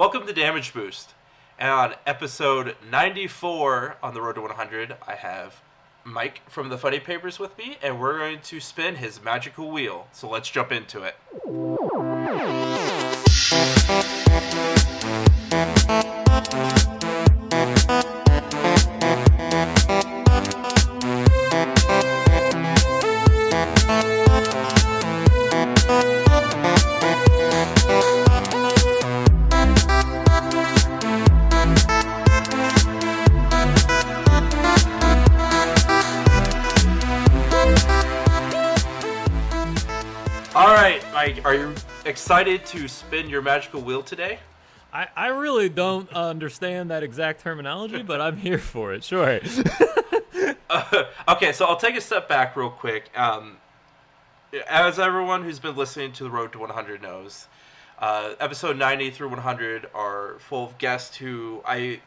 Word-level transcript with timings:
Welcome 0.00 0.26
to 0.28 0.32
Damage 0.32 0.72
Boost. 0.72 1.12
And 1.58 1.70
on 1.70 1.94
episode 2.06 2.74
94 2.90 3.98
on 4.02 4.14
the 4.14 4.22
Road 4.22 4.36
to 4.36 4.40
100, 4.40 4.96
I 5.06 5.14
have 5.14 5.60
Mike 6.04 6.40
from 6.48 6.70
the 6.70 6.78
Funny 6.78 6.98
Papers 6.98 7.38
with 7.38 7.58
me, 7.58 7.76
and 7.82 8.00
we're 8.00 8.16
going 8.16 8.40
to 8.44 8.60
spin 8.60 8.94
his 8.94 9.22
magical 9.22 9.70
wheel. 9.70 10.08
So 10.12 10.30
let's 10.30 10.48
jump 10.48 10.72
into 10.72 11.02
it. 11.02 11.16
Excited 42.30 42.64
to 42.64 42.86
spin 42.86 43.28
your 43.28 43.42
magical 43.42 43.80
wheel 43.80 44.04
today? 44.04 44.38
I, 44.92 45.08
I 45.16 45.26
really 45.30 45.68
don't 45.68 46.08
understand 46.12 46.88
that 46.92 47.02
exact 47.02 47.40
terminology, 47.40 48.04
but 48.04 48.20
I'm 48.20 48.36
here 48.36 48.58
for 48.58 48.94
it. 48.94 49.02
Sure. 49.02 49.40
Uh, 50.70 51.06
okay, 51.26 51.50
so 51.50 51.64
I'll 51.64 51.76
take 51.76 51.96
a 51.96 52.00
step 52.00 52.28
back 52.28 52.54
real 52.54 52.70
quick. 52.70 53.10
Um, 53.18 53.56
as 54.68 55.00
everyone 55.00 55.42
who's 55.42 55.58
been 55.58 55.74
listening 55.74 56.12
to 56.12 56.22
the 56.22 56.30
Road 56.30 56.52
to 56.52 56.60
100 56.60 57.02
knows, 57.02 57.48
uh, 57.98 58.34
episode 58.38 58.76
90 58.76 59.10
through 59.10 59.30
100 59.30 59.88
are 59.92 60.36
full 60.38 60.66
of 60.66 60.78
guests 60.78 61.16
who 61.16 61.60
I. 61.64 62.00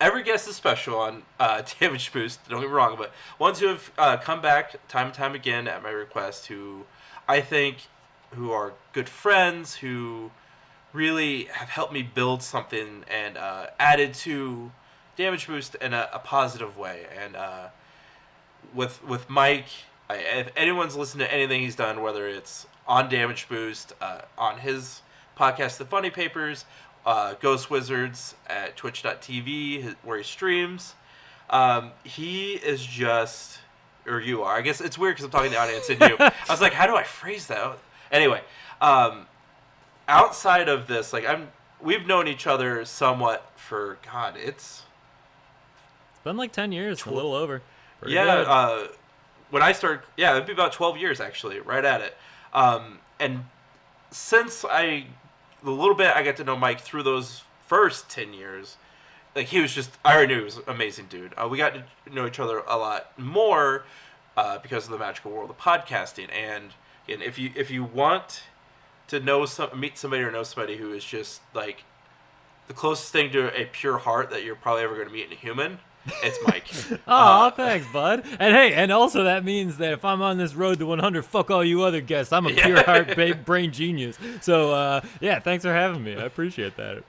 Every 0.00 0.24
guest 0.24 0.48
is 0.48 0.56
special 0.56 0.98
on 0.98 1.22
uh, 1.38 1.62
Damage 1.78 2.12
Boost, 2.12 2.40
don't 2.48 2.60
get 2.60 2.66
me 2.66 2.72
wrong, 2.72 2.96
but 2.98 3.12
ones 3.38 3.60
who 3.60 3.68
have 3.68 3.92
uh, 3.96 4.16
come 4.16 4.42
back 4.42 4.74
time 4.88 5.06
and 5.06 5.14
time 5.14 5.36
again 5.36 5.68
at 5.68 5.84
my 5.84 5.90
request 5.90 6.46
who 6.46 6.84
I 7.28 7.40
think 7.40 7.76
who 8.36 8.52
are 8.52 8.72
good 8.92 9.08
friends, 9.08 9.76
who 9.76 10.30
really 10.92 11.44
have 11.44 11.68
helped 11.68 11.92
me 11.92 12.02
build 12.02 12.42
something 12.42 13.04
and 13.10 13.36
uh, 13.36 13.66
added 13.78 14.14
to 14.14 14.70
Damage 15.16 15.46
Boost 15.46 15.74
in 15.76 15.92
a, 15.92 16.08
a 16.12 16.18
positive 16.18 16.76
way. 16.76 17.06
And 17.18 17.36
uh, 17.36 17.68
with 18.74 19.02
with 19.04 19.28
Mike, 19.28 19.66
I, 20.08 20.16
if 20.16 20.52
anyone's 20.56 20.96
listened 20.96 21.20
to 21.20 21.32
anything 21.32 21.62
he's 21.62 21.76
done, 21.76 22.02
whether 22.02 22.28
it's 22.28 22.66
on 22.86 23.08
Damage 23.08 23.48
Boost, 23.48 23.92
uh, 24.00 24.22
on 24.38 24.58
his 24.58 25.02
podcast, 25.38 25.78
The 25.78 25.84
Funny 25.84 26.10
Papers, 26.10 26.64
uh, 27.04 27.34
Ghost 27.40 27.70
Wizards 27.70 28.34
at 28.46 28.76
Twitch.tv, 28.76 29.96
where 30.02 30.18
he 30.18 30.24
streams, 30.24 30.94
um, 31.50 31.92
he 32.04 32.54
is 32.54 32.84
just, 32.84 33.58
or 34.06 34.20
you 34.20 34.42
are. 34.42 34.56
I 34.56 34.60
guess 34.62 34.80
it's 34.80 34.98
weird 34.98 35.16
because 35.16 35.24
I'm 35.26 35.30
talking 35.30 35.50
to 35.50 35.56
the 35.56 35.60
audience 35.60 35.88
and 35.88 36.00
you. 36.00 36.16
I 36.20 36.32
was 36.48 36.60
like, 36.60 36.72
how 36.72 36.86
do 36.86 36.96
I 36.96 37.04
phrase 37.04 37.46
that? 37.48 37.78
Anyway, 38.10 38.42
um, 38.80 39.26
outside 40.08 40.68
of 40.68 40.86
this, 40.86 41.12
like 41.12 41.26
I'm, 41.26 41.48
we've 41.80 42.06
known 42.06 42.28
each 42.28 42.46
other 42.46 42.84
somewhat 42.84 43.50
for 43.56 43.98
God, 44.10 44.36
it's 44.36 44.84
It's 46.12 46.24
been 46.24 46.36
like 46.36 46.52
10 46.52 46.72
years, 46.72 47.04
a 47.06 47.10
little 47.10 47.34
over. 47.34 47.62
Pretty 48.00 48.14
yeah, 48.14 48.24
uh, 48.24 48.88
when 49.50 49.62
I 49.62 49.72
started, 49.72 50.02
yeah, 50.16 50.34
it'd 50.34 50.46
be 50.46 50.52
about 50.52 50.72
12 50.72 50.98
years 50.98 51.20
actually, 51.20 51.60
right 51.60 51.84
at 51.84 52.00
it. 52.00 52.16
Um, 52.52 52.98
and 53.18 53.44
since 54.10 54.64
I, 54.64 55.06
the 55.62 55.70
little 55.70 55.94
bit 55.94 56.14
I 56.14 56.22
got 56.22 56.36
to 56.36 56.44
know 56.44 56.56
Mike 56.56 56.80
through 56.80 57.02
those 57.02 57.42
first 57.66 58.08
10 58.10 58.32
years, 58.32 58.76
like 59.34 59.46
he 59.48 59.60
was 59.60 59.74
just, 59.74 59.90
I 60.04 60.14
already 60.14 60.34
knew 60.34 60.38
he 60.40 60.44
was 60.44 60.56
an 60.56 60.64
amazing 60.68 61.06
dude. 61.08 61.34
Uh, 61.36 61.48
we 61.48 61.58
got 61.58 61.74
to 61.74 61.84
know 62.12 62.26
each 62.26 62.40
other 62.40 62.62
a 62.66 62.78
lot 62.78 63.18
more 63.18 63.84
uh, 64.36 64.58
because 64.58 64.84
of 64.84 64.90
the 64.90 64.98
magical 64.98 65.30
world 65.30 65.50
of 65.50 65.58
podcasting. 65.58 66.30
And, 66.32 66.72
and 67.08 67.22
if 67.22 67.38
you 67.38 67.50
if 67.54 67.70
you 67.70 67.84
want 67.84 68.42
to 69.08 69.20
know 69.20 69.46
some, 69.46 69.78
meet 69.78 69.96
somebody 69.98 70.22
or 70.22 70.30
know 70.32 70.42
somebody 70.42 70.76
who 70.76 70.92
is 70.92 71.04
just 71.04 71.40
like 71.54 71.84
the 72.68 72.74
closest 72.74 73.12
thing 73.12 73.30
to 73.32 73.56
a 73.60 73.64
pure 73.66 73.98
heart 73.98 74.30
that 74.30 74.42
you're 74.44 74.56
probably 74.56 74.82
ever 74.82 74.94
going 74.96 75.06
to 75.06 75.12
meet 75.12 75.26
in 75.26 75.32
a 75.32 75.36
human, 75.36 75.78
it's 76.24 76.38
Mike. 76.46 76.66
Oh, 77.06 77.46
Uh, 77.46 77.50
thanks, 77.52 77.86
bud. 77.92 78.24
And 78.40 78.54
hey, 78.54 78.72
and 78.74 78.90
also 78.90 79.22
that 79.24 79.44
means 79.44 79.76
that 79.78 79.92
if 79.92 80.04
I'm 80.04 80.20
on 80.22 80.36
this 80.38 80.54
road 80.54 80.80
to 80.80 80.86
100, 80.86 81.24
fuck 81.24 81.50
all 81.52 81.64
you 81.64 81.82
other 81.84 82.00
guests. 82.00 82.32
I'm 82.32 82.46
a 82.46 82.50
Yeah. 82.50 82.64
pure 82.64 82.82
heart 82.84 83.06
ba- 83.16 83.36
brain 83.36 83.70
genius. 83.70 84.18
So, 84.40 84.72
uh, 84.72 85.00
yeah, 85.20 85.38
thanks 85.38 85.64
for 85.64 85.72
having 85.72 86.02
me. 86.02 86.16
I 86.16 86.24
appreciate 86.24 86.76
that. 86.76 87.04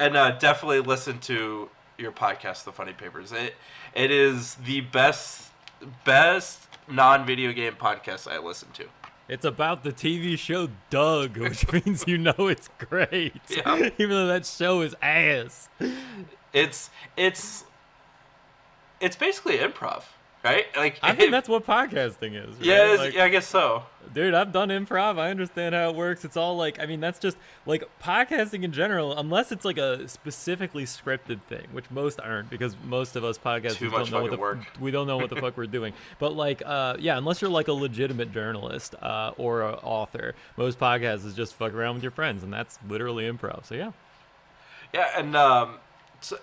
and 0.00 0.16
uh, 0.16 0.32
definitely 0.32 0.80
listen 0.80 1.20
to 1.20 1.70
your 1.98 2.10
podcast, 2.10 2.64
The 2.64 2.72
Funny 2.72 2.92
Papers. 2.92 3.30
It 3.30 3.54
it 3.94 4.10
is 4.10 4.56
the 4.56 4.80
best 4.80 5.50
best 6.04 6.66
non 6.88 7.24
video 7.24 7.52
game 7.52 7.74
podcast 7.74 8.28
I 8.28 8.38
listen 8.38 8.70
to. 8.72 8.86
It's 9.30 9.44
about 9.44 9.84
the 9.84 9.92
TV 9.92 10.36
show 10.36 10.68
Doug, 10.90 11.36
which 11.36 11.70
means 11.86 12.04
you 12.06 12.18
know 12.18 12.34
it's 12.38 12.68
great. 12.78 13.40
Yeah. 13.48 13.90
Even 13.98 14.10
though 14.10 14.26
that 14.26 14.44
show 14.44 14.80
is 14.80 14.94
ass. 15.00 15.68
It's 16.52 16.90
it's 17.16 17.64
it's 19.00 19.14
basically 19.16 19.58
improv, 19.58 20.02
right? 20.44 20.66
Like 20.76 20.98
I 21.02 21.14
think 21.14 21.30
that's 21.30 21.48
what 21.48 21.64
podcasting 21.64 22.34
is. 22.34 22.56
right? 22.56 22.64
yeah, 22.64 22.96
Like- 22.98 23.14
yeah, 23.14 23.24
I 23.24 23.28
guess 23.28 23.46
so. 23.46 23.84
Dude, 24.12 24.34
I've 24.34 24.52
done 24.52 24.70
improv. 24.70 25.18
I 25.18 25.30
understand 25.30 25.74
how 25.74 25.90
it 25.90 25.94
works. 25.94 26.24
It's 26.24 26.36
all 26.36 26.56
like, 26.56 26.80
I 26.80 26.86
mean, 26.86 27.00
that's 27.00 27.18
just 27.18 27.36
like 27.66 27.88
podcasting 28.02 28.64
in 28.64 28.72
general, 28.72 29.16
unless 29.16 29.52
it's 29.52 29.64
like 29.64 29.78
a 29.78 30.08
specifically 30.08 30.84
scripted 30.84 31.40
thing, 31.42 31.66
which 31.72 31.90
most 31.90 32.20
aren't 32.20 32.50
because 32.50 32.76
most 32.84 33.14
of 33.16 33.24
us 33.24 33.38
podcasters 33.38 33.90
don't 33.90 34.10
know 34.10 34.22
what 34.22 34.30
the 34.30 34.36
work. 34.36 34.58
we 34.80 34.90
don't 34.90 35.06
know 35.06 35.16
what 35.16 35.30
the 35.30 35.36
fuck 35.36 35.56
we're 35.56 35.66
doing. 35.66 35.92
But 36.18 36.34
like, 36.34 36.62
uh, 36.64 36.96
yeah, 36.98 37.16
unless 37.16 37.40
you're 37.40 37.50
like 37.50 37.68
a 37.68 37.72
legitimate 37.72 38.32
journalist 38.32 38.94
uh, 39.00 39.32
or 39.36 39.62
an 39.62 39.74
author, 39.76 40.34
most 40.56 40.78
podcasts 40.78 41.24
is 41.24 41.34
just 41.34 41.54
fuck 41.54 41.72
around 41.72 41.94
with 41.94 42.02
your 42.02 42.12
friends, 42.12 42.42
and 42.42 42.52
that's 42.52 42.78
literally 42.88 43.30
improv. 43.30 43.64
So 43.64 43.74
yeah. 43.74 43.92
Yeah, 44.92 45.08
and 45.16 45.36
um, 45.36 45.76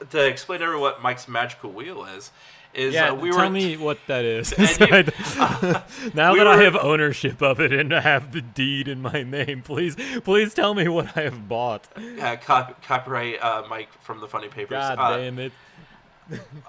to 0.09 0.25
explain 0.25 0.59
to 0.59 0.65
everyone 0.65 0.81
what 0.81 1.01
Mike's 1.01 1.27
magical 1.27 1.71
wheel 1.71 2.05
is, 2.05 2.31
is 2.77 2.93
Yeah, 2.93 3.09
uh, 3.09 3.15
we 3.15 3.31
tell 3.31 3.45
were 3.45 3.49
me 3.49 3.75
what 3.77 3.97
that 4.07 4.23
is. 4.23 4.51
You- 4.79 4.87
don't- 4.87 5.07
now 6.15 6.31
we 6.33 6.39
that 6.39 6.47
I 6.47 6.61
have 6.63 6.75
ownership 6.75 7.41
of 7.41 7.59
it 7.59 7.73
and 7.73 7.93
I 7.93 7.99
have 8.01 8.31
the 8.31 8.41
deed 8.41 8.87
in 8.87 9.01
my 9.01 9.23
name, 9.23 9.61
please, 9.63 9.95
please 10.23 10.53
tell 10.53 10.73
me 10.73 10.87
what 10.87 11.17
I 11.17 11.21
have 11.23 11.47
bought. 11.49 11.87
uh, 12.21 12.35
cop- 12.37 12.81
copyright 12.83 13.41
uh, 13.43 13.63
Mike 13.69 13.89
from 14.01 14.19
the 14.21 14.27
Funny 14.27 14.47
Papers. 14.47 14.77
God 14.77 14.99
Uh, 14.99 15.17
damn 15.17 15.39
it! 15.39 15.51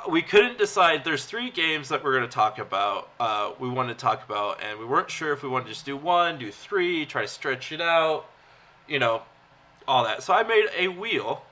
we 0.08 0.22
couldn't 0.22 0.56
decide. 0.56 1.04
There's 1.04 1.24
three 1.24 1.50
games 1.50 1.88
that 1.88 2.04
we're 2.04 2.12
going 2.16 2.28
to 2.28 2.32
talk 2.34 2.58
about. 2.58 3.10
Uh, 3.18 3.50
we 3.58 3.68
wanted 3.68 3.98
to 3.98 4.00
talk 4.02 4.24
about, 4.24 4.60
and 4.62 4.78
we 4.78 4.84
weren't 4.84 5.10
sure 5.10 5.32
if 5.32 5.42
we 5.42 5.48
wanted 5.48 5.64
to 5.64 5.70
just 5.72 5.84
do 5.84 5.96
one, 5.96 6.38
do 6.38 6.50
three, 6.52 7.04
try 7.06 7.22
to 7.22 7.28
stretch 7.28 7.72
it 7.72 7.80
out, 7.80 8.26
you 8.86 9.00
know, 9.00 9.22
all 9.88 10.04
that. 10.04 10.22
So 10.22 10.32
I 10.32 10.44
made 10.44 10.66
a 10.76 10.86
wheel, 10.88 11.42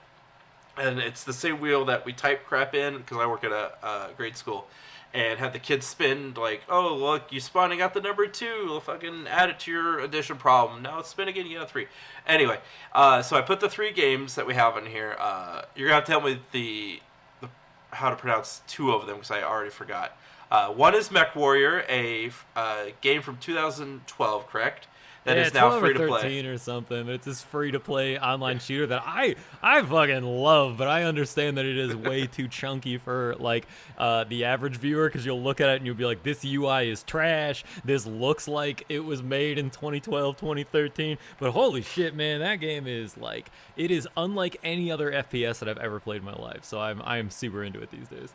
and 0.78 0.98
it's 0.98 1.24
the 1.24 1.32
same 1.32 1.60
wheel 1.60 1.84
that 1.86 2.04
we 2.04 2.12
type 2.12 2.44
crap 2.46 2.74
in 2.74 2.98
because 2.98 3.18
I 3.18 3.26
work 3.26 3.44
at 3.44 3.52
a, 3.52 3.72
a 3.86 4.08
grade 4.16 4.36
school, 4.36 4.66
and 5.14 5.38
had 5.38 5.52
the 5.52 5.58
kids 5.58 5.86
spin 5.86 6.34
like, 6.34 6.62
oh 6.68 6.94
look, 6.94 7.32
you 7.32 7.40
spun 7.40 7.70
and 7.70 7.78
got 7.78 7.94
the 7.94 8.00
number 8.00 8.26
two. 8.26 8.66
We'll 8.66 8.80
fucking 8.80 9.26
add 9.28 9.50
it 9.50 9.60
to 9.60 9.70
your 9.70 10.00
addition 10.00 10.36
problem. 10.36 10.82
Now 10.82 11.00
it's 11.00 11.08
spin 11.08 11.28
again, 11.28 11.46
you 11.46 11.58
got 11.58 11.70
three. 11.70 11.86
Anyway, 12.26 12.58
uh, 12.92 13.22
so 13.22 13.36
I 13.36 13.40
put 13.40 13.60
the 13.60 13.68
three 13.68 13.92
games 13.92 14.34
that 14.34 14.46
we 14.46 14.54
have 14.54 14.76
in 14.76 14.86
here. 14.86 15.16
Uh, 15.18 15.62
you're 15.74 15.88
gonna 15.88 15.96
have 15.96 16.04
to 16.04 16.12
tell 16.12 16.20
me 16.20 16.40
the 16.52 17.00
the 17.40 17.48
how 17.90 18.10
to 18.10 18.16
pronounce 18.16 18.62
two 18.66 18.92
of 18.92 19.06
them 19.06 19.16
because 19.16 19.30
I 19.30 19.42
already 19.42 19.70
forgot. 19.70 20.16
Uh, 20.50 20.68
one 20.68 20.94
is 20.94 21.10
Mech 21.10 21.34
Warrior, 21.34 21.84
a 21.88 22.30
uh, 22.54 22.86
game 23.00 23.20
from 23.20 23.36
2012, 23.38 24.46
correct? 24.46 24.86
That 25.26 25.38
is 25.38 25.52
yeah, 25.52 25.60
now 25.60 25.68
12 25.78 25.80
free 25.80 25.90
or 25.90 25.94
to 25.94 26.06
play. 26.06 26.22
13 26.22 26.46
or 26.46 26.58
something, 26.58 27.04
but 27.06 27.14
it's 27.14 27.24
this 27.24 27.42
free 27.42 27.72
to 27.72 27.80
play 27.80 28.16
online 28.16 28.60
shooter 28.60 28.86
that 28.86 29.02
I 29.04 29.34
I 29.60 29.82
fucking 29.82 30.22
love, 30.22 30.78
but 30.78 30.86
I 30.86 31.02
understand 31.02 31.58
that 31.58 31.64
it 31.64 31.76
is 31.76 31.96
way 32.08 32.28
too 32.28 32.46
chunky 32.46 32.96
for 32.96 33.34
like 33.40 33.66
uh, 33.98 34.22
the 34.22 34.44
average 34.44 34.76
viewer 34.76 35.08
because 35.08 35.26
you'll 35.26 35.42
look 35.42 35.60
at 35.60 35.68
it 35.68 35.76
and 35.78 35.86
you'll 35.86 35.96
be 35.96 36.04
like, 36.04 36.22
this 36.22 36.44
UI 36.44 36.90
is 36.90 37.02
trash. 37.02 37.64
This 37.84 38.06
looks 38.06 38.46
like 38.46 38.84
it 38.88 39.00
was 39.00 39.20
made 39.20 39.58
in 39.58 39.70
2012, 39.70 40.36
2013, 40.36 41.18
but 41.40 41.50
holy 41.50 41.82
shit, 41.82 42.14
man, 42.14 42.38
that 42.38 42.56
game 42.56 42.86
is 42.86 43.16
like 43.16 43.50
it 43.76 43.90
is 43.90 44.06
unlike 44.16 44.58
any 44.62 44.92
other 44.92 45.10
FPS 45.10 45.58
that 45.58 45.68
I've 45.68 45.78
ever 45.78 45.98
played 45.98 46.18
in 46.18 46.24
my 46.24 46.34
life. 46.34 46.64
So 46.64 46.78
I'm 46.78 47.02
I 47.02 47.18
am 47.18 47.30
super 47.30 47.64
into 47.64 47.80
it 47.80 47.90
these 47.90 48.06
days. 48.06 48.32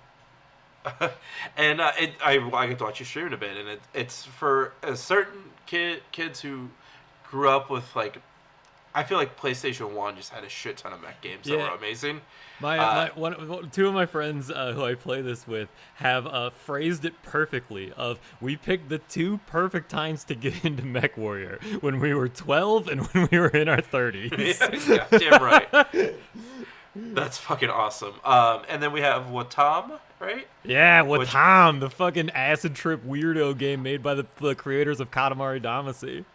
and 1.58 1.80
uh, 1.80 1.92
it, 1.98 2.14
I, 2.24 2.38
I 2.38 2.68
get 2.68 2.80
to 2.80 2.84
watch 2.84 3.00
you 3.00 3.06
stream 3.06 3.32
a 3.32 3.38
bit, 3.38 3.56
and 3.56 3.70
it, 3.70 3.82
it's 3.94 4.26
for 4.26 4.74
a 4.84 4.96
certain 4.96 5.44
kid 5.66 6.02
kids 6.12 6.42
who 6.42 6.70
grew 7.32 7.50
up 7.50 7.70
with 7.72 7.96
like, 7.96 8.22
I 8.94 9.04
feel 9.04 9.18
like 9.18 9.40
PlayStation 9.40 9.94
One 9.94 10.18
just 10.18 10.30
had 10.32 10.44
a 10.44 10.50
shit 10.50 10.76
ton 10.78 10.92
of 10.92 11.02
mech 11.02 11.22
games 11.22 11.48
that 11.48 11.58
were 11.58 11.66
amazing. 11.70 12.20
My, 12.60 12.78
Uh, 12.78 13.10
my 13.16 13.20
one, 13.20 13.70
two 13.72 13.88
of 13.88 13.94
my 13.94 14.06
friends 14.06 14.52
uh, 14.52 14.74
who 14.74 14.84
I 14.84 14.96
play 14.96 15.22
this 15.22 15.48
with 15.48 15.70
have 15.96 16.28
uh, 16.28 16.50
phrased 16.50 17.06
it 17.06 17.14
perfectly. 17.24 17.94
Of 17.94 18.20
we 18.42 18.58
picked 18.58 18.90
the 18.90 18.98
two 19.00 19.40
perfect 19.48 19.90
times 19.90 20.26
to 20.26 20.36
get 20.36 20.66
into 20.66 20.84
Mech 20.86 21.18
Warrior 21.18 21.60
when 21.80 22.00
we 22.02 22.14
were 22.14 22.28
12 22.28 22.90
and 22.90 23.08
when 23.14 23.30
we 23.32 23.40
were 23.40 23.48
in 23.48 23.70
our 23.70 23.82
30s. 23.82 24.88
yeah, 24.90 25.08
yeah, 25.10 25.18
damn 25.18 25.42
right. 25.42 26.16
That's 26.94 27.38
fucking 27.38 27.70
awesome. 27.70 28.16
Um, 28.26 28.64
and 28.68 28.84
then 28.84 28.92
we 28.92 29.00
have 29.00 29.28
Wattam, 29.28 29.98
right? 30.20 30.46
Yeah, 30.66 31.04
with 31.04 31.20
Which- 31.22 31.32
the 31.32 31.90
fucking 31.90 32.32
acid 32.32 32.76
trip 32.76 33.06
weirdo 33.06 33.58
game 33.58 33.82
made 33.82 34.04
by 34.04 34.16
the, 34.16 34.26
the 34.42 34.54
creators 34.54 35.00
of 35.00 35.10
Katamari 35.12 35.62
Damacy. 35.64 36.26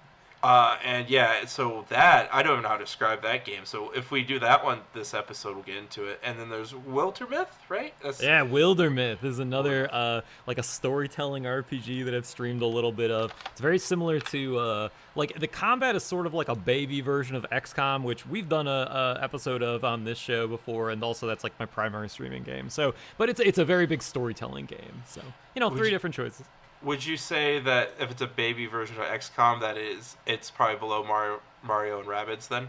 Uh, 0.47 0.79
and 0.85 1.11
yeah, 1.11 1.45
so 1.45 1.85
that 1.89 2.29
I 2.33 2.45
don't 2.45 2.63
know 2.63 2.69
how 2.69 2.77
to 2.77 2.85
describe 2.85 3.21
that 3.23 3.45
game. 3.45 3.65
So 3.65 3.91
if 3.91 4.13
we 4.13 4.23
do 4.23 4.39
that 4.39 4.65
one 4.65 4.79
this 4.95 5.13
episode, 5.13 5.57
we'll 5.57 5.65
get 5.65 5.77
into 5.77 6.05
it. 6.05 6.21
And 6.23 6.39
then 6.39 6.51
there's 6.51 6.73
Wildermyth, 6.73 7.49
right? 7.69 7.93
That's 8.01 8.23
Yeah, 8.23 8.45
Wildermyth 8.47 9.25
is 9.25 9.41
another 9.41 9.89
uh, 9.91 10.21
like 10.47 10.59
a 10.59 10.63
storytelling 10.63 11.43
RPG 11.43 12.05
that 12.05 12.15
I've 12.15 12.27
streamed 12.27 12.63
a 12.63 12.67
little 12.67 12.93
bit 12.93 13.11
of. 13.11 13.35
It's 13.51 13.61
very 13.61 13.81
similar 13.81 14.21
to 14.21 14.59
uh, 14.59 14.89
like 15.17 15.37
the 15.37 15.49
combat 15.49 15.97
is 15.97 16.05
sort 16.05 16.27
of 16.29 16.33
like 16.35 16.49
a 16.49 16.55
baby 16.55 17.01
version 17.01 17.35
of 17.35 17.45
XCOM, 17.51 18.05
which 18.05 18.25
we've 18.25 18.49
done 18.49 18.69
a, 18.69 19.17
a 19.19 19.25
episode 19.25 19.65
of 19.65 19.83
on 19.83 20.05
this 20.05 20.17
show 20.17 20.47
before, 20.47 20.91
and 20.91 21.03
also 21.03 21.27
that's 21.27 21.43
like 21.43 21.59
my 21.59 21.67
primary 21.67 22.09
streaming 22.09 22.45
game. 22.45 22.71
So, 22.71 22.95
but 23.19 23.29
it's 23.29 23.41
it's 23.41 23.59
a 23.59 23.65
very 23.65 23.87
big 23.87 24.01
storytelling 24.01 24.67
game. 24.67 25.03
So 25.09 25.23
you 25.57 25.61
know, 25.61 25.71
Would 25.71 25.79
three 25.79 25.89
you- 25.89 25.91
different 25.91 26.15
choices. 26.15 26.47
Would 26.87 27.05
you 27.05 27.17
say 27.17 27.59
that 27.59 27.95
if 27.99 28.13
it's 28.13 28.23
a 28.23 28.29
baby 28.29 28.67
version 28.67 28.97
of 28.97 29.03
XCOM, 29.03 29.61
that 29.61 29.77
is 29.77 30.17
it's 30.25 30.53
probably 30.53 30.77
below 30.77 31.03
Mario, 31.03 31.41
Mario 31.65 31.99
and 31.99 32.09
Rabbids 32.09 32.47
then? 32.47 32.69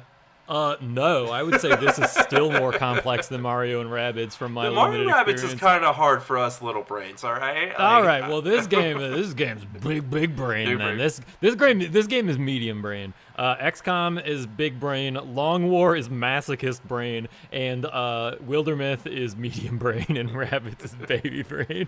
Uh, 0.50 0.75
no, 0.81 1.28
I 1.28 1.44
would 1.44 1.62
say 1.62 1.75
this 1.75 2.00
is 2.00 2.10
still 2.10 2.50
more 2.50 2.72
complex 2.72 3.28
than 3.28 3.42
Mario 3.42 3.80
and 3.81 3.90
Rabbids 3.92 4.34
from 4.34 4.54
my 4.54 4.66
The 4.69 4.72
Mario 4.72 5.00
limited 5.00 5.14
Rabbids 5.14 5.31
experience. 5.34 5.54
is 5.56 5.60
kind 5.60 5.84
of 5.86 5.96
hard 5.96 6.24
for 6.24 6.38
us 6.40 6.62
little 6.64 6.84
brains, 6.84 7.24
all 7.24 7.34
right? 7.34 7.75
All 7.75 8.02
right. 8.02 8.28
Well, 8.28 8.42
this 8.42 8.66
game, 8.78 8.98
this 8.98 9.34
game's 9.34 9.66
big, 9.66 10.10
big 10.10 10.36
brain. 10.36 10.69
Big 10.69 10.78
then 10.78 10.88
brain. 10.88 10.98
this 10.98 11.22
this 11.42 11.54
game, 11.54 11.92
this 11.92 12.08
game 12.08 12.28
is 12.28 12.40
medium 12.40 12.81
brain. 12.81 13.14
Uh, 13.36 13.58
XCOM 13.58 14.25
is 14.25 14.48
big 14.48 14.80
brain. 14.80 15.14
Long 15.36 15.69
War 15.69 15.96
is 15.96 16.10
masochist 16.10 16.81
brain, 16.84 17.28
and 17.52 17.86
uh, 17.86 18.36
Wildermyth 18.44 19.06
is 19.06 19.36
medium 19.36 19.78
brain, 19.78 20.06
and 20.10 20.30
Rabbids 20.31 20.84
is 20.84 20.96
baby 20.96 21.44
brain. 21.44 21.88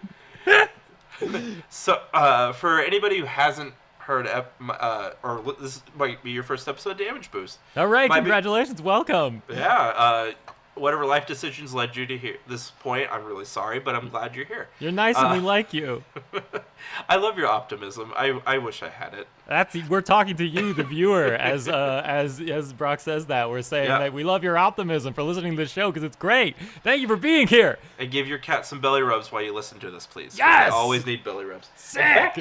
So, 1.70 2.02
uh, 2.14 2.54
for 2.54 2.80
anybody 2.80 3.20
who 3.20 3.26
hasn't 3.26 3.74
heard, 4.00 4.26
ep- 4.28 4.54
uh, 4.68 5.12
or 5.24 5.42
this 5.60 5.82
might 5.96 6.24
be 6.24 6.32
your 6.32 6.44
first 6.44 6.68
episode 6.68 6.92
of 6.92 6.98
Damage 6.98 7.30
Boost. 7.32 7.60
All 7.78 7.88
right. 7.88 8.10
Might 8.10 8.16
be- 8.22 8.22
Congratulations. 8.26 8.82
Welcome. 8.82 9.42
Yeah, 9.50 9.68
uh, 9.96 10.32
whatever 10.76 11.06
life 11.06 11.26
decisions 11.26 11.74
led 11.74 11.96
you 11.96 12.06
to 12.06 12.18
here 12.18 12.38
this 12.48 12.72
point, 12.72 13.10
I'm 13.12 13.26
really 13.26 13.46
sorry, 13.46 13.80
but 13.80 13.96
I'm 13.96 14.10
glad 14.10 14.36
you're 14.36 14.46
here. 14.46 14.70
You're 14.80 14.92
nice, 14.92 15.18
and 15.18 15.32
we 15.32 15.40
Uh, 15.40 15.42
like 15.42 15.74
you. 15.74 16.04
I 17.10 17.18
love 17.18 17.38
your 17.38 17.48
optimism. 17.48 18.14
I, 18.16 18.40
I 18.46 18.58
wish 18.58 18.82
I 18.82 18.90
had 18.90 19.14
it. 19.14 19.28
That's 19.48 19.76
we're 19.90 20.02
talking 20.02 20.36
to 20.38 20.46
you, 20.46 20.74
the 20.74 20.84
viewer, 20.84 21.34
as 21.34 21.68
uh, 21.68 22.02
as 22.06 22.40
as 22.40 22.72
Brock 22.72 23.00
says 23.02 23.26
that 23.28 23.50
we're 23.50 23.62
saying 23.62 23.90
Yeah. 23.90 24.00
that 24.00 24.14
we 24.14 24.24
love 24.24 24.44
your 24.44 24.58
optimism 24.58 25.14
for 25.14 25.24
listening 25.24 25.52
to 25.52 25.58
the 25.64 25.68
show 25.68 25.90
because 25.92 26.04
it's 26.04 26.16
great. 26.16 26.56
Thank 26.84 27.02
you 27.02 27.08
for 27.08 27.18
being 27.18 27.48
here. 27.48 27.78
And 27.98 28.10
give 28.12 28.28
your 28.28 28.38
cat 28.38 28.66
some 28.66 28.80
belly 28.80 29.02
rubs 29.02 29.32
while 29.32 29.42
you 29.42 29.54
listen 29.54 29.80
to 29.80 29.92
this, 29.92 30.06
please. 30.06 30.38
Yes! 30.38 30.72
I 30.72 30.76
always 30.76 31.06
need 31.06 31.24
belly 31.24 31.46
rubs. 31.46 31.68
Sick. 31.76 32.02
fact, 32.02 32.40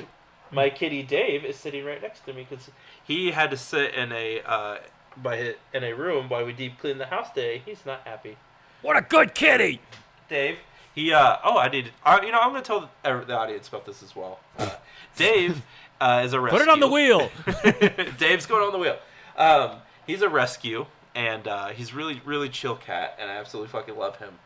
my 0.53 0.71
kitty 0.71 1.03
Dave 1.03 1.45
is 1.45 1.57
sitting 1.57 1.85
right 1.85 2.01
next 2.01 2.25
to 2.27 2.33
me 2.33 2.47
because 2.49 2.71
he 3.05 3.33
had 3.33 3.51
to 3.51 3.57
sit 3.57 3.95
in 3.95 4.13
a 4.13 4.41
uh, 4.47 4.77
by 5.23 5.55
in 5.75 5.85
a 5.85 5.93
room 5.93 6.29
while 6.29 6.45
we 6.45 6.53
deep 6.53 6.79
clean 6.79 6.99
the 6.99 7.07
house 7.07 7.29
today. 7.31 7.63
He's 7.65 7.85
not 7.87 8.03
happy. 8.05 8.37
What 8.83 8.97
a 8.97 9.03
good 9.03 9.35
kitty. 9.35 9.81
Dave, 10.29 10.59
he 10.95 11.13
uh 11.13 11.37
oh 11.45 11.59
I 11.59 11.69
need 11.69 11.93
uh, 12.05 12.21
you 12.25 12.33
know 12.33 12.41
I'm 12.41 12.51
gonna 12.51 12.63
tell 12.63 12.91
the, 13.03 13.25
the 13.27 13.37
audience 13.37 13.69
about 13.69 13.87
this 13.87 14.03
as 14.03 14.15
well. 14.15 14.41
Uh, 14.59 14.71
Dave 15.17 15.63
uh, 16.01 16.23
is 16.25 16.33
a 16.33 16.41
rescue. 16.41 16.59
Put 16.59 16.69
it 16.69 16.71
on 16.71 16.81
the 16.81 16.89
wheel. 16.89 17.31
Dave's 18.19 18.47
going 18.47 18.65
on 18.65 18.73
the 18.73 18.79
wheel. 18.79 18.99
Um, 19.37 19.79
he's 20.07 20.23
a 20.23 20.29
rescue, 20.29 20.87
and 21.15 21.47
uh, 21.49 21.69
he's 21.69 21.93
really, 21.93 22.21
really 22.25 22.49
chill 22.49 22.77
cat, 22.77 23.17
and 23.21 23.31
I 23.31 23.37
absolutely 23.37 23.71
fucking 23.71 23.97
love 23.97 24.17
him. 24.17 24.39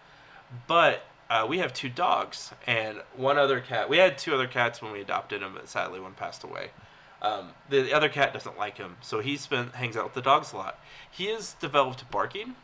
But 0.66 1.04
uh, 1.28 1.46
we 1.48 1.58
have 1.58 1.72
two 1.72 1.88
dogs 1.88 2.52
and 2.66 2.98
one 3.16 3.38
other 3.38 3.60
cat. 3.60 3.88
We 3.88 3.98
had 3.98 4.18
two 4.18 4.34
other 4.34 4.46
cats 4.46 4.82
when 4.82 4.92
we 4.92 5.00
adopted 5.00 5.42
him, 5.42 5.54
but 5.54 5.68
sadly 5.68 6.00
one 6.00 6.12
passed 6.12 6.44
away. 6.44 6.70
Um, 7.22 7.50
the, 7.70 7.82
the 7.82 7.92
other 7.94 8.08
cat 8.08 8.32
doesn't 8.32 8.58
like 8.58 8.76
him, 8.78 8.96
so 9.00 9.20
he 9.20 9.36
spent 9.36 9.76
hangs 9.76 9.96
out 9.96 10.04
with 10.04 10.14
the 10.14 10.20
dogs 10.22 10.52
a 10.52 10.56
lot. 10.56 10.78
He 11.10 11.26
has 11.26 11.54
developed 11.54 12.10
barking, 12.10 12.56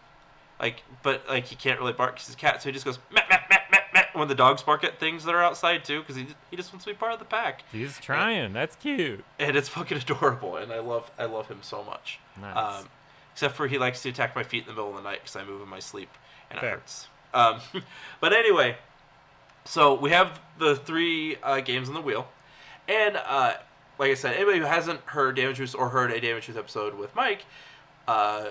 like, 0.60 0.82
but 1.04 1.22
like 1.28 1.46
he 1.46 1.54
can't 1.56 1.78
really 1.78 1.92
bark 1.92 2.14
because 2.16 2.26
he's 2.26 2.34
a 2.34 2.38
cat, 2.38 2.60
so 2.60 2.68
he 2.68 2.72
just 2.72 2.84
goes 2.84 2.98
meh, 3.12 3.22
meh, 3.30 3.38
meh, 3.48 3.58
meh, 3.70 3.78
meh, 3.94 4.02
when 4.14 4.26
the 4.26 4.34
dogs 4.34 4.62
bark 4.64 4.82
at 4.82 4.98
things 4.98 5.24
that 5.24 5.34
are 5.34 5.42
outside 5.42 5.84
too, 5.84 6.00
because 6.00 6.16
he 6.16 6.26
he 6.50 6.56
just 6.56 6.72
wants 6.72 6.84
to 6.86 6.90
be 6.90 6.96
part 6.96 7.12
of 7.12 7.20
the 7.20 7.24
pack 7.24 7.62
He's 7.70 8.00
trying. 8.00 8.52
That's 8.52 8.74
cute. 8.74 9.24
and 9.38 9.56
it's 9.56 9.68
fucking 9.68 9.96
adorable, 10.08 10.56
and 10.56 10.72
I 10.72 10.80
love 10.80 11.08
I 11.16 11.26
love 11.26 11.46
him 11.46 11.58
so 11.62 11.84
much. 11.84 12.18
Nice. 12.40 12.80
Um, 12.80 12.88
except 13.32 13.54
for 13.54 13.68
he 13.68 13.78
likes 13.78 14.02
to 14.02 14.08
attack 14.08 14.34
my 14.34 14.42
feet 14.42 14.62
in 14.64 14.66
the 14.66 14.72
middle 14.72 14.90
of 14.90 14.96
the 14.96 15.08
night 15.08 15.20
because 15.22 15.36
I 15.36 15.44
move 15.44 15.62
in 15.62 15.68
my 15.68 15.78
sleep, 15.78 16.10
and 16.50 16.58
Fair. 16.58 16.70
it 16.70 16.72
hurts. 16.72 17.06
Um, 17.32 17.60
but 18.20 18.32
anyway, 18.32 18.76
so 19.64 19.94
we 19.94 20.10
have 20.10 20.40
the 20.58 20.74
three 20.74 21.36
uh, 21.44 21.60
games 21.60 21.86
on 21.88 21.94
the 21.94 22.00
wheel, 22.00 22.26
and 22.88 23.16
uh, 23.16 23.54
like 23.98 24.10
I 24.10 24.14
said, 24.14 24.36
anybody 24.36 24.58
who 24.58 24.64
hasn't 24.64 25.00
heard 25.00 25.36
Damage 25.36 25.56
Juice 25.56 25.74
or 25.74 25.88
heard 25.88 26.10
a 26.10 26.20
Damage 26.20 26.46
Juice 26.46 26.56
episode 26.56 26.98
with 26.98 27.14
Mike, 27.14 27.44
uh, 28.06 28.50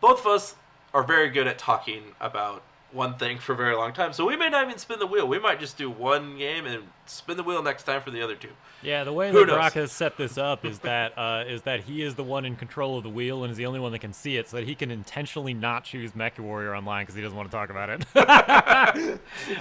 both 0.00 0.20
of 0.20 0.26
us 0.26 0.54
are 0.94 1.02
very 1.02 1.28
good 1.28 1.46
at 1.46 1.58
talking 1.58 2.02
about 2.20 2.62
one 2.92 3.14
thing 3.18 3.38
for 3.38 3.52
a 3.52 3.56
very 3.56 3.76
long 3.76 3.92
time. 3.92 4.12
So 4.12 4.26
we 4.26 4.36
may 4.36 4.48
not 4.48 4.66
even 4.66 4.78
spin 4.78 4.98
the 4.98 5.06
wheel. 5.06 5.28
We 5.28 5.38
might 5.38 5.60
just 5.60 5.76
do 5.76 5.90
one 5.90 6.38
game 6.38 6.66
and 6.66 6.84
spin 7.06 7.36
the 7.36 7.42
wheel 7.42 7.62
next 7.62 7.82
time 7.82 8.00
for 8.00 8.10
the 8.10 8.22
other 8.22 8.34
two. 8.34 8.48
Yeah, 8.82 9.04
the 9.04 9.12
way 9.12 9.30
Who 9.30 9.40
that 9.40 9.46
knows? 9.48 9.56
Brock 9.56 9.72
has 9.74 9.92
set 9.92 10.16
this 10.16 10.38
up 10.38 10.64
is 10.64 10.78
that 10.80 11.18
uh, 11.18 11.44
is 11.46 11.62
that 11.62 11.80
he 11.80 12.02
is 12.02 12.14
the 12.14 12.24
one 12.24 12.44
in 12.44 12.56
control 12.56 12.96
of 12.96 13.02
the 13.02 13.10
wheel 13.10 13.42
and 13.42 13.50
is 13.50 13.56
the 13.56 13.66
only 13.66 13.80
one 13.80 13.92
that 13.92 13.98
can 13.98 14.12
see 14.12 14.36
it, 14.36 14.48
so 14.48 14.56
that 14.56 14.66
he 14.66 14.74
can 14.74 14.90
intentionally 14.90 15.52
not 15.52 15.84
choose 15.84 16.14
Mech 16.14 16.38
Warrior 16.38 16.74
online 16.74 17.02
because 17.02 17.16
he 17.16 17.22
doesn't 17.22 17.36
want 17.36 17.50
to 17.50 17.56
talk 17.56 17.70
about 17.70 17.90
it. 17.90 18.06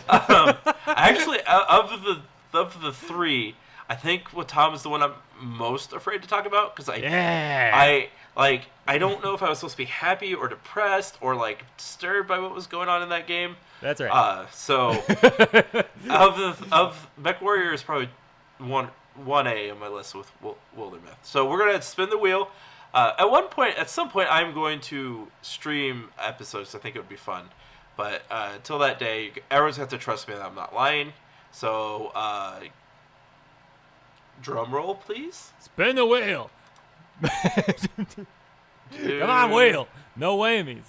um, 0.10 0.56
actually, 0.86 1.42
uh, 1.42 1.82
of 1.82 2.02
the 2.04 2.22
of 2.54 2.80
the 2.82 2.94
three, 2.94 3.56
I 3.90 3.96
think 3.96 4.30
Wattam 4.32 4.74
is 4.76 4.84
the 4.84 4.90
one 4.90 5.02
I'm 5.02 5.14
most 5.40 5.94
afraid 5.94 6.22
to 6.22 6.28
talk 6.28 6.46
about 6.46 6.76
because 6.76 6.90
I 6.90 6.98
yeah. 6.98 7.72
I 7.74 8.10
like 8.36 8.64
I 8.88 8.98
don't 8.98 9.24
know 9.24 9.34
if 9.34 9.42
I 9.42 9.50
was 9.50 9.60
supposed 9.60 9.74
to 9.74 9.78
be 9.78 9.86
happy 9.86 10.34
or 10.34 10.48
depressed 10.48 11.18
or 11.22 11.36
like 11.36 11.64
disturbed 11.78 12.28
by 12.28 12.40
what 12.40 12.54
was 12.54 12.68
going 12.68 12.90
on 12.90 13.02
in 13.02 13.10
that 13.10 13.28
game. 13.28 13.56
That's 13.82 14.02
right. 14.02 14.12
Uh, 14.12 14.48
so 14.52 14.90
of 16.10 16.38
the 16.38 16.56
of 16.72 17.10
Mech 17.18 17.42
Warrior 17.42 17.74
is 17.74 17.84
probably 17.84 18.10
one 18.58 18.90
one 19.16 19.48
A 19.48 19.70
on 19.70 19.80
my 19.80 19.88
list 19.88 20.16
with 20.16 20.32
Wil- 20.42 20.58
Wildermyth. 20.78 21.24
So 21.24 21.50
we're 21.50 21.60
gonna 21.60 21.82
spin 21.82 22.10
the 22.10 22.18
wheel. 22.18 22.50
Uh, 22.94 23.14
at 23.20 23.30
one 23.30 23.48
point, 23.48 23.78
at 23.78 23.90
some 23.90 24.10
point, 24.10 24.28
I'm 24.32 24.54
going 24.54 24.80
to 24.82 25.28
stream 25.42 26.10
episodes. 26.18 26.74
I 26.74 26.80
think 26.80 26.96
it 26.96 27.00
would 27.00 27.10
be 27.10 27.16
fun, 27.16 27.50
but 27.96 28.24
uh, 28.32 28.54
until 28.56 28.80
that 28.80 28.98
day, 28.98 29.34
everyone's 29.52 29.78
have 29.78 29.90
to 29.90 29.98
trust 29.98 30.28
me 30.28 30.34
that 30.34 30.44
I'm 30.44 30.56
not 30.56 30.74
lying. 30.74 31.14
So, 31.52 32.12
uh, 32.16 32.62
drum 34.42 34.74
roll, 34.74 34.96
please. 34.96 35.52
Spin 35.60 35.96
the 35.96 36.06
wheel. 36.06 36.50
Come 38.92 39.30
on, 39.30 39.52
wheel. 39.52 39.88
No 40.16 40.38
whammies. 40.38 40.84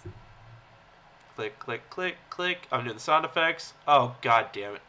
Click, 1.37 1.59
click, 1.59 1.89
click, 1.91 2.17
click. 2.31 2.67
I'm 2.73 2.85
doing 2.85 2.97
the 2.97 3.01
sound 3.01 3.25
effects. 3.25 3.75
Oh, 3.87 4.17
god 4.23 4.49
damn 4.53 4.75
it. 4.75 4.83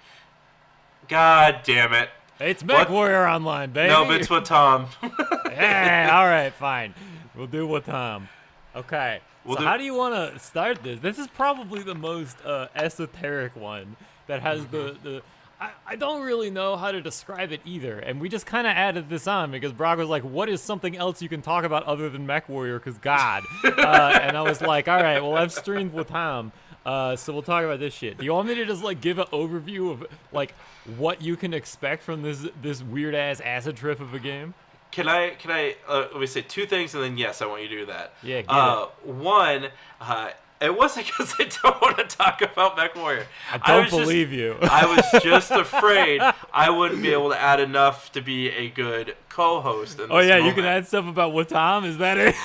God 1.07 1.61
damn 1.63 1.93
it. 1.93 2.09
It's 2.39 2.63
Mech 2.63 2.89
Warrior 2.89 3.27
online, 3.27 3.71
baby. 3.71 3.89
No, 3.89 4.09
it's 4.11 4.27
Wattam. 4.29 4.87
yeah, 5.51 6.09
all 6.13 6.25
right, 6.25 6.53
fine. 6.53 6.93
We'll 7.35 7.47
do 7.47 7.67
Wattam. 7.67 8.27
Okay. 8.75 9.19
We'll 9.43 9.55
so 9.57 9.61
do- 9.61 9.67
how 9.67 9.77
do 9.77 9.83
you 9.83 9.93
want 9.93 10.15
to 10.33 10.39
start 10.39 10.81
this? 10.83 10.99
This 10.99 11.19
is 11.19 11.27
probably 11.27 11.83
the 11.83 11.95
most 11.95 12.37
uh, 12.45 12.67
esoteric 12.75 13.55
one 13.55 13.95
that 14.27 14.41
has 14.41 14.65
the 14.67 14.77
Mm-hmm. 14.91 15.03
the. 15.03 15.21
I, 15.61 15.71
I 15.85 15.95
don't 15.97 16.21
really 16.21 16.49
know 16.49 16.77
how 16.77 16.91
to 16.91 17.01
describe 17.01 17.51
it 17.51 17.59
either, 17.65 17.99
and 17.99 18.21
we 18.21 18.29
just 18.29 18.45
kind 18.45 18.65
of 18.65 18.71
added 18.71 19.09
this 19.09 19.27
on 19.27 19.51
because 19.51 19.73
Brock 19.73 19.97
was 19.97 20.07
like, 20.07 20.23
"What 20.23 20.47
is 20.47 20.61
something 20.61 20.95
else 20.95 21.21
you 21.21 21.27
can 21.29 21.41
talk 21.41 21.65
about 21.65 21.83
other 21.83 22.09
than 22.09 22.25
Mech 22.25 22.47
Warrior?" 22.47 22.79
Because 22.79 22.97
God, 22.97 23.43
uh, 23.63 24.19
and 24.21 24.37
I 24.37 24.41
was 24.41 24.61
like, 24.61 24.87
"All 24.87 25.01
right, 25.01 25.21
well, 25.21 25.35
I've 25.35 25.51
streamed 25.51 25.93
Wattam, 25.93 26.51
uh, 26.85 27.15
so 27.17 27.33
we'll 27.33 27.41
talk 27.41 27.63
about 27.65 27.79
this 27.79 27.93
shit." 27.93 28.17
Do 28.17 28.23
you 28.25 28.33
want 28.33 28.47
me 28.47 28.55
to 28.55 28.65
just 28.65 28.83
like 28.83 29.01
give 29.01 29.19
an 29.19 29.25
overview 29.33 29.91
of 29.91 30.05
like 30.31 30.53
what 30.97 31.21
you 31.21 31.35
can 31.35 31.53
expect 31.53 32.03
from 32.03 32.21
this 32.21 32.47
this 32.61 32.81
weird 32.81 33.13
ass 33.13 33.41
acid 33.41 33.75
trip 33.75 33.99
of 33.99 34.13
a 34.13 34.19
game? 34.19 34.53
Can 34.91 35.07
I? 35.07 35.31
Can 35.31 35.51
I? 35.51 35.75
Uh, 35.87 36.07
let 36.11 36.21
me 36.21 36.25
say 36.25 36.41
two 36.41 36.65
things, 36.65 36.95
and 36.95 37.03
then 37.03 37.17
yes, 37.17 37.41
I 37.41 37.45
want 37.47 37.63
you 37.63 37.67
to 37.67 37.75
do 37.79 37.85
that. 37.87 38.13
Yeah, 38.23 38.43
Uh, 38.47 38.85
one, 39.03 39.67
uh, 39.99 40.29
it 40.61 40.75
wasn't 40.77 41.05
because 41.07 41.33
I 41.39 41.45
don't 41.63 41.81
want 41.81 41.97
to 41.97 42.03
talk 42.03 42.41
about 42.41 42.75
Mech 42.77 42.95
Warrior. 42.95 43.25
I 43.51 43.57
don't 43.57 43.85
just- 43.89 43.97
believe 43.97 44.31
you. 44.33 44.57
I 44.61 44.85
was 44.85 45.23
just 45.23 45.51
afraid 45.65 46.21
I 46.53 46.69
wouldn't 46.69 47.01
be 47.01 47.11
able 47.13 47.29
to 47.29 47.39
add 47.39 47.59
enough 47.59 48.11
to 48.13 48.21
be 48.21 48.49
a 48.49 48.69
good 48.69 49.15
co-host. 49.29 49.99
Oh 50.09 50.19
yeah, 50.19 50.37
you 50.37 50.53
can 50.53 50.65
add 50.65 50.87
stuff 50.87 51.07
about 51.07 51.33
Wattam 51.33 51.85
is 51.85 51.97
that 51.99 52.17
it? 52.17 52.35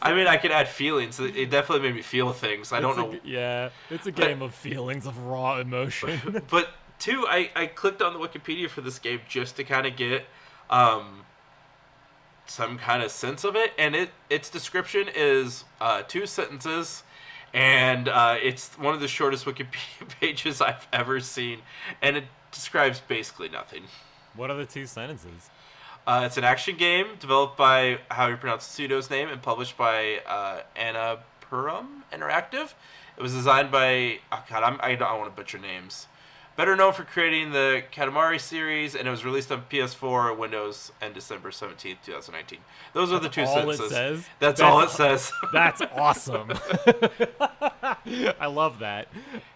I 0.00 0.14
mean, 0.14 0.26
I 0.28 0.36
could 0.36 0.52
add 0.52 0.68
feelings. 0.68 1.18
It 1.18 1.36
it 1.36 1.50
definitely 1.50 1.88
made 1.88 1.96
me 1.96 2.02
feel 2.02 2.32
things. 2.32 2.72
I 2.72 2.80
don't 2.80 2.90
It's 2.90 2.98
a 2.98 3.02
know. 3.16 3.20
yeah, 3.24 3.70
it's 3.90 4.06
a 4.06 4.12
game 4.12 4.42
of 4.42 4.54
feelings 4.54 5.06
of 5.06 5.18
raw 5.24 5.58
emotion. 5.58 6.42
But 6.50 6.68
two, 6.98 7.26
I, 7.28 7.50
I 7.56 7.66
clicked 7.66 8.00
on 8.02 8.12
the 8.12 8.18
Wikipedia 8.20 8.68
for 8.68 8.80
this 8.80 8.98
game 8.98 9.20
just 9.28 9.56
to 9.56 9.64
kind 9.64 9.86
of 9.86 9.96
get 9.96 10.24
um, 10.70 11.22
some 12.48 12.78
kind 12.78 13.02
of 13.02 13.10
sense 13.10 13.44
of 13.44 13.56
it, 13.56 13.72
and 13.78 13.94
it 13.94 14.10
its 14.30 14.50
description 14.50 15.08
is 15.14 15.64
uh, 15.80 16.02
two 16.02 16.26
sentences, 16.26 17.02
and 17.52 18.08
uh, 18.08 18.36
it's 18.42 18.76
one 18.78 18.94
of 18.94 19.00
the 19.00 19.08
shortest 19.08 19.44
Wikipedia 19.44 20.08
pages 20.20 20.60
I've 20.60 20.86
ever 20.92 21.20
seen, 21.20 21.60
and 22.02 22.16
it 22.16 22.24
describes 22.50 23.00
basically 23.00 23.48
nothing. 23.48 23.84
What 24.34 24.50
are 24.50 24.56
the 24.56 24.66
two 24.66 24.86
sentences? 24.86 25.50
Uh, 26.06 26.22
it's 26.24 26.38
an 26.38 26.44
action 26.44 26.76
game 26.76 27.06
developed 27.20 27.58
by 27.58 27.98
how 28.10 28.28
you 28.28 28.36
pronounce 28.36 28.66
the 28.66 28.72
studio's 28.72 29.10
name 29.10 29.28
and 29.28 29.42
published 29.42 29.76
by 29.76 30.20
uh, 30.26 30.60
Annapurna 30.74 31.86
Interactive. 32.12 32.72
It 33.18 33.22
was 33.22 33.34
designed 33.34 33.70
by 33.70 34.20
oh 34.32 34.42
god, 34.48 34.62
I'm, 34.62 34.80
I 34.80 34.94
don't 34.94 35.18
want 35.18 35.30
to 35.30 35.36
butcher 35.36 35.58
names. 35.58 36.06
Better 36.58 36.74
known 36.74 36.92
for 36.92 37.04
creating 37.04 37.52
the 37.52 37.84
Katamari 37.92 38.40
series, 38.40 38.96
and 38.96 39.06
it 39.06 39.10
was 39.12 39.24
released 39.24 39.52
on 39.52 39.62
PS4, 39.70 40.36
Windows, 40.36 40.90
and 41.00 41.14
December 41.14 41.52
seventeenth, 41.52 42.00
two 42.04 42.10
thousand 42.10 42.34
nineteen. 42.34 42.58
Those 42.94 43.12
are 43.12 43.20
the 43.20 43.28
two 43.28 43.42
all 43.42 43.54
sentences. 43.54 43.80
it 43.80 43.88
says. 43.90 44.26
That's, 44.40 44.60
all 44.60 44.80
it 44.80 44.90
says. 44.90 45.30
That's 45.52 45.82
awesome. 45.94 46.50
I 48.40 48.46
love 48.48 48.80
that. 48.80 49.06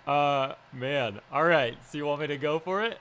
Uh, 0.07 0.55
man. 0.73 1.19
All 1.33 1.43
right. 1.43 1.77
So 1.91 1.99
you 1.99 2.07
want 2.07 2.21
me 2.21 2.29
to 2.29 2.37
go 2.39 2.61
for 2.61 2.85
it? 2.85 2.99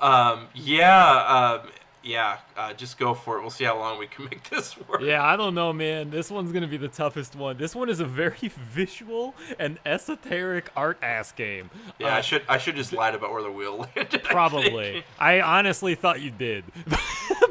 um, 0.00 0.46
yeah, 0.54 1.58
um, 1.64 1.70
yeah. 2.02 2.38
Uh, 2.56 2.72
just 2.72 2.98
go 2.98 3.14
for 3.14 3.36
it. 3.38 3.40
We'll 3.42 3.50
see 3.50 3.64
how 3.64 3.78
long 3.78 3.98
we 3.98 4.06
can 4.06 4.24
make 4.30 4.48
this 4.50 4.76
work. 4.88 5.00
Yeah, 5.02 5.24
I 5.24 5.36
don't 5.36 5.54
know, 5.54 5.72
man. 5.72 6.10
This 6.10 6.30
one's 6.30 6.52
gonna 6.52 6.66
be 6.66 6.76
the 6.76 6.88
toughest 6.88 7.34
one. 7.36 7.56
This 7.56 7.74
one 7.74 7.88
is 7.88 8.00
a 8.00 8.04
very 8.04 8.36
visual 8.72 9.34
and 9.58 9.78
esoteric 9.86 10.70
art 10.76 10.98
ass 11.02 11.32
game. 11.32 11.70
Yeah, 11.98 12.14
I 12.14 12.18
Uh, 12.18 12.22
should 12.22 12.42
I 12.48 12.58
should 12.58 12.76
just 12.76 12.92
lied 12.92 13.14
about 13.14 13.32
where 13.32 13.42
the 13.42 13.50
wheel 13.52 13.78
landed. 13.96 14.22
Probably. 14.24 14.92
think. 14.92 15.04
I 15.18 15.40
honestly 15.40 15.94
thought 15.94 16.20
you 16.20 16.30
did. 16.30 16.64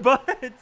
but 0.02 0.54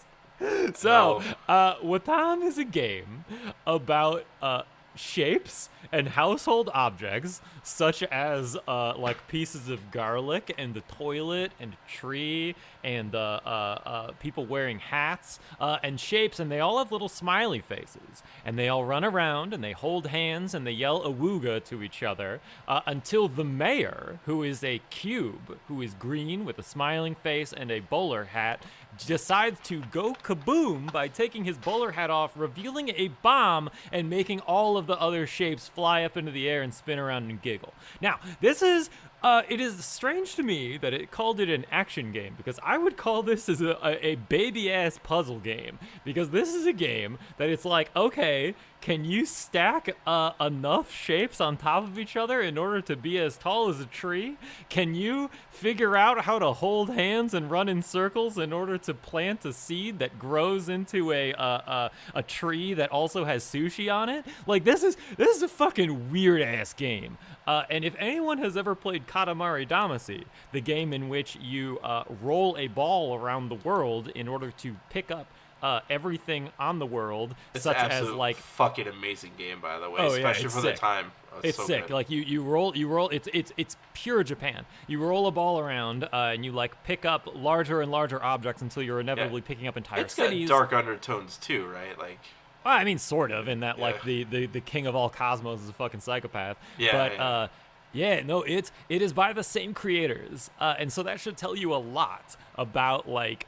so, 0.74 1.22
uh 1.48 1.76
Wattam 1.78 2.44
is 2.44 2.58
a 2.58 2.66
game 2.66 3.24
about 3.66 4.26
uh 4.42 4.64
shapes 4.96 5.70
and 5.92 6.10
household 6.10 6.70
objects 6.74 7.42
such 7.64 8.02
as 8.04 8.58
uh 8.68 8.94
like 8.98 9.28
pieces 9.28 9.70
of 9.70 9.92
garlic 9.92 10.54
and 10.58 10.74
the 10.74 10.82
toilet 10.82 11.52
and 11.60 11.74
a 11.74 11.90
tree 11.90 12.56
and 12.86 13.16
uh, 13.16 13.40
uh, 13.44 13.50
uh, 13.50 14.12
people 14.20 14.46
wearing 14.46 14.78
hats 14.78 15.40
uh, 15.60 15.80
and 15.84 16.00
shapes, 16.00 16.40
and 16.40 16.52
they 16.52 16.60
all 16.60 16.78
have 16.78 16.92
little 16.92 17.10
smiley 17.10 17.60
faces. 17.60 18.22
And 18.46 18.60
they 18.60 18.70
all 18.70 18.86
run 18.86 19.04
around 19.04 19.54
and 19.54 19.64
they 19.64 19.72
hold 19.72 20.08
hands 20.08 20.54
and 20.54 20.68
they 20.68 20.72
yell 20.72 21.02
awooga 21.02 21.64
to 21.66 21.82
each 21.82 22.04
other 22.04 22.42
uh, 22.68 22.82
until 22.86 23.28
the 23.28 23.44
mayor, 23.44 24.20
who 24.26 24.44
is 24.44 24.64
a 24.64 24.82
cube, 24.92 25.58
who 25.68 25.82
is 25.82 25.96
green 25.96 26.46
with 26.46 26.60
a 26.60 26.64
smiling 26.64 27.16
face 27.16 27.52
and 27.52 27.72
a 27.72 27.80
bowler 27.80 28.26
hat, 28.26 28.64
decides 29.06 29.60
to 29.62 29.82
go 29.92 30.14
kaboom 30.14 30.92
by 30.92 31.08
taking 31.08 31.44
his 31.44 31.58
bowler 31.58 31.92
hat 31.92 32.10
off, 32.10 32.32
revealing 32.36 32.90
a 32.90 33.10
bomb 33.24 33.70
and 33.92 34.10
making 34.10 34.40
all 34.42 34.78
of 34.78 34.85
the 34.86 35.00
other 35.00 35.28
shapes 35.28 35.68
fly 35.68 36.04
up 36.04 36.18
into 36.18 36.32
the 36.32 36.50
air 36.50 36.62
and 36.62 36.74
spin 36.74 37.00
around 37.00 37.30
and 37.30 37.42
giggle. 37.42 37.74
Now, 38.02 38.20
this 38.42 38.62
is 38.62 38.90
uh, 39.26 39.42
it 39.50 39.60
is 39.60 39.84
strange 39.84 40.36
to 40.36 40.44
me 40.44 40.78
that 40.78 40.94
it 40.94 41.10
called 41.10 41.40
it 41.40 41.50
an 41.50 41.66
action 41.72 42.12
game 42.12 42.36
because 42.38 42.60
I 42.62 42.78
would 42.78 42.96
call 42.96 43.24
this 43.24 43.50
as 43.50 43.60
a, 43.60 43.72
a, 43.84 44.10
a 44.10 44.16
baby 44.16 44.72
ass 44.72 45.00
puzzle 45.02 45.40
game 45.40 45.80
because 46.04 46.30
this 46.30 46.54
is 46.54 46.68
a 46.68 46.74
game 46.74 47.18
that 47.38 47.50
it's 47.50 47.66
like, 47.66 47.90
okay, 47.96 48.54
can 48.82 49.04
you 49.04 49.26
stack 49.26 49.90
uh, 50.06 50.34
enough 50.40 50.92
shapes 50.94 51.42
on 51.42 51.58
top 51.58 51.86
of 51.86 51.98
each 51.98 52.16
other 52.16 52.40
in 52.40 52.56
order 52.56 52.82
to 52.82 52.96
be 52.96 53.18
as 53.18 53.36
tall 53.36 53.68
as 53.68 53.80
a 53.80 53.86
tree? 53.86 54.38
Can 54.70 54.94
you 54.94 55.32
figure 55.50 55.98
out 55.98 56.26
how 56.26 56.38
to 56.38 56.54
hold 56.54 56.92
hands 56.92 57.34
and 57.34 57.50
run 57.50 57.68
in 57.68 57.82
circles 57.82 58.38
in 58.38 58.54
order 58.54 58.78
to 58.78 58.94
plant 58.94 59.44
a 59.44 59.54
seed 59.54 59.98
that 59.98 60.20
grows 60.20 60.70
into 60.70 61.12
a 61.12 61.34
uh, 61.34 61.42
uh, 61.42 61.90
a 62.14 62.22
tree 62.22 62.76
that 62.76 62.92
also 62.92 63.26
has 63.26 63.44
sushi 63.44 63.92
on 63.92 64.08
it? 64.08 64.24
Like 64.46 64.66
this 64.66 64.84
is 64.84 64.98
this 65.18 65.36
is 65.36 65.42
a 65.42 65.48
fucking 65.48 66.12
weird 66.12 66.44
ass 66.44 66.74
game. 66.74 67.18
Uh, 67.48 67.64
and 67.70 67.86
if 67.86 67.96
anyone 68.00 68.38
has 68.40 68.58
ever 68.58 68.74
played 68.76 69.08
Katamari 69.08 69.68
Damacy, 69.68 70.24
the 70.52 70.62
game 70.62 70.92
in 70.94 71.10
which 71.10 71.36
you 71.42 71.80
uh, 71.84 72.04
roll 72.22 72.56
a 72.58 72.68
ball 72.68 73.16
around 73.16 73.50
the 73.50 73.56
world 73.56 74.10
in 74.16 74.28
order 74.28 74.52
to 74.52 74.76
pick 74.90 75.12
up 75.12 75.28
uh, 75.62 75.80
everything 75.90 76.50
on 76.60 76.80
the 76.80 76.86
world, 76.86 77.36
It's 77.54 77.64
such 77.64 77.78
as 77.78 78.10
like 78.12 78.36
fucking 78.38 78.88
amazing 78.88 79.32
game, 79.38 79.62
by 79.62 79.80
the 79.80 79.90
way, 79.90 79.98
Oh, 80.00 80.08
especially 80.14 80.46
it's 80.46 80.56
for 80.56 80.62
sick. 80.62 80.76
the 80.76 80.80
time. 80.82 81.12
Oh, 81.34 81.40
it's 81.44 81.58
so 81.58 81.66
sick. 81.66 81.88
good. 81.88 81.94
Like 81.94 82.10
you, 82.10 82.22
you 82.22 82.44
roll, 82.44 82.76
you 82.76 82.88
roll. 82.88 83.10
It's 83.10 83.28
it's 83.34 83.52
it's 83.58 83.76
pure 83.94 84.24
Japan. 84.24 84.66
You 84.88 85.02
roll 85.04 85.28
a 85.28 85.32
ball 85.32 85.60
around, 85.60 86.04
uh, 86.06 86.32
and 86.34 86.46
you 86.46 86.52
like 86.52 86.82
pick 86.84 87.04
up 87.06 87.28
larger 87.34 87.82
and 87.82 87.92
larger 87.92 88.22
objects 88.24 88.62
until 88.62 88.84
you're 88.84 89.00
inevitably 89.00 89.42
picking 89.42 89.68
up 89.68 89.76
entire 89.76 90.02
it's 90.02 90.16
got 90.16 90.26
cities. 90.30 90.50
dark 90.50 90.72
undertones 90.72 91.38
too, 91.38 91.66
right? 91.68 91.98
Like, 91.98 92.20
Well, 92.66 92.74
I 92.74 92.84
mean, 92.84 92.98
sort 92.98 93.32
of, 93.32 93.48
in 93.48 93.60
that 93.60 93.78
like 93.78 94.04
the, 94.04 94.24
the 94.24 94.48
the 94.48 94.60
king 94.60 94.88
of 94.88 94.96
all 94.96 95.08
cosmos 95.08 95.62
is 95.62 95.70
a 95.70 95.74
fucking 95.74 96.00
psychopath. 96.00 96.58
Yeah, 96.80 96.92
But 96.92 97.14
yeah. 97.14 97.24
uh, 97.24 97.48
yeah, 97.94 98.22
no, 98.24 98.42
it's 98.42 98.72
it 98.90 99.04
is 99.04 99.14
by 99.14 99.34
the 99.34 99.44
same 99.44 99.76
creators, 99.76 100.50
uh, 100.60 100.74
and 100.80 100.92
so 100.92 101.04
that 101.04 101.20
should 101.20 101.38
tell 101.38 101.56
you 101.56 101.74
a 101.76 101.78
lot 101.78 102.36
about 102.56 103.08
like 103.08 103.48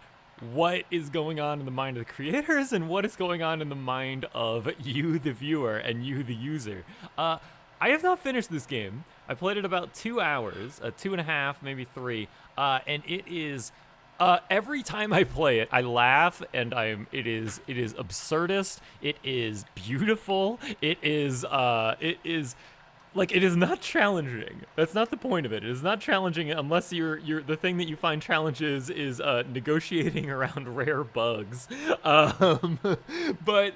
what 0.51 0.83
is 0.91 1.09
going 1.09 1.39
on 1.39 1.59
in 1.59 1.65
the 1.65 1.71
mind 1.71 1.97
of 1.97 2.05
the 2.05 2.13
creators 2.13 2.71
and 2.71 2.87
what 2.87 3.05
is 3.05 3.15
going 3.15 3.41
on 3.41 3.59
in 3.59 3.69
the 3.69 3.75
mind 3.75 4.27
of 4.35 4.69
you, 4.79 5.17
the 5.17 5.33
viewer, 5.33 5.77
and 5.77 6.05
you, 6.05 6.21
the 6.21 6.35
user. 6.35 6.85
Uh, 7.17 7.39
I 7.81 7.89
have 7.89 8.03
not 8.03 8.19
finished 8.19 8.51
this 8.51 8.67
game. 8.67 9.03
I 9.27 9.33
played 9.33 9.57
it 9.57 9.65
about 9.65 9.95
two 9.95 10.21
hours, 10.21 10.79
uh, 10.83 10.91
two 10.95 11.11
and 11.13 11.19
a 11.19 11.23
half, 11.23 11.63
maybe 11.63 11.85
three, 11.85 12.27
uh, 12.55 12.79
and 12.85 13.01
it 13.07 13.25
is. 13.27 13.71
Uh, 14.19 14.39
every 14.49 14.81
time 14.83 15.13
I 15.13 15.23
play 15.23 15.59
it, 15.59 15.69
I 15.71 15.81
laugh, 15.81 16.41
and 16.53 16.73
I'm. 16.73 17.07
It 17.11 17.27
is. 17.27 17.61
It 17.67 17.77
is 17.77 17.93
absurdist. 17.93 18.79
It 19.01 19.17
is 19.23 19.65
beautiful. 19.75 20.59
It 20.81 20.97
is. 21.03 21.45
Uh, 21.45 21.95
it 21.99 22.17
is. 22.23 22.55
Like 23.13 23.35
it 23.35 23.43
is 23.43 23.55
not 23.55 23.81
challenging. 23.81 24.61
That's 24.75 24.93
not 24.93 25.09
the 25.09 25.17
point 25.17 25.45
of 25.45 25.53
it. 25.53 25.63
It 25.63 25.69
is 25.69 25.81
not 25.81 25.99
challenging 25.99 26.51
unless 26.51 26.91
you're 26.93 27.17
you're 27.17 27.41
the 27.41 27.55
thing 27.55 27.77
that 27.77 27.87
you 27.87 27.95
find 27.95 28.21
challenges 28.21 28.89
is 28.89 29.21
uh, 29.21 29.43
negotiating 29.51 30.29
around 30.31 30.75
rare 30.75 31.03
bugs. 31.03 31.67
Um, 32.03 32.79
but 33.45 33.73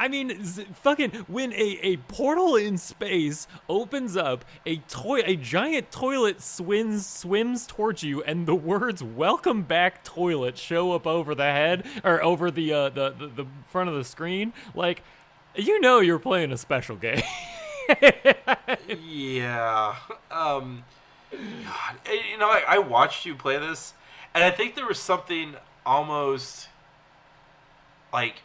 I 0.00 0.08
mean, 0.08 0.42
z- 0.42 0.64
fucking 0.72 1.10
when 1.28 1.52
a, 1.52 1.78
a 1.82 1.96
portal 1.98 2.56
in 2.56 2.78
space 2.78 3.46
opens 3.68 4.16
up, 4.16 4.46
a 4.64 4.76
toy 4.76 5.20
a 5.26 5.36
giant 5.36 5.90
toilet 5.90 6.40
swims 6.40 7.06
swims 7.06 7.66
towards 7.66 8.02
you, 8.02 8.22
and 8.22 8.46
the 8.46 8.54
words 8.54 9.02
"Welcome 9.04 9.60
back, 9.60 10.02
toilet" 10.02 10.56
show 10.56 10.94
up 10.94 11.06
over 11.06 11.34
the 11.34 11.42
head 11.44 11.86
or 12.02 12.22
over 12.24 12.50
the 12.50 12.72
uh, 12.72 12.88
the, 12.88 13.10
the 13.10 13.26
the 13.26 13.46
front 13.68 13.90
of 13.90 13.94
the 13.94 14.04
screen. 14.04 14.54
Like, 14.74 15.02
you 15.54 15.78
know, 15.82 16.00
you're 16.00 16.18
playing 16.18 16.50
a 16.50 16.56
special 16.56 16.96
game. 16.96 17.20
yeah. 19.04 19.96
Um, 20.30 20.84
God, 21.30 21.96
eh, 22.06 22.22
you 22.32 22.38
know, 22.38 22.48
I, 22.48 22.64
I 22.66 22.78
watched 22.78 23.26
you 23.26 23.34
play 23.34 23.58
this, 23.58 23.92
and 24.34 24.42
I 24.42 24.50
think 24.50 24.76
there 24.76 24.86
was 24.86 24.98
something 24.98 25.56
almost 25.84 26.68
like. 28.14 28.36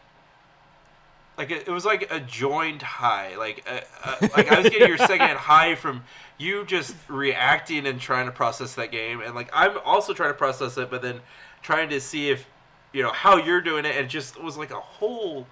Like 1.38 1.52
it, 1.52 1.68
it 1.68 1.72
was 1.72 1.86
like 1.86 2.12
a 2.12 2.20
joined 2.20 2.82
high, 2.82 3.36
like 3.36 3.66
uh, 3.70 3.82
uh, 4.04 4.28
like 4.36 4.52
I 4.52 4.62
was 4.62 4.70
getting 4.70 4.88
your 4.88 4.98
second 4.98 5.20
high 5.38 5.76
from 5.76 6.04
you 6.38 6.66
just 6.66 6.96
reacting 7.10 7.86
and 7.88 8.00
trying 8.00 8.26
to 8.26 8.32
process 8.32 8.76
that 8.76 8.92
game, 8.92 9.22
and 9.22 9.36
like 9.36 9.50
I'm 9.54 9.78
also 9.84 10.14
trying 10.14 10.30
to 10.30 10.38
process 10.38 10.78
it, 10.78 10.90
but 10.90 11.02
then 11.02 11.20
trying 11.62 11.90
to 11.90 12.00
see 12.00 12.30
if 12.30 12.48
you 12.94 13.04
know 13.04 13.12
how 13.12 13.36
you're 13.38 13.62
doing 13.62 13.84
it, 13.86 13.96
and 13.96 14.06
it 14.06 14.10
just 14.10 14.42
was 14.42 14.58
like 14.58 14.72
a 14.72 14.80
whole 14.80 15.46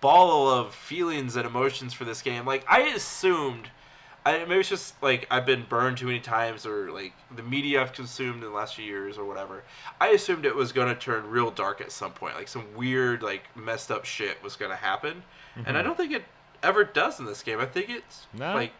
ball 0.00 0.48
of 0.48 0.74
feelings 0.74 1.34
and 1.34 1.46
emotions 1.46 1.92
for 1.92 2.04
this 2.04 2.22
game. 2.22 2.44
Like 2.44 2.64
I 2.68 2.82
assumed, 2.82 3.70
I 4.26 4.38
maybe 4.44 4.60
it's 4.60 4.68
just 4.68 5.00
like 5.02 5.26
I've 5.30 5.44
been 5.44 5.64
burned 5.68 5.98
too 5.98 6.06
many 6.06 6.20
times, 6.20 6.64
or 6.64 6.90
like 6.90 7.12
the 7.34 7.42
media 7.42 7.82
I've 7.82 7.92
consumed 7.92 8.42
in 8.42 8.50
the 8.50 8.56
last 8.56 8.74
few 8.74 8.84
years, 8.84 9.18
or 9.18 9.24
whatever. 9.24 9.64
I 10.00 10.08
assumed 10.08 10.46
it 10.46 10.56
was 10.56 10.72
gonna 10.72 10.94
turn 10.94 11.28
real 11.28 11.50
dark 11.50 11.80
at 11.80 11.92
some 11.92 12.12
point, 12.12 12.34
like 12.34 12.48
some 12.48 12.64
weird, 12.74 13.22
like 13.22 13.44
messed 13.54 13.90
up 13.90 14.04
shit 14.04 14.42
was 14.42 14.56
gonna 14.56 14.76
happen, 14.76 15.22
and 15.56 15.66
I 15.66 15.72
mm-hmm. 15.72 15.88
don't 15.88 15.96
think 15.96 16.12
it 16.12 16.24
ever 16.62 16.84
does 16.84 17.20
in 17.20 17.26
this 17.26 17.42
game. 17.42 17.60
I 17.60 17.66
think 17.66 17.90
it's 17.90 18.26
No. 18.32 18.54
like 18.54 18.72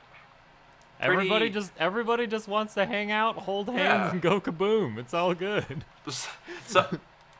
everybody 0.98 1.50
just 1.50 1.72
everybody 1.78 2.26
just 2.26 2.48
wants 2.48 2.74
to 2.74 2.86
hang 2.86 3.10
out, 3.10 3.36
hold 3.36 3.68
hands, 3.68 3.78
Yeah. 3.78 4.10
and 4.12 4.22
go 4.22 4.40
kaboom. 4.40 4.98
It's 4.98 5.12
all 5.12 5.34
good. 5.34 5.84
so 6.66 6.86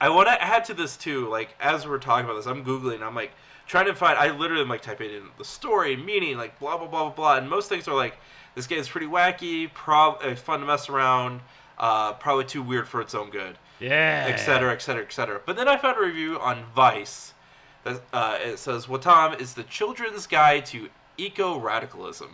I 0.00 0.10
want 0.10 0.28
to 0.28 0.42
add 0.42 0.66
to 0.66 0.74
this 0.74 0.96
too. 0.98 1.28
Like 1.28 1.54
as 1.58 1.86
we're 1.86 1.98
talking 1.98 2.26
about 2.26 2.36
this, 2.36 2.46
I'm 2.46 2.64
googling. 2.64 3.02
I'm 3.02 3.14
like 3.14 3.32
trying 3.66 3.86
to 3.86 3.94
find. 3.94 4.18
I 4.18 4.30
literally 4.30 4.62
am 4.62 4.68
like 4.68 4.82
typing 4.82 5.10
in 5.10 5.24
the 5.38 5.44
story, 5.44 5.96
meaning, 5.96 6.36
like 6.36 6.58
blah 6.58 6.76
blah 6.76 6.86
blah 6.86 7.04
blah 7.04 7.10
blah. 7.14 7.36
And 7.38 7.48
most 7.48 7.68
things 7.68 7.86
are 7.88 7.94
like 7.94 8.16
this 8.54 8.66
game's 8.66 8.88
pretty 8.88 9.06
wacky, 9.06 9.72
prob 9.72 10.18
uh, 10.22 10.34
fun 10.34 10.60
to 10.60 10.66
mess 10.66 10.88
around, 10.88 11.40
uh, 11.78 12.12
probably 12.14 12.44
too 12.44 12.62
weird 12.62 12.86
for 12.88 13.00
its 13.00 13.14
own 13.14 13.30
good, 13.30 13.58
Yeah. 13.80 14.26
et 14.28 14.36
cetera, 14.36 14.72
et 14.72 14.80
cetera, 14.82 15.02
et 15.02 15.12
cetera. 15.12 15.40
But 15.44 15.56
then 15.56 15.66
I 15.68 15.76
found 15.76 15.96
a 15.96 16.00
review 16.00 16.38
on 16.40 16.64
Vice. 16.74 17.32
That, 17.84 18.00
uh, 18.14 18.38
it 18.42 18.58
says 18.58 18.86
Wattam 18.86 19.38
is 19.40 19.52
the 19.54 19.62
children's 19.64 20.26
guide 20.26 20.64
to 20.66 20.88
eco 21.18 21.58
radicalism. 21.58 22.30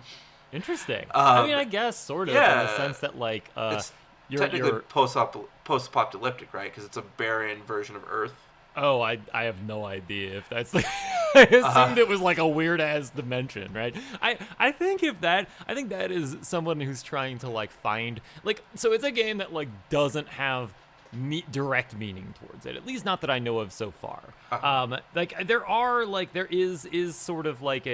Interesting. 0.52 1.06
I 1.12 1.38
Um, 1.38 1.46
mean, 1.48 1.56
I 1.56 1.64
guess 1.64 1.96
sort 1.98 2.28
of 2.28 2.34
in 2.36 2.40
the 2.40 2.76
sense 2.76 2.98
that 2.98 3.18
like 3.18 3.50
uh, 3.56 3.76
it's 3.78 3.92
you're, 4.28 4.40
technically 4.40 4.68
you're 4.70 4.80
post 4.80 5.16
post 5.64 5.88
apocalyptic, 5.88 6.52
right? 6.54 6.70
Because 6.70 6.84
it's 6.84 6.96
a 6.96 7.02
barren 7.02 7.62
version 7.64 7.96
of 7.96 8.04
Earth. 8.08 8.34
Oh, 8.76 9.00
I 9.00 9.18
I 9.32 9.44
have 9.44 9.62
no 9.62 9.84
idea 9.84 10.38
if 10.38 10.48
that's 10.48 10.74
like 10.74 10.86
I 11.34 11.42
assumed 11.42 11.64
uh-huh. 11.64 11.94
it 11.96 12.08
was 12.08 12.20
like 12.20 12.38
a 12.38 12.46
weird 12.46 12.80
ass 12.80 13.10
dimension, 13.10 13.72
right? 13.72 13.94
I 14.22 14.38
I 14.58 14.72
think 14.72 15.02
if 15.02 15.20
that 15.20 15.48
I 15.66 15.74
think 15.74 15.90
that 15.90 16.10
is 16.10 16.36
someone 16.42 16.80
who's 16.80 17.02
trying 17.02 17.38
to 17.38 17.48
like 17.48 17.70
find 17.70 18.20
like 18.44 18.62
so 18.74 18.92
it's 18.92 19.04
a 19.04 19.10
game 19.10 19.38
that 19.38 19.52
like 19.52 19.68
doesn't 19.88 20.28
have 20.28 20.70
me- 21.12 21.44
direct 21.50 21.96
meaning 21.96 22.34
towards 22.40 22.66
it. 22.66 22.76
At 22.76 22.86
least 22.86 23.04
not 23.04 23.20
that 23.22 23.30
I 23.30 23.38
know 23.38 23.58
of 23.58 23.72
so 23.72 23.90
far. 23.90 24.20
Uh-huh. 24.50 24.66
Um, 24.66 24.96
like 25.14 25.46
there 25.46 25.66
are 25.66 26.04
like 26.04 26.32
there 26.32 26.48
is 26.50 26.84
is 26.86 27.16
sort 27.16 27.46
of 27.46 27.62
like 27.62 27.86
a 27.86 27.90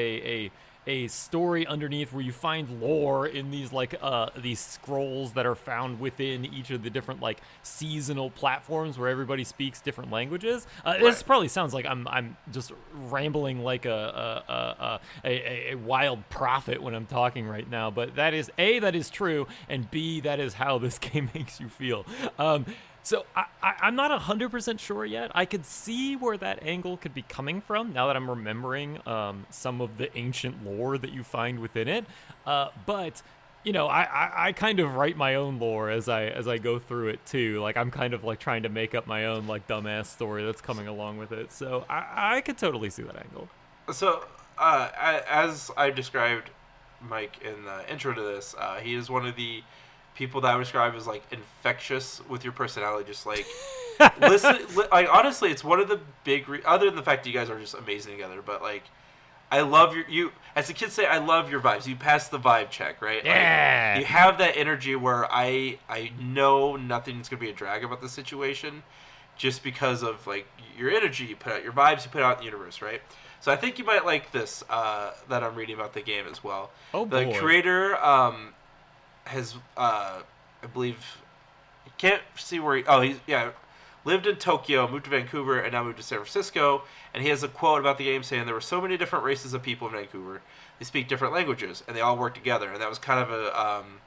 a 0.46 0.50
a 0.86 1.08
story 1.08 1.66
underneath 1.66 2.12
where 2.12 2.22
you 2.22 2.32
find 2.32 2.80
lore 2.80 3.26
in 3.26 3.50
these 3.50 3.72
like 3.72 3.94
uh 4.00 4.30
these 4.36 4.60
scrolls 4.60 5.32
that 5.32 5.46
are 5.46 5.54
found 5.54 5.98
within 6.00 6.44
each 6.44 6.70
of 6.70 6.82
the 6.82 6.90
different 6.90 7.20
like 7.20 7.40
seasonal 7.62 8.30
platforms 8.30 8.98
where 8.98 9.08
everybody 9.08 9.44
speaks 9.44 9.80
different 9.80 10.10
languages. 10.10 10.66
Uh, 10.84 10.90
right. 10.90 11.02
This 11.02 11.22
probably 11.22 11.48
sounds 11.48 11.74
like 11.74 11.86
I'm 11.86 12.06
I'm 12.08 12.36
just 12.52 12.72
rambling 12.92 13.62
like 13.62 13.84
a 13.84 14.42
a, 14.48 14.52
a 14.52 15.00
a, 15.24 15.72
a 15.72 15.74
wild 15.76 16.28
prophet 16.28 16.82
when 16.82 16.94
I'm 16.94 17.06
talking 17.06 17.46
right 17.46 17.68
now, 17.68 17.90
but 17.90 18.16
that 18.16 18.34
is 18.34 18.50
a 18.58 18.78
that 18.80 18.94
is 18.94 19.10
true, 19.10 19.46
and 19.68 19.90
b 19.90 20.20
that 20.20 20.40
is 20.40 20.54
how 20.54 20.78
this 20.78 20.98
game 21.06 21.30
makes 21.34 21.60
you 21.60 21.68
feel. 21.68 22.06
Um, 22.38 22.66
so 23.06 23.24
I, 23.36 23.44
I, 23.62 23.86
am 23.86 23.94
not 23.94 24.10
100% 24.20 24.80
sure 24.80 25.04
yet. 25.04 25.30
I 25.32 25.44
could 25.44 25.64
see 25.64 26.16
where 26.16 26.36
that 26.38 26.64
angle 26.64 26.96
could 26.96 27.14
be 27.14 27.22
coming 27.22 27.60
from 27.60 27.92
now 27.92 28.08
that 28.08 28.16
I'm 28.16 28.28
remembering 28.28 28.98
um, 29.06 29.46
some 29.48 29.80
of 29.80 29.96
the 29.96 30.14
ancient 30.18 30.66
lore 30.66 30.98
that 30.98 31.12
you 31.12 31.22
find 31.22 31.60
within 31.60 31.86
it. 31.86 32.04
Uh, 32.44 32.70
but 32.84 33.22
you 33.62 33.72
know, 33.72 33.86
I, 33.86 34.02
I, 34.02 34.46
I, 34.48 34.52
kind 34.52 34.80
of 34.80 34.96
write 34.96 35.16
my 35.16 35.36
own 35.36 35.60
lore 35.60 35.88
as 35.88 36.08
I 36.08 36.24
as 36.24 36.48
I 36.48 36.58
go 36.58 36.80
through 36.80 37.10
it 37.10 37.24
too. 37.26 37.60
Like 37.60 37.76
I'm 37.76 37.92
kind 37.92 38.12
of 38.12 38.24
like 38.24 38.40
trying 38.40 38.64
to 38.64 38.68
make 38.68 38.92
up 38.92 39.06
my 39.06 39.26
own 39.26 39.46
like 39.46 39.68
dumbass 39.68 40.06
story 40.06 40.44
that's 40.44 40.60
coming 40.60 40.88
along 40.88 41.18
with 41.18 41.30
it. 41.30 41.52
So 41.52 41.84
I, 41.88 42.36
I 42.36 42.40
could 42.40 42.58
totally 42.58 42.90
see 42.90 43.04
that 43.04 43.16
angle. 43.16 43.48
So 43.92 44.24
uh, 44.58 44.90
as 44.98 45.70
I 45.76 45.90
described 45.90 46.50
Mike 47.00 47.40
in 47.44 47.64
the 47.64 47.88
intro 47.88 48.12
to 48.12 48.20
this, 48.20 48.56
uh, 48.58 48.80
he 48.80 48.94
is 48.94 49.08
one 49.08 49.26
of 49.26 49.36
the 49.36 49.62
people 50.16 50.40
that 50.40 50.52
I 50.52 50.56
would 50.56 50.64
describe 50.64 50.94
as 50.94 51.06
like 51.06 51.22
infectious 51.30 52.20
with 52.28 52.42
your 52.42 52.52
personality. 52.52 53.04
Just 53.08 53.26
like 53.26 53.46
listen, 54.20 54.56
li- 54.74 54.86
like 54.90 55.08
honestly, 55.10 55.50
it's 55.50 55.62
one 55.62 55.80
of 55.80 55.88
the 55.88 56.00
big. 56.24 56.48
Re- 56.48 56.62
other 56.64 56.86
than 56.86 56.96
the 56.96 57.02
fact 57.02 57.24
that 57.24 57.30
you 57.30 57.38
guys 57.38 57.50
are 57.50 57.60
just 57.60 57.74
amazing 57.74 58.12
together, 58.12 58.42
but 58.44 58.62
like. 58.62 58.82
I 59.48 59.60
love 59.60 59.94
your 59.94 60.04
you 60.08 60.32
as 60.56 60.66
the 60.66 60.72
kids 60.72 60.92
say 60.92 61.06
I 61.06 61.18
love 61.18 61.52
your 61.52 61.60
vibes. 61.60 61.86
You 61.86 61.94
pass 61.94 62.28
the 62.28 62.38
vibe 62.38 62.68
check, 62.68 63.00
right? 63.00 63.24
Yeah. 63.24 63.92
Like, 63.94 64.00
you 64.00 64.06
have 64.12 64.38
that 64.38 64.56
energy 64.56 64.96
where 64.96 65.24
I 65.30 65.78
I 65.88 66.10
know 66.20 66.74
nothing's 66.74 67.28
gonna 67.28 67.38
be 67.38 67.50
a 67.50 67.52
drag 67.52 67.84
about 67.84 68.00
the 68.00 68.08
situation, 68.08 68.82
just 69.36 69.62
because 69.62 70.02
of 70.02 70.26
like 70.26 70.48
your 70.76 70.90
energy 70.90 71.26
you 71.26 71.36
put 71.36 71.52
out, 71.52 71.62
your 71.62 71.72
vibes 71.72 72.04
you 72.04 72.10
put 72.10 72.22
out 72.22 72.32
in 72.32 72.38
the 72.38 72.44
universe, 72.46 72.82
right? 72.82 73.00
So 73.40 73.52
I 73.52 73.56
think 73.56 73.78
you 73.78 73.84
might 73.84 74.04
like 74.04 74.32
this 74.32 74.64
uh, 74.68 75.12
that 75.28 75.44
I'm 75.44 75.54
reading 75.54 75.76
about 75.76 75.94
the 75.94 76.02
game 76.02 76.24
as 76.28 76.42
well. 76.42 76.72
Oh 76.92 77.04
the 77.04 77.26
boy. 77.26 77.38
creator 77.38 77.96
um, 78.04 78.52
has, 79.26 79.54
uh, 79.76 80.22
I 80.62 80.66
believe, 80.72 81.18
can't 81.98 82.22
see 82.36 82.60
where 82.60 82.76
he. 82.76 82.84
Oh, 82.86 83.00
he's 83.00 83.18
yeah, 83.26 83.50
lived 84.04 84.26
in 84.26 84.36
Tokyo, 84.36 84.88
moved 84.88 85.04
to 85.04 85.10
Vancouver, 85.10 85.58
and 85.58 85.72
now 85.72 85.82
moved 85.82 85.98
to 85.98 86.02
San 86.02 86.18
Francisco. 86.18 86.82
And 87.14 87.22
he 87.22 87.28
has 87.30 87.42
a 87.42 87.48
quote 87.48 87.80
about 87.80 87.98
the 87.98 88.04
game 88.04 88.22
saying 88.22 88.46
there 88.46 88.54
were 88.54 88.60
so 88.60 88.80
many 88.80 88.96
different 88.96 89.24
races 89.24 89.54
of 89.54 89.62
people 89.62 89.88
in 89.88 89.94
Vancouver. 89.94 90.42
They 90.78 90.84
speak 90.84 91.08
different 91.08 91.32
languages, 91.34 91.82
and 91.86 91.96
they 91.96 92.00
all 92.00 92.16
work 92.16 92.34
together. 92.34 92.70
And 92.70 92.80
that 92.80 92.88
was 92.88 92.98
kind 92.98 93.20
of 93.20 93.30
a 93.30 93.60
um, 93.60 94.00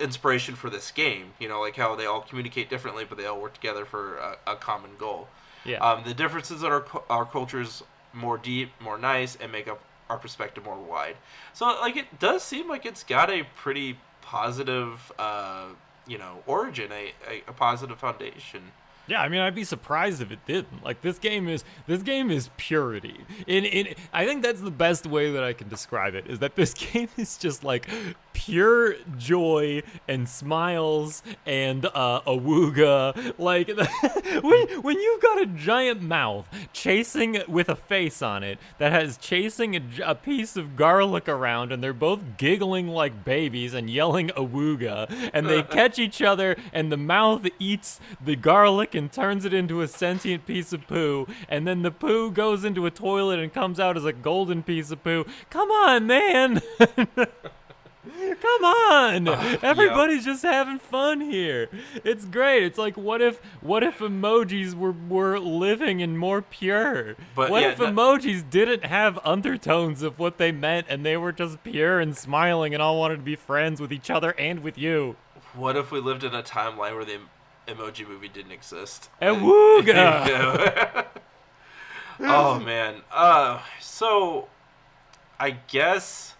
inspiration 0.00 0.54
for 0.54 0.70
this 0.70 0.90
game. 0.90 1.32
You 1.38 1.48
know, 1.48 1.60
like 1.60 1.76
how 1.76 1.94
they 1.94 2.06
all 2.06 2.22
communicate 2.22 2.70
differently, 2.70 3.04
but 3.08 3.18
they 3.18 3.26
all 3.26 3.40
work 3.40 3.54
together 3.54 3.84
for 3.84 4.16
a, 4.16 4.36
a 4.46 4.56
common 4.56 4.92
goal. 4.98 5.28
Yeah. 5.64 5.78
Um, 5.78 6.02
the 6.04 6.14
differences 6.14 6.62
in 6.62 6.70
our 6.70 6.84
our 7.10 7.24
cultures 7.24 7.82
more 8.12 8.38
deep, 8.38 8.70
more 8.80 8.98
nice, 8.98 9.36
and 9.36 9.52
make 9.52 9.68
up 9.68 9.80
our 10.08 10.16
perspective 10.16 10.64
more 10.64 10.78
wide. 10.78 11.16
So, 11.52 11.66
like, 11.66 11.96
it 11.96 12.18
does 12.18 12.42
seem 12.42 12.68
like 12.68 12.86
it's 12.86 13.04
got 13.04 13.30
a 13.30 13.44
pretty 13.56 13.98
positive, 14.28 15.10
uh, 15.18 15.64
you 16.06 16.18
know, 16.18 16.42
origin, 16.46 16.92
a, 16.92 17.12
a, 17.26 17.42
a 17.48 17.52
positive 17.54 17.98
foundation. 17.98 18.60
Yeah, 19.06 19.22
I 19.22 19.30
mean, 19.30 19.40
I'd 19.40 19.54
be 19.54 19.64
surprised 19.64 20.20
if 20.20 20.30
it 20.30 20.40
didn't. 20.46 20.84
Like 20.84 21.00
this 21.00 21.18
game 21.18 21.48
is 21.48 21.64
this 21.86 22.02
game 22.02 22.30
is 22.30 22.50
purity. 22.58 23.16
In 23.46 23.64
in 23.64 23.94
I 24.12 24.26
think 24.26 24.42
that's 24.42 24.60
the 24.60 24.70
best 24.70 25.06
way 25.06 25.32
that 25.32 25.42
I 25.42 25.54
can 25.54 25.70
describe 25.70 26.14
it. 26.14 26.26
Is 26.26 26.40
that 26.40 26.56
this 26.56 26.74
game 26.92 27.08
is 27.16 27.38
just 27.38 27.64
like 27.64 27.88
pure 28.38 28.94
joy 29.16 29.82
and 30.06 30.28
smiles 30.28 31.24
and 31.44 31.84
uh, 31.86 32.20
awooga. 32.24 33.34
Like 33.36 33.68
when 34.44 34.82
when 34.82 34.96
you've 35.00 35.20
got 35.20 35.42
a 35.42 35.46
giant 35.46 36.02
mouth 36.02 36.48
chasing 36.72 37.42
with 37.48 37.68
a 37.68 37.74
face 37.74 38.22
on 38.22 38.44
it 38.44 38.60
that 38.78 38.92
has 38.92 39.16
chasing 39.16 39.74
a, 39.74 39.82
a 40.04 40.14
piece 40.14 40.56
of 40.56 40.76
garlic 40.76 41.28
around, 41.28 41.72
and 41.72 41.82
they're 41.82 41.92
both 41.92 42.20
giggling 42.36 42.86
like 42.86 43.24
babies 43.24 43.74
and 43.74 43.90
yelling 43.90 44.28
awooga, 44.28 45.30
and 45.34 45.48
they 45.48 45.62
catch 45.78 45.98
each 45.98 46.22
other, 46.22 46.54
and 46.72 46.92
the 46.92 46.96
mouth 46.96 47.44
eats 47.58 47.98
the 48.24 48.36
garlic 48.36 48.94
and 48.94 49.10
turns 49.10 49.44
it 49.44 49.52
into 49.52 49.82
a 49.82 49.88
sentient 49.88 50.46
piece 50.46 50.72
of 50.72 50.86
poo, 50.86 51.26
and 51.48 51.66
then 51.66 51.82
the 51.82 51.90
poo 51.90 52.30
goes 52.30 52.64
into 52.64 52.86
a 52.86 52.90
toilet 52.90 53.40
and 53.40 53.52
comes 53.52 53.80
out 53.80 53.96
as 53.96 54.04
a 54.04 54.12
golden 54.12 54.62
piece 54.62 54.92
of 54.92 55.02
poo. 55.02 55.26
Come 55.50 55.72
on, 55.72 56.06
man. 56.06 56.62
Come 58.40 58.64
on! 58.64 59.28
Uh, 59.38 59.56
Everybody's 59.62 60.24
just 60.24 60.42
having 60.42 60.78
fun 60.78 61.20
here. 61.20 61.68
It's 62.04 62.24
great. 62.24 62.62
It's 62.64 62.78
like 62.78 62.96
what 62.96 63.20
if 63.20 63.40
what 63.60 63.82
if 63.82 63.98
emojis 63.98 64.74
were 64.74 64.92
were 64.92 65.38
living 65.38 66.02
and 66.02 66.18
more 66.18 66.42
pure? 66.42 67.16
But 67.34 67.50
what 67.50 67.62
yeah, 67.62 67.70
if 67.70 67.78
emojis 67.78 68.48
didn't 68.48 68.84
have 68.84 69.18
undertones 69.24 70.02
of 70.02 70.18
what 70.18 70.38
they 70.38 70.50
meant 70.52 70.86
and 70.88 71.04
they 71.04 71.16
were 71.16 71.32
just 71.32 71.62
pure 71.62 72.00
and 72.00 72.16
smiling 72.16 72.74
and 72.74 72.82
all 72.82 72.98
wanted 72.98 73.16
to 73.16 73.22
be 73.22 73.36
friends 73.36 73.80
with 73.80 73.92
each 73.92 74.10
other 74.10 74.32
and 74.38 74.62
with 74.62 74.76
you? 74.78 75.16
What 75.54 75.76
if 75.76 75.90
we 75.90 76.00
lived 76.00 76.24
in 76.24 76.34
a 76.34 76.42
timeline 76.42 76.94
where 76.94 77.04
the 77.04 77.20
emoji 77.66 78.06
movie 78.08 78.28
didn't 78.28 78.52
exist? 78.52 79.10
Awooga! 79.20 81.06
oh 82.20 82.58
man. 82.60 83.02
Uh 83.12 83.60
so 83.80 84.48
I 85.38 85.50
guess 85.50 86.34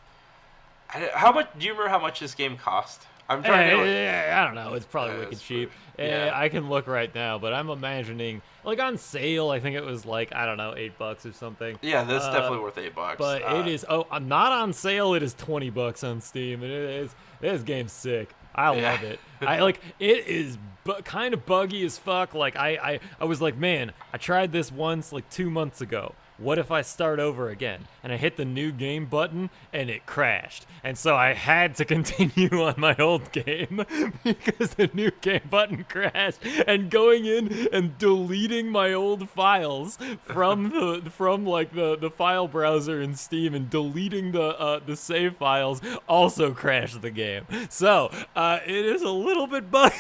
how 0.88 1.33
much? 1.33 1.48
Do 1.59 1.66
you 1.66 1.72
remember 1.72 1.90
how 1.90 1.98
much 1.98 2.20
this 2.20 2.35
game 2.35 2.57
cost? 2.57 3.03
I'm 3.31 3.42
trying 3.42 3.77
to. 3.77 4.33
I 4.33 4.44
don't 4.44 4.55
know. 4.55 4.72
It's 4.72 4.87
probably 4.87 5.16
uh, 5.16 5.20
wicked 5.20 5.40
cheap. 5.40 5.70
Yeah. 5.98 6.31
I 6.33 6.48
can 6.48 6.70
look 6.70 6.87
right 6.87 7.14
now, 7.14 7.38
but 7.38 7.53
I'm 7.53 7.68
imagining 7.68 8.40
like 8.64 8.81
on 8.81 8.96
sale. 8.96 9.51
I 9.51 9.61
think 9.61 9.77
it 9.77 9.85
was 9.85 10.07
like 10.07 10.35
I 10.35 10.46
don't 10.46 10.57
know, 10.57 10.74
eight 10.77 10.96
bucks 10.96 11.27
or 11.27 11.33
something. 11.33 11.79
Yeah, 11.83 12.05
that's 12.05 12.24
uh, 12.24 12.33
definitely 12.33 12.61
worth 12.61 12.79
eight 12.79 12.94
bucks. 12.94 13.18
But 13.18 13.42
uh, 13.42 13.57
it 13.57 13.68
is. 13.68 13.85
Oh, 13.88 14.07
uh, 14.11 14.18
not 14.18 14.53
on 14.53 14.72
sale. 14.72 15.12
It 15.14 15.22
is 15.22 15.35
twenty 15.35 15.68
bucks 15.68 16.03
on 16.05 16.22
Steam, 16.22 16.62
and 16.62 16.72
it 16.72 16.90
is. 17.03 17.14
This 17.40 17.62
game's 17.62 17.92
sick. 17.92 18.31
I 18.55 18.74
yeah. 18.74 18.92
love 18.92 19.03
it. 19.03 19.20
I 19.42 19.61
like 19.61 19.81
it 19.98 20.27
is 20.27 20.57
bu- 20.85 21.03
kind 21.03 21.35
of 21.35 21.44
buggy 21.44 21.85
as 21.85 21.98
fuck. 21.98 22.33
Like 22.33 22.57
I, 22.57 22.70
I, 22.70 23.01
I 23.20 23.24
was 23.27 23.42
like, 23.42 23.59
man, 23.59 23.92
I 24.12 24.16
tried 24.16 24.53
this 24.53 24.72
once 24.72 25.12
like 25.12 25.29
two 25.29 25.51
months 25.51 25.83
ago 25.83 26.14
what 26.38 26.59
if 26.59 26.70
I 26.70 26.83
start 26.83 27.18
over 27.18 27.51
again? 27.51 27.87
And 28.03 28.12
I 28.12 28.16
hit 28.16 28.37
the 28.37 28.44
new 28.44 28.70
game 28.72 29.07
button 29.07 29.51
and 29.72 29.90
it 29.90 30.07
crashed. 30.07 30.66
And 30.85 30.96
so 30.96 31.16
I 31.16 31.35
had 31.35 31.74
to 31.77 31.85
continue 31.96 32.62
on 32.62 32.74
my 32.79 32.96
old 32.96 33.33
game 33.33 33.85
because 34.24 34.70
the 34.70 34.88
new 34.94 35.11
game 35.20 35.48
button 35.51 35.85
crashed. 35.85 36.38
And 36.66 36.90
going 36.90 37.27
in 37.27 37.68
and 37.72 37.98
deleting 37.98 38.70
my 38.70 38.92
old 38.92 39.29
files 39.29 39.98
from 40.22 40.70
the 40.70 41.11
from 41.11 41.44
like 41.44 41.74
the, 41.74 41.96
the 41.96 42.11
file 42.11 42.48
browser 42.48 43.03
in 43.03 43.14
Steam 43.14 43.55
and 43.55 43.68
deleting 43.68 44.33
the 44.33 44.59
uh, 44.59 44.81
the 44.85 44.96
save 44.96 45.37
files 45.37 45.81
also 46.09 46.53
crashed 46.53 47.03
the 47.03 47.11
game. 47.11 47.46
So 47.68 48.11
uh, 48.37 48.61
it 48.64 48.87
is 48.87 49.03
a 49.03 49.11
little 49.11 49.46
bit 49.46 49.70
buggy. 49.70 49.96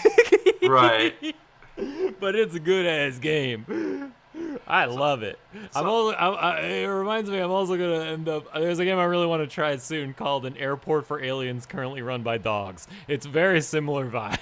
Right. 0.62 1.34
but 2.20 2.34
it's 2.34 2.54
a 2.54 2.60
good 2.60 2.86
ass 2.86 3.18
game. 3.18 4.12
I 4.66 4.84
love 4.84 5.22
it. 5.22 5.38
So, 5.54 5.80
I'm 5.80 5.88
also. 5.88 6.16
I'm, 6.16 6.34
I, 6.34 6.60
it 6.60 6.86
reminds 6.86 7.30
me. 7.30 7.38
I'm 7.38 7.50
also 7.50 7.76
gonna 7.76 8.04
end 8.04 8.28
up. 8.28 8.52
There's 8.54 8.78
a 8.78 8.84
game 8.84 8.98
I 8.98 9.04
really 9.04 9.26
want 9.26 9.42
to 9.42 9.52
try 9.52 9.76
soon 9.76 10.14
called 10.14 10.44
"An 10.46 10.56
Airport 10.56 11.06
for 11.06 11.22
Aliens," 11.22 11.66
currently 11.66 12.02
run 12.02 12.22
by 12.22 12.38
dogs. 12.38 12.86
It's 13.06 13.26
very 13.26 13.60
similar 13.60 14.08
vibe. 14.10 14.38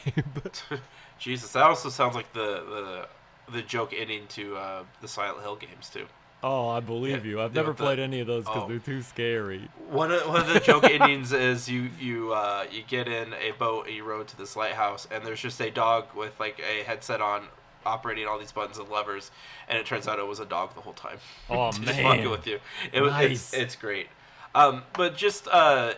Jesus, 1.19 1.53
that 1.53 1.63
also 1.63 1.89
sounds 1.89 2.15
like 2.15 2.33
the 2.33 3.07
the, 3.49 3.53
the 3.53 3.63
joke 3.63 3.95
ending 3.97 4.27
to 4.29 4.57
uh, 4.57 4.83
the 5.01 5.09
Silent 5.09 5.43
Hill 5.43 5.57
games 5.57 5.89
too. 5.89 6.07
Oh, 6.43 6.69
I 6.69 6.81
believe 6.81 7.25
yeah, 7.25 7.33
you. 7.33 7.41
I've 7.41 7.55
never 7.55 7.73
played 7.73 7.99
any 7.99 8.21
of 8.21 8.27
those 8.27 8.45
because 8.45 8.65
oh. 8.65 8.69
they're 8.69 8.79
too 8.79 9.03
scary. 9.03 9.69
One 9.89 10.13
of, 10.13 10.29
one 10.29 10.43
of 10.43 10.53
the 10.53 10.61
joke 10.61 10.85
endings 10.91 11.33
is 11.33 11.69
you 11.69 11.91
you 11.99 12.33
uh, 12.33 12.67
you 12.71 12.83
get 12.87 13.09
in 13.09 13.33
a 13.33 13.53
boat 13.53 13.87
and 13.87 13.97
you 13.97 14.05
row 14.05 14.23
to 14.23 14.37
this 14.37 14.55
lighthouse 14.55 15.09
and 15.11 15.25
there's 15.25 15.41
just 15.41 15.61
a 15.61 15.71
dog 15.71 16.07
with 16.15 16.39
like 16.39 16.61
a 16.61 16.83
headset 16.85 17.21
on 17.21 17.47
operating 17.87 18.27
all 18.27 18.39
these 18.39 18.53
buttons 18.53 18.79
and 18.79 18.89
levers, 18.89 19.31
and 19.69 19.79
it 19.79 19.87
turns 19.87 20.07
out 20.09 20.19
it 20.19 20.27
was 20.27 20.41
a 20.41 20.45
dog 20.45 20.75
the 20.75 20.81
whole 20.81 20.93
time. 20.93 21.19
Oh 21.51 21.73
man, 21.73 21.83
just 21.85 22.01
fucking 22.01 22.31
with 22.31 22.47
you. 22.47 22.59
It 22.93 23.01
was 23.01 23.13
nice. 23.13 23.31
it's, 23.31 23.55
it's 23.55 23.77
great. 23.77 24.09
Um, 24.55 24.83
but 24.95 25.17
just 25.17 25.47
uh, 25.49 25.95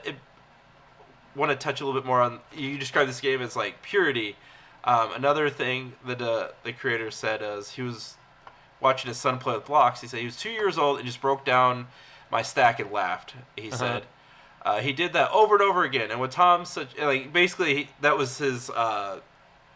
want 1.34 1.50
to 1.50 1.56
touch 1.56 1.80
a 1.80 1.86
little 1.86 2.00
bit 2.00 2.06
more 2.06 2.20
on 2.20 2.40
you 2.54 2.78
described 2.78 3.08
this 3.08 3.20
game 3.20 3.40
as 3.40 3.56
like 3.56 3.82
purity. 3.82 4.36
Um, 4.84 5.12
another 5.14 5.50
thing 5.50 5.92
that 6.06 6.20
uh, 6.20 6.48
the 6.64 6.72
creator 6.72 7.10
said 7.10 7.40
is 7.42 7.70
he 7.72 7.82
was 7.82 8.16
watching 8.80 9.08
his 9.08 9.16
son 9.18 9.38
play 9.38 9.54
with 9.54 9.66
blocks. 9.66 10.00
He 10.00 10.06
said 10.06 10.20
he 10.20 10.26
was 10.26 10.36
two 10.36 10.50
years 10.50 10.78
old 10.78 10.98
and 10.98 11.06
just 11.06 11.20
broke 11.20 11.44
down 11.44 11.88
my 12.30 12.42
stack 12.42 12.80
and 12.80 12.90
laughed. 12.90 13.34
He 13.56 13.68
Uh-huh. 13.68 13.76
said 13.76 14.02
uh, 14.64 14.80
he 14.80 14.92
did 14.92 15.12
that 15.12 15.30
over 15.30 15.54
and 15.54 15.62
over 15.62 15.84
again. 15.84 16.10
And 16.10 16.20
Wattam, 16.20 16.66
such 16.66 16.96
like 16.98 17.32
basically 17.32 17.74
he, 17.74 17.88
that 18.00 18.16
was 18.16 18.38
his. 18.38 18.70
Uh, 18.70 19.20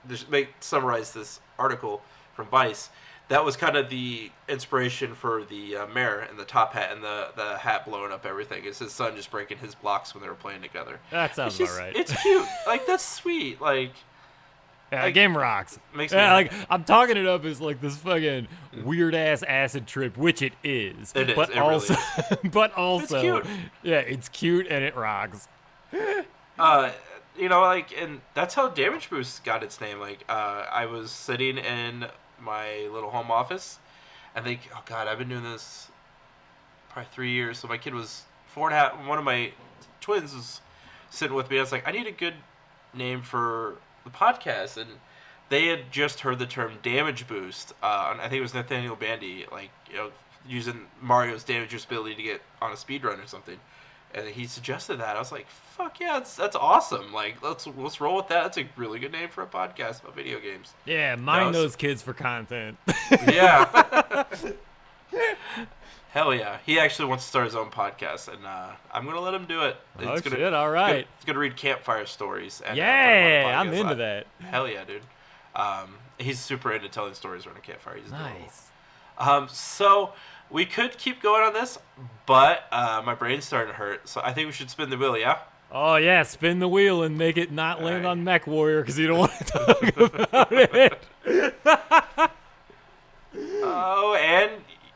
just 0.09 0.29
make 0.31 0.49
summarize 0.59 1.13
this 1.13 1.39
article 1.63 2.03
from 2.35 2.47
Vice. 2.47 2.91
That 3.29 3.45
was 3.45 3.57
kind 3.57 3.77
of 3.77 3.89
the 3.89 4.31
inspiration 4.49 5.15
for 5.15 5.45
the 5.45 5.77
uh, 5.77 5.87
mayor 5.87 6.27
and 6.29 6.39
the 6.39 6.45
top 6.45 6.75
hat 6.75 6.91
and 6.93 7.03
the, 7.03 7.29
the 7.37 7.57
hat 7.57 7.87
blowing 7.87 8.13
up 8.13 8.27
everything. 8.27 8.65
It's 8.67 8.81
his 8.81 8.93
son 8.93 9.15
just 9.17 9.31
breaking 9.31 9.59
his 9.59 9.75
blocks 9.75 10.13
when 10.13 10.23
they 10.23 10.29
were 10.29 10.35
playing 10.35 10.61
together? 10.61 10.99
That 11.11 11.35
sounds 11.35 11.59
It's 11.59 11.71
just, 11.71 11.79
right. 11.79 11.97
It's 11.97 12.13
cute. 12.23 12.45
like 12.67 12.85
that's 12.87 13.07
sweet. 13.07 13.61
Like 13.61 13.93
Yeah, 14.93 15.05
Like, 15.05 15.15
game 15.15 15.35
rocks. 15.37 15.79
makes 15.95 16.13
me 16.13 16.19
yeah, 16.19 16.35
like 16.35 16.53
I'm 16.69 16.85
talking 16.85 17.17
it 17.17 17.27
up 17.27 17.45
as 17.47 17.59
like 17.61 17.81
this 17.81 17.97
fucking 17.97 18.49
weird 18.85 19.15
ass 19.15 19.43
acid 19.45 19.87
trip, 19.87 20.19
which 20.19 20.43
it 20.43 20.53
is. 20.63 21.13
It 21.15 21.31
is, 21.31 21.37
But 21.37 21.51
it 21.51 21.55
really 21.61 21.73
also, 21.75 21.95
but 22.53 22.75
also, 22.75 23.21
cute. 23.23 23.47
yeah, 23.83 23.99
it's 24.01 24.29
cute 24.29 24.67
and 24.69 24.85
it 24.85 24.95
rocks. 24.97 25.49
uh, 26.59 26.91
you 27.39 27.49
know, 27.49 27.61
like, 27.61 27.97
and 27.99 28.21
that's 28.35 28.55
how 28.55 28.69
Damage 28.69 29.11
Boost 29.11 29.45
got 29.45 29.63
its 29.63 29.81
name. 29.81 29.99
Like, 30.01 30.25
uh, 30.29 30.67
I 30.71 30.87
was 30.87 31.11
sitting 31.11 31.59
in 31.59 32.07
my 32.41 32.89
little 32.93 33.11
home 33.11 33.31
office, 33.31 33.79
and 34.35 34.45
think, 34.45 34.69
oh 34.75 34.83
god, 34.85 35.09
I've 35.09 35.19
been 35.19 35.29
doing 35.29 35.45
this 35.45 35.89
probably 36.91 37.09
three 37.13 37.33
years. 37.33 37.59
So 37.59 37.69
my 37.69 37.79
kid 37.79 37.95
was 37.95 38.25
four 38.47 38.69
and 38.69 38.77
a 38.77 38.79
half. 38.79 39.07
One 39.07 39.19
of 39.19 39.25
my 39.25 39.53
twins 40.01 40.35
was 40.35 40.61
sitting 41.11 41.37
with 41.37 41.51
me. 41.51 41.59
I 41.59 41.61
was 41.61 41.73
like, 41.73 41.87
I 41.87 41.93
need 41.93 42.07
a 42.07 42.13
good 42.13 42.35
name 42.95 43.23
for 43.23 43.77
the 44.05 44.11
podcast, 44.11 44.77
and 44.77 44.91
they 45.49 45.67
had 45.67 45.91
just 45.91 46.21
heard 46.21 46.39
the 46.39 46.47
term 46.47 46.75
damage 46.83 47.27
boost. 47.27 47.73
Uh, 47.83 48.15
I 48.19 48.29
think 48.29 48.35
it 48.35 48.43
was 48.43 48.55
Nathaniel 48.55 48.97
Bandy, 48.97 49.47
like 49.51 49.71
you 49.91 49.97
know, 49.97 50.11
using 50.47 50.87
Mario's 51.01 51.45
damage 51.45 51.71
boost 51.71 51.85
ability 51.85 52.17
to 52.17 52.23
get 52.23 52.43
on 52.61 52.73
a 52.73 52.77
speed 52.77 53.05
run 53.05 53.21
or 53.21 53.27
something. 53.27 53.59
And 54.15 54.29
he 54.29 54.47
suggested 54.47 54.99
that. 55.01 55.17
I 55.17 55.19
was 55.19 55.33
like, 55.33 55.47
"Fuck 55.49 55.99
yeah, 56.01 56.15
that's, 56.15 56.37
that's 56.37 56.55
awesome! 56.57 57.13
Like, 57.13 57.43
let's 57.43 57.67
let's 57.67 58.01
roll 58.01 58.17
with 58.17 58.29
that. 58.29 58.43
That's 58.43 58.59
a 58.59 58.67
really 58.77 58.99
good 58.99 59.13
name 59.13 59.29
for 59.31 59.43
a 59.43 59.47
podcast 59.47 60.03
about 60.03 60.15
video 60.15 60.39
games." 60.39 60.75
Yeah, 60.85 61.15
mind 61.17 61.51
it's- 61.51 61.55
those 61.55 61.77
kids 61.77 62.03
for 62.03 62.13
content. 62.13 62.77
Yeah. 63.27 64.25
Hell 66.11 66.35
yeah! 66.35 66.59
He 66.67 66.79
actually 66.79 67.09
wants 67.09 67.25
to 67.25 67.29
start 67.31 67.47
his 67.47 67.55
own 67.57 67.71
podcast, 67.71 68.29
and 68.29 68.45
uh, 68.45 68.69
I'm 68.93 69.07
gonna 69.07 69.21
let 69.21 69.33
him 69.33 69.47
do 69.47 69.63
it. 69.63 69.77
oh 69.99 70.05
gonna, 70.21 70.21
shit! 70.37 70.53
All 70.53 70.71
right. 70.71 71.07
He's 71.17 71.25
gonna 71.25 71.39
read 71.39 71.57
campfire 71.57 72.05
stories. 72.05 72.61
And, 72.67 72.73
uh, 72.79 72.83
Yeah, 72.83 73.59
I'm 73.59 73.73
into 73.73 73.95
that. 73.95 74.27
Hell 74.41 74.69
yeah, 74.69 74.85
dude. 74.85 75.01
Um, 75.57 75.95
he's 76.19 76.39
super 76.39 76.71
into 76.73 76.91
telling 76.91 77.15
stories 77.15 77.47
around 77.47 77.57
a 77.57 77.61
campfire. 77.61 77.97
He's. 77.97 78.11
Nice. 78.11 78.69
Um, 79.17 79.49
so 79.51 80.13
we 80.53 80.65
could 80.67 80.99
keep 80.99 81.23
going 81.23 81.43
on 81.43 81.53
this, 81.55 81.79
but 82.27 82.65
uh, 82.71 83.03
my 83.05 83.15
brain's 83.15 83.45
starting 83.45 83.73
to 83.73 83.79
hurt. 83.79 84.09
So 84.09 84.21
I 84.23 84.33
think 84.33 84.47
we 84.47 84.53
should 84.53 84.71
spin 84.71 84.91
the 84.91 84.97
wheel. 84.99 85.17
Yeah. 85.17 85.39
Oh 85.71 85.97
yeah, 85.97 86.23
spin 86.23 86.59
the 86.59 86.69
wheel 86.69 87.03
and 87.03 87.17
make 87.17 87.39
it 87.39 87.51
not 87.51 87.83
land 87.83 88.05
Alright. 88.05 88.19
on 88.19 88.25
Mech 88.25 88.47
Warrior 88.47 88.83
because 88.83 88.99
you 88.99 89.07
don't 89.07 89.19
want 89.19 89.33
to 89.39 89.45
talk 89.45 89.97
about 89.97 90.53
it. 90.53 91.03
Oh, 93.65 94.15
and 94.21 94.51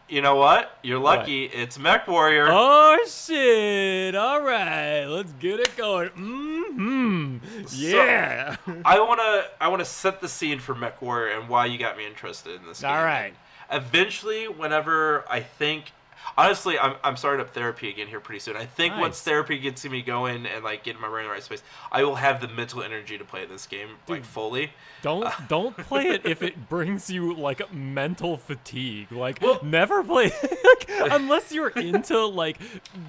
you 0.08 0.20
know 0.20 0.36
what? 0.36 0.78
You're 0.82 0.98
lucky. 0.98 1.44
It's 1.46 1.78
Mech 1.78 2.06
Warrior. 2.06 2.46
Oh 2.50 2.98
shit! 3.08 4.14
All 4.14 4.42
right, 4.42 5.04
let's 5.06 5.32
get 5.32 5.60
it 5.60 5.74
going. 5.76 6.10
Mm-hmm. 6.10 7.36
Yeah. 7.70 8.56
I 8.84 9.00
wanna 9.00 9.44
I 9.60 9.68
wanna 9.68 9.84
set 9.84 10.20
the 10.20 10.28
scene 10.28 10.58
for 10.58 10.74
Mech 10.74 11.00
Warrior 11.00 11.38
and 11.38 11.48
why 11.48 11.66
you 11.66 11.78
got 11.78 11.96
me 11.96 12.06
interested 12.06 12.60
in 12.60 12.66
this. 12.66 12.84
All 12.84 12.94
game. 12.94 13.04
right. 13.04 13.34
Eventually, 13.70 14.46
whenever 14.48 15.24
I 15.28 15.40
think, 15.40 15.92
honestly, 16.36 16.78
I'm 16.78 16.94
I'm 17.04 17.16
starting 17.16 17.40
up 17.40 17.52
therapy 17.54 17.88
again 17.90 18.06
here 18.08 18.20
pretty 18.20 18.40
soon. 18.40 18.56
I 18.56 18.66
think 18.66 18.96
once 18.96 19.20
therapy 19.22 19.58
gets 19.58 19.84
me 19.84 20.02
going 20.02 20.46
and 20.46 20.64
like 20.64 20.84
getting 20.84 21.00
my 21.00 21.08
brain 21.08 21.24
in 21.24 21.28
the 21.28 21.34
right 21.34 21.42
space, 21.42 21.62
I 21.92 22.04
will 22.04 22.16
have 22.16 22.40
the 22.40 22.48
mental 22.48 22.82
energy 22.82 23.18
to 23.18 23.24
play 23.24 23.44
this 23.46 23.66
game 23.66 23.88
like 24.08 24.24
fully. 24.24 24.72
Don't 25.02 25.24
uh, 25.24 25.32
don't 25.48 25.76
play 25.76 26.06
it 26.08 26.26
if 26.26 26.42
it 26.42 26.68
brings 26.68 27.10
you 27.10 27.34
like 27.34 27.72
mental 27.72 28.36
fatigue. 28.36 29.12
Like 29.12 29.40
Well- 29.42 29.60
never 29.62 30.02
play 30.02 30.24
like, 30.64 30.90
unless 31.12 31.52
you're 31.52 31.68
into 31.68 32.24
like 32.26 32.58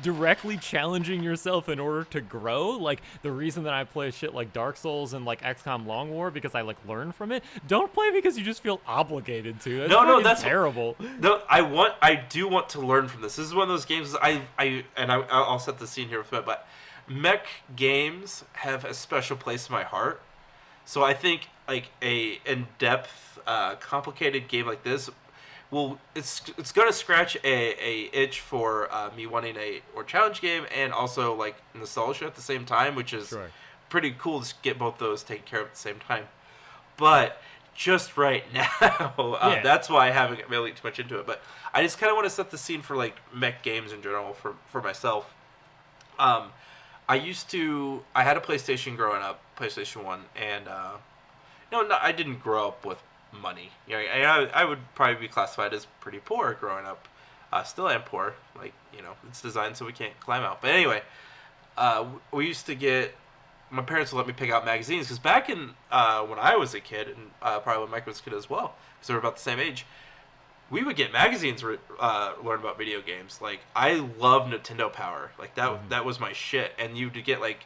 directly 0.02 0.58
challenging 0.58 1.24
yourself 1.24 1.70
in 1.70 1.80
order 1.80 2.04
to 2.06 2.22
grow. 2.22 2.70
Like 2.72 3.02
the 3.22 3.32
reason 3.32 3.64
that 3.64 3.74
I 3.74 3.84
play 3.84 4.12
shit 4.12 4.34
like 4.34 4.54
Dark 4.54 4.78
Souls 4.78 5.14
and 5.14 5.26
like 5.26 5.42
XCOM 5.42 5.86
Long 5.86 6.12
War 6.12 6.32
because 6.32 6.56
I 6.56 6.62
like 6.62 6.78
learn 6.88 7.12
from 7.12 7.32
it. 7.32 7.44
Don't 7.68 7.92
play 7.94 8.12
because 8.12 8.38
you 8.38 8.44
just 8.44 8.62
feel 8.62 8.82
obligated 8.88 9.60
to. 9.62 9.80
That's 9.80 9.92
No, 9.92 10.04
no, 10.04 10.18
that's- 10.22 10.42
terrible. 10.42 10.96
No, 11.20 11.42
I 11.50 11.62
want. 11.62 11.94
I 12.02 12.16
do 12.16 12.48
want 12.48 12.70
to 12.70 12.80
learn 12.82 13.07
from 13.08 13.22
this. 13.22 13.36
This 13.36 13.48
is 13.48 13.54
one 13.56 13.64
of 13.64 13.70
those 13.70 13.86
games. 13.86 14.16
I, 14.22 14.42
I, 14.58 14.86
and 14.96 15.12
I, 15.12 15.18
I'll 15.30 15.60
set 15.60 15.80
the 15.80 15.88
scene 15.88 16.10
here 16.10 16.20
with 16.20 16.34
it. 16.34 16.46
But 16.46 16.68
mech 17.08 17.46
games 17.76 18.44
have 18.54 18.86
a 18.86 18.94
special 18.94 19.38
place 19.38 19.68
in 19.70 19.74
my 19.74 19.84
heart. 19.84 20.22
So 20.86 21.04
I 21.04 21.14
think 21.14 21.48
like 21.68 21.90
a 22.02 22.40
in-depth, 22.46 23.40
uh, 23.46 23.76
complicated 23.76 24.48
game 24.48 24.68
like 24.68 24.84
this 24.84 25.10
will 25.70 26.00
it's 26.16 26.42
it's 26.58 26.72
gonna 26.72 26.94
scratch 26.94 27.36
a, 27.44 27.84
a 27.84 28.10
itch 28.14 28.40
for 28.40 28.92
uh, 28.94 29.10
me 29.16 29.26
wanting 29.26 29.56
a 29.58 29.82
or 29.96 30.04
challenge 30.04 30.40
game 30.42 30.66
and 30.74 30.94
also 30.94 31.36
like 31.36 31.56
nostalgia 31.74 32.26
at 32.26 32.36
the 32.36 32.42
same 32.42 32.66
time, 32.66 32.96
which 32.96 33.14
is 33.14 33.30
Sure. 33.30 33.50
pretty 33.90 34.16
cool 34.18 34.42
to 34.42 34.54
get 34.62 34.78
both 34.80 34.98
those 34.98 35.24
taken 35.24 35.46
care 35.46 35.62
of 35.62 35.68
at 35.68 35.74
the 35.74 35.80
same 35.80 36.00
time. 36.00 36.26
But 36.96 37.42
just 37.78 38.18
right 38.18 38.44
now, 38.54 39.14
uh, 39.18 39.52
Yeah. 39.56 39.62
that's 39.64 39.88
why 39.90 40.08
I 40.08 40.12
haven't 40.12 40.42
really 40.50 40.72
too 40.72 40.82
much 40.84 41.00
into 41.00 41.18
it. 41.20 41.28
But 41.28 41.42
I 41.74 41.84
just 41.84 42.00
kind 42.00 42.10
of 42.10 42.16
want 42.16 42.26
to 42.26 42.30
set 42.32 42.50
the 42.52 42.58
scene 42.58 42.82
for 42.82 42.98
like 42.98 43.16
mech 43.34 43.64
games 43.64 43.94
in 43.94 44.02
general 44.02 44.34
for 44.34 44.56
for 44.68 44.82
myself. 44.82 45.34
Um, 46.20 46.50
I 47.08 47.16
used 47.16 47.50
to. 47.52 48.04
I 48.16 48.24
had 48.24 48.36
a 48.36 48.42
PlayStation 48.42 48.98
growing 48.98 49.22
up, 49.22 49.40
PlayStation 49.58 50.04
One, 50.04 50.22
and 50.36 50.68
uh, 50.68 50.94
no, 51.72 51.84
no, 51.84 51.98
I 52.02 52.12
didn't 52.12 52.40
grow 52.40 52.68
up 52.68 52.84
with 52.86 52.98
money. 53.32 53.70
You 53.88 53.94
know, 53.98 54.00
I, 54.00 54.50
I 54.54 54.66
would 54.66 54.80
probably 54.96 55.16
be 55.16 55.28
classified 55.28 55.74
as 55.74 55.86
pretty 56.02 56.20
poor 56.20 56.54
growing 56.60 56.86
up. 56.86 57.08
Uh, 57.54 57.64
still 57.64 57.88
am 57.88 58.02
poor. 58.02 58.34
Like 58.58 58.74
you 58.94 59.02
know, 59.04 59.14
it's 59.30 59.42
designed 59.42 59.78
so 59.78 59.86
we 59.86 59.94
can't 59.94 60.20
climb 60.20 60.44
out. 60.44 60.62
But 60.62 60.72
anyway, 60.72 61.02
uh, 61.78 62.06
we 62.32 62.48
used 62.48 62.66
to 62.66 62.76
get. 62.76 63.14
My 63.70 63.82
parents 63.82 64.12
would 64.14 64.18
let 64.20 64.28
me 64.28 64.34
pick 64.34 64.50
out 64.50 64.64
magazines 64.66 65.06
because 65.08 65.20
back 65.20 65.50
in 65.50 65.72
uh, 65.92 66.22
when 66.24 66.40
I 66.40 66.56
was 66.56 66.74
a 66.74 66.80
kid, 66.80 67.08
and 67.10 67.32
uh, 67.42 67.60
probably 67.60 67.84
when 67.84 67.92
Mike 67.92 68.06
was 68.08 68.20
a 68.20 68.24
kid 68.24 68.34
as 68.34 68.50
well, 68.50 68.76
because 68.96 69.08
they 69.08 69.14
were 69.14 69.20
about 69.20 69.36
the 69.36 69.42
same 69.42 69.60
age 69.60 69.86
we 70.70 70.84
would 70.84 70.98
get 70.98 71.14
magazines 71.14 71.64
re- 71.64 71.78
uh, 71.98 72.34
learn 72.44 72.60
about 72.60 72.78
video 72.78 73.02
games. 73.02 73.40
Like 73.42 73.62
I 73.76 74.06
love 74.20 74.48
Nintendo 74.50 74.92
Power. 74.92 75.32
Like 75.40 75.56
that 75.56 75.90
that 75.90 76.04
was 76.06 76.20
my 76.20 76.34
shit. 76.34 76.74
And 76.78 76.98
you'd 76.98 77.24
get 77.24 77.40
like 77.40 77.66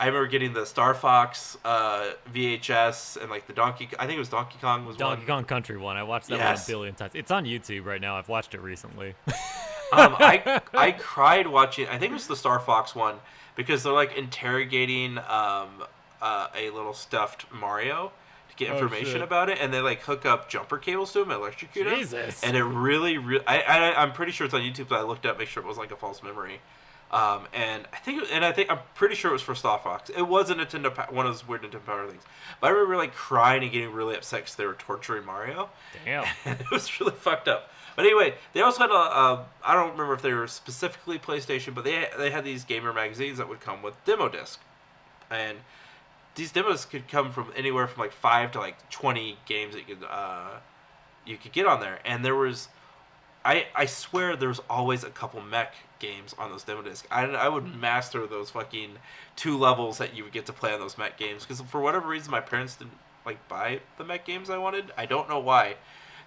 I 0.00 0.06
remember 0.06 0.28
getting 0.28 0.54
the 0.54 0.64
Star 0.64 0.94
Fox 0.94 1.58
uh, 1.64 2.12
VHS 2.32 3.20
and 3.20 3.30
like 3.30 3.46
the 3.46 3.52
Donkey. 3.52 3.88
I 3.98 4.06
think 4.06 4.16
it 4.16 4.20
was 4.20 4.28
Donkey 4.30 4.56
Kong 4.60 4.86
was 4.86 4.96
Donkey 4.96 5.20
one. 5.20 5.26
Kong 5.26 5.44
Country 5.44 5.76
one. 5.76 5.96
I 5.98 6.04
watched 6.04 6.28
that 6.28 6.38
Yes. 6.38 6.66
one 6.68 6.74
a 6.74 6.76
billion 6.78 6.94
times. 6.94 7.12
It's 7.14 7.30
on 7.30 7.44
YouTube 7.44 7.84
right 7.84 8.00
now. 8.00 8.16
I've 8.16 8.28
watched 8.30 8.54
it 8.54 8.60
recently. 8.62 9.14
um, 9.92 10.16
I 10.18 10.60
I 10.74 10.92
cried 10.92 11.46
watching. 11.46 11.86
I 11.88 11.98
think 11.98 12.12
it 12.12 12.14
was 12.14 12.26
the 12.28 12.36
Star 12.36 12.60
Fox 12.60 12.94
one 12.94 13.16
because 13.58 13.82
they're 13.82 13.92
like 13.92 14.16
interrogating 14.16 15.18
um, 15.18 15.82
uh, 16.22 16.46
a 16.56 16.70
little 16.70 16.94
stuffed 16.94 17.44
Mario 17.52 18.12
to 18.50 18.56
get 18.56 18.70
Oh, 18.70 18.74
information 18.78 19.12
shit. 19.14 19.22
about 19.22 19.50
it, 19.50 19.58
and 19.60 19.74
they 19.74 19.80
like 19.80 20.00
hook 20.00 20.24
up 20.24 20.48
jumper 20.48 20.78
cables 20.78 21.12
to 21.12 21.20
him, 21.22 21.30
and 21.30 21.40
electrocute 21.40 21.86
him. 21.86 21.94
Jesus. 21.98 22.42
And 22.42 22.56
it 22.56 22.64
really, 22.64 23.18
really, 23.18 23.46
I, 23.46 23.58
I 23.60 24.02
I'm 24.02 24.12
pretty 24.12 24.32
sure 24.32 24.46
it's 24.46 24.54
on 24.54 24.62
YouTube, 24.62 24.88
but 24.88 24.98
I 24.98 25.02
looked 25.02 25.26
up, 25.26 25.38
make 25.38 25.48
sure 25.48 25.62
it 25.62 25.66
was 25.66 25.76
like 25.76 25.90
a 25.90 25.96
false 25.96 26.22
memory. 26.22 26.60
Um, 27.10 27.46
and 27.54 27.86
I 27.92 27.96
think, 27.96 28.22
and 28.30 28.44
I 28.44 28.52
think 28.52 28.70
I'm 28.70 28.80
pretty 28.94 29.14
sure 29.14 29.30
it 29.30 29.32
was 29.32 29.40
for 29.40 29.54
Star 29.54 29.78
Fox. 29.78 30.10
It 30.10 30.20
was 30.28 30.50
a 30.50 30.54
Nintendo, 30.54 31.10
one 31.10 31.24
of 31.26 31.32
those 31.32 31.48
weird 31.48 31.62
Nintendo 31.62 31.84
Power 31.86 32.06
things. 32.06 32.22
But 32.60 32.66
I 32.66 32.70
remember 32.70 32.96
like 32.96 33.14
crying 33.14 33.62
and 33.62 33.72
getting 33.72 33.92
really 33.92 34.14
upset 34.14 34.40
because 34.40 34.56
they 34.56 34.66
were 34.66 34.74
torturing 34.74 35.24
Mario 35.24 35.70
Damn. 36.04 36.26
it 36.44 36.70
was 36.70 37.00
really 37.00 37.12
fucked 37.12 37.48
up. 37.48 37.70
But 37.98 38.06
anyway, 38.06 38.34
they 38.52 38.60
also 38.60 38.78
had 38.78 38.90
a, 38.90 38.94
a 38.94 39.46
I 39.64 39.74
don't 39.74 39.90
remember 39.90 40.14
if 40.14 40.22
they 40.22 40.32
were 40.32 40.46
specifically 40.46 41.18
PlayStation, 41.18 41.74
but 41.74 41.82
they 41.82 42.06
they 42.16 42.30
had 42.30 42.44
these 42.44 42.62
gamer 42.62 42.92
magazines 42.92 43.38
that 43.38 43.48
would 43.48 43.58
come 43.58 43.82
with 43.82 43.94
demo 44.04 44.28
disc, 44.28 44.60
and 45.32 45.58
these 46.36 46.52
demos 46.52 46.84
could 46.84 47.08
come 47.08 47.32
from 47.32 47.52
anywhere 47.56 47.88
from 47.88 48.00
like 48.00 48.12
five 48.12 48.52
to 48.52 48.60
like 48.60 48.88
twenty 48.88 49.36
games 49.46 49.74
that 49.74 49.88
you 49.88 49.96
could 49.96 50.06
uh, 50.08 50.60
you 51.26 51.36
could 51.36 51.50
get 51.50 51.66
on 51.66 51.80
there, 51.80 51.98
and 52.04 52.24
there 52.24 52.36
was. 52.36 52.68
I, 53.44 53.66
I 53.74 53.86
swear 53.86 54.36
there 54.36 54.48
was 54.48 54.60
always 54.70 55.02
a 55.02 55.10
couple 55.10 55.40
mech 55.40 55.74
games 55.98 56.36
on 56.38 56.52
those 56.52 56.62
demo 56.62 56.82
discs. 56.82 57.08
I, 57.10 57.24
I 57.24 57.48
would 57.48 57.64
master 57.64 58.28
those 58.28 58.50
fucking 58.50 58.90
two 59.34 59.58
levels 59.58 59.98
that 59.98 60.14
you 60.14 60.22
would 60.22 60.32
get 60.32 60.46
to 60.46 60.52
play 60.52 60.72
on 60.72 60.78
those 60.78 60.98
mech 60.98 61.18
games 61.18 61.44
because 61.44 61.60
for 61.62 61.80
whatever 61.80 62.06
reason 62.06 62.30
my 62.30 62.40
parents 62.40 62.76
didn't 62.76 62.98
like 63.26 63.48
buy 63.48 63.80
the 63.96 64.04
mech 64.04 64.24
games 64.24 64.50
I 64.50 64.58
wanted. 64.58 64.92
I 64.96 65.06
don't 65.06 65.28
know 65.28 65.40
why. 65.40 65.76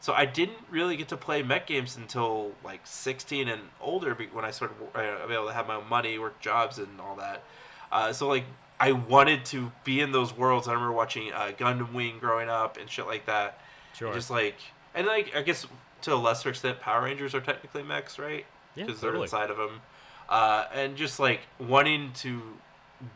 So 0.01 0.13
I 0.13 0.25
didn't 0.25 0.57
really 0.71 0.97
get 0.97 1.09
to 1.09 1.17
play 1.17 1.43
mech 1.43 1.67
games 1.67 1.95
until 1.95 2.51
like 2.63 2.81
16 2.85 3.47
and 3.47 3.61
older 3.79 4.15
when 4.33 4.43
I 4.43 4.49
started 4.51 4.75
be 4.93 5.33
able 5.33 5.45
to 5.47 5.53
have 5.53 5.67
my 5.67 5.75
own 5.75 5.87
money, 5.87 6.17
work 6.17 6.39
jobs, 6.41 6.79
and 6.79 6.99
all 6.99 7.15
that. 7.17 7.43
Uh, 7.91 8.11
so 8.11 8.27
like 8.27 8.45
I 8.79 8.93
wanted 8.93 9.45
to 9.45 9.71
be 9.83 10.01
in 10.01 10.11
those 10.11 10.35
worlds. 10.35 10.67
I 10.67 10.73
remember 10.73 10.91
watching 10.93 11.31
uh, 11.31 11.51
Gundam 11.57 11.93
Wing 11.93 12.17
growing 12.19 12.49
up 12.49 12.77
and 12.77 12.89
shit 12.89 13.05
like 13.05 13.27
that. 13.27 13.59
Sure. 13.93 14.11
Just 14.11 14.31
like 14.31 14.55
and 14.95 15.05
like 15.05 15.35
I 15.35 15.43
guess 15.43 15.67
to 16.01 16.13
a 16.13 16.15
lesser 16.15 16.49
extent, 16.49 16.79
Power 16.79 17.03
Rangers 17.03 17.35
are 17.35 17.41
technically 17.41 17.83
mechs, 17.83 18.17
right? 18.17 18.45
Yeah, 18.75 18.85
Because 18.85 19.01
totally. 19.01 19.13
they're 19.13 19.23
inside 19.25 19.51
of 19.51 19.57
them, 19.57 19.81
uh, 20.29 20.65
and 20.73 20.95
just 20.97 21.19
like 21.19 21.41
wanting 21.59 22.11
to 22.13 22.41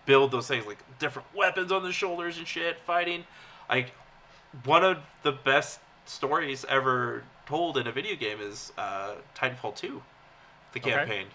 build 0.05 0.29
those 0.29 0.47
things 0.47 0.67
like 0.67 0.77
different 0.99 1.27
weapons 1.35 1.71
on 1.71 1.81
the 1.81 1.91
shoulders 1.91 2.37
and 2.37 2.47
shit, 2.47 2.77
fighting. 2.85 3.23
Like 3.67 3.91
one 4.65 4.83
of 4.83 4.97
the 5.23 5.31
best 5.31 5.79
stories 6.05 6.65
ever 6.69 7.23
told 7.45 7.77
in 7.77 7.87
a 7.87 7.91
video 7.91 8.15
game 8.15 8.39
is 8.41 8.71
uh, 8.77 9.15
Titanfall 9.35 9.75
2, 9.75 10.01
the 10.73 10.79
Okay. 10.79 10.91
campaign. 10.91 11.27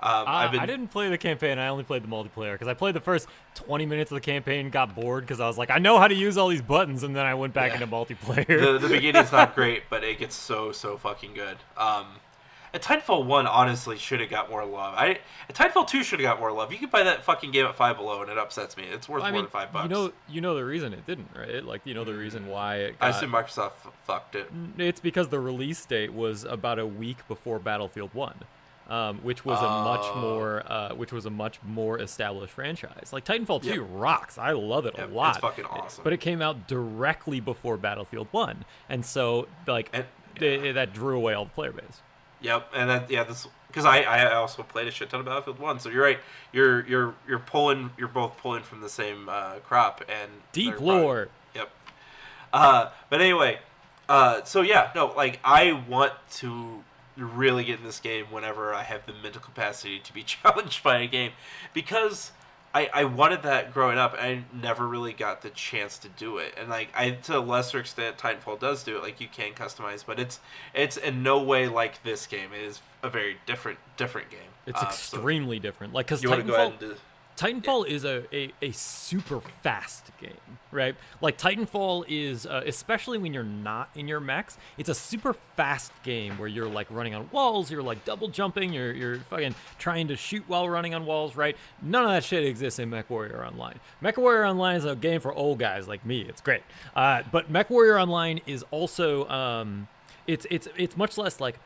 Um, 0.00 0.26
Uh, 0.26 0.30
I've 0.30 0.50
been 0.50 0.60
I 0.60 0.66
didn't 0.66 0.88
play 0.88 1.08
the 1.08 1.18
campaign. 1.18 1.58
I 1.58 1.68
only 1.68 1.84
played 1.84 2.02
the 2.02 2.08
multiplayer 2.08 2.54
because 2.54 2.66
I 2.66 2.74
played 2.74 2.94
the 2.96 3.00
first 3.00 3.28
20 3.54 3.86
minutes 3.86 4.10
of 4.10 4.16
the 4.16 4.20
campaign, 4.20 4.68
got 4.68 4.96
bored 4.96 5.22
because 5.24 5.38
I 5.38 5.46
was 5.46 5.56
like, 5.58 5.70
I 5.70 5.78
know 5.78 5.98
how 6.00 6.08
to 6.08 6.14
use 6.14 6.36
all 6.36 6.48
these 6.48 6.62
buttons, 6.62 7.04
and 7.04 7.14
then 7.14 7.24
I 7.24 7.34
went 7.34 7.54
back 7.54 7.68
Yeah. 7.70 7.74
into 7.82 7.86
multiplayer. 7.86 8.46
the 8.58 8.78
the 8.78 8.88
beginning's 8.88 9.30
not 9.30 9.54
great, 9.60 9.84
but 9.88 10.02
it 10.02 10.18
gets 10.18 10.34
so 10.34 10.72
so 10.72 10.96
fucking 10.96 11.34
good. 11.34 11.58
Um, 11.76 12.06
Titanfall 12.80 13.26
one 13.26 13.46
honestly 13.46 13.98
should 13.98 14.20
have 14.20 14.30
got 14.30 14.48
more 14.50 14.64
love. 14.64 14.94
I 14.96 15.18
Titanfall 15.52 15.88
two 15.88 16.02
should 16.02 16.20
have 16.20 16.24
got 16.34 16.40
more 16.40 16.50
love. 16.52 16.72
You 16.72 16.78
can 16.78 16.88
buy 16.88 17.02
that 17.02 17.22
fucking 17.24 17.50
game 17.50 17.66
at 17.66 17.74
five 17.76 17.96
below, 17.98 18.22
and 18.22 18.30
it 18.30 18.38
upsets 18.38 18.76
me. 18.76 18.84
It's 18.84 19.08
worth 19.08 19.22
I 19.22 19.30
more 19.30 19.42
than 19.42 19.50
five 19.50 19.72
bucks. 19.72 19.84
you 19.84 19.88
know, 19.94 20.12
you 20.28 20.40
know 20.40 20.54
the 20.54 20.64
reason 20.64 20.92
it 20.94 21.06
didn't, 21.06 21.28
right? 21.36 21.62
Like, 21.64 21.82
you 21.84 21.92
know 21.94 22.04
the 22.04 22.14
reason 22.14 22.46
why 22.48 22.76
it 22.76 22.96
I 23.00 23.08
assume 23.10 23.32
Microsoft 23.32 23.72
f- 23.84 23.92
fucked 24.06 24.36
it. 24.36 24.50
It's 24.78 25.00
because 25.00 25.28
the 25.28 25.38
release 25.40 25.84
date 25.84 26.12
was 26.14 26.44
about 26.44 26.78
a 26.78 26.86
week 26.86 27.26
before 27.28 27.58
Battlefield 27.58 28.14
One, 28.14 28.36
um, 28.88 29.18
which 29.18 29.44
was 29.44 29.58
a 29.60 29.62
much 29.68 30.00
Oh. 30.04 30.20
more, 30.20 30.62
uh, 30.66 30.94
which 30.94 31.12
was 31.12 31.26
a 31.26 31.30
much 31.30 31.58
more 31.62 32.00
established 32.00 32.54
franchise. 32.54 33.10
Like 33.12 33.24
Titanfall 33.26 33.62
Two 33.62 33.68
Yep. 33.82 33.86
rocks. 33.90 34.38
I 34.38 34.52
love 34.52 34.86
it 34.86 34.94
Yep, 34.96 35.10
a 35.10 35.14
lot. 35.14 35.30
it's 35.36 35.40
fucking 35.42 35.66
awesome. 35.66 36.04
But 36.04 36.14
it 36.14 36.18
came 36.22 36.40
out 36.40 36.66
directly 36.68 37.38
before 37.40 37.76
Battlefield 37.76 38.28
One, 38.30 38.64
and 38.88 39.04
so 39.04 39.46
like 39.66 39.90
And- 39.92 40.06
they- 40.38 40.72
that 40.72 40.94
drew 40.94 41.16
away 41.16 41.34
all 41.34 41.44
the 41.44 41.50
player 41.50 41.72
base. 41.72 42.00
Yep, 42.42 42.68
and 42.74 42.90
then 42.90 43.04
yeah, 43.08 43.24
this 43.24 43.46
because 43.68 43.84
I, 43.86 44.00
I 44.02 44.34
also 44.34 44.62
played 44.62 44.86
a 44.86 44.90
shit 44.90 45.08
ton 45.08 45.20
of 45.20 45.26
Battlefield 45.26 45.58
One. 45.58 45.80
So 45.80 45.88
you're 45.88 46.02
right. 46.02 46.18
You're 46.52 46.86
you're 46.86 47.14
you're 47.26 47.38
pulling. 47.38 47.90
You're 47.96 48.08
both 48.08 48.36
pulling 48.38 48.62
from 48.62 48.80
the 48.80 48.88
same 48.88 49.28
uh, 49.28 49.54
crop 49.64 50.02
and 50.08 50.30
Deep 50.52 50.70
they're 50.70 50.76
probably- 50.78 50.94
lore. 51.00 51.28
Yep. 51.54 51.70
Uh, 52.52 52.90
but 53.08 53.20
anyway, 53.20 53.60
uh, 54.08 54.42
so 54.44 54.60
yeah, 54.60 54.90
no, 54.94 55.12
like 55.16 55.38
I 55.44 55.72
want 55.88 56.12
to 56.32 56.84
really 57.16 57.64
get 57.64 57.78
in 57.78 57.84
this 57.84 58.00
game 58.00 58.26
whenever 58.30 58.74
I 58.74 58.82
have 58.82 59.06
the 59.06 59.12
mental 59.22 59.40
capacity 59.40 59.98
to 60.00 60.12
be 60.12 60.22
challenged 60.24 60.82
by 60.82 60.98
a 60.98 61.06
game, 61.06 61.32
because 61.72 62.32
I 62.74 62.90
I 62.92 63.04
wanted 63.04 63.42
that 63.42 63.72
growing 63.72 63.98
up. 63.98 64.14
and 64.14 64.22
I 64.22 64.44
never 64.56 64.86
really 64.86 65.12
got 65.12 65.42
the 65.42 65.50
chance 65.50 65.98
to 65.98 66.08
do 66.08 66.38
it, 66.38 66.54
and 66.58 66.68
like 66.70 66.88
I 66.94 67.10
to 67.10 67.38
a 67.38 67.40
lesser 67.40 67.78
extent, 67.78 68.16
Titanfall 68.18 68.58
does 68.60 68.82
do 68.82 68.96
it. 68.96 69.02
Like 69.02 69.20
you 69.20 69.28
can 69.28 69.52
customize, 69.52 70.04
but 70.06 70.18
it's 70.18 70.40
it's 70.74 70.96
in 70.96 71.22
no 71.22 71.42
way 71.42 71.68
like 71.68 72.02
this 72.02 72.26
game. 72.26 72.52
It 72.52 72.62
is 72.62 72.80
a 73.02 73.10
very 73.10 73.36
different 73.46 73.78
different 73.96 74.30
game. 74.30 74.40
It's 74.66 74.80
Uh, 74.80 74.88
so 74.90 75.16
extremely 75.18 75.58
different. 75.58 75.92
Like 75.92 76.06
because 76.06 76.22
You 76.22 76.30
want 76.30 76.42
to 76.42 76.46
go 76.46 76.54
ahead 76.54 76.68
Titanfall, 76.68 76.70
and 76.70 76.80
do, 76.80 76.96
Titanfall 77.42 77.88
is 77.88 78.04
a, 78.04 78.24
a, 78.32 78.52
a 78.62 78.70
super 78.70 79.40
fast 79.64 80.12
game, 80.20 80.30
right? 80.70 80.94
Like 81.20 81.38
Titanfall 81.38 82.04
is, 82.08 82.46
uh, 82.46 82.62
especially 82.64 83.18
when 83.18 83.34
you're 83.34 83.42
not 83.42 83.90
in 83.96 84.06
your 84.06 84.20
mechs, 84.20 84.56
it's 84.78 84.88
a 84.88 84.94
super 84.94 85.34
fast 85.56 85.90
game 86.04 86.38
where 86.38 86.46
you're 86.46 86.68
like 86.68 86.86
running 86.88 87.16
on 87.16 87.28
walls, 87.32 87.68
you're 87.68 87.82
like 87.82 88.04
double 88.04 88.28
jumping, 88.28 88.72
you're 88.72 88.92
you're 88.92 89.18
fucking 89.28 89.56
trying 89.80 90.06
to 90.06 90.14
shoot 90.14 90.44
while 90.46 90.68
running 90.68 90.94
on 90.94 91.04
walls, 91.04 91.34
right? 91.34 91.56
None 91.82 92.04
of 92.04 92.10
that 92.10 92.22
shit 92.22 92.44
exists 92.44 92.78
in 92.78 92.90
MechWarrior 92.90 93.44
Online. 93.44 93.80
MechWarrior 94.00 94.48
Online 94.48 94.76
is 94.76 94.84
a 94.84 94.94
game 94.94 95.20
for 95.20 95.32
old 95.32 95.58
guys 95.58 95.88
like 95.88 96.06
me. 96.06 96.20
It's 96.20 96.40
great, 96.40 96.62
uh, 96.94 97.24
but 97.32 97.52
MechWarrior 97.52 98.00
Online 98.00 98.40
is 98.46 98.64
also, 98.70 99.28
um, 99.28 99.88
it's 100.28 100.46
it's 100.48 100.68
it's 100.76 100.96
much 100.96 101.18
less 101.18 101.40
like 101.40 101.58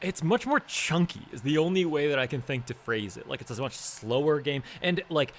it's 0.00 0.22
much 0.22 0.46
more 0.46 0.60
chunky 0.60 1.22
is 1.32 1.42
the 1.42 1.58
only 1.58 1.84
way 1.84 2.08
that 2.08 2.18
i 2.18 2.26
can 2.26 2.40
think 2.42 2.66
to 2.66 2.74
phrase 2.74 3.16
it. 3.16 3.28
Like 3.28 3.40
it's 3.40 3.50
a 3.50 3.60
much 3.60 3.74
slower 3.74 4.40
game. 4.40 4.62
And 4.82 5.02
like 5.08 5.32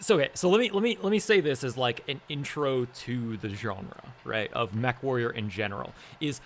so 0.00 0.16
okay 0.16 0.28
so 0.34 0.50
let 0.50 0.60
me 0.60 0.70
let 0.70 0.82
me 0.82 0.98
let 1.02 1.10
me 1.10 1.18
say 1.18 1.40
this 1.40 1.62
as 1.64 1.76
like 1.76 2.06
an 2.08 2.20
intro 2.28 2.84
to 2.86 3.36
the 3.38 3.48
genre 3.48 4.02
right 4.24 4.52
of 4.52 4.74
mech 4.74 5.02
warrior 5.02 5.30
in 5.30 5.48
general 5.48 5.94
is 6.20 6.40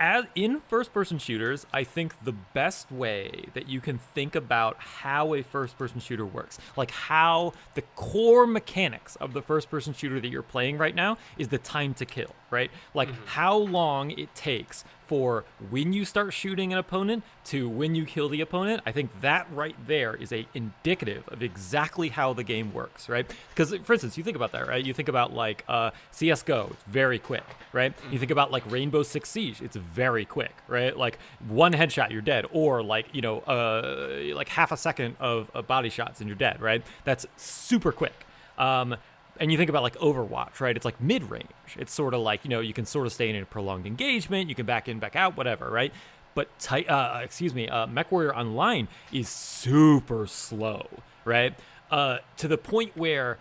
as 0.00 0.24
in 0.34 0.60
first 0.68 0.92
person 0.92 1.16
shooters 1.16 1.64
i 1.72 1.84
think 1.84 2.12
the 2.24 2.32
best 2.32 2.90
way 2.90 3.44
that 3.54 3.68
you 3.68 3.80
can 3.80 3.98
think 3.98 4.34
about 4.34 4.76
how 4.78 5.32
a 5.32 5.42
first 5.42 5.78
person 5.78 6.00
shooter 6.00 6.26
works 6.26 6.58
like 6.76 6.90
how 6.90 7.52
the 7.74 7.82
core 7.94 8.46
mechanics 8.46 9.16
of 9.16 9.32
the 9.32 9.42
first 9.42 9.70
person 9.70 9.94
shooter 9.94 10.20
that 10.20 10.28
you're 10.28 10.42
playing 10.42 10.76
right 10.76 10.94
now 10.94 11.16
is 11.38 11.48
the 11.48 11.58
time 11.58 11.94
to 11.94 12.04
kill 12.04 12.34
right? 12.50 12.70
Like 12.94 13.08
mm-hmm. 13.08 13.26
how 13.26 13.56
long 13.56 14.10
it 14.12 14.34
takes 14.34 14.84
for 15.08 15.44
when 15.70 15.92
you 15.92 16.04
start 16.04 16.32
shooting 16.32 16.72
an 16.72 16.78
opponent 16.78 17.24
to 17.44 17.68
when 17.68 17.94
you 17.96 18.04
kill 18.04 18.28
the 18.28 18.40
opponent 18.40 18.80
i 18.86 18.92
think 18.92 19.10
that 19.20 19.46
right 19.52 19.74
there 19.86 20.14
is 20.14 20.32
a 20.32 20.46
indicative 20.54 21.24
of 21.28 21.42
exactly 21.42 22.08
how 22.10 22.32
the 22.32 22.44
game 22.44 22.72
works 22.72 23.08
right? 23.08 23.30
Because 23.50 23.74
for 23.84 23.92
instance 23.92 24.16
you 24.16 24.24
think 24.24 24.36
about 24.36 24.52
that 24.52 24.66
right? 24.68 24.84
You 24.84 24.94
think 24.94 25.08
about 25.08 25.32
like 25.32 25.64
uh, 25.68 25.90
csgo 26.12 26.70
it's 26.72 26.82
very 26.84 27.18
quick 27.18 27.44
right? 27.72 27.92
You 28.10 28.18
think 28.18 28.30
about 28.30 28.50
like 28.50 28.68
rainbow 28.70 29.02
six 29.02 29.30
siege 29.30 29.60
it's 29.60 29.76
very 29.76 30.24
quick 30.24 30.54
right? 30.68 30.96
Like 30.96 31.18
one 31.48 31.72
headshot 31.72 32.10
you're 32.10 32.22
dead 32.22 32.46
or 32.52 32.82
like 32.82 33.06
you 33.12 33.22
know 33.22 33.40
uh, 33.40 34.34
like 34.34 34.48
half 34.48 34.72
a 34.72 34.76
second 34.76 35.16
of, 35.20 35.50
of 35.54 35.66
body 35.66 35.90
shots 35.90 36.20
and 36.20 36.28
you're 36.28 36.36
dead 36.36 36.60
right? 36.60 36.82
That's 37.04 37.26
super 37.36 37.92
quick. 37.92 38.24
Um, 38.56 38.96
and 39.40 39.50
you 39.52 39.58
think 39.58 39.70
about 39.70 39.82
like 39.82 39.96
Overwatch, 39.96 40.60
right? 40.60 40.74
It's 40.76 40.84
like 40.84 41.00
mid 41.00 41.30
range. 41.30 41.46
It's 41.76 41.92
sort 41.92 42.14
of 42.14 42.20
like, 42.20 42.44
you 42.44 42.50
know, 42.50 42.60
you 42.60 42.72
can 42.72 42.86
sort 42.86 43.06
of 43.06 43.12
stay 43.12 43.28
in 43.30 43.36
a 43.36 43.44
prolonged 43.44 43.86
engagement, 43.86 44.48
you 44.48 44.54
can 44.54 44.66
back 44.66 44.88
in, 44.88 44.98
back 44.98 45.16
out, 45.16 45.36
whatever, 45.36 45.70
right? 45.70 45.92
But, 46.34 46.56
ti- 46.58 46.86
uh, 46.86 47.20
excuse 47.20 47.54
me, 47.54 47.68
uh, 47.68 47.86
MechWarrior 47.86 48.36
Online 48.36 48.88
is 49.12 49.28
super 49.28 50.26
slow, 50.26 50.86
right? 51.24 51.54
Uh, 51.90 52.18
to 52.36 52.48
the 52.48 52.58
point 52.58 52.96
where, 52.96 53.38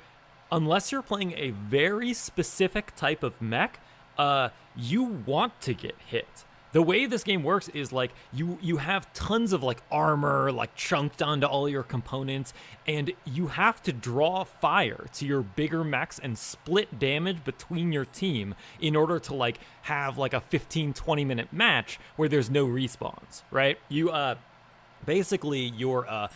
unless 0.51 0.91
you're 0.91 1.01
playing 1.01 1.33
a 1.33 1.51
very 1.51 2.13
specific 2.13 2.95
type 2.95 3.21
of 3.23 3.41
mech, 3.41 3.79
uh, 4.17 4.49
you 4.75 5.03
want 5.03 5.59
to 5.61 5.73
get 5.73 5.95
hit 6.07 6.43
the 6.71 6.81
way 6.81 7.05
this 7.05 7.23
game 7.23 7.43
works 7.43 7.69
is 7.69 7.91
like 7.91 8.11
you 8.33 8.57
you 8.61 8.77
have 8.77 9.11
tons 9.13 9.53
of 9.53 9.63
like 9.63 9.81
armor 9.91 10.51
like 10.51 10.75
chunked 10.75 11.21
onto 11.21 11.45
all 11.45 11.67
your 11.69 11.83
components 11.83 12.53
and 12.87 13.11
you 13.25 13.47
have 13.47 13.81
to 13.83 13.93
draw 13.93 14.43
fire 14.43 15.07
to 15.13 15.25
your 15.25 15.41
bigger 15.41 15.83
mechs 15.83 16.19
and 16.19 16.37
split 16.37 16.99
damage 16.99 17.43
between 17.43 17.91
your 17.91 18.05
team 18.05 18.55
in 18.79 18.95
order 18.95 19.19
to 19.19 19.33
like 19.33 19.59
have 19.83 20.17
like 20.17 20.33
a 20.33 20.41
15 20.41 20.93
20 20.93 21.25
minute 21.25 21.51
match 21.51 21.99
where 22.15 22.29
there's 22.29 22.49
no 22.49 22.65
respawns 22.65 23.43
right? 23.51 23.77
You 23.89 24.09
uh 24.09 24.35
basically 25.05 25.61
your 25.61 26.07
uh 26.09 26.27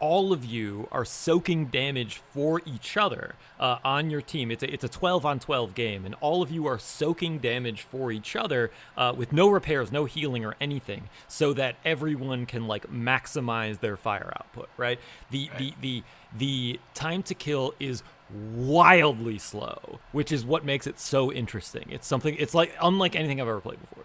all 0.00 0.32
of 0.32 0.44
you 0.44 0.88
are 0.92 1.04
soaking 1.04 1.66
damage 1.66 2.20
for 2.32 2.60
each 2.64 2.96
other 2.96 3.34
uh, 3.58 3.78
on 3.84 4.10
your 4.10 4.20
team. 4.20 4.50
It's 4.50 4.62
a, 4.62 4.72
it's 4.72 4.84
a 4.84 4.88
12 4.88 5.26
on 5.26 5.38
12 5.38 5.74
game, 5.74 6.04
and 6.04 6.14
all 6.20 6.42
of 6.42 6.50
you 6.50 6.66
are 6.66 6.78
soaking 6.78 7.38
damage 7.38 7.82
for 7.82 8.12
each 8.12 8.36
other 8.36 8.70
uh, 8.96 9.12
with 9.16 9.32
no 9.32 9.48
repairs, 9.48 9.90
no 9.90 10.04
healing, 10.04 10.44
or 10.44 10.54
anything, 10.60 11.08
so 11.26 11.52
that 11.54 11.76
everyone 11.84 12.46
can 12.46 12.66
like 12.66 12.90
maximize 12.90 13.80
their 13.80 13.96
fire 13.96 14.32
output. 14.36 14.68
Right? 14.76 14.98
The 15.30 15.50
the 15.58 15.74
the 15.80 16.02
the 16.36 16.80
time 16.94 17.22
to 17.24 17.34
kill 17.34 17.74
is 17.80 18.02
wildly 18.30 19.38
slow, 19.38 20.00
which 20.12 20.30
is 20.30 20.44
what 20.44 20.64
makes 20.64 20.86
it 20.86 21.00
so 21.00 21.32
interesting. 21.32 21.86
It's 21.90 22.06
something. 22.06 22.36
It's 22.38 22.54
like 22.54 22.74
unlike 22.80 23.16
anything 23.16 23.40
I've 23.40 23.48
ever 23.48 23.60
played 23.60 23.80
before. 23.80 24.04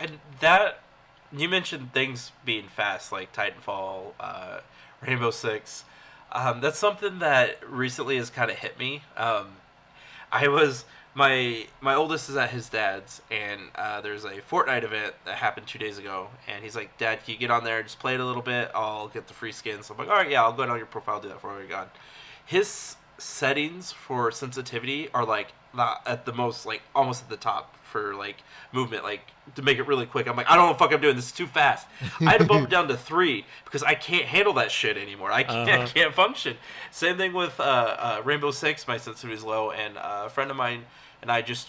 And 0.00 0.18
that 0.40 0.80
you 1.32 1.48
mentioned 1.48 1.92
things 1.92 2.32
being 2.44 2.68
fast, 2.68 3.12
like 3.12 3.32
Titanfall, 3.32 4.12
uh, 4.20 4.60
Rainbow 5.06 5.30
Six. 5.30 5.84
Um, 6.30 6.60
that's 6.60 6.78
something 6.78 7.20
that 7.20 7.58
recently 7.68 8.16
has 8.16 8.30
kind 8.30 8.50
of 8.50 8.58
hit 8.58 8.78
me. 8.78 9.02
Um, 9.16 9.56
I 10.30 10.48
was 10.48 10.84
my 11.14 11.66
my 11.80 11.94
oldest 11.94 12.28
is 12.28 12.36
at 12.36 12.50
his 12.50 12.68
dad's, 12.68 13.22
and 13.30 13.60
uh, 13.74 14.00
there's 14.00 14.24
a 14.24 14.40
Fortnite 14.40 14.84
event 14.84 15.14
that 15.24 15.36
happened 15.36 15.66
two 15.66 15.78
days 15.78 15.98
ago, 15.98 16.28
and 16.46 16.62
he's 16.62 16.76
like, 16.76 16.96
"Dad, 16.98 17.24
can 17.24 17.34
you 17.34 17.40
get 17.40 17.50
on 17.50 17.64
there 17.64 17.78
and 17.78 17.86
just 17.86 17.98
play 17.98 18.14
it 18.14 18.20
a 18.20 18.24
little 18.24 18.42
bit? 18.42 18.70
I'll 18.74 19.08
get 19.08 19.26
the 19.26 19.34
free 19.34 19.52
skins." 19.52 19.86
So 19.86 19.94
I'm 19.94 19.98
like, 19.98 20.08
"All 20.08 20.14
right, 20.14 20.30
yeah, 20.30 20.42
I'll 20.42 20.52
go 20.52 20.62
on 20.62 20.76
your 20.76 20.86
profile, 20.86 21.20
do 21.20 21.28
that 21.28 21.40
for 21.40 21.60
you, 21.62 21.68
God, 21.68 21.88
His 22.44 22.96
settings 23.18 23.90
for 23.90 24.30
sensitivity 24.30 25.08
are 25.12 25.24
like 25.24 25.48
not 25.74 26.02
at 26.06 26.24
the 26.24 26.32
most 26.32 26.64
like 26.64 26.82
almost 26.94 27.22
at 27.22 27.28
the 27.28 27.36
top 27.36 27.74
for 27.88 28.14
like 28.14 28.36
movement 28.72 29.02
like 29.02 29.20
to 29.56 29.62
make 29.62 29.78
it 29.78 29.86
really 29.86 30.06
quick. 30.06 30.28
I'm 30.28 30.36
like 30.36 30.46
i 30.48 30.54
don't 30.54 30.64
know 30.64 30.70
what 30.70 30.78
the 30.78 30.84
fuck 30.84 30.92
i'm 30.92 31.00
doing. 31.00 31.16
This 31.16 31.26
is 31.26 31.32
too 31.32 31.46
fast. 31.46 31.86
I 32.20 32.24
had 32.30 32.38
to 32.38 32.44
bump 32.46 32.64
it 32.64 32.70
down 32.70 32.88
to 32.88 32.96
three 32.96 33.44
because 33.64 33.82
i 33.82 33.94
can't 33.94 34.26
handle 34.26 34.52
that 34.54 34.70
shit 34.70 34.96
anymore. 34.96 35.32
I 35.32 35.42
can't, 35.42 35.68
Uh-huh. 35.68 35.82
I 35.82 35.86
can't 35.86 36.14
function. 36.14 36.56
Same 36.90 37.16
thing 37.16 37.32
with 37.32 37.58
uh, 37.58 37.62
uh, 37.62 38.22
rainbow 38.24 38.50
six 38.50 38.86
my 38.86 38.96
sensitivity 38.98 39.36
is 39.38 39.44
low 39.44 39.70
and 39.70 39.96
uh, 39.98 40.24
a 40.26 40.30
friend 40.30 40.50
of 40.50 40.56
mine 40.56 40.84
and 41.22 41.30
i 41.32 41.42
just 41.42 41.68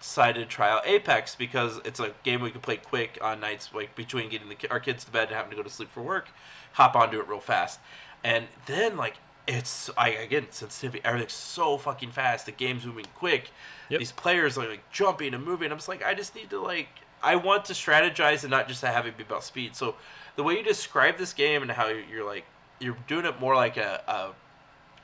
decided 0.00 0.40
to 0.40 0.46
try 0.46 0.70
out 0.70 0.86
apex 0.86 1.34
because 1.34 1.78
it's 1.84 2.00
a 2.00 2.12
game 2.22 2.40
we 2.40 2.50
can 2.50 2.60
play 2.62 2.76
quick 2.78 3.18
on 3.20 3.38
nights 3.40 3.68
like 3.74 3.94
between 3.94 4.30
getting 4.30 4.48
the, 4.48 4.56
our 4.70 4.80
kids 4.80 5.04
to 5.04 5.10
bed 5.10 5.28
and 5.28 5.36
having 5.36 5.50
to 5.50 5.56
go 5.56 5.62
to 5.62 5.68
sleep 5.70 5.90
for 5.90 6.00
work 6.02 6.28
hop 6.72 6.94
onto 6.94 7.18
it 7.20 7.28
real 7.28 7.40
fast. 7.40 7.80
And 8.22 8.46
then 8.66 8.96
like 8.96 9.16
it's 9.56 9.90
I 9.96 10.10
again 10.10 10.46
sensitivity 10.50 11.02
everything's 11.04 11.32
so 11.32 11.76
fucking 11.78 12.10
fast 12.12 12.46
the 12.46 12.52
game's 12.52 12.84
moving 12.86 13.06
quick 13.16 13.50
Yep. 13.90 13.98
these 13.98 14.12
players 14.12 14.56
are 14.56 14.68
like 14.68 14.88
jumping 14.92 15.34
and 15.34 15.44
moving 15.44 15.72
i'm 15.72 15.78
just 15.78 15.88
like 15.88 16.04
i 16.04 16.14
just 16.14 16.34
need 16.36 16.50
to 16.50 16.60
like 16.60 16.88
I 17.22 17.36
want 17.36 17.66
to 17.66 17.74
strategize 17.74 18.44
and 18.44 18.50
not 18.50 18.66
just 18.66 18.80
have 18.82 19.06
it 19.06 19.16
be 19.18 19.24
about 19.24 19.44
speed. 19.44 19.76
So 19.76 19.94
the 20.36 20.42
way 20.42 20.56
you 20.56 20.62
describe 20.62 21.18
this 21.18 21.34
game 21.34 21.60
and 21.60 21.70
how 21.70 21.88
you're 21.88 22.24
like 22.24 22.46
you're 22.78 22.96
doing 23.08 23.26
it 23.26 23.38
more 23.38 23.54
like 23.54 23.76
a, 23.76 24.02
a 24.08 24.30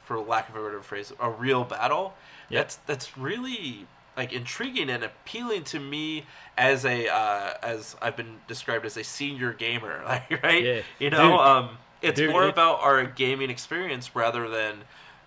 for 0.04 0.18
lack 0.18 0.48
of 0.48 0.56
a 0.56 0.62
better 0.64 0.80
phrase, 0.80 1.12
a 1.20 1.30
real 1.30 1.64
battle. 1.64 2.14
Yep. 2.48 2.62
That's 2.62 2.76
that's 2.86 3.18
really 3.18 3.86
like 4.16 4.32
intriguing 4.32 4.88
and 4.88 5.04
appealing 5.04 5.64
to 5.64 5.78
me 5.78 6.24
as 6.56 6.86
a 6.86 7.06
uh, 7.08 7.52
as 7.62 7.96
I've 8.00 8.16
been 8.16 8.36
described 8.48 8.86
as 8.86 8.96
a 8.96 9.04
senior 9.04 9.52
gamer, 9.52 10.02
like 10.06 10.42
right? 10.42 10.64
Yeah. 10.64 10.80
You 10.98 11.10
know, 11.10 11.32
Dude. 11.32 11.40
um, 11.40 11.68
it's 12.02 12.16
Dude, 12.18 12.30
more 12.30 12.44
it- 12.44 12.50
about 12.50 12.80
our 12.80 13.04
gaming 13.04 13.50
experience 13.50 14.14
rather 14.14 14.48
than 14.48 14.76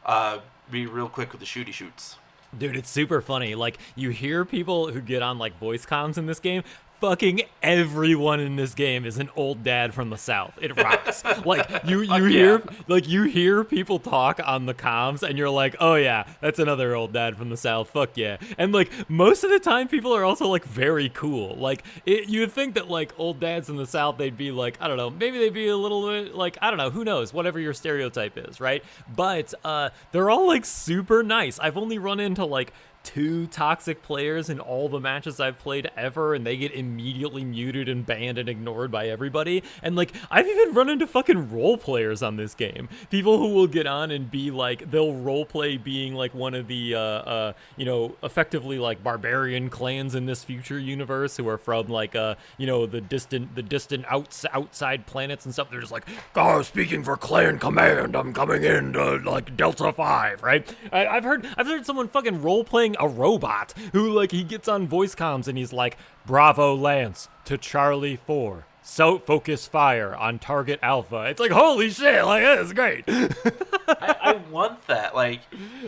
uh, 0.06 0.40
be 0.72 0.86
real 0.86 1.10
quick 1.10 1.32
with 1.32 1.40
the 1.42 1.46
shooty 1.48 1.74
shoots. 1.74 2.18
Dude, 2.58 2.76
it's 2.76 2.90
super 2.90 3.22
funny. 3.22 3.54
Like 3.56 3.78
you 3.96 4.10
hear 4.10 4.44
people 4.44 4.92
who 4.92 5.02
get 5.02 5.22
on 5.22 5.38
like 5.38 5.58
voice 5.60 5.86
comms 5.86 6.18
in 6.18 6.26
this 6.26 6.40
game. 6.40 6.64
Fucking 7.02 7.44
everyone 7.64 8.42
in 8.42 8.58
this 8.58 8.74
game 8.74 9.06
is 9.06 9.18
an 9.18 9.30
old 9.38 9.64
dad 9.64 9.94
from 9.94 10.10
the 10.10 10.18
south. 10.18 10.54
It 10.62 10.76
rocks. 10.76 11.24
like 11.46 11.66
you, 11.86 12.02
you 12.02 12.26
hear, 12.26 12.64
like 12.90 13.08
you 13.08 13.24
hear 13.24 13.64
people 13.64 14.00
talk 14.00 14.42
on 14.46 14.66
the 14.66 14.74
comms, 14.74 15.24
and 15.24 15.38
you're 15.38 15.50
like, 15.50 15.78
oh 15.80 15.96
yeah, 15.96 16.26
that's 16.42 16.60
another 16.60 16.96
old 16.96 17.14
dad 17.14 17.38
from 17.38 17.50
the 17.50 17.56
south. 17.56 17.90
Fuck 17.92 18.18
yeah. 18.18 18.36
And 18.58 18.74
like 18.74 18.92
most 19.10 19.46
of 19.46 19.50
the 19.50 19.60
time, 19.60 19.88
people 19.88 20.14
are 20.14 20.26
also 20.26 20.48
like 20.48 20.66
very 20.66 21.08
cool. 21.08 21.56
Like 21.56 21.86
it, 22.06 22.28
you 22.28 22.42
would 22.42 22.52
think 22.52 22.76
that 22.76 22.90
like 22.90 23.18
old 23.18 23.40
dads 23.40 23.70
in 23.70 23.78
the 23.78 23.88
south, 23.88 24.18
they'd 24.18 24.38
be 24.38 24.52
like, 24.52 24.78
I 24.82 24.90
don't 24.90 24.98
know, 24.98 25.10
maybe 25.10 25.38
they'd 25.38 25.54
be 25.54 25.70
a 25.70 25.78
little 25.78 26.06
bit 26.06 26.36
like 26.36 26.58
I 26.62 26.70
don't 26.70 26.78
know, 26.78 26.90
who 26.90 27.06
knows, 27.06 27.34
whatever 27.34 27.62
your 27.62 27.74
stereotype 27.74 28.38
is, 28.38 28.60
right? 28.60 28.84
But 29.16 29.54
uh, 29.64 29.92
they're 30.12 30.30
all 30.30 30.48
like 30.48 30.66
super 30.66 31.24
nice. 31.24 31.60
I've 31.60 31.78
only 31.78 31.98
run 31.98 32.20
into 32.20 32.44
like 32.44 32.74
two 33.04 33.48
toxic 33.48 34.04
players 34.04 34.50
in 34.50 34.60
all 34.60 34.90
the 34.90 35.00
matches 35.00 35.40
I've 35.40 35.58
played 35.58 35.90
ever, 35.98 36.34
and 36.34 36.46
they 36.46 36.58
get 36.58 36.72
immediately 36.72 37.44
muted 37.44 37.90
and 37.90 38.06
banned 38.06 38.38
and 38.38 38.48
ignored 38.48 38.92
by 38.92 39.08
everybody. 39.08 39.64
And 39.82 39.96
like, 39.96 40.14
I've 40.30 40.48
even 40.48 40.74
run 40.74 40.90
into 40.90 41.08
fucking 41.08 41.52
role 41.52 41.78
players 41.78 42.22
on 42.22 42.36
this 42.36 42.54
game. 42.54 42.90
People 43.10 43.38
who 43.38 43.54
will 43.54 43.68
get 43.68 43.88
on 43.88 44.12
and 44.12 44.30
be 44.30 44.52
like, 44.52 44.92
they'll 44.92 45.14
role 45.14 45.46
play 45.46 45.78
being 45.78 46.14
like 46.14 46.34
one 46.34 46.54
of 46.54 46.68
the, 46.68 46.96
uh, 46.96 47.00
uh, 47.00 47.54
you 47.78 47.86
know, 47.86 48.16
effectively 48.22 48.78
like 48.78 49.04
barbarian 49.04 49.70
clans 49.70 50.14
in 50.16 50.26
this 50.26 50.44
future 50.44 50.80
universe 50.80 51.38
who 51.38 51.48
are 51.48 51.58
from 51.58 51.88
like, 51.88 52.16
uh, 52.16 52.36
you 52.58 52.68
know, 52.68 52.86
the 52.86 53.02
distant, 53.02 53.56
the 53.56 53.64
distant 53.64 54.06
outs- 54.08 54.46
outside 54.52 55.06
planets 55.06 55.46
and 55.46 55.54
stuff. 55.54 55.70
They're 55.72 55.80
just 55.80 55.92
like, 55.92 56.06
oh, 56.36 56.62
speaking 56.62 57.04
for 57.04 57.18
clan 57.18 57.60
command, 57.60 58.16
I'm 58.16 58.34
coming 58.34 58.64
in 58.64 58.94
to 58.94 59.18
like 59.18 59.56
Delta 59.56 59.94
Five, 59.94 60.44
right? 60.44 60.68
I, 60.92 61.08
I've 61.08 61.24
heard, 61.24 61.48
I've 61.58 61.68
heard 61.68 61.86
someone 61.86 62.08
fucking 62.08 62.42
role 62.42 62.64
playing 62.64 62.89
a 63.00 63.08
robot 63.08 63.74
who 63.94 64.10
like 64.10 64.32
he 64.32 64.44
gets 64.44 64.68
on 64.68 64.88
voice 64.88 65.16
comms 65.16 65.48
and 65.48 65.58
he's 65.58 65.74
like, 65.74 65.98
Bravo 66.26 66.76
Lance 66.76 67.30
to 67.46 67.58
Charlie 67.58 68.16
Four. 68.16 68.66
So 68.82 69.20
focus 69.20 69.68
fire 69.68 70.16
on 70.16 70.40
target 70.40 70.80
alpha. 70.82 71.26
It's 71.26 71.40
like 71.40 71.52
holy 71.52 71.90
shit! 71.90 72.26
Like 72.26 72.44
that 72.44 72.60
is 72.60 72.74
great. 72.74 73.04
I, 73.08 74.16
I 74.22 74.34
want 74.50 74.86
that. 74.88 75.14
Like, 75.14 75.42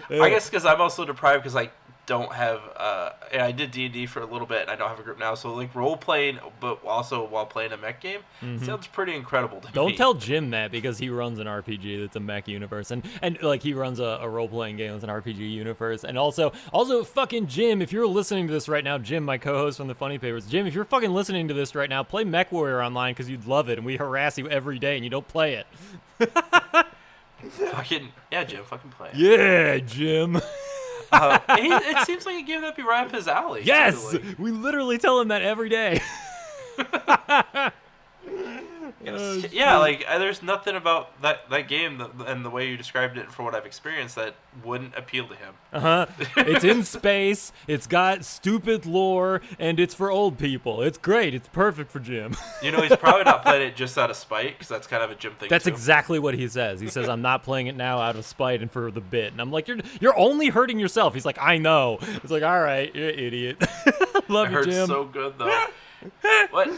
I 0.09 0.29
guess 0.29 0.49
because 0.49 0.65
I'm 0.65 0.81
also 0.81 1.05
deprived 1.05 1.43
because 1.43 1.55
I 1.55 1.71
don't 2.05 2.31
have. 2.33 2.61
Uh, 2.75 3.11
and 3.31 3.41
I 3.41 3.51
did 3.51 3.71
D 3.71 3.85
and 3.85 3.93
D 3.93 4.05
for 4.05 4.21
a 4.21 4.25
little 4.25 4.47
bit, 4.47 4.63
and 4.63 4.71
I 4.71 4.75
don't 4.75 4.89
have 4.89 4.99
a 4.99 5.03
group 5.03 5.19
now. 5.19 5.35
So 5.35 5.53
like 5.53 5.73
role 5.75 5.95
playing, 5.95 6.39
but 6.59 6.83
also 6.85 7.25
while 7.27 7.45
playing 7.45 7.71
a 7.71 7.77
mech 7.77 8.01
game, 8.01 8.21
sounds 8.63 8.87
pretty 8.87 9.15
incredible 9.15 9.59
to 9.59 9.65
me. 9.65 9.69
Mm-hmm. 9.69 9.75
Don't 9.75 9.95
tell 9.95 10.13
Jim 10.13 10.49
that 10.51 10.71
because 10.71 10.97
he 10.97 11.09
runs 11.09 11.39
an 11.39 11.47
RPG 11.47 12.01
that's 12.01 12.15
a 12.15 12.19
mech 12.19 12.47
universe, 12.47 12.91
and 12.91 13.03
and 13.21 13.41
like 13.41 13.61
he 13.63 13.73
runs 13.73 13.99
a, 13.99 14.19
a 14.21 14.29
role 14.29 14.47
playing 14.47 14.77
game 14.77 14.91
that's 14.91 15.03
an 15.03 15.09
RPG 15.09 15.37
universe, 15.37 16.03
and 16.03 16.17
also 16.17 16.51
also 16.73 17.03
fucking 17.03 17.47
Jim, 17.47 17.81
if 17.81 17.91
you're 17.91 18.07
listening 18.07 18.47
to 18.47 18.53
this 18.53 18.67
right 18.67 18.83
now, 18.83 18.97
Jim, 18.97 19.23
my 19.23 19.37
co-host 19.37 19.77
from 19.77 19.87
the 19.87 19.95
Funny 19.95 20.17
Papers, 20.17 20.45
Jim, 20.47 20.65
if 20.67 20.73
you're 20.73 20.85
fucking 20.85 21.13
listening 21.13 21.47
to 21.47 21.53
this 21.53 21.75
right 21.75 21.89
now, 21.89 22.03
play 22.03 22.23
Mech 22.23 22.51
Warrior 22.51 22.81
online 22.81 23.13
because 23.13 23.29
you'd 23.29 23.45
love 23.45 23.69
it, 23.69 23.77
and 23.77 23.85
we 23.85 23.97
harass 23.97 24.37
you 24.37 24.49
every 24.49 24.79
day, 24.79 24.95
and 24.95 25.03
you 25.03 25.09
don't 25.09 25.27
play 25.27 25.53
it. 25.53 25.67
Fucking 27.49 28.09
yeah, 28.31 28.43
Jim, 28.43 28.63
fucking 28.63 28.91
play. 28.91 29.09
it. 29.13 29.15
Yeah, 29.15 29.77
Jim. 29.79 30.39
Uh, 31.11 31.39
he, 31.57 31.67
it 31.67 32.05
seems 32.05 32.25
like 32.25 32.37
a 32.37 32.41
game 32.41 32.61
that'd 32.61 32.75
be 32.75 32.83
right 32.83 33.05
up 33.05 33.11
his 33.11 33.27
alley. 33.27 33.63
yes, 33.63 34.13
like, 34.13 34.23
we 34.37 34.51
literally 34.51 34.97
tell 34.97 35.19
him 35.19 35.27
that 35.29 35.41
every 35.41 35.69
day. 35.69 36.01
yes. 39.03 39.51
yeah, 39.51 39.77
like 39.77 40.05
uh, 40.07 40.17
there's 40.19 40.41
nothing 40.43 40.75
about 40.75 41.21
that 41.21 41.49
that 41.49 41.67
game 41.67 41.97
that, 41.97 42.11
and 42.27 42.43
the 42.45 42.49
way 42.49 42.69
you 42.69 42.77
described 42.77 43.17
it 43.17 43.31
for 43.31 43.43
what 43.43 43.55
I've 43.55 43.65
experienced 43.65 44.15
that 44.15 44.35
wouldn't 44.63 44.95
appeal 44.97 45.27
to 45.27 45.35
him. 45.35 45.53
Uh 45.73 45.79
huh. 45.79 46.05
It's 46.37 46.63
in 46.63 46.83
space. 46.83 47.51
It's 47.67 47.87
got 47.87 48.25
stupid 48.25 48.85
lore, 48.85 49.41
and 49.59 49.79
it's 49.79 49.93
for 49.93 50.11
old 50.11 50.37
people. 50.37 50.81
It's 50.81 50.97
great. 50.97 51.33
It's 51.33 51.47
perfect 51.47 51.91
for 51.91 51.99
Jim. 51.99 52.35
You 52.61 52.71
know, 52.71 52.81
he's 52.81 52.95
probably 52.97 53.23
not 53.23 53.43
playing 53.43 53.67
it 53.67 53.75
just 53.75 53.97
out 53.97 54.09
of 54.09 54.15
spite 54.15 54.53
because 54.57 54.67
that's 54.67 54.87
kind 54.87 55.03
of 55.03 55.11
a 55.11 55.15
Jim 55.15 55.33
thing. 55.35 55.49
That's 55.49 55.65
too. 55.65 55.69
exactly 55.71 56.19
what 56.19 56.33
he 56.33 56.47
says. 56.47 56.79
He 56.81 56.87
says, 56.87 57.07
"I'm 57.13 57.21
not 57.21 57.43
playing 57.43 57.67
it 57.67 57.75
now 57.77 57.99
out 57.99 58.15
of 58.15 58.25
spite 58.25 58.61
and 58.61 58.71
for 58.71 58.91
the 58.91 59.01
bit." 59.01 59.31
And 59.31 59.41
I'm 59.41 59.51
like, 59.51 59.67
"You're 59.67 59.77
you're 59.99 60.17
only 60.17 60.49
hurting 60.49 60.79
yourself." 60.79 61.13
He's 61.13 61.25
like, 61.25 61.37
"I 61.41 61.57
know." 61.57 61.99
It's 62.01 62.31
like, 62.31 62.43
"All 62.43 62.59
right, 62.61 62.93
you're 62.95 63.09
an 63.09 63.19
idiot." 63.19 63.57
Love 64.27 64.47
It 64.47 64.51
you, 64.51 64.57
hurts 64.57 64.67
Jim. 64.67 64.87
so 64.87 65.05
good 65.05 65.33
though. 65.37 65.65
what? 66.51 66.69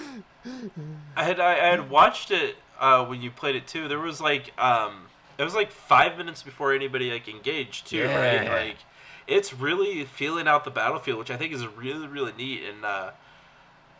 I 1.15 1.23
had 1.23 1.39
I, 1.39 1.53
I 1.53 1.69
had 1.69 1.89
watched 1.89 2.31
it 2.31 2.55
uh, 2.79 3.05
when 3.05 3.21
you 3.21 3.31
played 3.31 3.55
it 3.55 3.67
too. 3.67 3.87
There 3.87 3.99
was 3.99 4.19
like 4.21 4.51
um, 4.61 5.05
it 5.37 5.43
was 5.43 5.55
like 5.55 5.71
five 5.71 6.17
minutes 6.17 6.43
before 6.43 6.73
anybody 6.73 7.11
like 7.11 7.27
engaged 7.27 7.87
too, 7.87 7.97
right? 8.15 8.43
Like 8.67 8.77
it's 9.27 9.53
really 9.53 10.03
feeling 10.03 10.47
out 10.47 10.63
the 10.65 10.71
battlefield, 10.71 11.19
which 11.19 11.31
I 11.31 11.37
think 11.37 11.53
is 11.53 11.65
really 11.67 12.07
really 12.07 12.33
neat. 12.37 12.63
And 12.63 12.83
uh, 12.83 13.11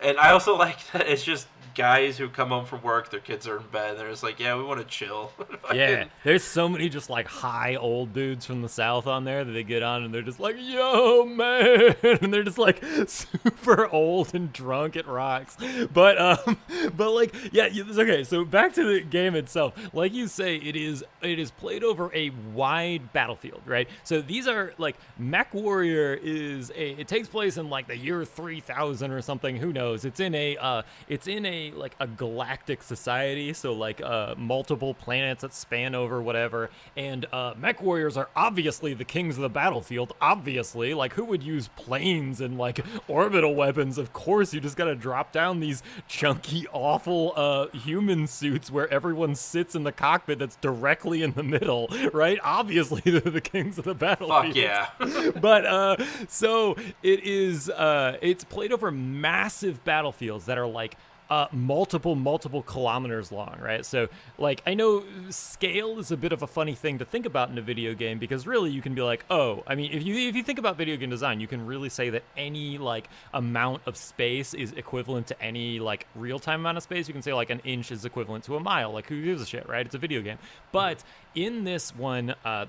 and 0.01 0.17
I 0.17 0.31
also 0.31 0.57
like 0.67 0.79
that 0.91 1.07
it's 1.07 1.23
just 1.23 1.47
guys 1.75 2.17
who 2.17 2.29
come 2.29 2.49
home 2.49 2.65
from 2.65 2.81
work, 2.81 3.09
their 3.09 3.19
kids 3.19 3.47
are 3.47 3.57
in 3.57 3.67
bed, 3.67 3.97
they're 3.97 4.09
just 4.09 4.23
like, 4.23 4.39
yeah, 4.39 4.55
we 4.55 4.63
want 4.63 4.79
to 4.79 4.85
chill. 4.85 5.31
yeah, 5.73 6.05
there's 6.23 6.43
so 6.43 6.69
many 6.69 6.89
just 6.89 7.09
like 7.09 7.27
high 7.27 7.75
old 7.75 8.13
dudes 8.13 8.45
from 8.45 8.61
the 8.61 8.69
south 8.69 9.07
on 9.07 9.23
there 9.23 9.43
that 9.43 9.51
they 9.51 9.63
get 9.63 9.83
on 9.83 10.03
and 10.03 10.13
they're 10.13 10.21
just 10.21 10.39
like, 10.39 10.55
"Yo, 10.59 11.25
man," 11.25 11.95
and 12.03 12.33
they're 12.33 12.43
just 12.43 12.57
like 12.57 12.83
super 13.07 13.87
old 13.89 14.33
and 14.35 14.51
drunk. 14.53 14.95
It 14.95 15.07
rocks. 15.07 15.57
But 15.93 16.19
um, 16.19 16.57
but 16.95 17.11
like, 17.11 17.33
yeah, 17.51 17.69
okay. 17.97 18.23
So 18.23 18.45
back 18.45 18.73
to 18.73 18.83
the 18.83 19.01
game 19.01 19.35
itself. 19.35 19.73
Like 19.93 20.13
you 20.13 20.27
say, 20.27 20.57
it 20.57 20.75
is 20.75 21.03
it 21.21 21.39
is 21.39 21.51
played 21.51 21.83
over 21.83 22.11
a 22.13 22.31
wide 22.53 23.13
battlefield, 23.13 23.61
right? 23.65 23.87
So 24.03 24.21
these 24.21 24.47
are 24.47 24.73
like 24.77 24.97
Mech 25.17 25.53
Warrior 25.53 26.19
is 26.21 26.71
a 26.71 26.91
it 26.99 27.07
takes 27.07 27.27
place 27.27 27.57
in 27.57 27.69
like 27.69 27.87
the 27.87 27.97
year 27.97 28.25
3000 28.25 29.11
or 29.11 29.21
something. 29.21 29.57
Who 29.57 29.73
knows? 29.73 30.05
It's 30.05 30.19
in 30.19 30.35
a 30.35 30.57
uh, 30.57 30.81
it's 31.07 31.27
in 31.27 31.45
a 31.45 31.62
like 31.71 31.95
a 31.99 32.07
galactic 32.07 32.83
society. 32.83 33.53
So 33.53 33.73
like 33.73 34.01
uh, 34.01 34.35
multiple 34.37 34.93
planets 34.93 35.41
that 35.41 35.53
span 35.53 35.95
over 35.95 36.21
whatever. 36.21 36.69
And 36.95 37.25
uh, 37.31 37.53
Mech 37.57 37.81
Warriors 37.81 38.17
are 38.17 38.29
obviously 38.35 38.93
the 38.93 39.05
kings 39.05 39.37
of 39.37 39.41
the 39.41 39.49
battlefield. 39.49 40.13
Obviously, 40.21 40.93
like 40.93 41.13
who 41.13 41.25
would 41.25 41.43
use 41.43 41.69
planes 41.75 42.41
and 42.41 42.57
like 42.57 42.79
orbital 43.07 43.55
weapons? 43.55 43.97
Of 43.97 44.13
course, 44.13 44.53
you 44.53 44.59
just 44.59 44.77
gotta 44.77 44.95
drop 44.95 45.31
down 45.31 45.59
these 45.59 45.83
chunky, 46.07 46.67
awful 46.71 47.33
uh, 47.35 47.67
human 47.69 48.27
suits 48.27 48.71
where 48.71 48.91
everyone 48.93 49.35
sits 49.35 49.75
in 49.75 49.83
the 49.83 49.91
cockpit 49.91 50.39
that's 50.39 50.55
directly 50.57 51.23
in 51.23 51.33
the 51.33 51.43
middle, 51.43 51.87
right? 52.13 52.39
Obviously, 52.43 53.01
they're 53.05 53.19
the 53.21 53.41
kings 53.41 53.77
of 53.77 53.85
the 53.85 53.93
battlefield 53.93 54.43
Fuck 54.43 54.55
yeah. 54.55 54.89
but 55.41 55.65
uh 55.65 55.97
so 56.27 56.75
it 57.01 57.23
is 57.23 57.69
uh 57.69 58.17
it's 58.21 58.43
played 58.43 58.71
over 58.71 58.91
massive 58.91 59.83
battlefields 59.83 60.45
that 60.45 60.57
are 60.57 60.67
like 60.67 60.97
uh, 61.33 61.47
multiple 61.51 62.15
multiple 62.15 62.61
kilometers 62.61 63.31
long 63.31 63.57
right? 63.59 63.83
So 63.85 64.07
like 64.37 64.61
i 64.67 64.73
know 64.73 65.03
scale 65.29 65.99
is 65.99 66.11
a 66.11 66.17
bit 66.17 66.31
of 66.31 66.41
a 66.43 66.47
funny 66.47 66.75
thing 66.75 66.99
to 66.99 67.05
think 67.05 67.25
about 67.25 67.49
in 67.49 67.57
a 67.57 67.61
video 67.61 67.93
game 67.93 68.19
because 68.19 68.45
really 68.45 68.69
you 68.69 68.81
can 68.81 68.93
be 68.93 69.01
like 69.01 69.25
oh 69.29 69.63
i 69.67 69.75
mean 69.75 69.91
if 69.91 70.03
you 70.03 70.15
if 70.29 70.35
you 70.35 70.43
think 70.43 70.59
about 70.59 70.77
video 70.77 70.95
game 70.97 71.09
design 71.09 71.39
you 71.39 71.47
can 71.47 71.65
really 71.65 71.89
say 71.89 72.09
that 72.09 72.23
any 72.37 72.77
like 72.77 73.09
amount 73.33 73.81
of 73.85 73.97
space 73.97 74.53
is 74.53 74.73
equivalent 74.73 75.27
to 75.27 75.41
any 75.41 75.79
like 75.79 76.07
real-time 76.15 76.59
amount 76.59 76.77
of 76.77 76.83
space. 76.83 77.07
You 77.07 77.13
can 77.13 77.21
say 77.21 77.33
like 77.33 77.49
an 77.49 77.61
inch 77.63 77.91
is 77.91 78.05
equivalent 78.05 78.43
to 78.45 78.55
a 78.55 78.59
mile. 78.59 78.91
Like 78.91 79.07
who 79.07 79.21
gives 79.23 79.41
a 79.41 79.45
shit 79.45 79.67
right? 79.67 79.85
It's 79.85 79.95
a 79.95 79.99
video 79.99 80.21
game. 80.21 80.37
But 80.71 81.03
in 81.35 81.63
this 81.63 81.95
one 81.95 82.35
uh 82.45 82.65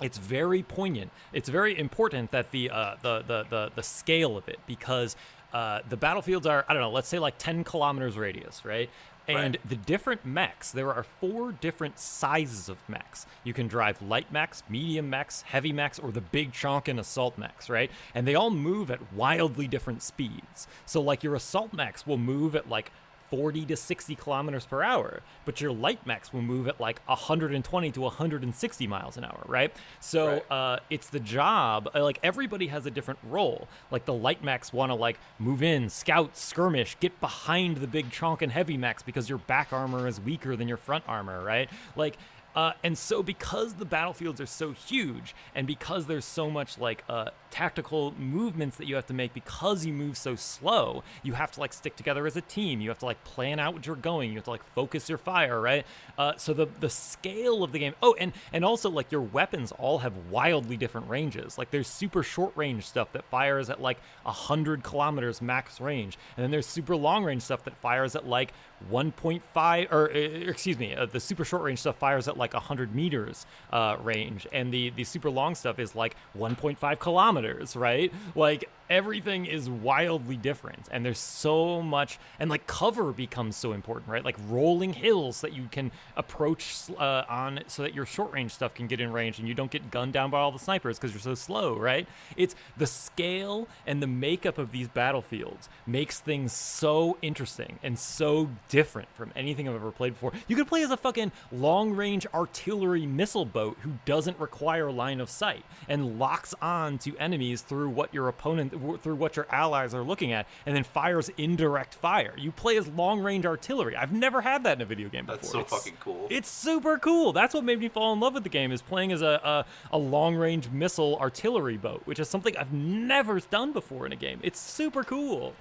it's 0.00 0.18
very 0.18 0.62
poignant. 0.62 1.12
It's 1.32 1.48
very 1.48 1.78
important 1.78 2.32
that 2.32 2.50
the 2.50 2.68
uh, 2.70 2.96
the, 3.00 3.22
the 3.22 3.46
the 3.48 3.70
the 3.76 3.82
scale 3.82 4.36
of 4.36 4.48
it 4.48 4.58
because 4.66 5.16
uh, 5.54 5.80
the 5.88 5.96
battlefields 5.96 6.46
are 6.46 6.64
I 6.68 6.74
don't 6.74 6.82
know, 6.82 6.90
let's 6.90 7.08
say 7.08 7.18
like 7.18 7.38
10 7.38 7.64
kilometers 7.64 8.18
radius, 8.18 8.64
right? 8.64 8.90
And 9.26 9.54
Right. 9.56 9.68
the 9.70 9.76
different 9.76 10.26
mechs, 10.26 10.70
there 10.70 10.92
are 10.92 11.02
four 11.02 11.52
different 11.52 11.98
sizes 11.98 12.68
of 12.68 12.76
mechs. 12.90 13.24
You 13.42 13.54
can 13.54 13.68
drive 13.68 14.02
light 14.02 14.30
mechs, 14.30 14.62
medium 14.68 15.08
mechs, 15.08 15.40
heavy 15.40 15.72
mechs, 15.72 15.98
or 15.98 16.12
the 16.12 16.20
big 16.20 16.52
chunk 16.52 16.88
and 16.88 17.00
assault 17.00 17.38
mechs, 17.38 17.70
right? 17.70 17.90
And 18.14 18.28
they 18.28 18.34
all 18.34 18.50
move 18.50 18.90
at 18.90 19.00
wildly 19.14 19.66
different 19.66 20.02
speeds. 20.02 20.68
So 20.84 21.00
like 21.00 21.22
your 21.22 21.34
assault 21.34 21.72
mechs 21.72 22.06
will 22.06 22.18
move 22.18 22.54
at 22.54 22.68
like 22.68 22.92
40 23.30 23.64
to 23.66 23.76
60 23.76 24.14
kilometers 24.14 24.66
per 24.66 24.82
hour, 24.82 25.20
but 25.44 25.60
your 25.60 25.72
light 25.72 26.06
mechs 26.06 26.32
will 26.32 26.42
move 26.42 26.68
at 26.68 26.80
like 26.80 27.00
120 27.06 27.90
to 27.92 28.00
160 28.00 28.86
miles 28.86 29.16
an 29.16 29.24
hour, 29.24 29.42
right? 29.46 29.72
So 30.00 30.26
Right. 30.34 30.50
uh, 30.50 30.78
it's 30.90 31.08
the 31.08 31.20
job. 31.20 31.88
uh, 31.94 32.02
Like 32.02 32.18
everybody 32.22 32.68
has 32.68 32.86
a 32.86 32.90
different 32.90 33.20
role. 33.24 33.68
Like 33.90 34.04
the 34.04 34.14
light 34.14 34.42
mechs 34.44 34.72
want 34.72 34.90
to 34.90 34.94
like 34.94 35.18
move 35.38 35.62
in, 35.62 35.88
scout, 35.88 36.36
skirmish, 36.36 36.96
get 37.00 37.18
behind 37.20 37.78
the 37.78 37.86
big 37.86 38.10
chunk 38.10 38.42
and 38.42 38.52
heavy 38.52 38.76
mechs 38.76 39.02
because 39.02 39.28
your 39.28 39.38
back 39.38 39.72
armor 39.72 40.06
is 40.06 40.20
weaker 40.20 40.54
than 40.56 40.68
your 40.68 40.76
front 40.78 41.04
armor, 41.08 41.42
right? 41.42 41.68
Like. 41.96 42.16
Uh, 42.56 42.72
and 42.84 42.96
so, 42.96 43.20
because 43.20 43.74
the 43.74 43.84
battlefields 43.84 44.40
are 44.40 44.46
so 44.46 44.70
huge, 44.70 45.34
and 45.56 45.66
because 45.66 46.06
there's 46.06 46.24
so 46.24 46.48
much 46.48 46.78
like 46.78 47.02
uh, 47.08 47.28
tactical 47.54 48.12
movements 48.18 48.76
that 48.78 48.88
you 48.88 48.96
have 48.96 49.06
to 49.06 49.14
make, 49.14 49.32
because 49.32 49.86
you 49.86 49.92
move 49.92 50.16
so 50.16 50.34
slow, 50.34 51.04
you 51.22 51.34
have 51.34 51.52
to 51.52 51.60
like 51.60 51.72
stick 51.72 51.94
together 51.94 52.26
as 52.26 52.36
a 52.36 52.40
team. 52.40 52.80
You 52.80 52.88
have 52.88 52.98
to 52.98 53.04
like 53.04 53.22
plan 53.22 53.60
out 53.60 53.74
what 53.74 53.86
you're 53.86 53.94
going. 53.94 54.30
You 54.30 54.36
have 54.38 54.44
to 54.44 54.50
like 54.50 54.64
focus 54.74 55.08
your 55.08 55.18
fire, 55.18 55.60
right? 55.60 55.86
Uh, 56.18 56.32
so 56.36 56.52
the 56.52 56.66
the 56.80 56.90
scale 56.90 57.62
of 57.62 57.70
the 57.70 57.78
game. 57.78 57.94
Oh, 58.02 58.16
and 58.18 58.32
and 58.52 58.64
also 58.64 58.90
like 58.90 59.12
your 59.12 59.20
weapons 59.20 59.70
all 59.70 59.98
have 59.98 60.12
wildly 60.30 60.76
different 60.76 61.08
ranges. 61.08 61.56
Like 61.56 61.70
there's 61.70 61.86
super 61.86 62.24
short 62.24 62.56
range 62.56 62.86
stuff 62.86 63.12
that 63.12 63.24
fires 63.26 63.70
at 63.70 63.80
like 63.80 63.98
a 64.26 64.32
hundred 64.32 64.82
kilometers 64.82 65.40
max 65.40 65.80
range, 65.80 66.18
and 66.36 66.42
then 66.42 66.50
there's 66.50 66.66
super 66.66 66.96
long 66.96 67.22
range 67.22 67.42
stuff 67.42 67.62
that 67.64 67.76
fires 67.76 68.16
at 68.16 68.26
like 68.26 68.52
1.5 68.90 69.92
or 69.92 70.06
excuse 70.08 70.78
me 70.78 70.94
uh, 70.94 71.06
the 71.06 71.20
super 71.20 71.44
short 71.44 71.62
range 71.62 71.78
stuff 71.78 71.96
fires 71.96 72.28
at 72.28 72.36
like 72.36 72.52
100 72.52 72.94
meters 72.94 73.46
uh, 73.72 73.96
range 74.02 74.46
and 74.52 74.72
the 74.72 74.90
the 74.90 75.04
super 75.04 75.30
long 75.30 75.54
stuff 75.54 75.78
is 75.78 75.94
like 75.94 76.16
1.5 76.36 76.98
kilometers 76.98 77.43
right? 77.76 78.12
Like 78.34 78.68
everything 78.90 79.46
is 79.46 79.68
wildly 79.68 80.36
different 80.36 80.88
and 80.90 81.04
there's 81.04 81.18
so 81.18 81.80
much 81.82 82.18
and 82.38 82.50
like 82.50 82.66
cover 82.66 83.12
becomes 83.12 83.56
so 83.56 83.72
important 83.72 84.08
right 84.08 84.24
like 84.24 84.36
rolling 84.48 84.92
hills 84.92 85.40
that 85.40 85.52
you 85.52 85.68
can 85.70 85.90
approach 86.16 86.76
uh, 86.98 87.24
on 87.28 87.60
so 87.66 87.82
that 87.82 87.94
your 87.94 88.06
short 88.06 88.32
range 88.32 88.52
stuff 88.52 88.74
can 88.74 88.86
get 88.86 89.00
in 89.00 89.12
range 89.12 89.38
and 89.38 89.48
you 89.48 89.54
don't 89.54 89.70
get 89.70 89.90
gunned 89.90 90.12
down 90.12 90.30
by 90.30 90.38
all 90.38 90.52
the 90.52 90.58
snipers 90.58 90.98
because 90.98 91.12
you're 91.12 91.20
so 91.20 91.34
slow 91.34 91.76
right 91.76 92.06
it's 92.36 92.54
the 92.76 92.86
scale 92.86 93.68
and 93.86 94.02
the 94.02 94.06
makeup 94.06 94.58
of 94.58 94.72
these 94.72 94.88
battlefields 94.88 95.68
makes 95.86 96.20
things 96.20 96.52
so 96.52 97.16
interesting 97.22 97.78
and 97.82 97.98
so 97.98 98.50
different 98.68 99.08
from 99.14 99.32
anything 99.36 99.68
I've 99.68 99.74
ever 99.74 99.90
played 99.90 100.14
before. 100.14 100.32
You 100.48 100.56
could 100.56 100.66
play 100.66 100.82
as 100.82 100.90
a 100.90 100.96
fucking 100.96 101.32
long 101.52 101.92
range 101.92 102.26
artillery 102.34 103.06
missile 103.06 103.44
boat 103.44 103.76
who 103.80 103.92
doesn't 104.04 104.38
require 104.38 104.90
line 104.90 105.20
of 105.20 105.30
sight 105.30 105.64
and 105.88 106.18
locks 106.18 106.54
on 106.60 106.98
to 106.98 107.16
enemies 107.18 107.62
through 107.62 107.90
what 107.90 108.12
your 108.12 108.28
opponent, 108.28 108.73
through 109.02 109.14
what 109.14 109.36
your 109.36 109.46
allies 109.50 109.94
are 109.94 110.02
looking 110.02 110.32
at, 110.32 110.46
and 110.66 110.74
then 110.76 110.84
fires 110.84 111.30
indirect 111.36 111.94
fire. 111.94 112.34
You 112.36 112.52
play 112.52 112.76
as 112.76 112.88
long 112.88 113.20
range 113.20 113.46
artillery. 113.46 113.96
I've 113.96 114.12
never 114.12 114.40
had 114.40 114.64
that 114.64 114.78
in 114.78 114.82
a 114.82 114.84
video 114.84 115.08
game 115.08 115.26
before. 115.26 115.36
That's 115.38 115.50
so 115.50 115.60
It's- 115.60 115.70
fucking 115.78 115.98
cool. 116.00 116.26
It's 116.30 116.48
super 116.48 116.98
cool. 116.98 117.32
That's 117.32 117.54
what 117.54 117.64
made 117.64 117.80
me 117.80 117.88
fall 117.88 118.12
in 118.12 118.20
love 118.20 118.34
with 118.34 118.42
the 118.42 118.48
game 118.48 118.72
is 118.72 118.82
playing 118.82 119.12
as 119.12 119.22
a, 119.22 119.40
a, 119.44 119.64
a 119.92 119.98
long 119.98 120.34
range 120.36 120.68
missile 120.70 121.16
artillery 121.20 121.76
boat, 121.76 122.02
which 122.04 122.18
is 122.18 122.28
something 122.28 122.56
I've 122.56 122.72
never 122.72 123.40
done 123.40 123.72
before 123.72 124.06
in 124.06 124.12
a 124.12 124.16
game. 124.16 124.40
It's 124.42 124.58
super 124.60 125.04
cool. 125.04 125.54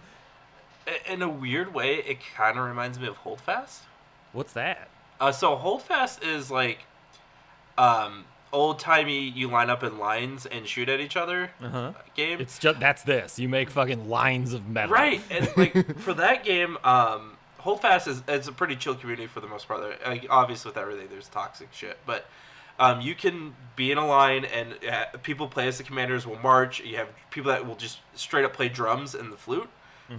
In 1.10 1.22
a 1.22 1.30
weird 1.30 1.74
way, 1.74 1.96
it 1.96 2.18
kind 2.36 2.58
of 2.60 2.66
reminds 2.66 3.00
me 3.00 3.08
of 3.08 3.16
Holdfast. 3.18 3.84
What's 4.34 4.54
that? 4.54 4.90
Uh, 5.20 5.32
so 5.32 5.56
Holdfast 5.56 6.24
is 6.24 6.52
like 6.52 6.80
um, 7.78 8.26
old 8.54 8.80
timey. 8.80 9.28
You 9.28 9.50
line 9.50 9.70
up 9.70 9.84
in 9.84 9.98
lines 9.98 10.46
and 10.46 10.66
shoot 10.66 10.88
at 10.88 11.00
each 11.02 11.18
other 11.18 11.52
Uh-huh. 11.62 11.92
game. 12.16 12.40
It's 12.40 12.58
just 12.58 12.80
that's 12.80 13.04
this. 13.04 13.38
You 13.40 13.50
make 13.50 13.70
fucking 13.70 14.08
lines 14.10 14.54
of 14.54 14.70
metal. 14.70 14.94
Right, 14.94 15.22
and 15.30 15.50
like 15.58 15.98
for 16.00 16.14
that 16.14 16.44
game, 16.46 16.78
um, 16.86 17.38
Holdfast 17.60 18.08
is 18.08 18.24
it's 18.28 18.48
a 18.48 18.52
pretty 18.52 18.76
chill 18.76 18.96
community 18.96 19.28
for 19.28 19.40
the 19.40 19.48
most 19.48 19.68
part. 19.68 19.82
Like, 20.06 20.28
obviously, 20.30 20.70
with 20.70 20.78
everything, 20.78 21.08
there's 21.10 21.30
toxic 21.30 21.70
shit, 21.74 21.98
but 22.06 22.26
um, 22.80 23.00
you 23.02 23.16
can 23.16 23.56
be 23.76 23.92
in 23.92 23.98
a 23.98 24.06
line, 24.06 24.46
and 24.46 24.74
uh, 24.90 25.06
people 25.24 25.48
play 25.48 25.68
as 25.68 25.78
the 25.78 25.84
commanders 25.84 26.26
will 26.28 26.40
march. 26.40 26.82
You 26.82 26.98
have 26.98 27.08
people 27.32 27.52
that 27.52 27.66
will 27.66 27.76
just 27.76 28.00
straight 28.16 28.44
up 28.46 28.54
play 28.54 28.68
drums 28.70 29.16
and 29.16 29.32
the 29.32 29.38
flute 29.38 29.70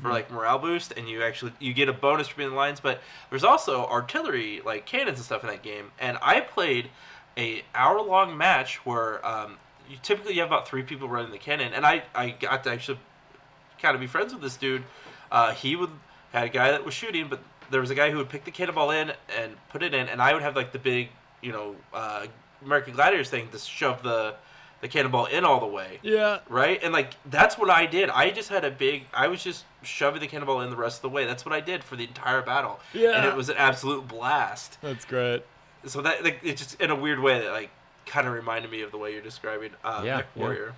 for 0.01 0.09
like 0.11 0.29
morale 0.31 0.59
boost, 0.59 0.93
and 0.97 1.09
you 1.09 1.23
actually 1.23 1.53
you 1.61 1.73
get 1.73 1.89
a 1.89 1.93
bonus 1.93 2.27
for 2.29 2.37
being 2.39 2.49
in 2.49 2.53
the 2.55 2.57
lines. 2.59 2.81
But 2.81 3.01
there's 3.31 3.45
also 3.45 3.85
artillery, 3.87 4.61
like 4.65 4.87
cannons 4.87 5.19
and 5.19 5.25
stuff 5.25 5.45
in 5.45 5.51
that 5.51 5.63
game, 5.63 5.93
and 6.01 6.17
I 6.23 6.41
played 6.41 6.89
a 7.37 7.63
hour 7.75 8.01
long 8.01 8.37
match 8.37 8.85
where 8.87 9.25
um, 9.27 9.57
you 9.89 9.97
typically 10.03 10.35
you 10.35 10.41
have 10.41 10.49
about 10.51 10.69
three 10.69 10.83
people 10.83 11.09
running 11.09 11.31
the 11.33 11.39
cannon, 11.39 11.73
and 11.75 11.85
I 11.85 12.03
I 12.15 12.31
got 12.31 12.65
to 12.65 12.71
actually 12.71 12.99
kind 13.81 13.95
of 13.95 14.01
be 14.01 14.07
friends 14.07 14.33
with 14.33 14.43
this 14.43 14.57
dude. 14.57 14.83
Uh, 15.31 15.53
he 15.53 15.77
would 15.77 15.91
had 16.33 16.45
a 16.45 16.49
guy 16.49 16.71
that 16.71 16.85
was 16.85 16.95
shooting, 16.95 17.29
but 17.29 17.41
there 17.71 17.81
was 17.81 17.91
a 17.91 17.95
guy 17.95 18.11
who 18.11 18.19
would 18.19 18.29
pick 18.29 18.45
the 18.45 18.51
cannonball 18.51 18.91
in 18.91 19.13
and 19.39 19.53
put 19.71 19.83
it 19.83 19.95
in, 19.95 20.09
and 20.09 20.21
I 20.23 20.33
would 20.33 20.43
have 20.43 20.55
like 20.57 20.73
the 20.73 20.79
big, 20.79 21.09
you 21.43 21.53
know, 21.53 21.77
uh, 21.93 22.27
American 22.65 22.95
Gladiators 22.95 23.31
thing 23.31 23.49
to 23.51 23.59
shove 23.59 24.03
the 24.03 24.35
the 24.81 24.89
cannonball 24.89 25.25
in 25.27 25.45
all 25.47 25.61
the 25.61 25.67
way, 25.67 25.99
Yeah. 26.03 26.41
right? 26.49 26.79
And 26.83 26.93
like 26.93 27.15
that's 27.31 27.57
what 27.57 27.71
I 27.71 27.87
did. 27.87 28.11
I 28.11 28.31
just 28.31 28.51
had 28.51 28.65
a 28.67 28.71
big. 28.71 29.05
I 29.15 29.29
was 29.29 29.43
just 29.43 29.65
shoving 29.83 30.21
the 30.21 30.27
cannonball 30.27 30.61
in 30.61 30.69
the 30.71 30.77
rest 30.77 30.99
of 30.99 31.03
the 31.03 31.09
way. 31.09 31.25
That's 31.25 31.45
what 31.47 31.55
I 31.55 31.61
did 31.61 31.83
for 31.83 31.97
the 31.97 32.05
entire 32.05 32.43
battle, 32.43 32.81
Yeah. 32.93 33.13
and 33.17 33.25
it 33.27 33.35
was 33.35 33.49
an 33.49 33.57
absolute 33.57 34.07
blast. 34.07 34.79
That's 34.83 35.05
great. 35.07 35.43
So 35.87 36.03
that 36.03 36.25
like 36.25 36.41
it 36.43 36.57
just 36.57 36.81
in 36.81 36.91
a 36.91 36.97
weird 36.97 37.21
way 37.21 37.41
that 37.41 37.53
like 37.53 37.71
kind 38.07 38.27
of 38.27 38.33
reminded 38.33 38.71
me 38.71 38.83
of 38.83 38.91
the 38.91 38.99
way 38.99 39.13
you're 39.13 39.23
describing 39.23 39.71
uh, 39.83 40.03
Yeah, 40.05 40.17
Mech 40.17 40.27
yeah. 40.35 40.43
Warrior. 40.43 40.75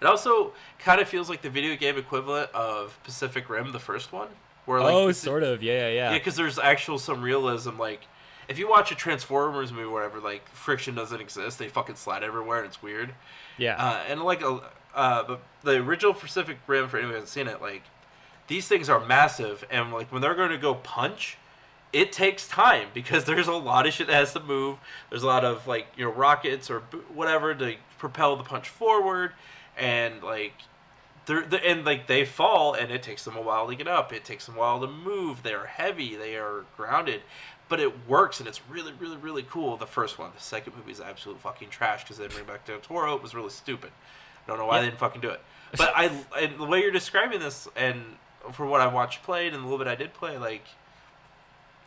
It 0.00 0.06
also 0.06 0.52
kind 0.78 1.00
of 1.00 1.08
feels 1.08 1.28
like 1.28 1.42
the 1.42 1.50
video 1.50 1.76
game 1.76 1.98
equivalent 1.98 2.50
of 2.52 2.98
Pacific 3.04 3.50
Rim, 3.50 3.72
the 3.72 3.78
first 3.78 4.12
one, 4.12 4.28
where 4.64 4.80
like 4.80 4.94
oh, 4.94 5.12
sort 5.12 5.42
of. 5.42 5.62
Yeah, 5.62 5.72
yeah, 5.72 5.88
yeah. 5.88 6.12
yeah, 6.12 6.18
because 6.18 6.36
there's 6.36 6.58
actual 6.58 6.98
some 6.98 7.20
realism. 7.20 7.78
Like 7.78 8.00
if 8.48 8.58
you 8.58 8.68
watch 8.68 8.90
a 8.90 8.94
Transformers 8.94 9.72
movie, 9.72 9.84
or 9.84 9.92
whatever, 9.92 10.20
like 10.20 10.48
friction 10.48 10.94
doesn't 10.94 11.20
exist. 11.20 11.58
They 11.58 11.68
fucking 11.68 11.96
slide 11.96 12.22
everywhere, 12.22 12.58
and 12.58 12.66
it's 12.66 12.82
weird. 12.82 13.12
yeah. 13.58 13.76
Uh, 13.76 14.02
and 14.08 14.22
like 14.22 14.42
a, 14.42 14.60
uh, 14.94 15.22
but 15.22 15.40
the 15.62 15.76
original 15.76 16.14
Pacific 16.14 16.58
Rim, 16.66 16.88
for 16.88 16.96
anyone 16.96 17.12
who 17.12 17.20
hasn't 17.20 17.28
seen 17.28 17.46
it, 17.46 17.60
like 17.60 17.82
these 18.48 18.66
things 18.66 18.88
are 18.88 19.04
massive, 19.04 19.64
and 19.70 19.92
like 19.92 20.10
when 20.10 20.22
they're 20.22 20.34
going 20.34 20.50
to 20.50 20.58
go 20.58 20.74
punch, 20.74 21.36
it 21.92 22.12
takes 22.12 22.46
time 22.48 22.88
because 22.94 23.24
there's 23.26 23.48
a 23.48 23.52
lot 23.52 23.86
of 23.86 23.92
shit 23.92 24.06
that 24.06 24.14
has 24.14 24.32
to 24.34 24.40
move. 24.40 24.78
There's 25.10 25.22
a 25.22 25.26
lot 25.26 25.44
of 25.44 25.66
like 25.66 25.86
you 25.96 26.04
know 26.04 26.12
rockets 26.12 26.70
or 26.70 26.80
whatever 27.14 27.54
to 27.54 27.76
propel 27.98 28.36
the 28.36 28.44
punch 28.44 28.68
forward, 28.68 29.32
and 29.76 30.22
like 30.22 30.52
they're, 31.26 31.42
they 31.42 31.60
and 31.60 31.84
like 31.84 32.06
they 32.06 32.24
fall, 32.24 32.74
and 32.74 32.90
it 32.90 33.02
takes 33.02 33.24
them 33.24 33.36
a 33.36 33.42
while 33.42 33.68
to 33.68 33.74
get 33.74 33.88
up. 33.88 34.12
It 34.12 34.24
takes 34.24 34.46
them 34.46 34.56
a 34.56 34.58
while 34.58 34.80
to 34.80 34.86
move. 34.86 35.42
They're 35.42 35.66
heavy. 35.66 36.16
They 36.16 36.36
are 36.36 36.64
grounded. 36.76 37.22
But 37.68 37.78
it 37.78 38.08
works, 38.08 38.40
and 38.40 38.48
it's 38.48 38.60
really, 38.68 38.92
really, 38.98 39.16
really 39.16 39.44
cool. 39.44 39.76
The 39.76 39.86
first 39.86 40.18
one, 40.18 40.32
the 40.34 40.42
second 40.42 40.74
movie 40.76 40.90
is 40.90 41.00
absolute 41.00 41.38
fucking 41.38 41.68
trash 41.68 42.02
because 42.02 42.18
they 42.18 42.26
bring 42.26 42.44
back 42.44 42.66
Del 42.66 42.80
Toro. 42.80 43.14
It 43.14 43.22
was 43.22 43.32
really 43.32 43.50
stupid. 43.50 43.92
I 44.44 44.48
don't 44.50 44.58
know 44.58 44.66
why 44.66 44.76
Yeah. 44.78 44.80
they 44.80 44.86
didn't 44.88 44.98
fucking 44.98 45.20
do 45.20 45.28
it. 45.30 45.40
But 45.78 45.92
I, 45.94 46.10
and 46.36 46.58
the 46.58 46.64
way 46.64 46.80
you're 46.82 46.90
describing 46.90 47.38
this, 47.38 47.68
and 47.76 48.02
for 48.50 48.66
what 48.66 48.80
I 48.80 48.88
watched 48.88 49.22
played, 49.22 49.54
and 49.54 49.62
the 49.62 49.68
little 49.68 49.78
bit 49.78 49.86
I 49.86 49.94
did 49.94 50.12
play, 50.14 50.36
like 50.36 50.64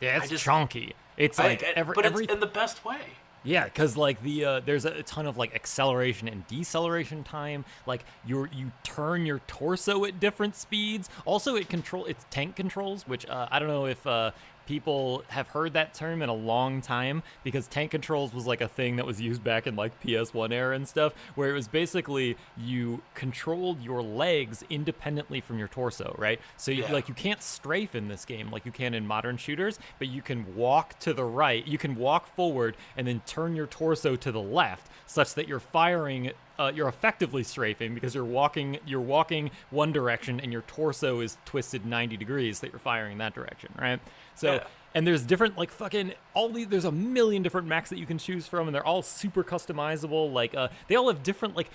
yeah, 0.01 0.17
it's 0.17 0.29
just- 0.29 0.43
chunky. 0.43 0.93
It's 1.17 1.39
I- 1.39 1.43
like 1.47 1.63
I- 1.63 1.73
every, 1.75 1.93
but 1.93 2.05
every 2.05 2.23
it's 2.25 2.33
in 2.33 2.39
the 2.39 2.47
best 2.47 2.83
way. 2.83 2.99
Yeah, 3.45 3.65
because 3.65 3.97
like 3.97 4.23
the 4.23 4.45
uh, 4.45 4.59
there's 4.61 4.85
a 4.85 5.03
ton 5.03 5.25
of 5.27 5.35
like 5.35 5.53
acceleration 5.53 6.29
and 6.29 6.47
deceleration 6.47 7.23
time. 7.25 7.65
Like 7.85 8.05
you 8.25 8.47
you 8.53 8.71
turn 8.83 9.25
your 9.25 9.39
torso 9.47 10.05
at 10.05 10.19
different 10.21 10.55
speeds. 10.55 11.09
Also, 11.25 11.55
it 11.55 11.67
control 11.67 12.05
it's 12.05 12.25
tank 12.29 12.55
controls, 12.55 13.05
which 13.05 13.25
uh, 13.27 13.49
I 13.51 13.59
don't 13.59 13.67
know 13.67 13.85
if 13.85 14.07
uh, 14.07 14.31
people 14.65 15.23
have 15.29 15.47
heard 15.49 15.73
that 15.73 15.93
term 15.93 16.21
in 16.21 16.29
a 16.29 16.33
long 16.33 16.81
time 16.81 17.23
because 17.43 17.67
tank 17.67 17.91
controls 17.91 18.33
was 18.33 18.45
like 18.45 18.61
a 18.61 18.67
thing 18.67 18.95
that 18.95 19.05
was 19.05 19.19
used 19.19 19.43
back 19.43 19.67
in 19.67 19.75
like 19.75 19.99
PS1 20.01 20.51
era 20.51 20.75
and 20.75 20.87
stuff, 20.87 21.13
where 21.35 21.49
it 21.49 21.53
was 21.53 21.67
basically 21.67 22.37
you 22.57 23.01
controlled 23.13 23.81
your 23.81 24.01
legs 24.01 24.63
independently 24.69 25.41
from 25.41 25.57
your 25.59 25.67
torso, 25.67 26.15
right? 26.17 26.39
So 26.57 26.71
you, 26.71 26.83
Yeah. 26.83 26.91
like 26.91 27.07
you 27.07 27.13
can't 27.15 27.41
strafe 27.41 27.95
in 27.95 28.07
this 28.07 28.25
game 28.25 28.51
like 28.51 28.65
you 28.65 28.71
can 28.71 28.93
in 28.93 29.05
modern 29.07 29.37
shooters, 29.37 29.79
but 29.99 30.07
you 30.07 30.21
can 30.21 30.55
walk 30.55 30.97
to 30.99 31.13
the 31.13 31.25
right, 31.25 31.65
you 31.67 31.77
can 31.77 31.95
walk 31.95 32.33
forward 32.35 32.75
and 32.97 33.07
then 33.07 33.21
turn 33.25 33.55
your 33.55 33.67
torso 33.67 34.15
to 34.15 34.31
the 34.31 34.41
left 34.41 34.87
such 35.05 35.33
that 35.35 35.47
you're 35.47 35.59
firing 35.59 36.31
uh, 36.59 36.71
you're 36.73 36.87
effectively 36.87 37.43
strafing 37.43 37.93
because 37.93 38.13
you're 38.13 38.23
walking 38.25 38.77
you're 38.85 39.01
walking 39.01 39.49
one 39.71 39.91
direction 39.91 40.39
and 40.39 40.51
your 40.51 40.61
torso 40.63 41.19
is 41.19 41.37
twisted 41.45 41.85
90 41.85 42.15
degrees 42.17 42.59
that 42.59 42.71
you're 42.71 42.79
firing 42.79 43.13
in 43.13 43.17
that 43.17 43.33
direction, 43.33 43.73
right? 43.79 43.99
So 44.35 44.55
Yeah. 44.55 44.63
and 44.93 45.07
there's 45.07 45.23
different 45.25 45.57
like 45.57 45.71
fucking 45.71 46.13
all 46.35 46.49
these 46.49 46.67
there's 46.67 46.85
a 46.85 46.91
million 46.91 47.41
different 47.41 47.67
mechs 47.67 47.89
that 47.89 47.97
you 47.97 48.05
can 48.05 48.17
choose 48.19 48.45
from 48.47 48.67
and 48.67 48.75
they're 48.75 48.85
all 48.85 49.01
super 49.01 49.43
customizable 49.43 50.31
like 50.31 50.53
uh 50.55 50.67
they 50.87 50.95
all 50.95 51.07
have 51.07 51.23
different 51.23 51.55
like 51.57 51.69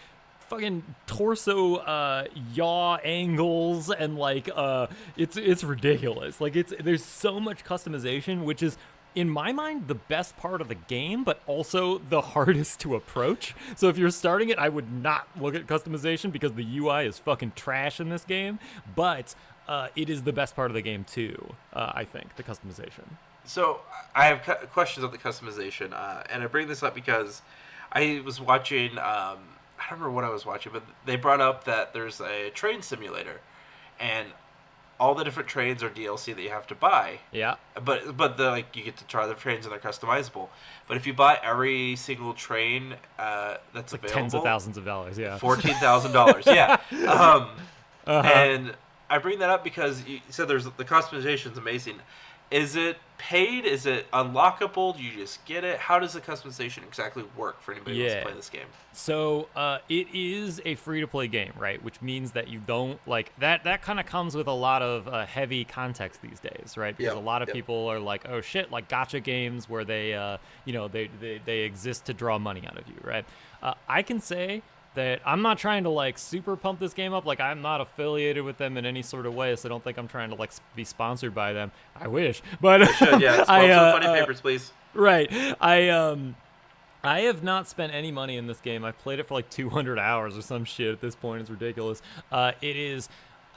fucking 0.49 0.83
torso 1.07 1.77
uh 1.77 2.25
yaw 2.55 2.97
angles 3.05 3.91
and 3.91 4.17
like 4.17 4.49
uh 4.55 4.87
it's 5.17 5.37
it's 5.37 5.63
ridiculous 5.65 6.41
like 6.41 6.57
it's 6.57 6.73
there's 6.81 7.05
so 7.05 7.39
much 7.39 7.65
customization 7.65 8.45
which 8.45 8.63
is 8.63 8.79
in 9.15 9.29
my 9.29 9.53
mind 9.53 9.89
the 9.89 9.95
best 9.95 10.37
part 10.37 10.61
of 10.61 10.69
the 10.69 10.75
game 10.75 11.25
but 11.25 11.41
also 11.47 11.99
the 11.99 12.21
hardest 12.33 12.81
to 12.81 12.95
approach 12.95 13.55
so 13.77 13.89
if 13.89 13.99
you're 13.99 14.11
starting 14.11 14.49
it 14.49 14.59
i 14.59 14.69
would 14.69 14.93
not 14.93 15.29
look 15.41 15.55
at 15.55 15.67
customization 15.67 16.31
because 16.31 16.53
the 16.53 16.77
ui 16.79 17.07
is 17.07 17.19
fucking 17.19 17.53
trash 17.57 18.01
in 18.01 18.09
this 18.09 18.25
game 18.25 18.59
but 18.95 19.35
uh, 19.69 19.89
it 19.95 20.09
is 20.09 20.23
the 20.23 20.33
best 20.33 20.57
part 20.57 20.71
of 20.71 20.75
the 20.75 20.81
game 20.83 21.05
too. 21.05 21.55
Uh, 21.73 21.93
I 21.95 22.05
think 22.05 22.35
the 22.37 22.43
customization. 22.43 23.05
So 23.45 23.81
I 24.15 24.27
have 24.27 24.43
cu- 24.43 24.67
questions 24.69 25.05
on 25.05 25.13
the 25.13 25.19
customization, 25.19 25.93
uh, 25.93 26.23
and 26.31 26.43
I 26.43 26.47
bring 26.47 26.67
this 26.67 26.83
up 26.83 26.95
because 26.95 27.43
I 27.93 28.23
was 28.25 28.41
watching. 28.41 28.93
Um, 28.93 29.39
I 29.79 29.91
don't 29.91 30.01
remember 30.01 30.11
what 30.11 30.25
I 30.25 30.31
was 30.31 30.45
watching, 30.45 30.73
but 30.73 30.83
they 31.07 31.17
brought 31.17 31.41
up 31.41 31.65
that 31.65 31.93
there's 31.93 32.21
a 32.21 32.51
train 32.51 32.83
simulator, 32.83 33.41
and 34.01 34.27
all 35.01 35.15
the 35.15 35.23
different 35.25 35.49
trains 35.49 35.83
are 35.83 35.91
DLC 35.91 36.35
that 36.35 36.43
you 36.43 36.51
have 36.51 36.67
to 36.69 36.75
buy. 36.75 37.19
Yeah. 37.33 37.55
But 37.85 38.17
but 38.17 38.37
the 38.37 38.51
like 38.51 38.75
you 38.77 38.83
get 38.83 38.97
to 38.99 39.05
try 39.07 39.27
the 39.27 39.35
trains 39.35 39.65
and 39.65 39.73
they're 39.73 39.79
customizable. 39.79 40.49
But 40.89 40.97
if 40.97 41.07
you 41.07 41.13
buy 41.15 41.39
every 41.43 41.95
single 41.97 42.35
train 42.35 42.95
uh, 43.19 43.59
that's 43.75 43.93
Like 43.93 44.03
available, 44.03 44.21
tens 44.23 44.35
of 44.35 44.43
thousands 44.43 44.77
of 44.77 44.85
dollars. 44.85 45.17
Yeah. 45.19 45.39
fourteen 45.39 45.75
thousand 45.77 46.13
dollars. 46.13 46.45
Yeah. 46.47 46.79
Um, 46.93 47.51
Uh-huh. 48.07 48.27
and 48.27 48.75
I 49.11 49.19
bring 49.19 49.39
that 49.41 49.51
up 49.51 49.63
because 49.65 50.05
you 50.07 50.21
said 50.31 50.49
there's 50.49 50.65
the 50.65 50.85
customization 50.85 51.53
is 51.53 51.59
amazing. 51.59 51.99
Is 52.51 52.77
it 52.77 52.97
paid? 53.19 53.65
Is 53.65 53.85
it 53.85 54.11
unlockable? 54.13 54.97
Do 54.97 55.03
you 55.03 55.13
just 55.13 55.45
get 55.45 55.65
it? 55.65 55.79
How 55.79 55.99
does 55.99 56.15
the 56.15 56.21
customization 56.21 56.85
exactly 56.85 57.25
work 57.37 57.61
for 57.61 57.73
anybody 57.73 57.97
who 57.97 58.03
wants 58.03 58.15
to 58.15 58.23
play 58.23 58.33
this 58.35 58.49
game? 58.49 58.67
So 58.93 59.49
uh, 59.55 59.79
it 59.89 60.07
is 60.15 60.63
a 60.65 60.77
free 60.77 61.01
to 61.01 61.07
play 61.07 61.29
game, 61.29 61.53
right? 61.59 61.83
Which 61.83 62.01
means 62.01 62.33
that 62.33 62.49
you 62.49 62.61
don't 62.61 62.99
like 63.07 63.33
that. 63.39 63.65
That 63.65 63.83
kind 63.83 64.01
of 64.01 64.07
comes 64.07 64.35
with 64.35 64.47
a 64.47 64.53
lot 64.53 64.83
of 64.83 65.09
uh, 65.09 65.27
heavy 65.27 65.65
context 65.65 66.23
these 66.23 66.41
days, 66.41 66.77
right? 66.77 66.97
Because 66.97 67.15
Yep, 67.15 67.23
a 67.23 67.27
lot 67.27 67.43
of 67.43 67.49
yep. 67.49 67.55
people 67.55 67.87
are 67.89 67.99
like, 67.99 68.29
"Oh 68.29 68.41
shit!" 68.41 68.71
Like 68.71 68.89
gacha 68.89 69.23
games 69.23 69.69
where 69.69 69.85
they, 69.85 70.15
uh, 70.15 70.39
you 70.65 70.73
know, 70.73 70.89
they, 70.89 71.11
they 71.21 71.41
they 71.45 71.59
exist 71.61 72.07
to 72.07 72.15
draw 72.15 72.39
money 72.39 72.63
out 72.67 72.79
of 72.79 72.87
you, 72.89 72.97
right? 73.03 73.25
Uh, 73.63 73.75
I 73.89 74.03
can 74.03 74.21
say 74.21 74.63
that 74.99 75.21
I'm 75.25 75.43
not 75.43 75.59
trying 75.59 75.85
to 75.85 75.91
like 75.91 76.19
super 76.19 76.57
pump 76.57 76.81
this 76.81 76.93
game 76.93 77.15
up. 77.15 77.25
Like 77.25 77.41
I'm 77.41 77.63
not 77.63 77.81
affiliated 77.81 78.45
with 78.45 78.59
them 78.59 78.77
in 78.77 78.85
any 78.85 79.03
sort 79.03 79.27
of 79.27 79.35
way, 79.35 79.55
so 79.57 79.69
I 79.69 79.71
don't 79.71 79.83
think 79.83 79.97
I'm 79.97 80.09
trying 80.09 80.31
to 80.31 80.37
like 80.37 80.51
be 80.77 80.85
sponsored 80.85 81.35
by 81.35 81.53
them. 81.53 81.73
I 81.97 82.09
wish, 82.09 82.43
but 82.61 82.85
Should, 82.95 83.21
yeah, 83.21 83.35
sponsor 83.45 83.53
I, 83.53 83.71
uh, 83.71 83.93
funny 83.93 84.07
uh, 84.07 84.15
papers, 84.15 84.41
please. 84.41 84.73
right 84.95 85.31
i 85.61 85.89
um 85.91 86.35
i 87.05 87.21
have 87.21 87.43
not 87.43 87.69
spent 87.69 87.93
any 87.95 88.11
money 88.11 88.37
in 88.37 88.47
this 88.47 88.61
game 88.61 88.85
i've 88.85 88.99
played 88.99 89.19
it 89.19 89.29
for 89.29 89.35
like 89.35 89.51
200 89.51 89.99
hours 89.99 90.37
or 90.37 90.43
some 90.43 90.65
shit 90.65 90.91
at 90.93 91.01
this 91.01 91.15
point 91.15 91.43
it's 91.43 91.51
ridiculous 91.51 92.01
uh 92.33 92.53
it 92.63 92.77
is 92.77 93.09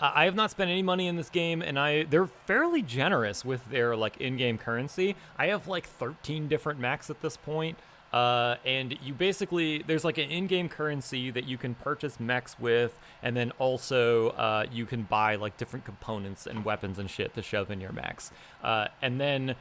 I 0.03 0.25
have 0.25 0.33
not 0.33 0.49
spent 0.49 0.71
any 0.71 0.81
money 0.81 1.05
in 1.05 1.15
this 1.15 1.29
game, 1.29 1.61
and 1.61 1.77
I 1.77 2.05
they're 2.05 2.25
fairly 2.25 2.81
generous 2.81 3.45
with 3.45 3.69
their 3.69 3.95
like 3.95 4.17
in-game 4.17 4.57
currency. 4.57 5.15
I 5.37 5.47
have 5.47 5.67
like 5.67 5.85
13 5.85 6.47
different 6.47 6.79
mechs 6.79 7.11
at 7.11 7.21
this 7.21 7.37
point, 7.37 7.77
uh, 8.13 8.55
and 8.65 8.97
you 9.03 9.13
basically 9.13 9.83
there's 9.87 10.03
like 10.03 10.17
an 10.17 10.29
in-game 10.29 10.69
currency 10.69 11.31
that 11.31 11.45
you 11.45 11.57
can 11.57 11.75
purchase 11.75 12.19
mechs 12.19 12.59
with, 12.59 12.97
and 13.23 13.35
then 13.35 13.51
also 13.59 14.29
uh, 14.31 14.65
you 14.71 14.85
can 14.85 15.03
buy 15.03 15.35
like 15.35 15.57
different 15.57 15.85
components 15.85 16.45
and 16.45 16.65
weapons 16.65 16.99
and 16.99 17.09
shit 17.09 17.33
to 17.35 17.41
shove 17.41 17.71
in 17.71 17.79
your 17.79 17.91
mechs, 17.93 18.31
uh, 18.63 18.87
and 19.01 19.19
then 19.19 19.55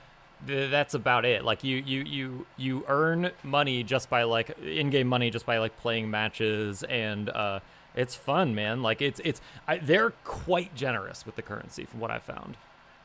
th- 0.47 0.71
that's 0.71 0.95
about 0.95 1.25
it. 1.25 1.45
Like 1.45 1.65
you 1.65 1.79
you 1.79 2.03
you 2.03 2.47
you 2.57 2.85
earn 2.89 3.31
money 3.43 3.83
just 3.83 4.11
by 4.11 4.25
like 4.25 4.59
in-game 4.59 5.07
money 5.07 5.31
just 5.31 5.47
by 5.47 5.59
like 5.59 5.79
playing 5.79 6.11
matches 6.11 6.83
and 6.85 7.29
uh 7.31 7.61
it's 7.95 8.15
fun 8.15 8.55
man. 8.55 8.83
Like 8.83 9.03
it's 9.03 9.21
it's 9.25 9.41
I, 9.67 9.79
they're 9.79 10.11
quite 10.25 10.75
generous 10.75 11.27
with 11.27 11.37
the 11.37 11.43
currency 11.43 11.85
from 11.85 12.01
what 12.01 12.11
i 12.11 12.19
found 12.19 12.57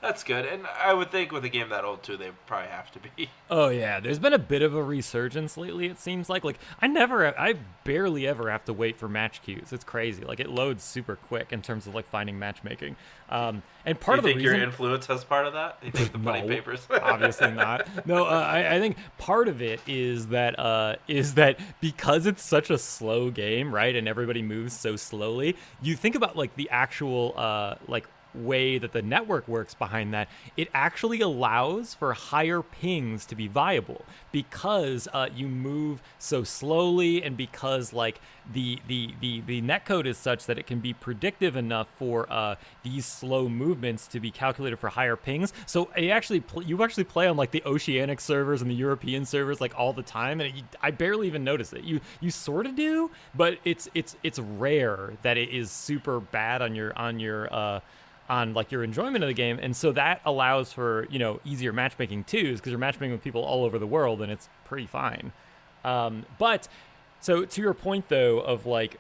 That's 0.06 0.24
good, 0.24 0.46
and 0.46 0.68
I 0.68 0.94
would 0.94 1.12
think 1.12 1.32
with 1.32 1.44
a 1.46 1.50
game 1.50 1.70
that 1.70 1.84
old 1.84 2.04
too, 2.04 2.16
they 2.16 2.30
probably 2.46 2.70
have 2.70 2.92
to 2.92 3.00
be. 3.00 3.30
oh 3.50 3.70
yeah 3.70 4.00
there's 4.00 4.18
been 4.18 4.34
a 4.34 4.40
bit 4.40 4.64
of 4.64 4.74
a 4.74 4.82
resurgence 4.82 5.56
lately 5.56 5.86
it 5.86 6.00
seems 6.00 6.30
like 6.30 6.44
like 6.44 6.58
i 6.82 6.88
never 6.88 7.28
i 7.40 7.54
barely 7.84 8.26
ever 8.28 8.50
have 8.50 8.66
to 8.66 8.74
wait 8.74 8.98
for 8.98 9.08
match 9.08 9.40
queues 9.44 9.72
it's 9.72 9.84
crazy 9.84 10.24
like 10.24 10.40
it 10.40 10.50
loads 10.50 10.84
super 10.84 11.16
quick 11.16 11.54
in 11.54 11.62
terms 11.62 11.86
of 11.86 11.94
like 11.94 12.08
finding 12.08 12.40
matchmaking 12.40 12.96
um 13.30 13.62
and 13.86 14.00
part 14.00 14.16
you 14.16 14.20
of 14.20 14.24
the 14.24 14.30
think 14.30 14.38
reason 14.40 14.56
your 14.56 14.64
influence 14.66 15.06
has 15.06 15.24
part 15.24 15.46
of 15.46 15.54
that? 15.54 15.78
You 15.84 15.92
think 15.92 16.12
the 16.12 16.18
No, 16.18 16.34
papers? 16.48 16.88
obviously 17.04 17.52
not. 17.52 17.88
No, 18.08 18.26
uh, 18.26 18.30
I, 18.30 18.76
I 18.76 18.80
think 18.80 18.98
part 19.20 19.48
of 19.48 19.62
it 19.62 19.80
is 19.86 20.28
that 20.28 20.58
uh, 20.58 20.96
is 21.08 21.36
that 21.36 21.60
because 21.82 22.26
it's 22.26 22.42
such 22.44 22.72
a 22.72 22.80
slow 22.80 23.30
game, 23.30 23.74
right, 23.74 23.96
and 23.96 24.08
everybody 24.08 24.42
moves 24.42 24.74
so 24.74 24.96
slowly. 24.96 25.56
You 25.84 25.96
think 25.96 26.16
about 26.16 26.36
like 26.36 26.56
the 26.56 26.68
actual 26.72 27.34
uh, 27.38 27.76
like 27.88 28.08
way 28.36 28.78
that 28.78 28.92
the 28.92 29.02
network 29.02 29.48
works 29.48 29.74
behind 29.74 30.14
that, 30.14 30.28
it 30.58 30.70
actually 30.74 31.22
allows 31.22 31.94
for 31.94 32.14
higher 32.14 32.62
pings 32.62 33.26
to 33.28 33.36
be 33.36 33.48
viable 33.48 34.06
because 34.32 35.08
uh, 35.14 35.30
you 35.36 35.48
move 35.48 36.02
so 36.20 36.44
slowly 36.44 37.24
and 37.24 37.38
because 37.38 37.94
like 37.94 38.20
the 38.54 38.80
the 38.88 39.14
the 39.22 39.42
the 39.42 39.62
netcode 39.62 40.06
is 40.06 40.18
such 40.18 40.46
that 40.46 40.58
it 40.58 40.68
can 40.68 40.80
be 40.80 40.94
predictive 40.94 41.56
enough 41.56 41.88
for 41.98 42.32
uh, 42.32 42.56
these 42.84 43.06
slow 43.06 43.50
movements 43.50 44.08
to 44.08 44.20
be 44.20 44.32
calculated 44.32 44.78
for 44.78 44.90
higher 44.90 45.16
pings. 45.16 45.54
So 45.66 45.90
I 45.96 46.10
actually 46.10 46.42
pl- 46.42 46.64
you 46.64 46.84
actually 46.84 47.06
play 47.06 47.28
on 47.28 47.38
like 47.38 47.52
the 47.52 47.64
oceanic 47.66 48.20
servers 48.20 48.62
and 48.62 48.70
the 48.70 48.76
European 48.76 49.26
servers 49.26 49.62
like 49.62 49.74
all 49.78 49.94
the 49.94 50.04
time, 50.04 50.42
and 50.42 50.56
it, 50.58 50.64
I 50.82 50.92
barely 50.92 51.28
even 51.28 51.44
notice 51.44 51.74
it. 51.74 51.84
You 51.84 52.02
you 52.22 52.30
sort 52.30 52.66
of 52.66 52.76
do, 52.76 53.10
but 53.34 53.58
it's 53.66 53.90
it's 53.96 54.16
it's 54.24 54.40
rare 54.40 55.14
that 55.24 55.38
it 55.38 55.50
is 55.50 55.72
super 55.72 56.20
bad 56.20 56.62
on 56.62 56.76
your 56.76 56.98
on 56.98 57.20
your 57.20 57.54
uh, 57.54 57.80
on 58.30 58.54
like 58.54 58.72
your 58.72 58.84
enjoyment 58.84 59.24
of 59.24 59.28
the 59.28 59.34
game. 59.34 59.60
And 59.62 59.76
so 59.76 59.92
that 59.94 60.22
allows 60.26 60.74
for 60.74 61.08
you 61.10 61.20
know 61.20 61.40
easier 61.46 61.74
matchmaking 61.74 62.26
too 62.26 62.56
because 62.56 62.72
you're 62.72 62.80
matchmaking 62.80 63.12
with 63.12 63.24
people 63.24 63.44
all 63.44 63.64
over 63.64 63.78
the 63.80 63.88
world 63.88 64.22
and 64.22 64.32
it's 64.32 64.50
pretty 64.66 64.88
fine. 64.88 65.32
Um, 65.84 66.26
but 66.38 66.68
so 67.20 67.46
to 67.46 67.62
your 67.62 67.74
point 67.74 68.10
though 68.10 68.40
of 68.40 68.66
like 68.66 69.00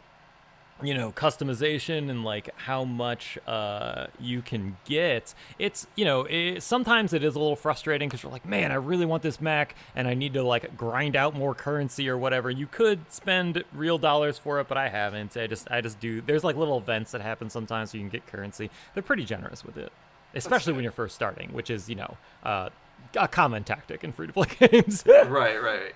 you 0.83 0.93
know 0.93 1.11
customization 1.11 2.09
and 2.09 2.25
like 2.25 2.49
how 2.57 2.83
much 2.83 3.37
uh, 3.47 4.07
you 4.19 4.41
can 4.41 4.75
get 4.85 5.33
it's 5.57 5.87
you 5.95 6.03
know 6.03 6.25
it, 6.29 6.61
sometimes 6.61 7.13
it 7.13 7.23
is 7.23 7.35
a 7.35 7.39
little 7.39 7.55
frustrating 7.55 8.09
because 8.09 8.21
you're 8.21 8.31
like 8.31 8.45
man 8.45 8.71
i 8.71 8.75
really 8.75 9.05
want 9.05 9.23
this 9.23 9.39
mech 9.39 9.73
and 9.95 10.05
i 10.07 10.13
need 10.13 10.33
to 10.33 10.43
like 10.43 10.75
grind 10.75 11.15
out 11.15 11.33
more 11.33 11.55
currency 11.55 12.09
or 12.09 12.17
whatever. 12.17 12.49
You 12.49 12.67
could 12.67 13.11
spend 13.11 13.63
real 13.73 13.97
dollars 13.97 14.37
for 14.37 14.59
it 14.59 14.67
but 14.67 14.77
i 14.77 14.89
haven't. 14.89 15.37
I 15.37 15.47
just 15.47 15.69
i 15.71 15.79
just 15.81 15.99
do 15.99 16.21
there's 16.21 16.43
like 16.43 16.57
little 16.57 16.77
events 16.77 17.11
that 17.11 17.21
happen 17.21 17.49
sometimes 17.49 17.91
so 17.91 17.97
you 17.97 18.03
can 18.03 18.09
get 18.09 18.27
currency. 18.27 18.69
They're 18.93 19.03
pretty 19.03 19.25
generous 19.25 19.63
with 19.63 19.77
it 19.77 19.91
especially 20.33 20.73
when 20.73 20.83
you're 20.83 20.91
first 20.91 21.15
starting 21.15 21.53
which 21.53 21.69
is 21.69 21.87
you 21.87 21.95
know 21.95 22.17
uh, 22.43 22.69
a 23.15 23.27
common 23.27 23.63
tactic 23.63 24.03
in 24.03 24.11
free 24.11 24.27
to 24.27 24.33
play 24.33 24.47
games. 24.67 25.03
Right, 25.07 25.61
right. 25.61 25.95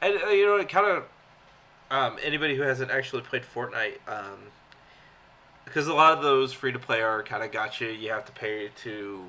And 0.00 0.14
uh, 0.22 0.28
you 0.28 0.46
know, 0.46 0.56
it 0.56 0.68
kind 0.68 0.86
of 0.86 1.04
um, 1.90 2.16
anybody 2.22 2.56
who 2.56 2.62
hasn't 2.62 2.90
actually 2.90 3.22
played 3.22 3.42
Fortnite, 3.42 3.98
um, 4.08 4.38
because 5.64 5.88
a 5.88 5.94
lot 5.94 6.16
of 6.16 6.22
those 6.22 6.52
free 6.52 6.72
to 6.72 6.78
play 6.78 7.02
are 7.02 7.22
kind 7.22 7.42
of 7.42 7.50
gacha. 7.50 7.98
You 7.98 8.10
have 8.10 8.24
to 8.26 8.32
pay 8.32 8.70
to 8.82 9.24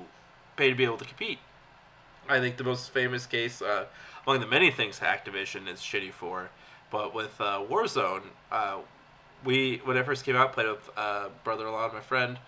pay 0.56 0.70
to 0.70 0.76
be 0.76 0.84
able 0.84 0.98
to 0.98 1.04
compete. 1.04 1.38
I 2.28 2.40
think 2.40 2.56
the 2.56 2.64
most 2.64 2.90
famous 2.90 3.26
case 3.26 3.62
uh, 3.62 3.86
among 4.26 4.40
the 4.40 4.46
many 4.46 4.70
things 4.70 5.00
Activision 5.00 5.66
is 5.68 5.80
shitty 5.80 6.12
for, 6.12 6.50
but 6.90 7.14
with 7.14 7.40
uh, 7.40 7.62
Warzone, 7.68 8.22
uh, 8.52 8.78
we 9.44 9.80
when 9.84 9.96
it 9.96 10.04
first 10.04 10.24
came 10.24 10.36
out, 10.36 10.52
played 10.52 10.68
with 10.68 10.90
uh, 10.96 11.28
brother-in-law 11.44 11.86
and 11.86 11.94
my 11.94 12.00
friend. 12.00 12.38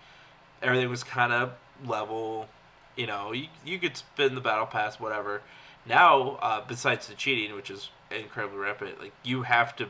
Everything 0.61 0.89
was 0.89 1.03
kind 1.03 1.33
of 1.33 1.53
level. 1.85 2.47
You 2.95 3.07
know, 3.07 3.31
you, 3.31 3.47
you 3.65 3.79
could 3.79 3.97
spin 3.97 4.35
the 4.35 4.41
battle 4.41 4.65
pass, 4.65 4.99
whatever. 4.99 5.41
Now, 5.87 6.37
uh, 6.41 6.61
besides 6.67 7.07
the 7.07 7.15
cheating, 7.15 7.55
which 7.55 7.71
is 7.71 7.89
incredibly 8.11 8.59
rampant, 8.59 8.99
like 8.99 9.13
you 9.23 9.43
have 9.43 9.75
to 9.77 9.87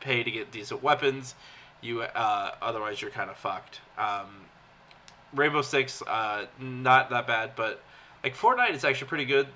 pay 0.00 0.22
to 0.22 0.30
get 0.30 0.50
decent 0.50 0.82
weapons. 0.82 1.34
You 1.80 2.02
uh, 2.02 2.54
otherwise 2.60 3.00
you're 3.00 3.10
kind 3.10 3.30
of 3.30 3.36
fucked. 3.36 3.80
Um, 3.96 4.46
Rainbow 5.34 5.62
Six, 5.62 6.02
uh, 6.02 6.46
not 6.58 7.10
that 7.10 7.26
bad, 7.26 7.52
but 7.56 7.82
like 8.22 8.36
Fortnite 8.36 8.74
is 8.74 8.84
actually 8.84 9.08
pretty 9.08 9.24
good, 9.24 9.46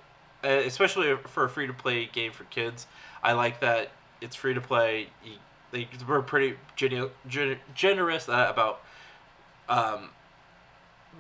uh, 0.43 0.49
especially 0.49 1.17
for 1.27 1.45
a 1.45 1.49
free 1.49 1.67
to 1.67 1.73
play 1.73 2.07
game 2.07 2.33
for 2.33 2.45
kids. 2.45 2.87
I 3.23 3.33
like 3.33 3.61
that 3.61 3.91
it's 4.21 4.37
free 4.37 4.55
to 4.55 4.61
play. 4.61 5.09
They 5.71 5.89
were 6.07 6.23
pretty 6.23 6.57
generous 6.77 8.29
uh, 8.29 8.47
about 8.51 8.81
um, 9.69 10.11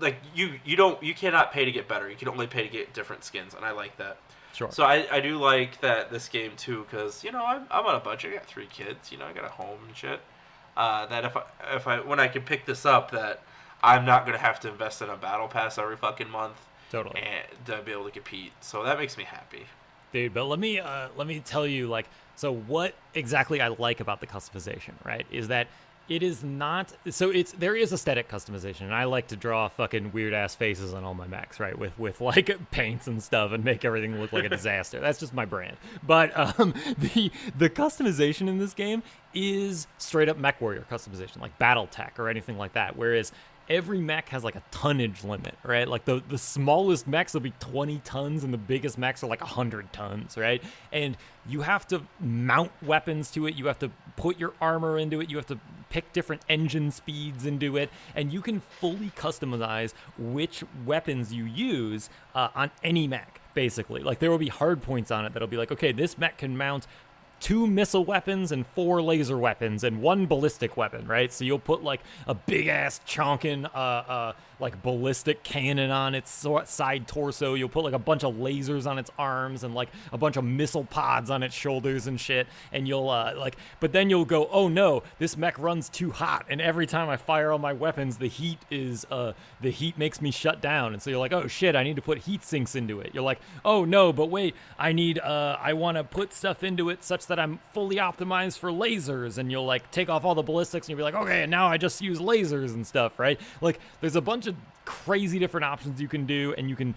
like 0.01 0.17
you 0.35 0.59
you 0.65 0.77
don't 0.77 1.01
you 1.03 1.15
cannot 1.15 1.53
pay 1.53 1.65
to 1.65 1.73
get 1.73 1.87
better. 1.87 2.09
You 2.09 2.17
can 2.17 2.29
only 2.29 2.47
pay 2.47 2.63
to 2.63 2.69
get 2.69 2.93
different 2.95 3.25
skins, 3.25 3.55
and 3.55 3.65
I 3.65 3.73
like 3.73 3.97
that. 3.99 4.17
Sure 4.55 4.71
So 4.71 4.85
I, 4.85 5.07
I 5.11 5.21
do 5.21 5.37
like 5.39 5.81
that 5.81 6.11
this 6.11 6.29
game 6.29 6.53
too, 6.57 6.87
because 6.89 7.23
you 7.25 7.33
know 7.33 7.45
I'm, 7.45 7.67
I'm 7.71 7.85
on 7.87 7.95
a 7.95 8.01
budget. 8.01 8.33
I 8.33 8.37
got 8.37 8.47
three 8.47 8.67
kids. 8.67 9.13
You 9.13 9.19
know 9.19 9.27
I 9.27 9.33
got 9.33 9.45
a 9.45 9.49
home 9.49 9.79
and 9.87 9.97
shit. 9.97 10.21
Uh, 10.77 11.07
that 11.07 11.25
if 11.25 11.37
I 11.37 11.43
if 11.75 11.87
I 11.87 12.01
when 12.01 12.21
I 12.21 12.29
can 12.29 12.43
pick 12.43 12.65
this 12.67 12.85
up, 12.87 13.11
that 13.11 13.43
I'm 13.83 14.05
not 14.05 14.25
gonna 14.27 14.39
have 14.39 14.61
to 14.61 14.69
invest 14.69 15.03
in 15.03 15.09
a 15.11 15.17
battle 15.17 15.49
pass 15.49 15.79
every 15.79 15.97
fucking 15.97 16.31
month 16.31 16.57
totally 16.91 17.21
and 17.21 17.67
to 17.67 17.83
be 17.83 17.93
able 17.93 18.05
to 18.05 18.11
compete. 18.11 18.53
So 18.61 18.83
that 18.85 18.99
makes 18.99 19.17
me 19.17 19.25
happy. 19.25 19.67
dude 20.13 20.33
but 20.33 20.45
let 20.47 20.59
me 20.59 20.79
uh, 20.79 21.09
let 21.17 21.27
me 21.27 21.41
tell 21.41 21.67
you 21.67 21.89
like 21.89 22.07
so 22.37 22.53
what 22.53 22.95
exactly 23.15 23.61
i 23.61 23.69
like 23.69 24.01
about 24.01 24.21
the 24.21 24.27
customization 24.27 24.93
right 25.05 25.27
is 25.31 25.49
that 25.49 25.67
it 26.09 26.23
is 26.23 26.45
not 26.45 26.93
so 27.11 27.31
it's 27.31 27.53
there 27.53 27.75
is 27.75 27.93
aesthetic 27.93 28.29
customization 28.29 28.83
and 28.83 28.95
i 28.95 29.05
like 29.05 29.29
to 29.29 29.37
draw 29.37 29.69
fucking 29.69 30.13
weird 30.13 30.35
ass 30.35 30.55
faces 30.55 30.93
on 30.93 31.03
all 31.05 31.15
my 31.15 31.27
mechs 31.27 31.59
right 31.59 31.79
with 31.79 31.99
with 31.99 32.21
like 32.21 32.57
paints 32.71 33.07
and 33.07 33.23
stuff 33.23 33.53
and 33.53 33.65
make 33.65 33.85
everything 33.85 34.21
look 34.21 34.33
like 34.33 34.45
a 34.45 34.49
disaster. 34.49 35.01
That's 35.01 35.19
just 35.19 35.35
my 35.35 35.45
brand. 35.45 35.77
But 36.07 36.37
um 36.37 36.75
the 36.99 37.31
the 37.57 37.71
customization 37.71 38.49
in 38.49 38.59
this 38.59 38.75
game 38.75 39.03
is 39.33 39.87
straight 39.99 40.29
up 40.29 40.39
mech 40.39 40.61
warrior 40.61 40.87
customization 40.91 41.41
like 41.41 41.59
battle 41.59 41.87
tech 41.87 42.19
or 42.19 42.29
anything 42.29 42.59
like 42.59 42.75
that. 42.75 42.97
Whereas 42.97 43.33
every 43.69 44.01
mech 44.01 44.29
has 44.29 44.45
like 44.45 44.57
a 44.57 44.63
tonnage 44.71 45.25
limit, 45.25 45.57
right? 45.63 45.89
Like 45.89 46.05
the 46.05 46.23
the 46.29 46.39
smallest 46.39 47.07
mechs 47.07 47.35
will 47.35 47.41
be 47.41 47.53
20 47.61 47.99
tons 48.05 48.45
and 48.45 48.53
the 48.53 48.59
biggest 48.59 48.99
mechs 48.99 49.23
are 49.23 49.27
like 49.27 49.41
100 49.41 49.93
tons, 49.93 50.37
right? 50.37 50.63
And 50.93 51.17
you 51.47 51.63
have 51.63 51.87
to 51.89 52.03
mount 52.21 52.73
weapons 52.83 53.31
to 53.33 53.47
it, 53.47 53.55
you 53.55 53.67
have 53.67 53.79
to 53.81 53.91
put 54.17 54.39
your 54.39 54.53
armor 54.61 54.99
into 54.99 55.21
it, 55.21 55.31
you 55.31 55.37
have 55.37 55.47
to 55.47 55.59
pick 55.91 56.13
different 56.13 56.43
engine 56.49 56.91
speeds 56.91 57.47
into 57.47 57.77
it, 57.77 57.91
and 58.15 58.33
you 58.33 58.41
can 58.41 58.61
fully 58.61 59.11
customize 59.17 59.93
which 60.19 60.65
weapons 60.85 61.33
you 61.33 61.45
use 61.45 62.11
uh, 62.35 62.49
on 62.55 62.71
any 62.83 63.07
mech 63.07 63.41
basically. 63.55 64.03
Like 64.03 64.19
there 64.19 64.31
will 64.31 64.39
be 64.39 64.49
hard 64.49 64.83
points 64.83 65.11
on 65.11 65.25
it 65.25 65.33
that'll 65.33 65.49
be 65.49 65.57
like, 65.57 65.73
okay, 65.73 65.93
this 65.93 66.19
mech 66.19 66.39
can 66.39 66.57
mount 66.57 66.87
two 67.45 67.67
missile 67.67 68.07
weapons 68.07 68.53
and 68.53 68.67
four 68.69 69.03
laser 69.03 69.37
weapons 69.37 69.85
and 69.85 70.01
one 70.01 70.25
ballistic 70.25 70.79
weapon, 70.79 71.07
right? 71.07 71.31
So 71.31 71.45
you'll 71.45 71.59
put 71.59 71.85
like 71.85 72.01
a 72.27 72.33
big 72.33 72.69
ass 72.69 73.03
chonkin 73.07 73.67
uh, 73.67 73.79
uh, 73.79 74.33
like 74.61 74.83
ballistic 74.83 75.43
cannon 75.43 75.91
on 75.91 76.15
its 76.15 76.47
side 76.67 77.09
torso. 77.09 77.55
You'll 77.55 77.69
put 77.69 77.85
like 77.85 77.95
a 77.95 77.99
bunch 77.99 78.25
of 78.25 78.35
lasers 78.35 78.87
on 78.87 78.99
its 78.99 79.11
arms 79.19 79.65
and 79.65 79.75
like 79.75 79.89
a 80.13 80.19
bunch 80.19 80.37
of 80.37 80.45
missile 80.45 80.85
pods 80.85 81.31
on 81.31 81.43
its 81.43 81.55
shoulders 81.55 82.07
and 82.07 82.21
shit. 82.21 82.47
And 82.73 82.87
you'll 82.87 83.09
uh, 83.09 83.35
like, 83.37 83.57
but 83.81 83.93
then 83.93 84.11
you'll 84.11 84.25
go, 84.25 84.49
oh 84.51 84.69
no, 84.69 85.03
this 85.19 85.37
mech 85.37 85.59
runs 85.59 85.89
too 85.89 86.11
hot. 86.11 86.47
And 86.49 86.61
every 86.61 86.87
time 86.87 87.09
I 87.09 87.17
fire 87.17 87.51
all 87.51 87.59
my 87.59 87.73
weapons, 87.73 88.19
the 88.19 88.29
heat 88.29 88.59
is 88.71 89.07
uh, 89.11 89.33
the 89.61 89.71
heat 89.71 89.99
makes 89.99 90.21
me 90.21 90.31
shut 90.31 90.61
down. 90.61 90.93
And 90.93 91.03
so 91.03 91.11
you're 91.11 91.19
like, 91.19 91.33
oh 91.33 91.47
shit, 91.47 91.77
I 91.77 91.83
need 91.83 91.97
to 91.97 92.03
put 92.03 92.19
heat 92.19 92.45
sinks 92.45 92.75
into 92.75 93.01
it. 93.01 93.11
You're 93.15 93.25
like, 93.25 93.41
oh 93.65 93.85
no, 93.85 94.13
but 94.13 94.31
wait, 94.31 94.55
I 94.79 94.93
need, 94.93 95.19
uh, 95.19 95.59
I 95.61 95.73
want 95.73 95.97
to 95.97 96.05
put 96.05 96.33
stuff 96.33 96.63
into 96.63 96.91
it 96.91 97.03
such 97.03 97.27
that 97.27 97.39
I'm 97.39 97.59
fully 97.73 97.97
optimized 97.97 98.59
for 98.59 98.71
lasers. 98.71 99.39
And 99.39 99.51
you'll 99.51 99.67
like 99.67 99.91
take 99.91 100.09
off 100.09 100.25
all 100.25 100.35
the 100.35 100.43
ballistics 100.43 100.87
and 100.87 100.91
you'll 100.91 100.99
be 100.99 101.13
like, 101.13 101.15
okay, 101.23 101.47
now 101.47 101.67
I 101.67 101.77
just 101.77 102.01
use 102.01 102.21
lasers 102.21 102.75
and 102.75 102.87
stuff, 102.87 103.19
right? 103.19 103.41
Like, 103.61 103.81
there's 104.01 104.17
a 104.17 104.21
bunch 104.21 104.44
bunch 104.45 104.57
of 104.57 104.85
crazy 104.85 105.39
different 105.39 105.65
options 105.65 106.01
you 106.01 106.09
can 106.09 106.27
do, 106.27 106.55
and 106.57 106.69
you 106.69 106.77
can 106.77 106.95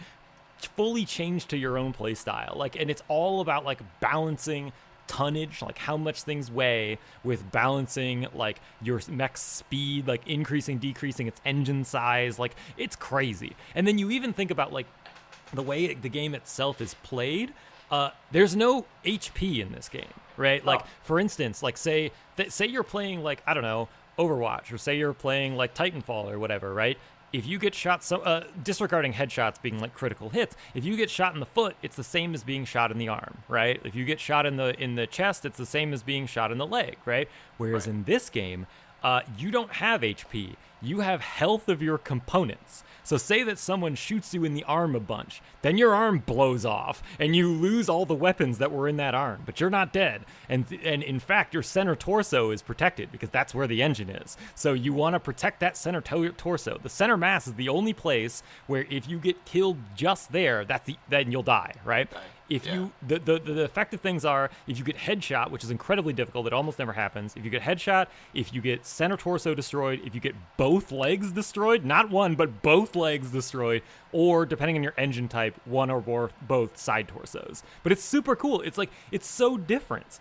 fully 0.59 1.05
change 1.05 1.45
to 1.47 1.57
your 1.57 1.77
own 1.77 1.93
play 1.93 2.13
style. 2.13 2.53
Like, 2.55 2.75
and 2.79 2.89
it's 2.89 3.03
all 3.07 3.41
about 3.41 3.65
like 3.65 3.79
balancing 3.99 4.73
tonnage, 5.07 5.61
like 5.61 5.77
how 5.77 5.95
much 5.95 6.23
things 6.23 6.51
weigh, 6.51 6.99
with 7.23 7.49
balancing 7.51 8.27
like 8.33 8.59
your 8.81 8.99
mech 9.09 9.37
speed, 9.37 10.07
like 10.07 10.27
increasing, 10.27 10.77
decreasing 10.77 11.27
its 11.27 11.39
engine 11.45 11.83
size. 11.85 12.39
Like, 12.39 12.55
it's 12.77 12.95
crazy. 12.95 13.55
And 13.75 13.87
then 13.87 13.97
you 13.97 14.11
even 14.11 14.33
think 14.33 14.51
about 14.51 14.73
like 14.73 14.87
the 15.53 15.63
way 15.63 15.93
the 15.93 16.09
game 16.09 16.35
itself 16.35 16.81
is 16.81 16.93
played. 16.95 17.53
Uh, 17.89 18.09
there's 18.31 18.55
no 18.55 18.85
HP 19.05 19.59
in 19.59 19.71
this 19.71 19.87
game, 19.87 20.05
right? 20.35 20.65
Like, 20.65 20.81
oh. 20.81 20.87
for 21.03 21.19
instance, 21.19 21.63
like 21.63 21.77
say 21.77 22.11
th- 22.35 22.51
say 22.51 22.65
you're 22.65 22.83
playing 22.83 23.23
like 23.23 23.41
I 23.47 23.53
don't 23.53 23.63
know 23.63 23.87
Overwatch, 24.17 24.73
or 24.73 24.77
say 24.77 24.97
you're 24.97 25.13
playing 25.13 25.55
like 25.55 25.75
Titanfall 25.75 26.29
or 26.31 26.39
whatever, 26.39 26.73
right? 26.73 26.97
If 27.33 27.45
you 27.45 27.59
get 27.59 27.75
shot 27.75 28.03
so 28.03 28.17
uh, 28.21 28.43
disregarding 28.63 29.13
headshots 29.13 29.61
being 29.61 29.79
like 29.79 29.93
critical 29.93 30.29
hits 30.29 30.55
if 30.73 30.85
you 30.85 30.95
get 30.95 31.09
shot 31.09 31.33
in 31.33 31.39
the 31.39 31.45
foot 31.45 31.75
it's 31.81 31.95
the 31.95 32.03
same 32.03 32.33
as 32.33 32.43
being 32.43 32.65
shot 32.65 32.91
in 32.91 32.97
the 32.97 33.07
arm 33.07 33.37
right 33.47 33.81
if 33.83 33.95
you 33.95 34.05
get 34.05 34.19
shot 34.19 34.45
in 34.45 34.57
the 34.57 34.79
in 34.81 34.95
the 34.95 35.07
chest 35.07 35.45
it's 35.45 35.57
the 35.57 35.65
same 35.65 35.93
as 35.93 36.03
being 36.03 36.25
shot 36.25 36.51
in 36.51 36.57
the 36.57 36.67
leg 36.67 36.97
right 37.05 37.27
whereas 37.57 37.87
right. 37.87 37.95
in 37.95 38.03
this 38.03 38.29
game 38.29 38.65
uh, 39.07 39.21
you 39.37 39.49
don't 39.51 39.73
have 39.73 40.01
hp 40.01 40.55
you 40.81 40.99
have 40.99 41.21
health 41.21 41.65
of 41.69 41.81
your 41.81 41.97
components 41.97 42.83
so 43.07 43.15
say 43.15 43.41
that 43.43 43.57
someone 43.57 43.95
shoots 43.95 44.33
you 44.33 44.43
in 44.43 44.53
the 44.53 44.65
arm 44.65 44.93
a 44.93 44.99
bunch, 44.99 45.41
then 45.61 45.77
your 45.77 45.95
arm 45.95 46.19
blows 46.19 46.65
off 46.65 47.01
and 47.21 47.37
you 47.37 47.47
lose 47.47 47.87
all 47.87 48.05
the 48.05 48.13
weapons 48.13 48.57
that 48.57 48.69
were 48.69 48.85
in 48.85 48.97
that 48.97 49.15
arm, 49.15 49.43
but 49.45 49.61
you're 49.61 49.69
not 49.69 49.93
dead. 49.93 50.25
And 50.49 50.67
th- 50.67 50.81
and 50.83 51.01
in 51.03 51.21
fact, 51.21 51.53
your 51.53 51.63
center 51.63 51.95
torso 51.95 52.51
is 52.51 52.61
protected 52.61 53.09
because 53.09 53.29
that's 53.29 53.55
where 53.55 53.65
the 53.65 53.81
engine 53.81 54.09
is. 54.09 54.35
So 54.55 54.73
you 54.73 54.91
want 54.91 55.13
to 55.13 55.21
protect 55.21 55.61
that 55.61 55.77
center 55.77 56.01
to- 56.01 56.33
torso. 56.33 56.79
The 56.83 56.89
center 56.89 57.15
mass 57.15 57.47
is 57.47 57.53
the 57.53 57.69
only 57.69 57.93
place 57.93 58.43
where 58.65 58.85
if 58.89 59.07
you 59.07 59.19
get 59.19 59.45
killed 59.45 59.77
just 59.95 60.33
there, 60.33 60.65
that's 60.65 60.85
the 60.85 60.97
then 61.07 61.31
you'll 61.31 61.43
die, 61.43 61.75
right? 61.85 62.11
If 62.49 62.65
yeah. 62.65 62.73
you 62.73 62.91
the, 63.05 63.19
the 63.19 63.39
the 63.39 63.63
effective 63.63 64.01
things 64.01 64.25
are 64.25 64.49
if 64.67 64.77
you 64.77 64.83
get 64.83 64.97
headshot, 64.97 65.51
which 65.51 65.63
is 65.63 65.71
incredibly 65.71 66.13
difficult, 66.13 66.47
it 66.47 66.53
almost 66.53 66.79
never 66.79 66.93
happens. 66.93 67.35
If 67.35 67.43
you 67.43 67.51
get 67.51 67.61
headshot, 67.61 68.07
if 68.33 68.53
you 68.53 68.61
get 68.61 68.85
center 68.85 69.17
torso 69.17 69.53
destroyed, 69.53 70.01
if 70.05 70.15
you 70.15 70.21
get 70.21 70.35
both 70.57 70.91
legs 70.91 71.31
destroyed, 71.31 71.83
not 71.83 72.09
one 72.09 72.35
but 72.35 72.61
both 72.61 72.95
legs 72.95 73.31
destroyed, 73.31 73.81
or 74.11 74.45
depending 74.45 74.77
on 74.77 74.83
your 74.83 74.93
engine 74.97 75.27
type, 75.27 75.59
one 75.65 75.89
or 75.89 76.03
more 76.05 76.31
both 76.41 76.77
side 76.77 77.07
torsos. 77.07 77.63
But 77.83 77.91
it's 77.91 78.03
super 78.03 78.35
cool. 78.35 78.61
It's 78.61 78.77
like 78.77 78.89
it's 79.11 79.27
so 79.27 79.57
different. 79.57 80.19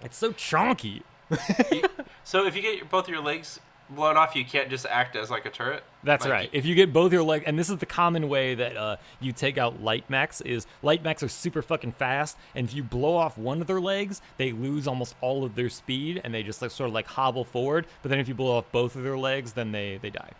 It's 0.00 0.16
so 0.16 0.32
chonky. 0.32 1.02
so 2.24 2.46
if 2.46 2.56
you 2.56 2.62
get 2.62 2.88
both 2.88 3.08
your 3.08 3.20
legs 3.20 3.60
blown 3.90 4.16
off, 4.16 4.34
you 4.36 4.44
can't 4.44 4.70
just 4.70 4.86
act 4.86 5.16
as 5.16 5.30
like 5.30 5.46
a 5.46 5.50
turret. 5.50 5.82
That's 6.04 6.24
like, 6.24 6.32
right. 6.32 6.50
If 6.52 6.66
you 6.66 6.74
get 6.74 6.92
both 6.92 7.12
your 7.12 7.22
legs, 7.22 7.44
and 7.46 7.58
this 7.58 7.70
is 7.70 7.76
the 7.78 7.86
common 7.86 8.28
way 8.28 8.54
that 8.54 8.76
uh, 8.76 8.96
you 9.20 9.32
take 9.32 9.58
out 9.58 9.82
light 9.82 10.08
mechs, 10.08 10.40
is 10.40 10.66
light 10.82 11.02
mechs 11.02 11.22
are 11.22 11.28
super 11.28 11.62
fucking 11.62 11.92
fast, 11.92 12.36
and 12.54 12.68
if 12.68 12.74
you 12.74 12.82
blow 12.82 13.16
off 13.16 13.36
one 13.38 13.60
of 13.60 13.66
their 13.66 13.80
legs, 13.80 14.20
they 14.36 14.52
lose 14.52 14.86
almost 14.86 15.14
all 15.20 15.44
of 15.44 15.54
their 15.54 15.68
speed, 15.68 16.20
and 16.24 16.32
they 16.32 16.42
just 16.42 16.62
like 16.62 16.70
sort 16.70 16.88
of 16.88 16.94
like 16.94 17.06
hobble 17.06 17.44
forward. 17.44 17.86
But 18.02 18.10
then 18.10 18.18
if 18.18 18.28
you 18.28 18.34
blow 18.34 18.56
off 18.58 18.70
both 18.72 18.96
of 18.96 19.02
their 19.02 19.18
legs, 19.18 19.52
then 19.52 19.72
they 19.72 19.98
they 20.00 20.10
die. 20.10 20.32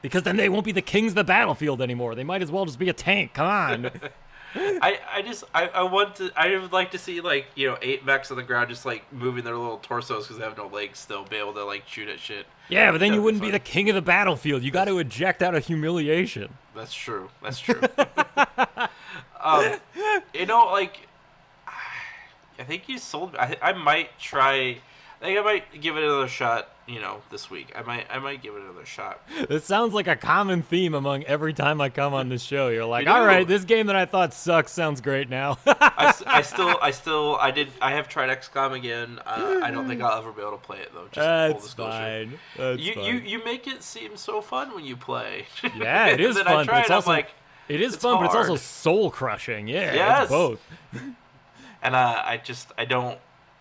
Because 0.00 0.22
then 0.22 0.36
they 0.36 0.48
won't 0.48 0.64
be 0.64 0.72
the 0.72 0.82
kings 0.82 1.12
of 1.12 1.16
the 1.16 1.24
battlefield 1.24 1.82
anymore. 1.82 2.14
They 2.14 2.24
might 2.24 2.42
as 2.42 2.52
well 2.52 2.64
just 2.64 2.78
be 2.78 2.88
a 2.88 2.92
tank. 2.92 3.34
Come 3.34 3.46
on. 3.46 3.90
I, 4.54 4.98
I 5.12 5.22
just 5.22 5.44
I, 5.54 5.68
I 5.68 5.82
want 5.82 6.16
to 6.16 6.30
I 6.36 6.56
would 6.56 6.72
like 6.72 6.90
to 6.92 6.98
see 6.98 7.20
like 7.20 7.46
you 7.54 7.68
know 7.68 7.76
eight 7.82 8.04
mechs 8.04 8.30
on 8.30 8.36
the 8.36 8.42
ground 8.42 8.70
just 8.70 8.86
like 8.86 9.10
moving 9.12 9.44
their 9.44 9.56
little 9.56 9.78
torsos 9.78 10.24
because 10.24 10.38
they 10.38 10.44
have 10.44 10.56
no 10.56 10.68
legs 10.68 10.98
still 10.98 11.24
be 11.24 11.36
able 11.36 11.52
to 11.54 11.64
like 11.64 11.86
shoot 11.86 12.08
at 12.08 12.18
shit. 12.18 12.46
Yeah, 12.68 12.90
but 12.90 12.98
then 12.98 13.08
That'd 13.08 13.14
you 13.16 13.22
wouldn't 13.22 13.42
be, 13.42 13.50
the 13.50 13.58
king 13.58 13.88
of 13.88 13.94
the 13.94 14.02
battlefield. 14.02 14.62
You 14.62 14.70
got 14.70 14.86
to 14.86 14.98
eject 14.98 15.42
out 15.42 15.54
of 15.54 15.66
humiliation. 15.66 16.52
That's 16.74 16.92
true. 16.92 17.30
That's 17.42 17.58
true. 17.60 17.80
um, 19.40 19.76
you 20.34 20.46
know, 20.46 20.66
like 20.66 21.08
I 22.58 22.64
think 22.64 22.88
you 22.88 22.98
sold. 22.98 23.36
I 23.36 23.56
I 23.60 23.72
might 23.72 24.18
try. 24.18 24.78
I 25.20 25.24
think 25.24 25.38
I 25.38 25.42
might 25.42 25.80
give 25.80 25.96
it 25.96 26.04
another 26.04 26.28
shot 26.28 26.68
you 26.88 27.00
know, 27.00 27.20
this 27.30 27.50
week. 27.50 27.70
I 27.76 27.82
might 27.82 28.06
I 28.10 28.18
might 28.18 28.42
give 28.42 28.56
it 28.56 28.62
another 28.62 28.86
shot. 28.86 29.20
It 29.36 29.62
sounds 29.62 29.92
like 29.92 30.08
a 30.08 30.16
common 30.16 30.62
theme 30.62 30.94
among 30.94 31.24
every 31.24 31.52
time 31.52 31.80
I 31.80 31.90
come 31.90 32.14
on 32.14 32.30
this 32.30 32.42
show. 32.42 32.68
You're 32.68 32.86
like, 32.86 33.06
all 33.06 33.24
right, 33.24 33.46
this 33.46 33.64
game 33.64 33.88
that 33.88 33.96
I 33.96 34.06
thought 34.06 34.32
sucks 34.32 34.72
sounds 34.72 35.00
great 35.02 35.28
now. 35.28 35.58
I, 35.66 36.14
I, 36.26 36.42
still 36.42 36.78
I 36.80 36.90
still 36.90 37.36
I 37.36 37.50
did 37.50 37.68
I 37.82 37.92
have 37.92 38.08
tried 38.08 38.30
XCOM 38.30 38.72
again. 38.72 39.20
Uh, 39.26 39.60
I 39.62 39.70
don't 39.70 39.86
think 39.86 40.00
I'll 40.00 40.18
ever 40.18 40.32
be 40.32 40.40
able 40.40 40.52
to 40.52 40.58
play 40.58 40.78
it 40.78 40.90
though. 40.94 41.08
Just 41.12 41.16
That's 41.16 41.74
fine. 41.74 42.38
That's 42.56 42.80
you, 42.80 42.94
fine. 42.94 43.04
you 43.04 43.12
you 43.20 43.44
make 43.44 43.66
it 43.66 43.82
seem 43.82 44.16
so 44.16 44.40
fun 44.40 44.74
when 44.74 44.84
you 44.84 44.96
play. 44.96 45.46
Yeah, 45.76 46.06
it 46.06 46.20
is 46.22 46.38
fun. 46.38 46.66
but 46.66 46.80
it's 46.80 46.90
also 46.90 47.10
like, 47.10 47.28
it 47.68 47.82
is 47.82 47.96
fun, 47.96 48.16
hard. 48.16 48.30
but 48.30 48.38
it's 48.38 48.48
also 48.48 48.56
soul 48.56 49.10
crushing. 49.10 49.68
Yeah, 49.68 49.92
yes. 49.92 50.28
both. 50.30 50.60
and 51.82 51.94
uh, 51.94 52.22
I 52.24 52.38
just 52.38 52.72
I 52.78 52.86
don't 52.86 53.18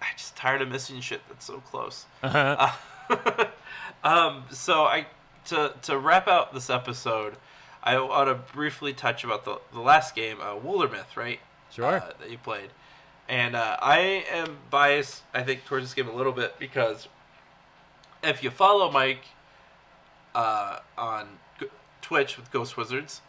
I 0.07 0.15
just 0.15 0.35
tired 0.35 0.61
of 0.61 0.69
missing 0.69 1.01
shit 1.01 1.21
that's 1.27 1.45
so 1.45 1.59
close. 1.59 2.05
Uh-huh. 2.23 2.69
Uh, 3.09 3.45
um, 4.03 4.43
so 4.51 4.83
I 4.83 5.07
to 5.47 5.73
to 5.83 5.97
wrap 5.97 6.27
out 6.27 6.53
this 6.53 6.69
episode, 6.69 7.35
I 7.83 7.99
want 7.99 8.29
to 8.29 8.53
briefly 8.53 8.93
touch 8.93 9.23
about 9.23 9.45
the 9.45 9.59
the 9.73 9.81
last 9.81 10.15
game, 10.15 10.37
uh, 10.41 10.55
Wildermyth, 10.55 11.15
right? 11.15 11.39
Sure. 11.71 11.97
Uh, 11.97 12.11
that 12.19 12.29
you 12.29 12.37
played, 12.37 12.69
and 13.27 13.55
uh, 13.55 13.77
I 13.81 14.25
am 14.31 14.57
biased, 14.69 15.23
I 15.33 15.43
think, 15.43 15.65
towards 15.65 15.85
this 15.85 15.93
game 15.93 16.07
a 16.07 16.15
little 16.15 16.31
bit 16.31 16.57
because 16.59 17.07
if 18.23 18.43
you 18.43 18.49
follow 18.49 18.91
Mike 18.91 19.25
uh, 20.33 20.79
on 20.97 21.27
Twitch 22.01 22.37
with 22.37 22.51
Ghost 22.51 22.77
Wizards, 22.77 23.21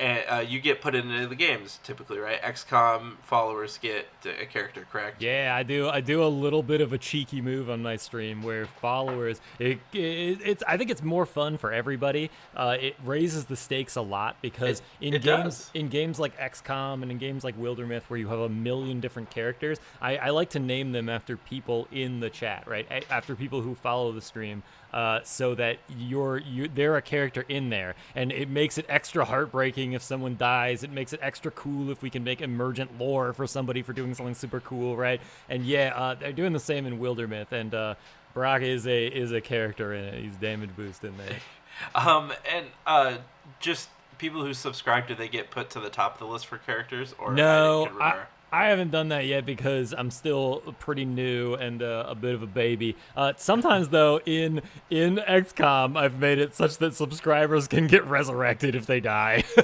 and 0.00 0.24
uh, 0.28 0.38
you 0.40 0.60
get 0.60 0.80
put 0.80 0.94
into 0.94 1.26
the 1.26 1.34
games 1.34 1.78
typically, 1.84 2.18
right? 2.18 2.40
XCOM 2.40 3.16
followers 3.22 3.78
get 3.78 4.08
a 4.24 4.46
character, 4.46 4.86
correct? 4.90 5.20
Yeah, 5.22 5.54
I 5.54 5.62
do. 5.62 5.88
I 5.88 6.00
do 6.00 6.24
a 6.24 6.26
little 6.26 6.62
bit 6.62 6.80
of 6.80 6.92
a 6.92 6.98
cheeky 6.98 7.40
move 7.42 7.68
on 7.68 7.82
my 7.82 7.96
stream 7.96 8.42
where 8.42 8.66
followers. 8.66 9.40
It, 9.58 9.78
it 9.92 10.40
it's. 10.44 10.62
I 10.66 10.78
think 10.78 10.90
it's 10.90 11.02
more 11.02 11.26
fun 11.26 11.58
for 11.58 11.72
everybody. 11.72 12.30
Uh, 12.56 12.76
it 12.80 12.96
raises 13.04 13.44
the 13.44 13.56
stakes 13.56 13.96
a 13.96 14.02
lot 14.02 14.36
because 14.40 14.80
it, 15.00 15.14
in 15.14 15.20
games 15.20 15.58
does. 15.58 15.70
in 15.74 15.88
games 15.88 16.18
like 16.18 16.36
XCOM 16.38 17.02
and 17.02 17.10
in 17.10 17.18
games 17.18 17.44
like 17.44 17.58
Wildermyth 17.60 18.02
where 18.04 18.18
you 18.18 18.28
have 18.28 18.40
a 18.40 18.48
million 18.48 19.00
different 19.00 19.30
characters, 19.30 19.78
I, 20.00 20.16
I 20.16 20.30
like 20.30 20.50
to 20.50 20.58
name 20.58 20.92
them 20.92 21.10
after 21.10 21.36
people 21.36 21.86
in 21.92 22.20
the 22.20 22.30
chat, 22.30 22.64
right? 22.66 22.86
After 23.10 23.36
people 23.36 23.60
who 23.60 23.74
follow 23.74 24.12
the 24.12 24.22
stream 24.22 24.62
uh, 24.92 25.20
so 25.22 25.54
that 25.54 25.78
you're 25.96 26.38
you 26.38 26.68
they're 26.68 26.96
a 26.96 27.02
character 27.02 27.44
in 27.48 27.70
there, 27.70 27.94
and 28.14 28.32
it 28.32 28.48
makes 28.48 28.78
it 28.78 28.86
extra 28.88 29.24
heartbreaking 29.24 29.92
if 29.92 30.02
someone 30.02 30.36
dies. 30.36 30.82
It 30.82 30.90
makes 30.90 31.12
it 31.12 31.20
extra 31.22 31.50
cool 31.50 31.90
if 31.90 32.02
we 32.02 32.10
can 32.10 32.24
make 32.24 32.40
emergent 32.40 32.98
lore 32.98 33.32
for 33.32 33.46
somebody 33.46 33.82
for 33.82 33.92
doing 33.92 34.14
something 34.14 34.34
super 34.34 34.60
cool, 34.60 34.96
right? 34.96 35.20
And 35.48 35.64
yeah, 35.64 35.92
uh, 35.94 36.14
they're 36.14 36.32
doing 36.32 36.52
the 36.52 36.60
same 36.60 36.86
in 36.86 36.98
Wildermyth, 36.98 37.52
and 37.52 37.74
uh, 37.74 37.94
Brock 38.34 38.62
is 38.62 38.86
a 38.86 39.06
is 39.06 39.32
a 39.32 39.40
character 39.40 39.94
in 39.94 40.04
it. 40.04 40.22
He's 40.22 40.36
damage 40.36 40.74
boost 40.76 41.04
in 41.04 41.16
there. 41.16 41.36
um, 41.94 42.32
and 42.52 42.66
uh, 42.86 43.18
just 43.60 43.88
people 44.18 44.44
who 44.44 44.54
subscribe, 44.54 45.08
do 45.08 45.14
they 45.14 45.28
get 45.28 45.50
put 45.50 45.70
to 45.70 45.80
the 45.80 45.90
top 45.90 46.14
of 46.14 46.18
the 46.20 46.26
list 46.26 46.46
for 46.46 46.58
characters? 46.58 47.14
Or 47.18 47.32
no, 47.32 47.88
I 48.00 48.24
haven't 48.52 48.90
done 48.90 49.08
that 49.10 49.26
yet 49.26 49.46
because 49.46 49.94
I'm 49.96 50.10
still 50.10 50.60
pretty 50.80 51.04
new 51.04 51.54
and 51.54 51.82
uh, 51.82 52.04
a 52.08 52.14
bit 52.14 52.34
of 52.34 52.42
a 52.42 52.46
baby. 52.46 52.96
Uh, 53.16 53.32
sometimes 53.36 53.88
though, 53.90 54.18
in 54.26 54.62
in 54.90 55.16
XCOM, 55.16 55.96
I've 55.96 56.18
made 56.18 56.38
it 56.38 56.54
such 56.54 56.78
that 56.78 56.94
subscribers 56.94 57.68
can 57.68 57.86
get 57.86 58.04
resurrected 58.06 58.74
if 58.74 58.86
they 58.86 59.00
die. 59.00 59.44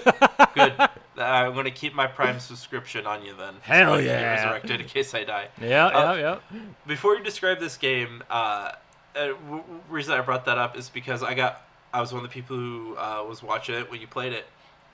Good. 0.54 0.74
Uh, 0.78 0.88
I'm 1.22 1.54
gonna 1.54 1.70
keep 1.70 1.94
my 1.94 2.06
Prime 2.06 2.38
subscription 2.38 3.06
on 3.06 3.24
you 3.24 3.34
then. 3.34 3.54
Hell 3.62 3.94
so 3.94 3.98
yeah. 4.00 4.20
Get 4.20 4.44
resurrected 4.44 4.80
in 4.82 4.86
case 4.86 5.14
I 5.14 5.24
die. 5.24 5.48
yeah, 5.60 5.86
Uh, 5.86 6.14
yeah, 6.14 6.38
yeah. 6.52 6.60
Before 6.86 7.16
you 7.16 7.24
describe 7.24 7.58
this 7.58 7.76
game, 7.76 8.22
uh, 8.30 8.72
uh, 9.16 9.28
w- 9.28 9.64
reason 9.88 10.12
I 10.14 10.20
brought 10.20 10.44
that 10.44 10.58
up 10.58 10.76
is 10.76 10.88
because 10.90 11.22
I 11.22 11.34
got 11.34 11.62
I 11.92 12.00
was 12.00 12.12
one 12.12 12.22
of 12.22 12.30
the 12.30 12.34
people 12.34 12.56
who 12.56 12.96
uh, 12.96 13.24
was 13.26 13.42
watching 13.42 13.74
it 13.76 13.90
when 13.90 14.00
you 14.00 14.06
played 14.06 14.32
it, 14.34 14.44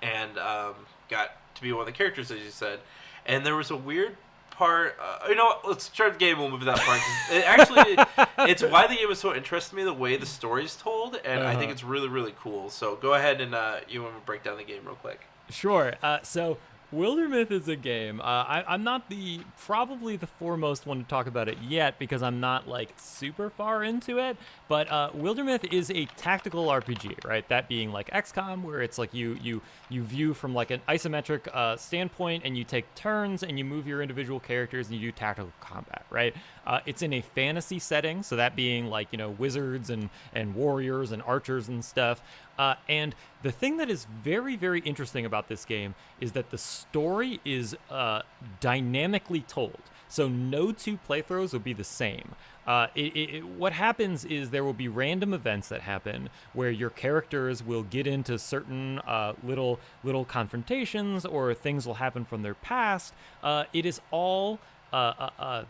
and 0.00 0.38
um, 0.38 0.74
got 1.08 1.32
to 1.56 1.62
be 1.62 1.72
one 1.72 1.80
of 1.80 1.86
the 1.86 1.92
characters 1.92 2.30
as 2.30 2.38
you 2.38 2.50
said, 2.50 2.78
and 3.26 3.44
there 3.46 3.56
was 3.56 3.70
a 3.70 3.76
weird 3.76 4.16
part. 4.50 4.96
Uh, 5.00 5.26
you 5.28 5.34
know, 5.34 5.46
what? 5.46 5.66
let's 5.68 5.84
start 5.84 6.14
the 6.14 6.18
game. 6.18 6.38
We'll 6.38 6.50
move 6.50 6.60
to 6.60 6.66
that 6.66 6.78
part. 6.80 7.00
It 7.30 7.44
actually, 7.46 7.96
it's 8.50 8.62
why 8.62 8.86
the 8.86 8.94
game 8.96 9.10
is 9.10 9.18
so 9.18 9.34
interesting 9.34 9.78
to 9.78 9.84
me. 9.84 9.90
The 9.90 9.94
way 9.94 10.16
the 10.16 10.26
story's 10.26 10.76
told, 10.76 11.16
and 11.24 11.42
I 11.42 11.52
think 11.52 11.64
Uh-huh. 11.64 11.72
it's 11.72 11.84
really 11.84 12.08
really 12.08 12.34
cool. 12.40 12.70
So 12.70 12.96
go 12.96 13.14
ahead 13.14 13.40
and 13.40 13.54
uh, 13.54 13.80
you 13.88 14.02
want 14.02 14.14
to 14.14 14.20
break 14.26 14.42
down 14.44 14.56
the 14.58 14.64
game 14.64 14.82
real 14.84 14.94
quick. 14.96 15.20
Sure. 15.50 15.94
Uh, 16.02 16.18
so 16.22 16.58
Wildermyth 16.92 17.50
is 17.50 17.68
a 17.68 17.76
game. 17.76 18.20
Uh, 18.20 18.24
I, 18.24 18.64
I'm 18.68 18.84
not 18.84 19.08
the 19.08 19.40
probably 19.64 20.16
the 20.16 20.26
foremost 20.26 20.86
one 20.86 21.02
to 21.02 21.08
talk 21.08 21.26
about 21.26 21.48
it 21.48 21.56
yet 21.66 21.98
because 21.98 22.22
I'm 22.22 22.38
not 22.38 22.68
like 22.68 22.92
super 22.96 23.48
far 23.48 23.82
into 23.82 24.18
it. 24.18 24.36
But 24.68 24.90
uh, 24.90 25.10
Wildermyth 25.16 25.72
is 25.72 25.90
a 25.90 26.04
tactical 26.16 26.66
RPG, 26.66 27.24
right? 27.24 27.48
That 27.48 27.68
being 27.68 27.92
like 27.92 28.10
XCOM, 28.10 28.62
where 28.62 28.82
it's 28.82 28.98
like 28.98 29.14
you 29.14 29.38
you 29.42 29.62
you 29.88 30.02
view 30.02 30.34
from 30.34 30.54
like 30.54 30.70
an 30.70 30.80
isometric 30.88 31.48
uh, 31.54 31.76
standpoint, 31.76 32.42
and 32.44 32.56
you 32.58 32.64
take 32.64 32.94
turns 32.94 33.42
and 33.42 33.58
you 33.58 33.64
move 33.64 33.86
your 33.86 34.02
individual 34.02 34.40
characters 34.40 34.88
and 34.88 35.00
you 35.00 35.08
do 35.10 35.12
tactical 35.12 35.52
combat, 35.60 36.04
right? 36.10 36.34
Uh, 36.66 36.80
it's 36.84 37.02
in 37.02 37.12
a 37.14 37.22
fantasy 37.22 37.78
setting, 37.78 38.22
so 38.22 38.36
that 38.36 38.54
being 38.54 38.86
like 38.86 39.08
you 39.12 39.18
know 39.18 39.30
wizards 39.30 39.88
and 39.88 40.10
and 40.34 40.54
warriors 40.54 41.10
and 41.12 41.22
archers 41.22 41.68
and 41.68 41.82
stuff. 41.84 42.22
Uh, 42.62 42.74
and 42.88 43.14
the 43.42 43.50
thing 43.50 43.76
that 43.78 43.90
is 43.90 44.06
very, 44.22 44.54
very 44.54 44.80
interesting 44.80 45.24
about 45.26 45.48
this 45.48 45.64
game 45.64 45.94
is 46.20 46.30
that 46.32 46.50
the 46.50 46.58
story 46.58 47.40
is 47.44 47.76
uh, 47.90 48.22
dynamically 48.60 49.40
told. 49.40 49.80
So 50.08 50.28
no 50.28 50.70
two 50.70 50.98
playthroughs 51.08 51.52
will 51.52 51.66
be 51.72 51.72
the 51.72 51.90
same. 52.02 52.36
Uh, 52.64 52.86
it, 52.94 53.16
it, 53.16 53.44
what 53.44 53.72
happens 53.72 54.24
is 54.24 54.50
there 54.50 54.62
will 54.62 54.80
be 54.86 54.86
random 54.86 55.34
events 55.34 55.68
that 55.70 55.80
happen 55.80 56.28
where 56.52 56.70
your 56.70 56.90
characters 56.90 57.64
will 57.64 57.82
get 57.82 58.06
into 58.06 58.38
certain 58.38 59.00
uh, 59.00 59.32
little 59.42 59.80
little 60.04 60.24
confrontations 60.24 61.24
or 61.24 61.54
things 61.54 61.86
will 61.86 61.94
happen 61.94 62.24
from 62.24 62.42
their 62.42 62.54
past. 62.54 63.12
Uh, 63.42 63.64
it 63.72 63.84
is 63.84 64.00
all 64.12 64.60
uh, 64.92 64.96
uh, 65.18 65.30
uh, 65.38 65.64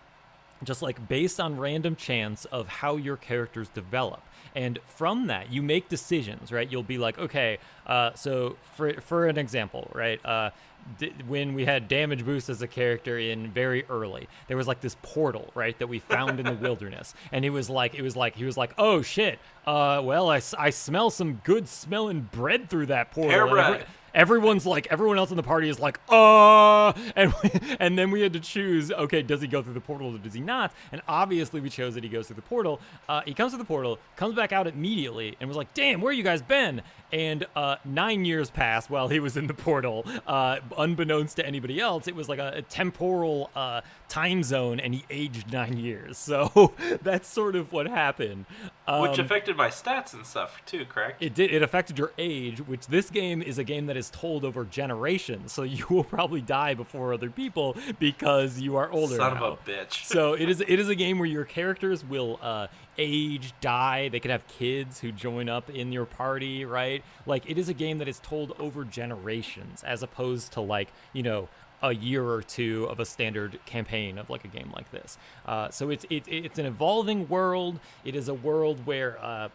just 0.64 0.82
like 0.82 1.08
based 1.08 1.40
on 1.40 1.58
random 1.58 1.96
chance 1.96 2.44
of 2.46 2.68
how 2.68 2.96
your 2.96 3.16
characters 3.16 3.68
develop. 3.68 4.20
And 4.54 4.78
from 4.86 5.28
that 5.28 5.50
you 5.52 5.62
make 5.62 5.88
decisions 5.88 6.52
right? 6.52 6.70
You'll 6.70 6.82
be 6.82 6.98
like 6.98 7.18
okay 7.18 7.58
uh, 7.86 8.12
so 8.14 8.56
for 8.76 8.92
for 9.00 9.26
an 9.26 9.38
example 9.38 9.90
right 9.94 10.24
uh, 10.26 10.50
d- 10.98 11.12
when 11.26 11.54
we 11.54 11.64
had 11.64 11.88
damage 11.88 12.24
boost 12.24 12.50
as 12.50 12.60
a 12.60 12.66
character 12.66 13.18
in 13.18 13.50
very 13.50 13.84
early 13.88 14.28
there 14.48 14.56
was 14.58 14.68
like 14.68 14.80
this 14.82 14.96
portal 15.02 15.50
right 15.54 15.78
that 15.78 15.86
we 15.86 15.98
found 16.00 16.38
in 16.38 16.44
the 16.46 16.52
wilderness. 16.66 17.14
And 17.32 17.44
it 17.46 17.50
was 17.50 17.70
like 17.70 17.94
it 17.94 18.02
was 18.02 18.14
like 18.14 18.36
he 18.36 18.44
was 18.44 18.56
like 18.58 18.74
oh 18.76 19.00
shit 19.00 19.38
uh, 19.66 20.02
well 20.04 20.28
I 20.30 20.40
smell 20.70 21.08
some 21.10 21.40
good 21.44 21.66
smelling 21.66 22.28
bread 22.32 22.68
through 22.68 22.86
that 22.86 23.10
portal. 23.12 23.32
Every- 23.32 23.50
bread. 23.52 23.86
Everyone's 24.14 24.66
like 24.66 24.86
everyone 24.90 25.18
else 25.18 25.30
in 25.30 25.36
the 25.36 25.42
party 25.42 25.68
is 25.68 25.78
like 25.78 25.98
uh 26.08 26.92
and 27.16 27.32
we, 27.42 27.50
and 27.80 27.98
then 27.98 28.10
we 28.10 28.20
had 28.20 28.32
to 28.32 28.40
choose 28.40 28.90
okay 28.92 29.22
does 29.22 29.40
he 29.40 29.48
go 29.48 29.62
through 29.62 29.74
the 29.74 29.80
portal 29.80 30.14
or 30.14 30.18
does 30.18 30.34
he 30.34 30.40
not? 30.40 30.72
And 30.92 31.00
obviously 31.08 31.60
we 31.60 31.70
chose 31.70 31.94
that 31.94 32.04
he 32.04 32.10
goes 32.10 32.26
through 32.26 32.36
the 32.36 32.42
portal. 32.42 32.80
Uh, 33.08 33.22
he 33.24 33.34
comes 33.34 33.52
to 33.52 33.58
the 33.58 33.64
portal 33.64 33.98
comes 34.16 34.34
back 34.34 34.52
out 34.52 34.66
immediately 34.66 35.36
and 35.40 35.48
was 35.48 35.56
like 35.56 35.72
damn 35.74 36.00
where 36.00 36.12
you 36.12 36.22
guys 36.22 36.42
been 36.42 36.82
and 37.12 37.46
uh, 37.54 37.76
nine 37.84 38.24
years 38.24 38.50
passed 38.50 38.90
while 38.90 39.08
he 39.08 39.20
was 39.20 39.36
in 39.36 39.46
the 39.46 39.54
portal 39.54 40.04
uh, 40.26 40.58
unbeknownst 40.78 41.36
to 41.36 41.46
anybody 41.46 41.78
else 41.80 42.08
it 42.08 42.14
was 42.14 42.28
like 42.28 42.38
a, 42.38 42.52
a 42.56 42.62
temporal 42.62 43.50
uh, 43.54 43.80
time 44.08 44.42
zone 44.42 44.80
and 44.80 44.94
he 44.94 45.04
aged 45.10 45.52
nine 45.52 45.76
years 45.76 46.18
so 46.18 46.72
that's 47.02 47.28
sort 47.28 47.56
of 47.56 47.72
what 47.72 47.86
happened 47.86 48.44
Which 49.00 49.18
Um, 49.18 49.20
affected 49.20 49.56
my 49.56 49.68
stats 49.68 50.12
and 50.12 50.26
stuff 50.26 50.60
too, 50.66 50.84
correct? 50.86 51.22
it 51.22 51.34
did. 51.34 51.52
It 51.52 51.62
affected 51.62 51.98
your 51.98 52.12
age, 52.18 52.58
which 52.66 52.88
this 52.88 53.10
game 53.10 53.40
is 53.40 53.58
a 53.58 53.64
game 53.64 53.86
that 53.86 53.96
is 53.96 54.10
told 54.10 54.44
over 54.44 54.64
generations. 54.64 55.52
So 55.52 55.62
you 55.78 55.86
will 55.88 56.04
probably 56.04 56.40
die 56.40 56.74
before 56.74 57.14
other 57.14 57.30
people 57.30 57.76
because 57.98 58.60
you 58.60 58.76
are 58.76 58.90
older. 58.90 59.16
Son 59.16 59.34
now. 59.34 59.44
of 59.44 59.58
a 59.66 59.70
bitch. 59.70 60.04
so 60.04 60.34
it 60.34 60.48
is. 60.48 60.60
It 60.60 60.78
is 60.80 60.88
a 60.88 60.94
game 60.96 61.18
where 61.18 61.28
your 61.28 61.44
characters 61.44 62.04
will 62.04 62.38
uh, 62.42 62.66
age, 62.98 63.52
die. 63.60 64.08
They 64.08 64.20
could 64.20 64.30
have 64.30 64.46
kids 64.46 65.00
who 65.00 65.12
join 65.12 65.48
up 65.48 65.70
in 65.70 65.92
your 65.92 66.04
party, 66.04 66.64
right? 66.64 67.02
Like 67.26 67.48
it 67.48 67.58
is 67.58 67.68
a 67.68 67.74
game 67.74 67.98
that 67.98 68.08
is 68.08 68.18
told 68.20 68.54
over 68.58 68.84
generations, 68.84 69.82
as 69.84 70.02
opposed 70.02 70.52
to 70.52 70.60
like 70.60 70.88
you 71.12 71.22
know 71.22 71.48
a 71.82 71.94
year 71.94 72.24
or 72.24 72.42
two 72.42 72.84
of 72.84 73.00
a 73.00 73.04
standard 73.04 73.58
campaign 73.66 74.16
of 74.16 74.30
like 74.30 74.44
a 74.44 74.48
game 74.48 74.70
like 74.74 74.90
this. 74.92 75.18
Uh, 75.46 75.68
so 75.70 75.90
it's 75.90 76.04
it, 76.10 76.24
it's 76.26 76.58
an 76.58 76.66
evolving 76.66 77.28
world. 77.28 77.80
It 78.04 78.14
is 78.14 78.28
a 78.28 78.34
world 78.34 78.86
where. 78.86 79.18
Uh, 79.22 79.48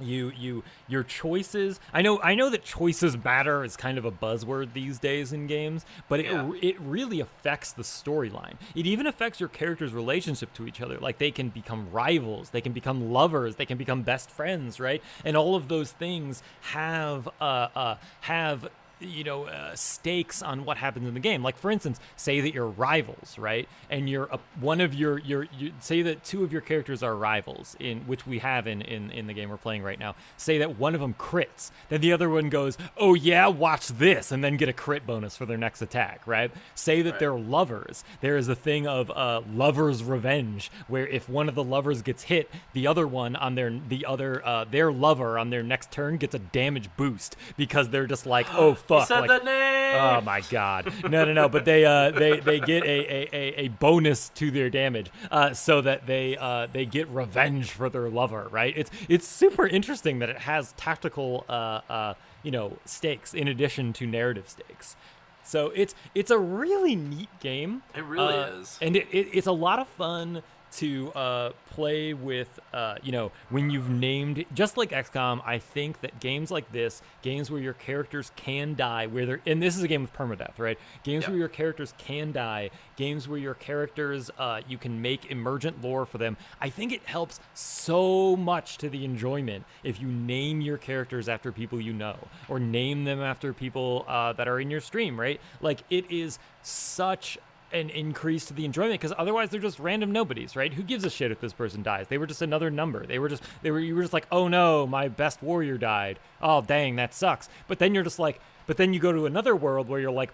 you 0.00 0.32
you 0.36 0.64
your 0.86 1.02
choices. 1.02 1.80
I 1.92 2.02
know 2.02 2.20
i 2.22 2.34
know 2.34 2.50
that 2.50 2.64
choices 2.64 3.16
matter 3.22 3.64
is 3.64 3.76
kind 3.76 3.98
of 3.98 4.04
a 4.04 4.10
buzzword 4.12 4.72
these 4.72 4.98
days 4.98 5.32
in 5.32 5.46
games 5.46 5.84
but 6.08 6.20
it, 6.20 6.26
Yeah. 6.26 6.50
it 6.60 6.80
really 6.80 7.20
affects 7.20 7.72
the 7.72 7.82
storyline. 7.82 8.54
It 8.74 8.86
even 8.86 9.06
affects 9.06 9.40
your 9.40 9.48
characters 9.48 9.92
relationship 9.92 10.52
to 10.54 10.66
each 10.66 10.80
other. 10.80 10.98
Like 10.98 11.18
they 11.18 11.30
can 11.30 11.48
become 11.48 11.88
rivals 11.92 12.50
they 12.50 12.60
can 12.60 12.72
become 12.72 13.12
lovers 13.12 13.56
they 13.56 13.66
can 13.66 13.78
become 13.78 14.02
best 14.02 14.30
friends 14.30 14.80
right? 14.80 15.02
And 15.24 15.36
all 15.36 15.54
of 15.54 15.68
those 15.68 15.92
things 15.92 16.42
have 16.62 17.28
uh, 17.40 17.68
uh 17.74 17.94
have 18.22 18.68
you 19.00 19.24
know 19.24 19.44
uh, 19.44 19.74
stakes 19.74 20.42
on 20.42 20.64
what 20.64 20.76
happens 20.76 21.06
in 21.06 21.14
the 21.14 21.20
game. 21.20 21.42
Like 21.42 21.56
for 21.56 21.70
instance 21.70 21.98
say 22.16 22.40
that 22.40 22.54
you're 22.54 22.66
rivals 22.66 23.38
right? 23.38 23.68
And 23.90 24.08
you're 24.08 24.24
a, 24.26 24.38
one 24.60 24.80
of 24.80 24.94
your 24.94 25.18
your 25.18 25.46
you, 25.56 25.72
say 25.80 26.02
that 26.02 26.24
two 26.24 26.42
of 26.44 26.52
your 26.52 26.60
characters 26.60 27.02
are 27.02 27.14
rivals 27.16 27.76
in 27.80 28.00
which 28.00 28.26
we 28.26 28.38
have 28.40 28.66
in, 28.66 28.82
in 28.82 29.10
in 29.10 29.26
the 29.26 29.32
game 29.34 29.48
we're 29.50 29.56
playing 29.56 29.82
right 29.82 29.98
now. 29.98 30.14
Say 30.36 30.58
that 30.58 30.78
one 30.78 30.94
of 30.94 31.00
them 31.00 31.14
crits 31.14 31.70
then 31.88 32.00
the 32.00 32.12
other 32.12 32.28
one 32.28 32.48
goes 32.48 32.76
oh 32.96 33.14
yeah 33.14 33.46
watch 33.46 33.88
this 33.88 34.32
and 34.32 34.42
then 34.42 34.56
get 34.56 34.68
a 34.68 34.72
crit 34.72 35.06
bonus 35.06 35.36
for 35.36 35.46
their 35.46 35.56
next 35.58 35.82
attack 35.82 36.22
right? 36.26 36.50
Say 36.74 37.02
that 37.02 37.08
Right. 37.12 37.20
they're 37.20 37.38
lovers. 37.38 38.04
There 38.20 38.36
is 38.36 38.48
a 38.48 38.54
thing 38.54 38.86
of 38.86 39.10
uh 39.10 39.42
lovers 39.52 40.02
revenge 40.04 40.70
where 40.88 41.06
if 41.06 41.28
one 41.28 41.48
of 41.48 41.54
the 41.54 41.64
lovers 41.64 42.02
gets 42.02 42.24
hit 42.24 42.50
the 42.72 42.86
other 42.86 43.06
one 43.06 43.36
on 43.36 43.54
their 43.54 43.70
the 43.88 44.04
other 44.06 44.44
uh 44.46 44.64
their 44.64 44.92
lover 44.92 45.38
on 45.38 45.50
their 45.50 45.62
next 45.62 45.90
turn 45.90 46.16
gets 46.16 46.34
a 46.34 46.38
damage 46.38 46.88
boost 46.96 47.36
because 47.56 47.88
they're 47.90 48.06
just 48.06 48.26
like 48.26 48.46
oh 48.54 48.74
Fuck 48.88 49.08
said 49.08 49.20
like, 49.20 49.28
that 49.28 49.44
name. 49.44 49.96
Oh 50.00 50.20
my 50.22 50.40
god! 50.50 50.92
No, 51.04 51.24
no, 51.24 51.32
no. 51.32 51.48
But 51.48 51.64
they 51.64 51.84
uh, 51.84 52.10
they 52.10 52.40
they 52.40 52.58
get 52.60 52.84
a, 52.84 52.86
a, 52.88 53.28
a, 53.32 53.54
a 53.64 53.68
bonus 53.68 54.30
to 54.30 54.50
their 54.50 54.70
damage, 54.70 55.10
uh, 55.30 55.52
so 55.54 55.80
that 55.82 56.06
they 56.06 56.36
uh, 56.36 56.66
they 56.72 56.84
get 56.86 57.08
revenge 57.08 57.70
for 57.70 57.88
their 57.88 58.08
lover. 58.08 58.48
Right? 58.50 58.74
It's 58.76 58.90
it's 59.08 59.26
super 59.26 59.66
interesting 59.66 60.18
that 60.20 60.28
it 60.30 60.38
has 60.38 60.72
tactical 60.76 61.44
uh, 61.48 61.80
uh, 61.88 62.14
you 62.42 62.50
know 62.50 62.78
stakes 62.84 63.34
in 63.34 63.48
addition 63.48 63.92
to 63.94 64.06
narrative 64.06 64.48
stakes. 64.48 64.96
So 65.44 65.72
it's 65.74 65.94
it's 66.14 66.30
a 66.30 66.38
really 66.38 66.94
neat 66.94 67.30
game. 67.40 67.82
It 67.94 68.04
really 68.04 68.34
Uh, 68.34 68.60
is. 68.60 68.78
and 68.82 68.96
it, 68.96 69.06
it, 69.10 69.28
it's 69.32 69.46
a 69.46 69.52
lot 69.52 69.78
of 69.78 69.88
fun 69.88 70.42
to 70.72 71.12
uh, 71.12 71.52
play 71.70 72.14
with. 72.14 72.60
Uh, 72.72 72.96
you 73.02 73.12
know, 73.12 73.32
when 73.50 73.70
you've 73.70 73.90
named 73.90 74.44
just 74.54 74.76
like 74.76 74.90
XCOM, 74.90 75.40
I 75.44 75.58
think 75.58 76.00
that 76.00 76.20
games 76.20 76.50
like 76.50 76.70
this, 76.72 77.02
games 77.22 77.50
where 77.50 77.60
your 77.60 77.72
characters 77.74 78.32
can 78.36 78.74
die, 78.74 79.06
where 79.06 79.26
they're 79.26 79.40
and 79.46 79.62
this 79.62 79.76
is 79.76 79.82
a 79.82 79.88
game 79.88 80.02
with 80.02 80.12
permadeath, 80.12 80.58
right? 80.58 80.78
Games 81.02 81.28
where 81.28 81.36
your 81.36 81.48
characters 81.48 81.94
can 81.98 82.32
die, 82.32 82.70
games 82.96 83.28
where 83.28 83.38
your 83.38 83.54
characters 83.54 84.30
uh, 84.38 84.60
you 84.68 84.78
can 84.78 85.00
make 85.00 85.30
emergent 85.30 85.82
lore 85.82 86.06
for 86.06 86.18
them. 86.18 86.36
I 86.60 86.70
think 86.70 86.92
it 86.92 87.04
helps 87.04 87.40
so 87.54 88.36
much 88.36 88.78
to 88.78 88.88
the 88.88 89.04
enjoyment 89.04 89.64
if 89.82 90.00
you 90.00 90.08
name 90.08 90.60
your 90.60 90.78
characters 90.78 91.28
after 91.28 91.52
people 91.52 91.80
you 91.80 91.92
know 91.92 92.16
or 92.48 92.58
name 92.58 93.04
them 93.04 93.20
after 93.20 93.52
people 93.52 94.04
uh, 94.08 94.32
that 94.34 94.48
are 94.48 94.60
in 94.60 94.70
your 94.70 94.80
stream, 94.80 95.18
right? 95.18 95.40
Like 95.60 95.82
it 95.90 96.10
is 96.10 96.38
such 96.62 97.38
an 97.72 97.90
increase 97.90 98.46
to 98.46 98.54
the 98.54 98.64
enjoyment 98.64 99.00
because 99.00 99.14
otherwise 99.16 99.50
they're 99.50 99.60
just 99.60 99.78
random 99.78 100.12
nobodies, 100.12 100.56
right? 100.56 100.72
Who 100.72 100.82
gives 100.82 101.04
a 101.04 101.10
shit 101.10 101.30
if 101.30 101.40
this 101.40 101.52
person 101.52 101.82
dies? 101.82 102.08
They 102.08 102.18
were 102.18 102.26
just 102.26 102.42
another 102.42 102.70
number. 102.70 103.06
They 103.06 103.18
were 103.18 103.28
just 103.28 103.42
they 103.62 103.70
were 103.70 103.80
you 103.80 103.94
were 103.94 104.02
just 104.02 104.12
like, 104.14 104.26
"Oh 104.32 104.48
no, 104.48 104.86
my 104.86 105.08
best 105.08 105.42
warrior 105.42 105.78
died." 105.78 106.18
Oh, 106.40 106.62
dang, 106.62 106.96
that 106.96 107.14
sucks. 107.14 107.48
But 107.66 107.78
then 107.78 107.94
you're 107.94 108.04
just 108.04 108.18
like, 108.18 108.40
but 108.66 108.76
then 108.76 108.92
you 108.92 109.00
go 109.00 109.12
to 109.12 109.26
another 109.26 109.54
world 109.54 109.88
where 109.88 110.00
you're 110.00 110.10
like, 110.10 110.30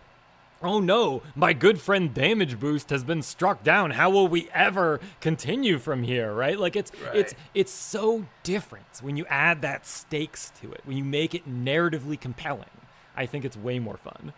Oh 0.64 0.80
no, 0.80 1.22
my 1.34 1.52
good 1.52 1.78
friend 1.78 2.14
Damage 2.14 2.58
Boost 2.58 2.88
has 2.88 3.04
been 3.04 3.20
struck 3.20 3.62
down. 3.62 3.90
How 3.90 4.08
will 4.08 4.28
we 4.28 4.48
ever 4.54 4.98
continue 5.20 5.78
from 5.78 6.02
here, 6.02 6.32
right? 6.32 6.58
Like 6.58 6.74
it's 6.74 6.90
it's 7.12 7.34
it's 7.52 7.70
so 7.70 8.24
different 8.42 8.86
when 9.02 9.16
you 9.16 9.26
add 9.26 9.60
that 9.60 9.86
stakes 9.86 10.50
to 10.62 10.72
it. 10.72 10.80
When 10.84 10.96
you 10.96 11.04
make 11.04 11.34
it 11.34 11.46
narratively 11.46 12.18
compelling. 12.18 12.70
I 13.14 13.26
think 13.26 13.44
it's 13.44 13.56
way 13.56 13.78
more 13.78 13.98
fun. 13.98 14.32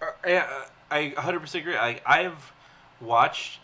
Uh, 0.00 0.06
yeah, 0.26 0.64
I 0.90 1.10
100% 1.16 1.54
agree. 1.54 1.76
I, 1.76 2.00
I've 2.06 2.52
watched 3.00 3.60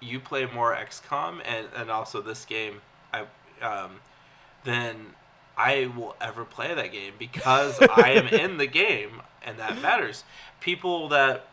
you 0.00 0.20
play 0.20 0.46
more 0.46 0.74
XCOM 0.74 1.40
and, 1.46 1.66
and 1.76 1.90
also 1.90 2.20
this 2.20 2.44
game, 2.44 2.80
I 3.12 3.24
um, 3.62 4.00
then 4.64 5.14
I 5.56 5.90
will 5.96 6.16
ever 6.20 6.44
play 6.44 6.74
that 6.74 6.92
game 6.92 7.14
because 7.18 7.78
I 7.80 8.10
am 8.10 8.26
in 8.32 8.58
the 8.58 8.66
game 8.66 9.22
and 9.44 9.58
that 9.58 9.80
matters. 9.80 10.24
People 10.60 11.08
that 11.08 11.46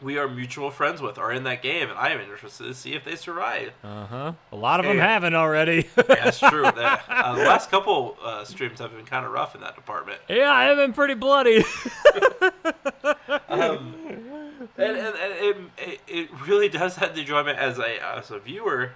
we 0.00 0.16
are 0.16 0.28
mutual 0.28 0.70
friends 0.70 1.02
with 1.02 1.18
are 1.18 1.32
in 1.32 1.42
that 1.44 1.60
game, 1.60 1.90
and 1.90 1.98
I 1.98 2.10
am 2.10 2.20
interested 2.20 2.64
to 2.64 2.74
see 2.74 2.94
if 2.94 3.04
they 3.04 3.16
survive. 3.16 3.72
Uh 3.82 4.06
huh. 4.06 4.32
A 4.52 4.56
lot 4.56 4.78
of 4.78 4.86
them 4.86 4.98
haven't 4.98 5.34
already. 5.34 5.88
Yeah, 5.96 6.24
That's 6.24 6.38
true. 6.38 6.62
That, 6.76 7.02
uh, 7.08 7.34
the 7.34 7.42
last 7.42 7.70
couple 7.70 8.16
uh, 8.22 8.44
streams 8.44 8.78
have 8.78 8.94
been 8.94 9.04
kind 9.04 9.26
of 9.26 9.32
rough 9.32 9.54
in 9.56 9.60
that 9.62 9.74
department. 9.74 10.20
yeah, 10.28 10.52
I've 10.52 10.76
been 10.76 10.92
pretty 10.92 11.14
bloody. 11.14 11.64
Um, 13.48 13.94
and, 14.76 14.96
and, 14.96 15.16
and 15.16 15.70
it, 15.78 16.00
it, 16.08 16.28
really 16.46 16.68
does 16.68 16.98
add 16.98 17.14
the 17.14 17.20
enjoyment 17.20 17.58
as 17.58 17.78
a 17.78 18.02
as 18.16 18.30
a 18.30 18.38
viewer 18.38 18.92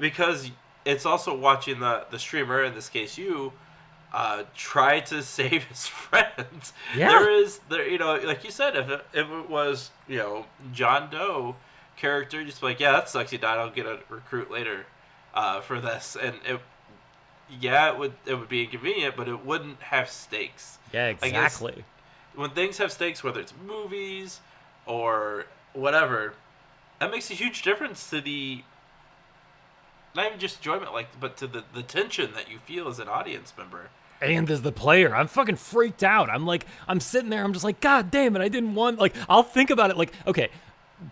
because 0.00 0.50
it's 0.84 1.04
also 1.04 1.36
watching 1.36 1.80
the 1.80 2.06
the 2.10 2.18
streamer 2.18 2.62
in 2.62 2.74
this 2.74 2.88
case 2.88 3.18
you 3.18 3.52
uh, 4.12 4.44
try 4.54 5.00
to 5.00 5.22
save 5.22 5.64
his 5.64 5.86
friends. 5.86 6.72
Yeah. 6.96 7.08
There 7.10 7.30
is 7.30 7.60
there 7.68 7.88
you 7.88 7.98
know 7.98 8.16
like 8.24 8.44
you 8.44 8.50
said 8.50 8.76
if 8.76 8.88
it, 8.88 9.04
if 9.12 9.28
it 9.28 9.50
was 9.50 9.90
you 10.08 10.18
know 10.18 10.46
John 10.72 11.10
Doe 11.10 11.56
character 11.96 12.42
just 12.44 12.60
be 12.60 12.68
like 12.68 12.80
yeah 12.80 12.92
that 12.92 13.08
sucks 13.08 13.30
he 13.30 13.36
died 13.36 13.58
I'll 13.58 13.70
get 13.70 13.86
a 13.86 13.98
recruit 14.08 14.50
later 14.50 14.86
uh, 15.34 15.60
for 15.60 15.80
this 15.80 16.16
and 16.20 16.36
it 16.46 16.60
yeah 17.60 17.92
it 17.92 17.98
would 17.98 18.14
it 18.24 18.34
would 18.34 18.48
be 18.48 18.64
inconvenient 18.64 19.14
but 19.16 19.28
it 19.28 19.44
wouldn't 19.44 19.80
have 19.82 20.08
stakes 20.08 20.78
yeah, 20.92 21.08
exactly. 21.08 21.84
When 22.34 22.50
things 22.50 22.78
have 22.78 22.92
stakes, 22.92 23.22
whether 23.22 23.40
it's 23.40 23.54
movies 23.66 24.40
or 24.86 25.46
whatever, 25.74 26.34
that 26.98 27.10
makes 27.10 27.30
a 27.30 27.34
huge 27.34 27.62
difference 27.62 28.10
to 28.10 28.20
the 28.20 28.62
not 30.14 30.26
even 30.26 30.38
just 30.38 30.58
enjoyment, 30.58 30.92
like, 30.92 31.08
but 31.20 31.36
to 31.38 31.46
the 31.46 31.64
the 31.74 31.82
tension 31.82 32.32
that 32.34 32.50
you 32.50 32.58
feel 32.66 32.88
as 32.88 32.98
an 32.98 33.08
audience 33.08 33.52
member. 33.56 33.88
and 34.20 34.48
as 34.50 34.62
the 34.62 34.70
player 34.70 35.16
i'm 35.16 35.26
fucking 35.26 35.56
freaked 35.56 36.04
out. 36.04 36.30
I'm 36.30 36.46
like 36.46 36.64
i'm 36.86 37.00
sitting 37.00 37.28
there 37.30 37.42
i'm 37.42 37.52
just 37.52 37.64
like 37.64 37.80
god 37.80 38.10
damn 38.12 38.36
it 38.36 38.42
i 38.42 38.48
didn't 38.48 38.74
want 38.76 38.98
like 39.00 39.14
i'll 39.28 39.42
think 39.42 39.70
about 39.70 39.90
it 39.90 39.96
like 39.96 40.12
okay 40.28 40.48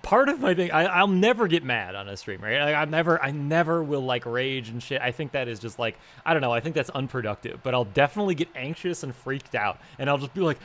part 0.03 0.29
of 0.29 0.39
my 0.39 0.55
thing 0.55 0.71
I, 0.71 0.85
i'll 0.85 1.09
never 1.09 1.49
get 1.49 1.65
mad 1.65 1.97
on 1.97 2.09
a 2.09 2.17
stream 2.17 2.41
right? 2.41 2.61
I 2.61 2.85
never 2.85 3.21
i 3.21 3.33
never 3.33 3.83
will 3.83 4.03
like 4.03 4.25
rage 4.27 4.69
and 4.69 4.81
shit. 4.81 5.03
I 5.03 5.11
think 5.11 5.33
that 5.33 5.49
is 5.49 5.59
just 5.59 5.77
like 5.81 5.99
i 6.25 6.33
don't 6.33 6.41
know 6.43 6.53
i 6.53 6.61
think 6.61 6.77
that's 6.77 6.91
unproductive 6.91 7.61
but 7.65 7.75
i'll 7.75 7.85
definitely 7.87 8.37
get 8.37 8.49
anxious 8.55 9.03
and 9.03 9.13
freaked 9.13 9.57
out. 9.57 9.81
And 9.99 10.09
i'll 10.09 10.19
just 10.19 10.33
be 10.35 10.43
like 10.43 10.59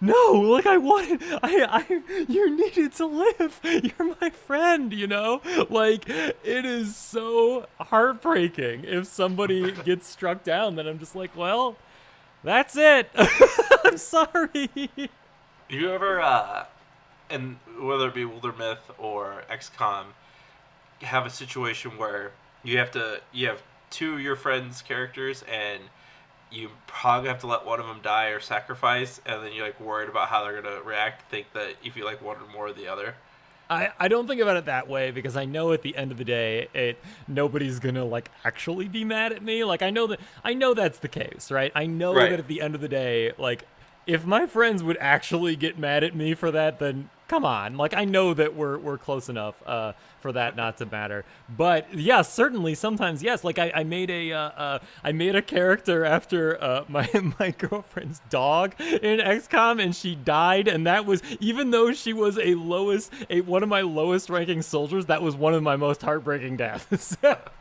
no 0.00 0.32
like 0.32 0.66
i 0.66 0.76
wanted 0.76 1.22
i 1.42 1.66
i 1.88 2.24
you 2.28 2.54
needed 2.56 2.92
to 2.92 3.06
live. 3.06 3.60
You're 3.64 4.14
my 4.20 4.30
friend 4.30 4.92
you 4.92 5.06
know? 5.06 5.40
Like 5.70 6.08
it 6.08 6.64
is 6.64 6.94
so 6.96 7.66
heartbreaking. 7.80 8.84
If 8.84 9.06
somebody 9.06 9.72
gets 9.84 10.06
struck 10.06 10.44
down 10.44 10.76
then 10.76 10.86
i'm 10.86 10.98
just 10.98 11.16
like 11.16 11.36
well 11.36 11.76
that's 12.46 12.76
it. 12.76 13.10
I'm 13.84 13.98
sorry. 13.98 14.70
You 15.68 15.90
ever, 15.90 16.20
uh, 16.20 16.66
and 17.28 17.56
whether 17.80 18.06
it 18.06 18.14
be 18.14 18.22
Wildermyth 18.22 18.78
or 18.98 19.42
XCOM, 19.50 20.04
have 21.00 21.26
a 21.26 21.30
situation 21.30 21.98
where 21.98 22.30
you 22.62 22.78
have 22.78 22.92
to 22.92 23.20
you 23.32 23.48
have 23.48 23.62
two 23.90 24.14
of 24.14 24.20
your 24.20 24.36
friends' 24.36 24.80
characters 24.80 25.44
and 25.50 25.82
you 26.50 26.70
probably 26.86 27.28
have 27.28 27.40
to 27.40 27.46
let 27.46 27.66
one 27.66 27.80
of 27.80 27.86
them 27.86 28.00
die 28.02 28.28
or 28.28 28.40
sacrifice, 28.40 29.20
and 29.26 29.42
then 29.42 29.52
you're 29.52 29.66
like 29.66 29.80
worried 29.80 30.08
about 30.08 30.28
how 30.28 30.44
they're 30.44 30.60
gonna 30.60 30.80
react. 30.82 31.30
Think 31.30 31.52
that 31.54 31.74
if 31.84 31.96
you 31.96 32.04
like 32.04 32.22
one 32.22 32.36
or 32.36 32.46
more 32.52 32.68
of 32.68 32.76
the 32.76 32.88
other. 32.88 33.14
I, 33.68 33.90
I 33.98 34.06
don't 34.06 34.28
think 34.28 34.40
about 34.40 34.56
it 34.56 34.66
that 34.66 34.88
way 34.88 35.10
because 35.10 35.36
I 35.36 35.44
know 35.44 35.72
at 35.72 35.82
the 35.82 35.96
end 35.96 36.12
of 36.12 36.18
the 36.18 36.24
day 36.24 36.68
it 36.72 36.98
nobody's 37.26 37.80
gonna 37.80 38.04
like 38.04 38.30
actually 38.44 38.86
be 38.86 39.04
mad 39.04 39.32
at 39.32 39.42
me. 39.42 39.64
Like 39.64 39.82
I 39.82 39.90
know 39.90 40.06
that 40.06 40.20
I 40.44 40.54
know 40.54 40.72
that's 40.72 41.00
the 41.00 41.08
case, 41.08 41.50
right? 41.50 41.72
I 41.74 41.86
know 41.86 42.14
Right. 42.14 42.30
that 42.30 42.38
at 42.38 42.46
the 42.46 42.60
end 42.60 42.76
of 42.76 42.80
the 42.80 42.88
day, 42.88 43.32
like 43.38 43.64
if 44.06 44.24
my 44.24 44.46
friends 44.46 44.84
would 44.84 44.96
actually 45.00 45.56
get 45.56 45.78
mad 45.80 46.04
at 46.04 46.14
me 46.14 46.34
for 46.34 46.52
that, 46.52 46.78
then 46.78 47.10
come 47.26 47.44
on. 47.44 47.76
Like 47.76 47.92
I 47.92 48.04
know 48.04 48.34
that 48.34 48.54
we're 48.54 48.78
we're 48.78 48.98
close 48.98 49.28
enough 49.28 49.56
uh, 49.66 49.94
for 50.26 50.32
that 50.32 50.56
not 50.56 50.76
to 50.76 50.86
matter. 50.86 51.24
But 51.56 51.94
yeah, 51.94 52.22
certainly 52.22 52.74
sometimes 52.74 53.22
yes. 53.22 53.44
Like 53.44 53.60
I, 53.60 53.70
I 53.72 53.84
made 53.84 54.10
a 54.10 54.32
uh, 54.32 54.38
uh, 54.38 54.78
I 55.04 55.12
made 55.12 55.36
a 55.36 55.42
character 55.42 56.04
after 56.04 56.60
uh, 56.60 56.84
my 56.88 57.08
my 57.38 57.52
girlfriend's 57.52 58.20
dog 58.28 58.74
in 58.80 59.20
XCOM, 59.20 59.80
and 59.80 59.94
she 59.94 60.16
died, 60.16 60.66
and 60.66 60.84
that 60.88 61.06
was 61.06 61.22
even 61.38 61.70
though 61.70 61.92
she 61.92 62.12
was 62.12 62.40
a 62.40 62.56
lowest 62.56 63.12
a 63.30 63.40
one 63.42 63.62
of 63.62 63.68
my 63.68 63.82
lowest 63.82 64.28
ranking 64.28 64.62
soldiers, 64.62 65.06
that 65.06 65.22
was 65.22 65.36
one 65.36 65.54
of 65.54 65.62
my 65.62 65.76
most 65.76 66.02
heartbreaking 66.02 66.56
deaths. 66.56 67.16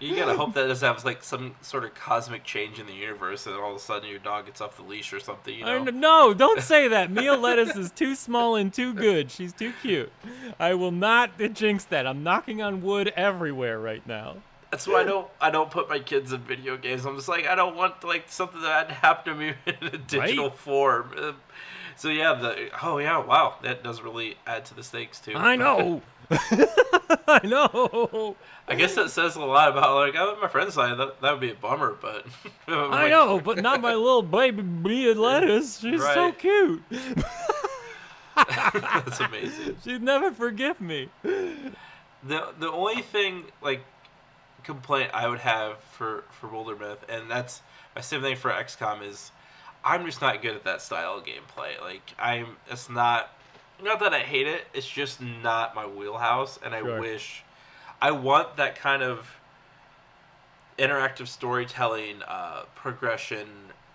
You 0.00 0.14
gotta 0.16 0.34
hope 0.36 0.54
that 0.54 0.66
doesn't 0.68 0.86
have 0.86 1.04
like 1.04 1.22
some 1.22 1.54
sort 1.62 1.84
of 1.84 1.94
cosmic 1.94 2.44
change 2.44 2.78
in 2.78 2.86
the 2.86 2.92
universe, 2.92 3.46
and 3.46 3.56
all 3.56 3.70
of 3.70 3.76
a 3.76 3.80
sudden 3.80 4.08
your 4.08 4.18
dog 4.18 4.46
gets 4.46 4.60
off 4.60 4.76
the 4.76 4.82
leash 4.82 5.12
or 5.12 5.20
something. 5.20 5.54
You 5.54 5.64
know. 5.64 5.84
kn- 5.84 6.00
no, 6.00 6.34
don't 6.34 6.60
say 6.62 6.88
that. 6.88 7.10
Mia 7.18 7.34
Lettuce 7.34 7.76
is 7.76 7.90
too 7.90 8.14
small 8.14 8.56
and 8.56 8.72
too 8.72 8.94
good. 8.94 9.30
She's 9.30 9.52
too 9.52 9.72
cute. 9.82 10.12
I 10.58 10.74
will 10.74 10.92
not 10.92 11.32
jinx 11.52 11.84
that. 11.86 12.06
I'm 12.06 12.22
knocking 12.22 12.62
on 12.62 12.82
wood 12.82 13.12
everywhere 13.16 13.78
right 13.80 14.06
now. 14.06 14.36
That's 14.70 14.86
why 14.86 15.00
I 15.00 15.04
don't 15.04 15.26
I 15.40 15.50
don't 15.50 15.70
put 15.70 15.88
my 15.88 15.98
kids 15.98 16.32
in 16.32 16.40
video 16.42 16.76
games. 16.76 17.06
I'm 17.06 17.16
just 17.16 17.28
like 17.28 17.46
I 17.46 17.54
don't 17.54 17.74
want 17.74 18.04
like 18.04 18.24
something 18.28 18.60
that 18.62 18.90
happened 18.90 19.34
to 19.36 19.40
me 19.40 19.54
in 19.66 19.86
a 19.94 19.98
digital 19.98 20.48
Right? 20.48 20.56
form. 20.58 21.10
Um, 21.16 21.36
So 21.98 22.10
yeah, 22.10 22.34
the 22.34 22.68
oh 22.80 22.98
yeah, 22.98 23.18
wow, 23.18 23.56
that 23.62 23.82
does 23.82 24.02
really 24.02 24.36
add 24.46 24.64
to 24.66 24.74
the 24.74 24.84
stakes 24.84 25.18
too. 25.18 25.34
I 25.34 25.56
know. 25.56 26.00
I 26.30 27.40
know. 27.42 28.36
I 28.68 28.76
guess 28.76 28.94
that 28.94 29.10
says 29.10 29.34
a 29.34 29.40
lot 29.40 29.70
about 29.70 29.96
like 29.96 30.14
I 30.14 30.40
my 30.40 30.46
friends 30.46 30.76
die. 30.76 30.94
That 30.94 31.20
that 31.20 31.32
would 31.32 31.40
be 31.40 31.50
a 31.50 31.56
bummer, 31.56 31.96
but 32.00 32.24
I 32.68 33.08
know, 33.08 33.40
but 33.40 33.60
not 33.60 33.80
my 33.80 33.94
little 33.94 34.22
baby 34.22 34.62
Mia 34.62 35.16
Lettuce. 35.16 35.80
She's 35.80 36.00
so 36.00 36.30
cute. 36.30 36.84
That's 38.36 39.18
amazing. 39.18 39.78
She'd 39.82 40.02
never 40.02 40.30
forgive 40.30 40.80
me. 40.80 41.08
The 41.24 42.48
the 42.60 42.70
only 42.70 43.02
thing 43.02 43.42
like 43.60 43.80
complaint 44.62 45.10
I 45.12 45.26
would 45.26 45.40
have 45.40 45.78
for 45.80 46.22
for 46.30 46.46
Boulder 46.46 46.76
Wildermyth, 46.76 46.98
and 47.08 47.28
that's 47.28 47.60
my 47.96 48.02
same 48.02 48.22
thing 48.22 48.36
for 48.36 48.52
XCOM 48.52 49.02
is 49.02 49.32
I'm 49.84 50.04
just 50.04 50.20
not 50.20 50.42
good 50.42 50.54
at 50.54 50.64
that 50.64 50.82
style 50.82 51.18
of 51.18 51.24
gameplay. 51.24 51.80
Like 51.80 52.02
I'm, 52.18 52.56
it's 52.70 52.90
not 52.90 53.30
not 53.82 54.00
that 54.00 54.12
I 54.12 54.20
hate 54.20 54.46
it. 54.46 54.62
It's 54.74 54.88
just 54.88 55.20
not 55.20 55.74
my 55.74 55.86
wheelhouse, 55.86 56.58
and 56.64 56.74
I 56.74 56.82
wish 56.82 57.44
I 58.02 58.10
want 58.10 58.56
that 58.56 58.76
kind 58.76 59.02
of 59.02 59.28
interactive 60.78 61.28
storytelling 61.28 62.22
uh, 62.26 62.62
progression 62.74 63.48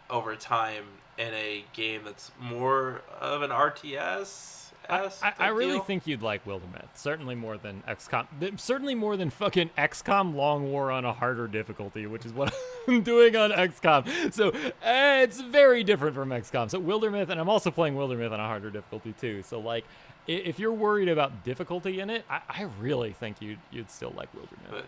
over 0.09 0.35
time 0.35 0.85
in 1.17 1.33
a 1.33 1.63
game 1.73 2.01
that's 2.05 2.31
more 2.39 3.01
of 3.19 3.41
an 3.41 3.51
RTS. 3.51 4.62
I, 4.89 5.09
I, 5.21 5.33
I 5.39 5.47
really 5.47 5.79
think 5.79 6.05
you'd 6.07 6.21
like 6.21 6.45
Wildermyth. 6.45 6.87
Certainly 6.95 7.35
more 7.35 7.57
than 7.57 7.83
XCOM. 7.87 8.59
Certainly 8.59 8.95
more 8.95 9.15
than 9.17 9.29
fucking 9.29 9.69
XCOM 9.77 10.35
Long 10.35 10.71
War 10.71 10.91
on 10.91 11.05
a 11.05 11.13
harder 11.13 11.47
difficulty, 11.47 12.05
which 12.05 12.25
is 12.25 12.33
what 12.33 12.53
I'm 12.87 13.01
doing 13.01 13.35
on 13.35 13.51
XCOM. 13.51 14.33
So 14.33 14.49
eh, 14.83 15.21
it's 15.23 15.39
very 15.41 15.83
different 15.83 16.15
from 16.15 16.29
XCOM. 16.29 16.69
So 16.69 16.81
Wildermyth, 16.81 17.29
and 17.29 17.39
I'm 17.39 17.49
also 17.49 17.71
playing 17.71 17.95
Wildermyth 17.95 18.31
on 18.31 18.39
a 18.39 18.45
harder 18.47 18.69
difficulty 18.69 19.13
too. 19.19 19.41
So 19.43 19.59
like, 19.59 19.85
if 20.27 20.59
you're 20.59 20.73
worried 20.73 21.09
about 21.09 21.43
difficulty 21.43 21.99
in 21.99 22.09
it, 22.09 22.25
I, 22.29 22.41
I 22.49 22.61
really 22.79 23.13
think 23.13 23.41
you'd 23.41 23.59
you'd 23.71 23.89
still 23.91 24.13
like 24.15 24.29
Wildermyth. 24.35 24.83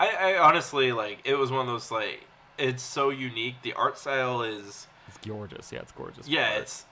I, 0.00 0.34
I 0.34 0.38
honestly 0.38 0.92
like 0.92 1.20
it 1.24 1.34
was 1.34 1.50
one 1.50 1.60
of 1.60 1.66
those 1.66 1.90
like 1.90 2.24
it's 2.58 2.82
so 2.82 3.10
unique. 3.10 3.56
The 3.62 3.72
art 3.74 3.98
style 3.98 4.42
is 4.42 4.86
It's 5.08 5.18
gorgeous. 5.26 5.70
Yeah, 5.72 5.80
it's 5.80 5.92
gorgeous. 5.92 6.28
yeah, 6.28 6.54
it's 6.56 6.84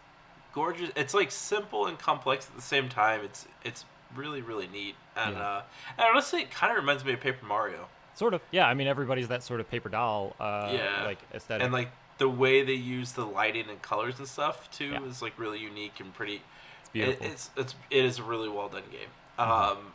gorgeous. 0.52 0.90
It's 0.96 1.14
like 1.14 1.30
simple 1.30 1.86
and 1.86 1.98
complex 1.98 2.48
at 2.48 2.56
the 2.56 2.62
same 2.62 2.88
time. 2.88 3.20
It's 3.24 3.46
it's 3.64 3.84
really 4.14 4.42
really 4.42 4.66
neat. 4.68 4.94
And 5.16 5.36
Yeah. 5.36 5.42
uh, 5.42 5.62
and 5.98 6.06
honestly, 6.10 6.42
it 6.42 6.50
kind 6.50 6.70
of 6.72 6.76
reminds 6.78 7.04
me 7.04 7.12
of 7.12 7.20
Paper 7.20 7.44
Mario. 7.46 7.88
sort 8.14 8.34
of. 8.34 8.42
Yeah, 8.50 8.66
I 8.68 8.74
mean 8.74 8.86
everybody's 8.88 9.28
that 9.28 9.42
sort 9.42 9.60
of 9.60 9.70
paper 9.70 9.88
doll. 9.88 10.36
Uh, 10.38 10.70
Yeah. 10.74 11.04
like 11.04 11.18
aesthetic. 11.34 11.64
And 11.64 11.72
like 11.72 11.90
the 12.18 12.28
way 12.28 12.62
they 12.62 12.74
use 12.74 13.12
the 13.12 13.24
lighting 13.24 13.68
and 13.70 13.80
colors 13.82 14.18
and 14.18 14.28
stuff 14.28 14.70
too 14.70 14.90
Yeah. 14.92 15.04
is 15.04 15.22
like 15.22 15.38
really 15.38 15.58
unique 15.58 15.98
and 16.00 16.12
pretty. 16.14 16.42
it's 16.80 16.90
beautiful. 16.90 17.24
It, 17.26 17.30
it's 17.32 17.50
it's 17.56 17.74
it 17.90 18.04
is 18.04 18.18
a 18.18 18.22
really 18.22 18.48
well 18.50 18.68
done 18.68 18.82
game. 18.92 19.08
Mhm. 19.38 19.48
Um, 19.72 19.92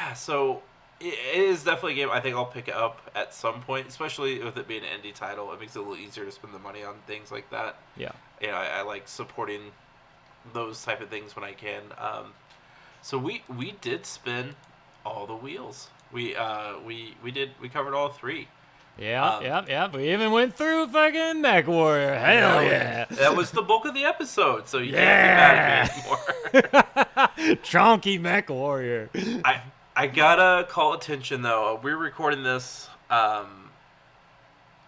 yeah, 0.00 0.12
so 0.12 0.62
it, 1.02 1.36
is 1.36 1.64
definitely 1.64 1.92
a 1.92 1.96
game 1.96 2.10
I 2.10 2.20
think 2.20 2.36
I'll 2.36 2.46
pick 2.46 2.68
it 2.68 2.74
up 2.74 3.10
at 3.14 3.34
some 3.34 3.60
point, 3.62 3.88
especially 3.88 4.42
with 4.42 4.56
it 4.56 4.66
being 4.68 4.82
an 4.82 5.00
indie 5.00 5.14
title. 5.14 5.52
It 5.52 5.60
makes 5.60 5.74
it 5.76 5.80
a 5.80 5.82
little 5.82 5.96
easier 5.96 6.24
to 6.24 6.32
spend 6.32 6.54
the 6.54 6.58
money 6.58 6.82
on 6.84 6.94
things 7.06 7.30
like 7.30 7.50
that. 7.50 7.76
yeah. 7.96 8.12
You 8.40 8.48
know, 8.48 8.54
I, 8.54 8.78
I 8.78 8.82
like 8.82 9.06
supporting 9.08 9.60
those 10.52 10.82
type 10.84 11.00
of 11.00 11.08
things 11.08 11.36
when 11.36 11.44
I 11.44 11.52
can. 11.52 11.82
Um, 11.98 12.32
so 13.02 13.18
we 13.18 13.42
we 13.56 13.72
did 13.80 14.06
spin 14.06 14.54
all 15.04 15.26
the 15.26 15.34
wheels. 15.36 15.88
We 16.12 16.34
uh 16.36 16.78
we 16.84 17.14
we 17.22 17.30
did 17.30 17.50
we 17.60 17.68
covered 17.68 17.94
all 17.94 18.08
three. 18.08 18.48
Yeah, 18.98 19.36
Um, 19.36 19.44
yeah, 19.44 19.64
yeah. 19.68 19.90
We 19.90 20.12
even 20.12 20.32
went 20.32 20.54
through 20.54 20.88
fucking 20.88 21.40
Mech 21.40 21.66
Warrior. 21.66 22.14
Hell 22.14 22.58
That 22.58 22.70
yeah. 22.70 23.04
That 23.16 23.34
was 23.34 23.50
the 23.50 23.62
bulk 23.62 23.86
of 23.86 23.94
the 23.94 24.04
episode, 24.04 24.68
so 24.68 24.78
you 24.78 24.92
can't 24.92 24.92
be 24.92 24.98
mad 25.16 25.88
at 25.88 26.52
me 26.52 26.60
anymore. 26.60 27.56
Chonky 27.64 28.20
Mech 28.20 28.50
Warrior. 28.50 29.08
I 29.44 29.62
I 30.02 30.08
gotta 30.08 30.66
call 30.66 30.94
attention 30.94 31.42
though. 31.42 31.78
We're 31.80 31.96
recording 31.96 32.42
this 32.42 32.88
um, 33.08 33.70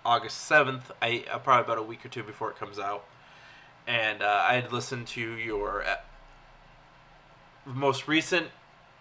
August 0.05 0.39
seventh. 0.39 0.91
I 1.01 1.23
uh, 1.31 1.39
probably 1.39 1.63
about 1.67 1.79
a 1.79 1.85
week 1.87 2.05
or 2.05 2.09
two 2.09 2.25
before 2.25 2.51
it 2.51 2.57
comes 2.59 2.81
out, 2.81 3.05
and 3.87 4.23
uh, 4.25 4.43
I 4.45 4.55
had 4.55 4.73
listened 4.73 5.07
to 5.07 5.21
your 5.21 5.85
uh, 5.85 5.99
most 7.65 8.09
recent, 8.09 8.49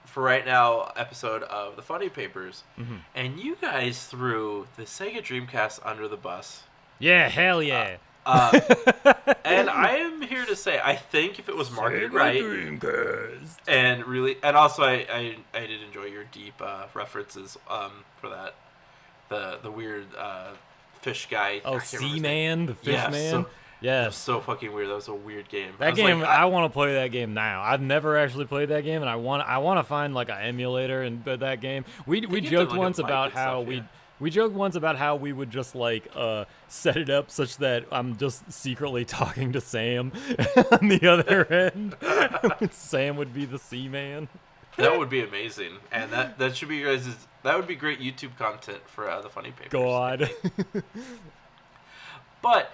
for 0.06 0.22
right 0.22 0.46
now, 0.46 0.92
episode 0.96 1.42
of 1.42 1.76
the 1.78 1.82
Funny 1.82 2.10
Papers, 2.10 2.64
Mhm. 2.80 3.00
and 3.16 3.40
you 3.40 3.56
guys 3.60 4.06
threw 4.06 4.68
the 4.76 4.84
Sega 4.84 5.18
Dreamcast 5.18 5.80
under 5.84 6.08
the 6.08 6.16
bus. 6.18 6.62
Yeah, 7.00 7.28
hell 7.28 7.64
yeah. 7.64 7.96
Uh, 7.96 7.98
and 9.46 9.70
I 9.70 9.98
am 10.00 10.22
here 10.22 10.46
to 10.46 10.56
say, 10.56 10.80
I 10.84 10.96
think 10.96 11.40
if 11.40 11.50
it 11.50 11.56
was 11.56 11.70
marketed 11.72 12.12
Sega 12.12 12.16
right, 12.16 12.42
Dreamcast. 12.42 13.58
and 13.68 14.06
really 14.06 14.38
and 14.44 14.56
also 14.56 14.84
I, 14.84 15.06
I, 15.12 15.36
I 15.54 15.60
did 15.68 15.82
enjoy 15.84 16.06
your 16.06 16.24
deep 16.32 16.56
uh, 16.62 16.86
references 16.94 17.58
um, 17.70 17.92
for 18.22 18.30
that 18.30 18.56
the 19.30 19.60
the 19.64 19.72
weird 19.72 20.06
uh, 20.18 20.52
fish 21.02 21.28
guy 21.30 21.62
Oh, 21.66 21.80
can't 21.80 21.94
remember 21.94 22.14
his 22.14 22.22
name. 22.22 22.24
Seaman, 22.24 22.66
the 22.68 22.76
fish 22.76 22.94
Yeah, 22.94 23.10
man. 23.10 23.32
so- 23.32 23.38
That 23.38 24.06
was 24.06 24.14
yes. 24.14 24.18
so 24.18 24.40
fucking 24.40 24.72
weird 24.72 24.90
that 24.90 24.96
was 24.96 25.08
a 25.10 25.14
weird 25.14 25.50
game 25.50 25.74
I 25.78 25.86
That 25.86 25.90
was 25.92 26.00
game, 26.00 26.20
like, 26.22 26.30
I, 26.30 26.46
want 26.46 26.72
to 26.72 26.74
play 26.74 26.94
that 26.94 27.10
game 27.12 27.34
now. 27.34 27.62
I've 27.64 27.82
never 27.82 28.18
actually 28.18 28.46
played 28.46 28.70
that 28.70 28.86
game, 28.86 29.02
and 29.02 29.10
I 29.10 29.18
want 29.18 29.46
I 29.46 29.58
want 29.58 29.80
to 29.80 29.84
find 29.84 30.14
like 30.14 30.30
an 30.30 30.38
emulator 30.40 31.02
and 31.02 31.22
but 31.24 31.42
that 31.42 31.60
game. 31.60 31.84
We 32.06 32.22
we 32.26 32.38
you 32.38 32.44
have 32.44 32.52
joked 32.52 32.72
like, 32.72 32.80
once 32.80 32.98
mic 33.00 33.08
about 33.08 33.32
how 33.34 33.60
stuff, 33.60 33.68
we 33.68 33.76
yeah. 33.78 33.84
We 34.24 34.30
joked 34.30 34.56
once 34.56 34.78
about 34.78 34.96
how 34.96 35.18
we 35.18 35.34
would 35.34 35.52
just 35.52 35.76
like 35.76 36.08
uh 36.16 36.46
set 36.70 36.96
it 36.96 37.10
up 37.10 37.30
such 37.30 37.58
that 37.58 37.84
I'm 37.92 38.16
just 38.16 38.50
secretly 38.50 39.04
talking 39.20 39.52
to 39.52 39.60
Sam 39.60 40.14
on 40.72 40.88
the 40.88 41.06
other 41.12 41.46
end. 41.52 42.72
Sam 42.72 43.18
would 43.18 43.34
be 43.34 43.44
the 43.44 43.60
Seaman. 43.60 44.30
that 44.78 44.98
would 44.98 45.10
be 45.10 45.26
amazing 45.26 45.74
and 45.92 46.10
that 46.14 46.40
that 46.40 46.56
should 46.56 46.70
be 46.70 46.78
your 46.78 46.96
guys 46.96 47.06
that 47.44 47.58
would 47.58 47.68
be 47.68 47.76
great 47.76 48.00
YouTube 48.00 48.38
content 48.38 48.80
for 48.88 49.10
uh, 49.10 49.20
the 49.20 49.28
funnie 49.28 49.52
papers 49.52 49.74
God. 49.74 50.32
But 52.42 52.72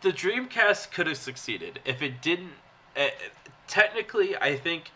the 0.00 0.10
Dreamcast 0.10 0.90
could 0.90 1.06
have 1.06 1.16
succeeded 1.16 1.78
if 1.84 2.02
it 2.02 2.20
didn't. 2.20 2.54
Uh, 2.96 3.06
technically, 3.68 4.36
I 4.36 4.56
think 4.56 4.90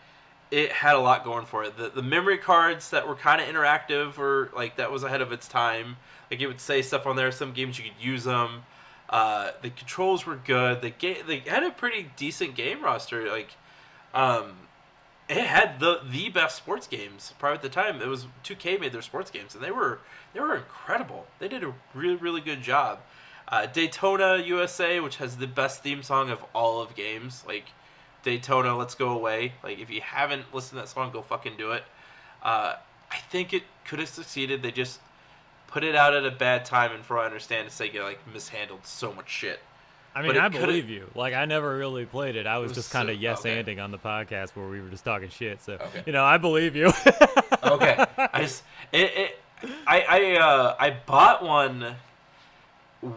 it 0.51 0.71
had 0.71 0.95
a 0.95 0.99
lot 0.99 1.23
going 1.23 1.45
for 1.45 1.63
it. 1.63 1.77
The, 1.77 1.89
the 1.89 2.01
memory 2.01 2.37
cards 2.37 2.89
that 2.91 3.07
were 3.07 3.15
kind 3.15 3.41
of 3.41 3.47
interactive 3.47 4.17
or 4.17 4.49
like 4.55 4.77
that 4.77 4.91
was 4.91 5.03
ahead 5.03 5.21
of 5.21 5.31
its 5.31 5.47
time. 5.47 5.97
Like 6.31 6.39
it 6.39 6.47
would 6.47 6.61
say 6.61 6.81
stuff 6.81 7.05
on 7.05 7.15
there. 7.15 7.31
Some 7.31 7.53
games 7.53 7.77
you 7.77 7.85
could 7.85 8.01
use 8.03 8.23
them. 8.23 8.63
Uh, 9.09 9.51
the 9.61 9.69
controls 9.69 10.25
were 10.25 10.35
good. 10.35 10.81
The 10.81 10.89
game 10.89 11.17
they 11.27 11.39
had 11.39 11.63
a 11.63 11.71
pretty 11.71 12.09
decent 12.15 12.55
game 12.55 12.83
roster. 12.83 13.29
Like, 13.29 13.51
um, 14.13 14.53
it 15.29 15.45
had 15.45 15.79
the 15.79 16.01
the 16.09 16.29
best 16.29 16.57
sports 16.57 16.87
games 16.87 17.33
probably 17.39 17.55
at 17.55 17.61
the 17.61 17.69
time. 17.69 18.01
It 18.01 18.07
was 18.07 18.27
2K 18.43 18.79
made 18.79 18.91
their 18.91 19.01
sports 19.01 19.31
games, 19.31 19.55
and 19.55 19.63
they 19.63 19.71
were 19.71 19.99
they 20.33 20.39
were 20.39 20.55
incredible. 20.55 21.25
They 21.39 21.47
did 21.47 21.63
a 21.63 21.73
really 21.93 22.15
really 22.15 22.41
good 22.41 22.61
job. 22.61 22.99
Uh, 23.49 23.65
Daytona 23.65 24.43
USA, 24.45 24.99
which 24.99 25.17
has 25.17 25.37
the 25.37 25.47
best 25.47 25.81
theme 25.81 26.03
song 26.03 26.29
of 26.29 26.43
all 26.53 26.81
of 26.81 26.95
games, 26.95 27.45
like 27.47 27.65
Daytona, 28.23 28.75
Let's 28.77 28.95
Go 28.95 29.09
Away. 29.09 29.53
Like 29.63 29.79
if 29.79 29.89
you 29.89 30.01
haven't 30.01 30.53
listened 30.53 30.77
to 30.79 30.85
that 30.85 30.89
song, 30.89 31.11
go 31.11 31.21
fucking 31.21 31.57
do 31.57 31.71
it. 31.71 31.83
Uh, 32.43 32.75
I 33.11 33.17
think 33.29 33.53
it 33.53 33.63
could 33.85 33.99
have 33.99 34.09
succeeded. 34.09 34.61
They 34.61 34.71
just 34.71 34.99
put 35.67 35.83
it 35.83 35.95
out 35.95 36.13
at 36.13 36.25
a 36.25 36.31
bad 36.31 36.65
time, 36.65 36.91
and 36.91 37.03
for 37.03 37.15
what 37.15 37.23
I 37.23 37.25
understand, 37.25 37.69
Sega 37.69 38.03
like 38.03 38.19
mishandled 38.31 38.85
so 38.85 39.13
much 39.13 39.29
shit. 39.29 39.59
I 40.15 40.23
mean, 40.23 40.35
I 40.35 40.49
believe 40.49 40.89
you. 40.89 41.11
Like, 41.13 41.35
I 41.35 41.45
never 41.45 41.77
really 41.77 42.05
played 42.07 42.35
it. 42.35 42.47
I 42.47 42.57
was, 42.57 42.69
was 42.69 42.77
just 42.77 42.91
kind 42.91 43.07
so- 43.07 43.13
of 43.13 43.21
yes 43.21 43.41
okay. 43.41 43.61
anding 43.63 43.83
on 43.83 43.91
the 43.91 43.99
podcast 43.99 44.55
where 44.55 44.67
we 44.67 44.81
were 44.81 44.89
just 44.89 45.05
talking 45.05 45.29
shit. 45.29 45.61
So, 45.61 45.73
Okay. 45.73 46.03
you 46.07 46.11
know, 46.11 46.23
I 46.23 46.37
believe 46.37 46.75
you. 46.75 46.87
okay. 47.63 48.03
I 48.17 48.41
just 48.41 48.63
it, 48.91 49.11
it 49.15 49.39
I 49.85 50.01
I 50.09 50.37
uh 50.37 50.75
I 50.79 50.89
bought 51.05 51.43
one 51.43 51.95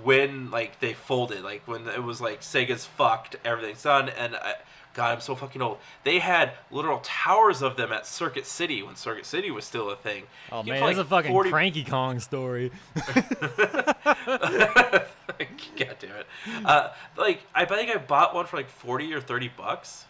when 0.03 0.51
like 0.51 0.79
they 0.81 0.93
folded, 0.93 1.43
like 1.43 1.67
when 1.67 1.89
it 1.89 2.03
was 2.03 2.21
like 2.21 2.43
Sega's 2.43 2.85
fucked, 2.85 3.37
everything's 3.45 3.83
done, 3.83 4.09
and 4.11 4.37
I, 4.37 4.55
God, 4.95 5.13
I'm 5.13 5.21
so 5.21 5.35
fucking 5.37 5.63
old. 5.63 5.79
They 6.05 6.19
had 6.19 6.53
literal 6.71 7.01
towers 7.03 7.63
of 7.63 7.77
them 7.77 7.93
at 7.93 8.07
Circuit 8.07 8.45
City 8.45 8.83
when 8.83 8.97
Circuit 8.97 9.25
City 9.25 9.51
was 9.51 9.65
still 9.65 9.91
a 9.91 9.97
thing. 9.97 10.25
oh 10.51 10.65
You 10.65 10.73
man, 10.73 10.83
that's 10.85 10.99
a 10.99 11.05
fucking 11.05 11.31
40 11.31 11.51
Cranky 11.51 11.85
Kong 11.85 12.19
story. 12.19 12.73
God 15.77 15.97
damn 15.99 16.17
it! 16.17 16.27
Uh, 16.65 16.91
like 17.17 17.43
I 17.55 17.65
think 17.65 17.91
I 17.91 17.97
bought 17.99 18.35
one 18.35 18.47
for 18.47 18.57
like 18.57 18.69
forty 18.69 19.13
or 19.15 19.21
thirty 19.21 19.49
bucks, 19.49 20.05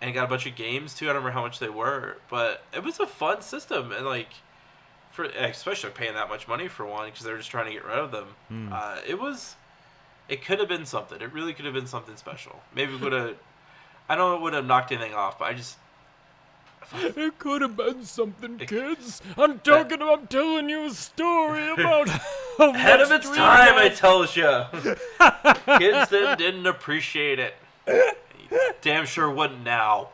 and 0.00 0.12
got 0.12 0.24
a 0.24 0.28
bunch 0.28 0.46
of 0.46 0.56
games 0.56 0.94
too. 0.94 1.06
I 1.06 1.08
don't 1.08 1.16
remember 1.16 1.32
how 1.32 1.42
much 1.42 1.58
they 1.58 1.68
were, 1.68 2.16
but 2.28 2.64
it 2.74 2.82
was 2.82 3.00
a 3.00 3.06
fun 3.06 3.40
system, 3.40 3.92
and 3.92 4.04
like 4.04 4.28
for 5.12 5.24
especially 5.24 5.90
paying 5.90 6.14
that 6.14 6.28
much 6.28 6.46
money 6.46 6.68
for 6.68 6.86
one 6.86 7.06
because 7.08 7.24
they 7.24 7.32
were 7.32 7.38
just 7.38 7.50
trying 7.50 7.66
to 7.66 7.72
get 7.72 7.84
rid 7.84 7.98
of 7.98 8.10
them. 8.12 8.26
Hmm. 8.48 8.72
Uh, 8.72 8.98
it 9.06 9.18
was, 9.18 9.56
it 10.28 10.44
could 10.44 10.60
have 10.60 10.68
been 10.68 10.86
something. 10.86 11.20
It 11.20 11.32
really 11.32 11.52
could 11.52 11.64
have 11.64 11.74
been 11.74 11.86
something 11.86 12.16
special. 12.16 12.60
Maybe 12.74 12.94
would 12.96 13.12
have. 13.12 13.34
I 14.08 14.16
don't 14.16 14.30
know, 14.30 14.36
it 14.36 14.42
would 14.42 14.54
have 14.54 14.66
knocked 14.66 14.92
anything 14.92 15.14
off, 15.14 15.38
but 15.38 15.46
I 15.46 15.54
just. 15.54 15.76
It 16.94 17.38
could 17.38 17.60
have 17.60 17.76
been 17.76 18.02
something, 18.04 18.56
kids. 18.58 19.20
I'm 19.36 19.58
talking. 19.58 20.00
I'm 20.00 20.26
telling 20.26 20.70
you 20.70 20.86
a 20.86 20.90
story 20.90 21.68
about 21.72 22.08
Ahead 22.58 23.00
of 23.00 23.10
its 23.12 23.28
time, 23.28 23.74
I 23.74 23.90
tells 23.90 24.34
you. 24.36 24.64
Kids 25.78 26.10
then 26.10 26.38
didn't 26.38 26.66
appreciate 26.66 27.38
it. 27.38 27.54
Damn 28.80 29.04
sure 29.04 29.30
wouldn't 29.30 29.62
now. 29.62 30.08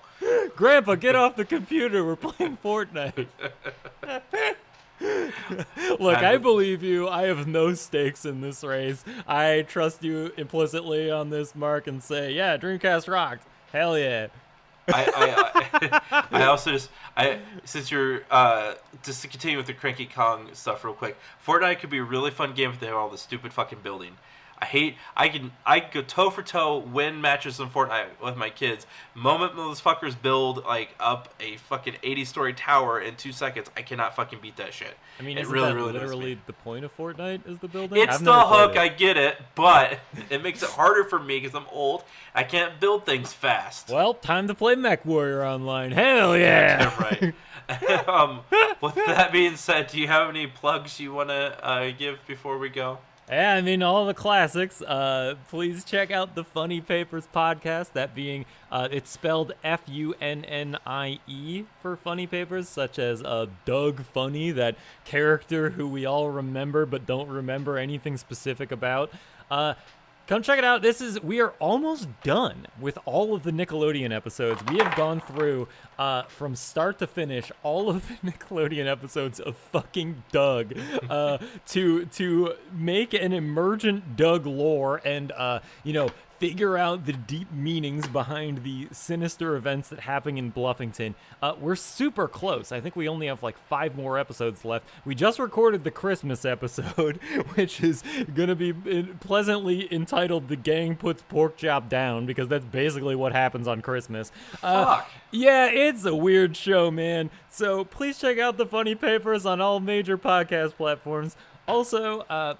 Grandpa, 0.57 0.97
get 0.97 1.15
off 1.15 1.37
the 1.37 1.45
computer. 1.45 2.05
We're 2.05 2.17
playing 2.17 2.59
Fortnite. 2.65 3.27
Look, 5.01 6.17
I 6.19 6.37
believe 6.39 6.83
you. 6.83 7.09
I 7.09 7.25
have 7.25 7.47
no 7.47 7.75
stakes 7.75 8.25
in 8.25 8.41
this 8.41 8.65
race. 8.65 9.05
I 9.27 9.65
trust 9.69 10.03
you 10.03 10.33
implicitly 10.37 11.11
on 11.11 11.31
this, 11.31 11.55
Mark, 11.55 11.87
and 11.87 12.03
say, 12.03 12.33
yeah, 12.33 12.57
Dreamcast 12.57 13.09
rocked. 13.09 13.47
Hell 13.75 13.99
yeah. 13.99 14.29
I, 14.87 15.05
I, 15.16 15.99
I, 16.12 16.25
I 16.31 16.45
also 16.45 16.70
just 16.70 16.91
I 17.16 17.41
since 17.64 17.91
you're 17.91 18.22
uh 18.31 18.75
just 19.03 19.20
to 19.22 19.29
continue 19.29 19.57
with 19.57 19.66
the 19.66 19.72
Cranky 19.72 20.07
Kong 20.07 20.49
stuff 20.53 20.85
real 20.85 20.95
quick. 20.95 21.16
Fortnite 21.45 21.81
could 21.81 21.91
be 21.91 21.99
a 21.99 22.05
really 22.05 22.31
fun 22.31 22.55
game 22.55 22.70
if 22.70 22.79
they 22.79 22.87
have 22.87 22.95
all 22.95 23.09
the 23.09 23.18
stupid 23.18 23.53
fucking 23.53 23.81
building. 23.83 24.12
I 24.65 24.67
hate 24.67 24.97
I 25.15 25.29
can 25.29 25.53
I 25.67 25.81
go 25.81 26.01
toe 26.01 26.31
for 26.31 26.43
toe 26.43 26.79
win 26.79 27.21
matches 27.21 27.61
in 27.61 27.69
Fortnite 27.69 28.07
with 28.23 28.35
my 28.35 28.49
kids. 28.49 28.87
Moment 29.15 29.57
those 29.57 29.79
fuckers 29.79 30.21
build 30.21 30.65
like 30.65 30.95
up 30.99 31.29
a 31.39 31.59
fucking 31.59 31.97
eighty 32.03 32.25
story 32.25 32.55
tower 32.55 32.99
in 32.99 33.15
two 33.17 33.31
seconds, 33.31 33.71
I 33.77 33.83
cannot 33.83 34.17
fucking 34.17 34.39
beat 34.41 34.57
that 34.57 34.73
shit. 34.73 34.97
I 35.21 35.23
mean, 35.23 35.37
it 35.37 35.43
isn't 35.43 35.53
really 35.53 35.69
that 35.69 35.75
really 35.75 35.91
annoys 35.91 36.01
me. 36.01 36.07
literally 36.07 36.39
the 36.47 36.53
point 36.55 36.87
of 36.87 36.97
Fortnite 36.97 37.47
is 37.47 37.59
the 37.59 37.69
building? 37.69 38.01
It's 38.01 38.15
I've 38.17 38.25
the 38.25 38.41
hook, 38.41 38.77
it. 38.77 38.79
I 38.79 38.89
get 38.89 39.19
it, 39.19 39.37
but 39.55 39.99
it 40.31 40.43
makes 40.43 40.62
it 40.62 40.71
harder 40.71 41.05
for 41.05 41.19
me 41.19 41.41
because 41.41 41.55
I'm 41.55 41.67
old. 41.71 42.03
I 42.35 42.43
can't 42.43 42.81
build 42.81 43.05
things 43.05 43.35
fast. 43.35 43.91
Well, 43.91 44.15
time 44.15 44.49
to 44.49 44.55
play 44.55 44.77
MechWarrior 44.77 45.47
Online. 45.47 45.91
Hell 45.91 46.39
yeah! 46.39 46.99
right. 47.69 48.09
um, 48.09 48.41
with 48.81 48.95
that 48.95 49.31
being 49.31 49.57
said, 49.57 49.89
do 49.89 50.01
you 50.01 50.07
have 50.07 50.31
any 50.31 50.47
plugs 50.47 50.99
you 50.99 51.12
want 51.12 51.29
to 51.29 51.62
uh, 51.62 51.91
give 51.99 52.19
before 52.27 52.57
we 52.57 52.71
go? 52.71 52.99
Yeah, 53.29 53.55
I 53.55 53.62
mean 53.62 53.83
all 53.83 54.05
the 54.05 54.12
classics. 54.12 54.83
Uh, 54.83 55.37
please 55.49 55.83
check 55.83 56.11
out 56.11 56.35
the 56.35 56.45
Funnie 56.45 56.83
Papers 56.83 57.27
podcast. 57.35 57.93
That 57.95 58.14
being, 58.14 58.45
uh, 58.70 58.89
it's 58.91 59.11
spelled 59.11 59.53
F 59.64 59.81
U 59.89 60.14
N 60.20 60.45
N 60.45 60.77
I 60.87 61.20
E 61.27 61.64
for 61.81 61.97
Funnie 61.97 62.27
Papers, 62.27 62.68
such 62.68 62.99
as 62.99 63.22
uh, 63.22 63.47
Doug 63.64 64.05
Funnie, 64.05 64.51
that 64.51 64.77
character 65.07 65.70
who 65.70 65.89
we 65.89 66.05
all 66.05 66.29
remember 66.31 66.85
but 66.85 67.07
don't 67.07 67.29
remember 67.29 67.79
anything 67.79 68.18
specific 68.18 68.70
about. 68.70 69.11
Come 70.27 70.41
check 70.41 70.57
it 70.59 70.64
out. 70.64 70.81
This 70.81 71.03
is 71.03 71.22
we 71.22 71.43
are 71.43 71.51
almost 71.59 72.09
done 72.22 72.66
with 72.81 72.99
all 73.05 73.35
of 73.35 73.43
the 73.43 73.51
Nickelodeon 73.51 74.11
episodes. 74.11 74.62
We 74.70 74.79
have 74.79 74.97
gone 74.97 75.20
through 75.20 75.68
uh, 75.99 76.22
from 76.22 76.57
start 76.57 76.99
to 77.01 77.07
finish 77.07 77.53
all 77.62 77.91
of 77.91 78.09
the 78.09 78.14
Nickelodeon 78.31 78.87
episodes 78.87 79.39
of 79.39 79.55
fucking 79.55 80.25
Doug 80.33 80.72
uh, 81.11 81.37
to 81.68 82.07
to 82.07 82.55
make 82.72 83.12
an 83.12 83.35
emergent 83.35 84.16
Doug 84.16 84.47
lore 84.47 85.03
and 85.05 85.31
uh, 85.33 85.61
you 85.83 85.93
know 85.93 86.09
figure 86.45 86.77
out 86.77 87.07
the 87.07 87.13
deep 87.15 87.51
meanings 87.51 88.07
behind 88.07 88.65
the 88.65 88.87
sinister 88.93 89.57
events 89.57 89.89
that 89.89 90.01
happen 90.01 90.37
in 90.37 90.53
Bluffington. 90.53 91.15
Uh, 91.41 91.55
we're 91.59 91.75
super 91.75 92.29
close. 92.29 92.71
I 92.71 92.83
think 92.83 92.95
we 92.95 93.09
only 93.09 93.29
have 93.29 93.43
like 93.43 93.57
five 93.67 93.97
more 93.97 94.19
episodes 94.19 94.63
left. 94.63 94.87
We 95.07 95.15
just 95.15 95.39
recorded 95.39 95.85
the 95.85 95.91
Christmas 95.91 96.45
episode, 96.45 97.17
which 97.55 97.83
is 97.83 98.05
gonna 98.35 98.55
be 98.55 98.75
pleasantly 99.21 99.91
entitled 99.91 100.49
"The 100.49 100.57
Gang 100.57 100.97
Puts 100.97 101.23
Pork 101.23 101.57
Chop 101.57 101.89
Down" 101.89 102.27
because 102.27 102.49
that's 102.49 102.67
basically 102.67 103.15
what 103.15 103.33
happens 103.33 103.67
on 103.67 103.81
Christmas. 103.81 104.31
Uh, 104.63 104.97
Fuck. 104.97 105.11
yeah, 105.31 105.65
it's 105.65 106.05
a 106.05 106.15
weird 106.15 106.59
show, 106.59 106.91
man. 106.91 107.31
So 107.49 107.87
please 107.87 108.19
check 108.19 108.39
out 108.39 108.59
the 108.59 108.67
Funnie 108.67 108.95
Papers 108.95 109.47
on 109.47 109.63
all 109.63 109.81
major 109.81 110.19
podcast 110.19 110.77
platforms. 110.77 111.37
Also, 111.67 112.21
uh, 112.29 112.57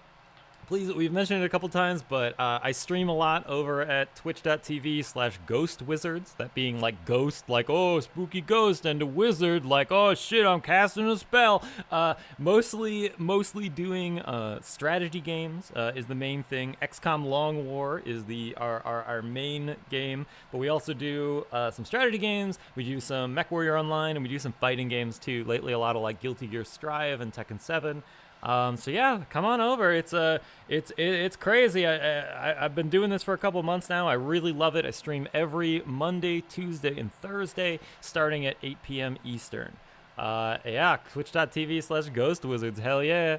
please, 0.67 0.93
we've 0.93 1.13
mentioned 1.13 1.43
it 1.43 1.47
a 1.47 1.49
couple 1.49 1.69
times, 1.69 2.03
but 2.03 2.39
uh, 2.39 2.59
I 2.63 2.73
stream 2.73 3.09
a 3.09 3.15
lot 3.15 3.47
over 3.47 3.83
at 3.83 4.15
twitch.tv 4.17 5.05
slash 5.05 5.39
ghost 5.47 5.83
wizards. 5.83 6.35
That 6.39 6.55
being 6.55 6.81
like 6.81 7.05
ghost, 7.05 7.49
like, 7.49 7.69
oh, 7.69 8.01
spooky 8.01 8.41
ghost, 8.41 8.85
and 8.87 9.01
a 9.03 9.07
wizard, 9.07 9.65
like, 9.65 9.93
oh 9.93 10.15
shit, 10.15 10.47
I'm 10.47 10.61
casting 10.61 11.09
a 11.09 11.17
spell. 11.17 11.63
Uh, 11.91 12.15
mostly, 12.39 13.13
mostly 13.19 13.69
doing 13.69 14.21
uh, 14.21 14.61
strategy 14.63 15.21
games 15.21 15.71
uh, 15.75 15.93
is 15.95 16.07
the 16.07 16.15
main 16.15 16.43
thing. 16.43 16.77
XCOM 16.83 17.25
Long 17.25 17.67
War 17.67 18.03
is 18.05 18.25
the 18.25 18.55
our, 18.57 18.81
our, 18.83 19.03
our 19.05 19.23
main 19.23 19.77
game, 19.91 20.27
but 20.51 20.59
we 20.59 20.69
also 20.69 20.95
do 20.95 21.47
uh, 21.53 21.71
some 21.71 21.85
strategy 21.85 22.19
games. 22.19 22.59
We 22.75 22.85
do 22.85 23.01
some 23.01 23.35
MechWarrior 23.35 23.79
Online, 23.79 24.17
and 24.17 24.25
we 24.25 24.29
do 24.29 24.39
some 24.39 24.53
fighting 24.53 24.89
games 24.89 25.19
too. 25.19 25.45
Lately, 25.45 25.73
a 25.73 25.79
lot 25.79 25.97
of 25.97 26.03
like 26.03 26.21
Guilty 26.21 26.47
Gear 26.47 26.65
Strive 26.65 27.21
and 27.21 27.33
Tekken 27.33 27.61
7. 27.61 28.03
Um, 28.45 28.77
so 28.77 28.91
yeah, 28.91 29.23
come 29.31 29.47
on 29.47 29.61
over. 29.61 29.93
It's 29.93 30.13
uh, 30.13 30.39
it's 30.69 30.91
it, 30.93 31.09
it's 31.09 31.37
crazy. 31.37 31.87
I, 31.87 32.51
I 32.51 32.65
I've 32.65 32.75
been 32.75 32.91
doing 32.91 33.09
this 33.11 33.23
for 33.23 33.33
a 33.33 33.39
couple 33.39 33.63
months 33.63 33.89
now. 33.89 34.07
I 34.07 34.13
really 34.13 34.53
love 34.53 34.77
it. 34.77 34.85
I 34.85 34.91
stream 34.91 35.27
every 35.33 35.83
Monday, 35.87 36.43
Tuesday, 36.43 36.99
and 36.99 37.13
Thursday, 37.15 37.81
starting 38.03 38.45
at 38.45 38.57
8 38.63 38.83
p.m. 38.83 39.19
Eastern. 39.25 39.77
Uh, 40.19 40.59
yeah, 40.65 40.99
twitch.tv 41.13 41.83
slash 41.83 42.09
ghost 42.11 42.45
wizards. 42.45 42.79
Hell 42.79 43.03
yeah. 43.03 43.39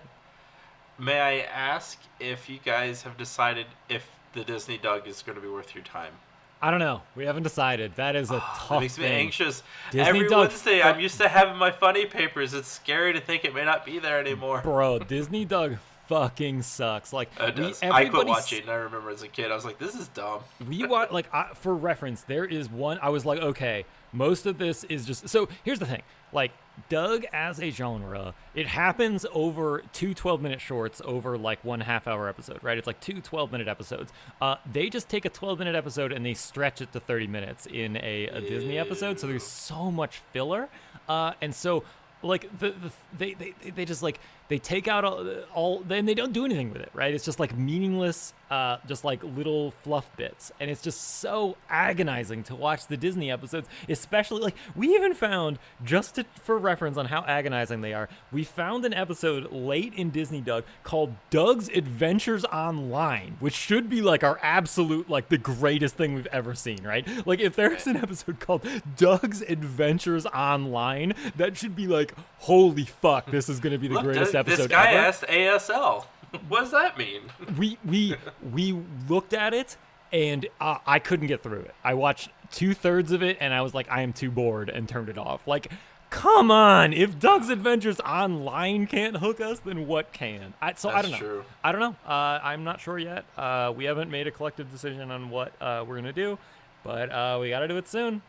May 0.98 1.20
I 1.20 1.40
ask 1.42 2.00
if 2.20 2.50
you 2.50 2.58
guys 2.64 3.04
have 3.04 3.18
decided 3.18 3.68
if 3.90 4.10
the 4.34 4.44
Disney 4.44 4.78
Doug 4.78 5.08
is 5.08 5.22
going 5.22 5.36
to 5.36 5.42
be 5.42 5.48
worth 5.48 5.76
your 5.76 5.84
time? 5.84 6.14
I 6.62 6.72
don't 6.72 6.80
know. 6.80 7.02
We 7.16 7.26
haven't 7.26 7.44
decided. 7.44 7.96
That 7.96 8.16
is 8.16 8.32
a 8.32 8.40
tough 8.56 8.72
It 8.72 8.80
makes 8.80 8.98
me 8.98 9.04
thing. 9.06 9.14
anxious. 9.28 9.62
Disney 9.92 10.08
Every 10.08 10.28
Wednesday, 10.30 10.82
fu- 10.82 10.88
I'm 10.88 11.00
used 11.00 11.20
to 11.20 11.28
having 11.28 11.58
my 11.58 11.72
funny 11.72 12.06
papers. 12.06 12.54
It's 12.54 12.68
scary 12.68 13.14
to 13.14 13.20
think 13.20 13.46
it 13.46 13.54
may 13.54 13.66
not 13.66 13.86
be 13.86 14.00
there 14.00 14.20
anymore. 14.20 14.62
Bro, 14.64 15.00
Disney 15.00 15.46
Doug 15.46 15.78
fucking 16.08 16.62
sucks. 16.62 17.12
Like 17.14 17.30
we. 17.58 17.74
I 17.84 18.06
quit 18.06 18.28
s- 18.28 18.28
watching. 18.28 18.70
I 18.70 18.76
remember 18.76 19.10
as 19.10 19.22
a 19.24 19.28
kid, 19.28 19.52
I 19.52 19.56
was 19.56 19.66
like, 19.66 19.78
"This 19.80 19.96
is 19.96 20.08
dumb." 20.10 20.42
we 20.68 20.86
watch 20.86 21.12
like 21.12 21.32
I, 21.34 21.50
for 21.56 21.76
reference 21.76 22.22
there 22.24 22.46
is 22.46 22.70
one 22.70 22.98
i 23.02 23.10
was 23.10 23.26
like 23.26 23.40
okay 23.40 23.86
most 24.14 24.46
of 24.46 24.58
this 24.58 24.84
is 24.86 25.06
just 25.06 25.28
so 25.28 25.50
here's 25.64 25.80
the 25.80 25.86
thing 25.86 26.02
like 26.32 26.52
doug 26.90 27.26
as 27.34 27.60
a 27.60 27.70
genre 27.70 28.34
it 28.54 28.68
happens 28.68 29.26
over 29.34 29.84
two 29.94 30.14
12 30.14 30.42
minute 30.42 30.62
shorts 30.62 31.02
over 31.06 31.38
like 31.38 31.64
one 31.64 31.82
half 31.82 32.08
hour 32.08 32.28
episode 32.30 32.60
right? 32.64 32.78
It's 32.78 32.88
like 32.88 33.00
two 33.00 33.22
12 33.22 33.52
minute 33.52 33.68
episodes. 33.68 34.12
Uh, 34.42 34.56
they 34.72 34.90
just 34.90 35.10
take 35.10 35.26
a 35.26 35.30
12 35.30 35.60
minute 35.60 35.76
episode 35.76 36.12
and 36.12 36.26
they 36.26 36.34
stretch 36.34 36.82
it 36.82 36.92
to 36.94 37.00
30 37.00 37.28
minutes 37.28 37.66
in 37.66 37.98
a, 37.98 38.28
a 38.28 38.42
disney 38.42 38.78
episode 38.78 39.20
so 39.20 39.28
there's 39.28 39.46
so 39.46 39.92
much 39.92 40.22
filler. 40.32 40.70
Uh, 41.08 41.34
and 41.42 41.54
so 41.54 41.84
like 42.24 42.50
the, 42.60 42.72
the 42.72 42.92
they, 43.18 43.34
they 43.34 43.54
they 43.72 43.86
just 43.86 44.02
like 44.02 44.20
they 44.48 44.60
take 44.60 44.88
out 44.88 45.04
all, 45.04 45.28
all 45.54 45.80
then 45.88 46.06
they 46.06 46.14
don't 46.14 46.34
do 46.34 46.46
anything 46.46 46.72
with 46.72 46.82
it 46.82 46.90
right? 46.94 47.14
It's 47.14 47.26
just 47.26 47.40
like 47.40 47.58
meaningless 47.58 48.34
uh 48.52 48.78
just 48.88 49.04
like 49.04 49.24
little 49.24 49.72
fluff 49.72 50.10
bits. 50.18 50.52
And 50.60 50.70
it's 50.70 50.82
just 50.82 51.20
so 51.20 51.58
agonizing 51.70 52.44
to 52.44 52.56
watch 52.56 52.88
the 52.88 52.98
disney 52.98 53.32
episodes 53.32 53.68
especially 53.90 54.42
like 54.42 54.56
we 54.76 54.90
even 54.96 55.14
found 55.14 55.60
just 55.84 56.16
to, 56.16 56.26
for 56.42 56.58
reference 56.58 56.98
on 56.98 57.06
how 57.08 57.24
agonizing 57.24 57.82
they 57.82 57.94
are 57.94 58.08
we 58.32 58.44
found 58.44 58.86
an 58.86 58.94
episode 58.94 59.52
late 59.52 59.94
in 59.94 60.10
disney 60.10 60.42
doug 60.42 60.64
called 60.84 61.14
doug's 61.30 61.70
adventures 61.70 62.46
online 62.46 63.36
which 63.40 63.54
should 63.54 63.90
be 63.90 64.02
like 64.02 64.24
our 64.24 64.40
absolute 64.42 65.10
like 65.10 65.30
the 65.30 65.38
greatest 65.38 65.96
thing 65.96 66.14
we've 66.14 66.28
ever 66.28 66.54
seen 66.54 66.84
right? 66.84 67.08
Like 67.26 67.40
if 67.40 67.56
there's 67.56 67.88
an 67.88 67.98
episode 67.98 68.40
called 68.40 68.66
doug's 68.98 69.42
adventures 69.42 70.26
online 70.28 71.14
that 71.36 71.58
should 71.58 71.76
be 71.76 71.88
like 71.88 72.14
holy 72.40 72.86
fuck 72.86 73.32
this 73.32 73.50
is 73.50 73.60
going 73.60 73.74
to 73.74 73.80
be 73.80 73.88
the 73.88 73.96
Look, 73.96 74.04
greatest 74.04 74.35
episode 74.36 74.58
this 74.58 74.68
guy 74.68 74.92
ever 74.92 75.08
asked 75.08 75.24
ASL. 75.24 76.06
what 76.48 76.62
does 76.62 76.72
that 76.72 76.98
mean? 76.98 77.22
we 77.58 77.78
we 77.86 78.16
we 78.52 78.82
looked 79.08 79.34
at 79.34 79.54
it 79.54 79.78
and 80.12 80.48
uh, 80.62 80.78
I 80.86 81.00
couldn't 81.00 81.28
get 81.28 81.44
through 81.44 81.62
it. 81.62 81.76
I 81.84 81.94
watched 81.94 82.30
two 82.52 82.74
thirds 82.74 83.12
of 83.12 83.22
it 83.24 83.38
and 83.40 83.54
I 83.54 83.62
was 83.62 83.74
like, 83.74 83.90
I 83.90 84.02
am 84.02 84.14
too 84.14 84.32
bored 84.32 84.70
and 84.70 84.88
turned 84.88 85.10
it 85.10 85.18
off. 85.18 85.48
Like, 85.48 85.72
come 86.10 86.52
on! 86.52 86.94
If 86.94 87.20
Doug's 87.20 87.50
Adventures 87.50 88.00
Online 88.02 88.88
can't 88.88 89.18
hook 89.18 89.42
us, 89.42 89.60
then 89.60 89.88
what 89.88 90.14
can? 90.14 90.54
I, 90.62 90.74
so 90.74 90.90
I 90.90 91.02
don't 91.02 91.12
know. 91.12 91.18
true. 91.18 91.46
I 91.64 91.72
don't 91.72 91.82
know. 91.82 91.96
Uh, 92.08 92.40
I'm 92.42 92.64
not 92.64 92.80
sure 92.80 92.98
yet. 92.98 93.26
Uh, 93.38 93.74
we 93.76 93.86
haven't 93.86 94.10
made 94.10 94.28
a 94.28 94.32
collective 94.32 94.72
decision 94.72 95.12
on 95.12 95.30
what 95.30 95.54
uh, 95.62 95.84
we're 95.88 95.96
gonna 95.96 96.14
do, 96.14 96.38
but 96.84 97.12
uh, 97.12 97.38
we 97.42 97.50
got 97.50 97.60
to 97.60 97.68
do 97.68 97.78
it 97.78 97.88
soon. 97.88 98.22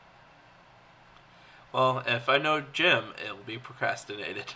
Well, 1.77 2.03
if 2.07 2.31
I 2.31 2.39
know 2.39 2.62
Jim, 2.72 3.05
it'll 3.22 3.37
be 3.47 3.59
procrastinated. 3.59 4.47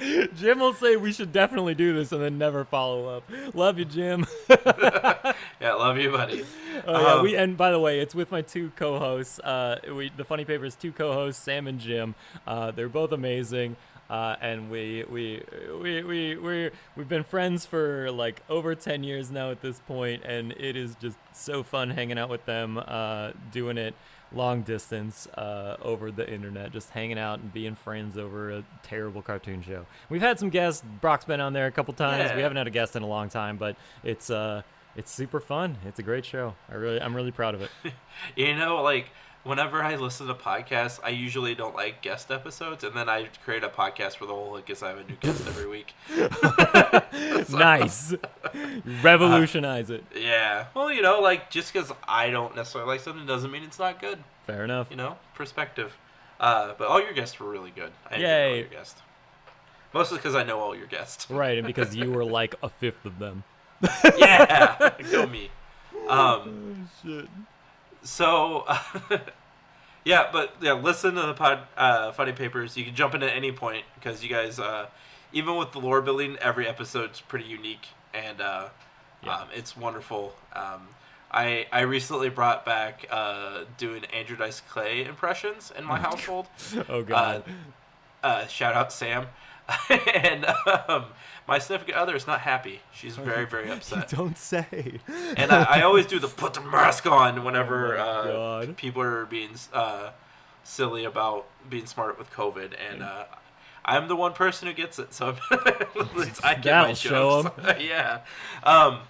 Jim 0.34 0.60
will 0.60 0.72
say 0.72 0.96
we 0.96 1.12
should 1.12 1.30
definitely 1.30 1.74
do 1.74 1.92
this 1.92 2.10
and 2.10 2.22
then 2.22 2.38
never 2.38 2.64
follow 2.64 3.14
up. 3.14 3.30
Love 3.52 3.78
you, 3.78 3.84
Jim. 3.84 4.24
yeah, 4.48 5.74
love 5.74 5.98
you, 5.98 6.10
buddy. 6.10 6.46
Oh 6.86 7.00
yeah, 7.02 7.14
Um, 7.16 7.22
we 7.22 7.36
and 7.36 7.54
by 7.54 7.70
the 7.70 7.78
way, 7.78 8.00
it's 8.00 8.14
with 8.14 8.30
my 8.30 8.40
two 8.40 8.72
co-hosts. 8.76 9.38
Uh, 9.40 9.78
we 9.94 10.10
the 10.16 10.24
Funnie 10.24 10.46
Papers 10.46 10.74
two 10.74 10.90
co-hosts, 10.90 11.42
Sam 11.42 11.66
and 11.66 11.80
Jim. 11.80 12.14
Uh, 12.46 12.70
they're 12.70 12.88
both 12.88 13.12
amazing. 13.12 13.76
Uh, 14.08 14.36
and 14.40 14.70
we 14.70 15.04
we 15.10 15.42
we 15.82 16.02
we 16.02 16.36
we 16.36 16.70
we've 16.96 17.08
been 17.08 17.24
friends 17.24 17.66
for 17.66 18.10
like 18.10 18.40
over 18.48 18.74
10 18.74 19.02
years 19.02 19.32
now 19.32 19.50
at 19.50 19.60
this 19.62 19.80
point 19.80 20.22
and 20.24 20.52
it 20.52 20.76
is 20.76 20.94
just 21.00 21.18
so 21.32 21.64
fun 21.64 21.90
hanging 21.90 22.16
out 22.16 22.28
with 22.28 22.44
them 22.46 22.80
uh, 22.86 23.32
doing 23.50 23.76
it 23.76 23.96
long 24.32 24.62
distance 24.62 25.26
uh, 25.28 25.76
over 25.82 26.10
the 26.10 26.28
internet 26.30 26.72
just 26.72 26.90
hanging 26.90 27.18
out 27.18 27.38
and 27.38 27.52
being 27.52 27.74
friends 27.74 28.18
over 28.18 28.50
a 28.50 28.64
terrible 28.82 29.22
cartoon 29.22 29.62
show. 29.62 29.86
We've 30.10 30.20
had 30.20 30.38
some 30.38 30.50
guests. 30.50 30.82
Brock's 31.00 31.24
been 31.24 31.40
on 31.40 31.52
there 31.52 31.66
a 31.66 31.70
couple 31.70 31.94
times. 31.94 32.32
We 32.34 32.42
haven't 32.42 32.56
had 32.56 32.66
a 32.66 32.70
guest 32.70 32.96
in 32.96 33.02
a 33.02 33.06
long 33.06 33.28
time 33.28 33.56
but 33.56 33.76
it's 34.02 34.30
uh 34.30 34.62
it's 34.96 35.10
super 35.12 35.40
fun. 35.40 35.76
It's 35.84 35.98
a 35.98 36.02
great 36.02 36.24
show. 36.24 36.54
I 36.70 36.74
really 36.74 37.00
i'm 37.00 37.14
really 37.14 37.32
proud 37.32 37.54
of 37.54 37.62
it. 37.62 37.70
You 38.34 38.56
know, 38.56 38.82
like 38.82 39.10
whenever 39.46 39.82
I 39.82 39.96
listen 39.96 40.26
to 40.26 40.34
podcasts, 40.34 40.98
I 41.02 41.10
usually 41.10 41.54
don't 41.54 41.74
like 41.74 42.02
guest 42.02 42.30
episodes, 42.30 42.84
and 42.84 42.94
then 42.94 43.08
I 43.08 43.28
create 43.44 43.64
a 43.64 43.68
podcast 43.68 44.16
for 44.16 44.26
the 44.26 44.34
whole 44.34 44.52
like 44.52 44.66
because 44.66 44.82
I 44.82 44.88
have 44.88 44.98
a 44.98 45.04
new 45.04 45.16
guest 45.20 45.46
every 45.46 45.66
week. 45.68 45.94
nice 47.50 48.14
revolutionize 49.02 49.90
it 49.90 50.04
Yeah. 50.14 50.66
Well, 50.74 50.90
you 50.92 51.02
know, 51.02 51.20
like 51.20 51.50
just 51.50 51.72
because 51.72 51.92
I 52.06 52.30
don't 52.30 52.54
necessarily 52.56 52.88
like 52.90 53.00
something 53.00 53.26
doesn't 53.26 53.50
mean 53.50 53.62
it's 53.62 53.78
not 53.78 54.00
good. 54.00 54.18
fair 54.46 54.64
enough 54.64 54.88
You 54.90 54.96
know, 54.96 55.16
perspective. 55.34 55.96
Uh, 56.38 56.74
but 56.76 56.88
all 56.88 57.00
your 57.00 57.14
guests 57.14 57.40
were 57.40 57.48
really 57.50 57.70
good. 57.70 57.92
I 58.10 58.16
enjoyed 58.16 58.30
all 58.30 58.36
Yay. 58.38 58.58
your 58.60 58.68
guests. 58.68 59.00
Mostly 59.94 60.18
because 60.18 60.34
I 60.34 60.42
know 60.42 60.60
all 60.60 60.76
your 60.76 60.86
guests. 60.86 61.30
right 61.30 61.56
and 61.56 61.66
because 61.66 61.94
you 61.96 62.10
were 62.10 62.24
like 62.24 62.54
a 62.62 62.68
fifth 62.68 63.04
of 63.04 63.18
them 63.18 63.44
yeah, 64.16 64.90
go 65.10 65.26
me. 65.26 65.50
Um, 66.08 66.88
shit 67.02 67.28
so, 68.06 68.64
yeah, 70.04 70.28
but 70.32 70.54
yeah, 70.60 70.72
listen 70.74 71.14
to 71.14 71.22
the 71.22 71.34
pod, 71.34 71.60
uh, 71.76 72.12
Funnie 72.12 72.32
Papers. 72.32 72.76
You 72.76 72.84
can 72.84 72.94
jump 72.94 73.14
in 73.14 73.22
at 73.22 73.34
any 73.34 73.52
point 73.52 73.84
because 73.96 74.22
you 74.22 74.30
guys, 74.30 74.58
uh, 74.60 74.86
even 75.32 75.56
with 75.56 75.72
the 75.72 75.78
lore 75.80 76.00
building, 76.00 76.36
every 76.40 76.66
episode's 76.68 77.20
pretty 77.20 77.46
unique 77.46 77.86
and 78.14 78.40
uh, 78.40 78.68
Yeah. 79.22 79.34
um, 79.36 79.48
it's 79.54 79.76
wonderful. 79.76 80.34
Um, 80.54 80.88
I 81.30 81.66
I 81.72 81.80
recently 81.80 82.28
brought 82.28 82.64
back 82.64 83.06
uh, 83.10 83.64
doing 83.78 84.04
Andrew 84.14 84.36
Dice 84.36 84.60
Clay 84.70 85.04
impressions 85.04 85.72
in 85.76 85.84
my 85.84 85.98
household. 86.08 86.46
oh 86.88 87.02
god 87.02 87.42
Uh, 88.22 88.46
shout 88.46 88.74
out 88.74 88.92
Sam. 88.92 89.26
and 89.90 90.46
um, 90.88 91.06
my 91.48 91.58
significant 91.58 91.96
other 91.96 92.14
is 92.14 92.26
not 92.26 92.40
happy. 92.40 92.80
She's 92.92 93.16
very, 93.16 93.46
very 93.46 93.70
upset. 93.72 94.08
don't 94.08 94.36
say 94.38 95.00
And 95.36 95.50
I, 95.50 95.80
I 95.80 95.82
always 95.82 96.06
do 96.06 96.18
the 96.18 96.28
put 96.42 96.54
the 96.54 96.60
mask 96.60 97.06
on 97.06 97.44
whenever 97.44 97.96
Oh 97.98 98.02
uh, 98.02 98.66
people 98.76 99.02
are 99.02 99.26
being 99.26 99.50
uh, 99.72 100.10
silly 100.64 101.04
about 101.04 101.46
being 101.68 101.86
smart 101.86 102.18
with 102.18 102.30
COVID. 102.32 102.72
And 102.90 103.02
uh, 103.02 103.24
I'm 103.84 104.08
the 104.08 104.16
one 104.16 104.32
person 104.32 104.68
who 104.68 104.74
gets 104.74 104.98
it, 104.98 105.14
so 105.14 105.30
at 105.30 105.38
I 106.44 106.54
get 106.54 106.54
my 106.54 106.60
That'll 106.62 106.94
show 106.94 107.42
jokes. 107.44 107.82
yeah. 107.82 108.20
Um, 108.62 109.00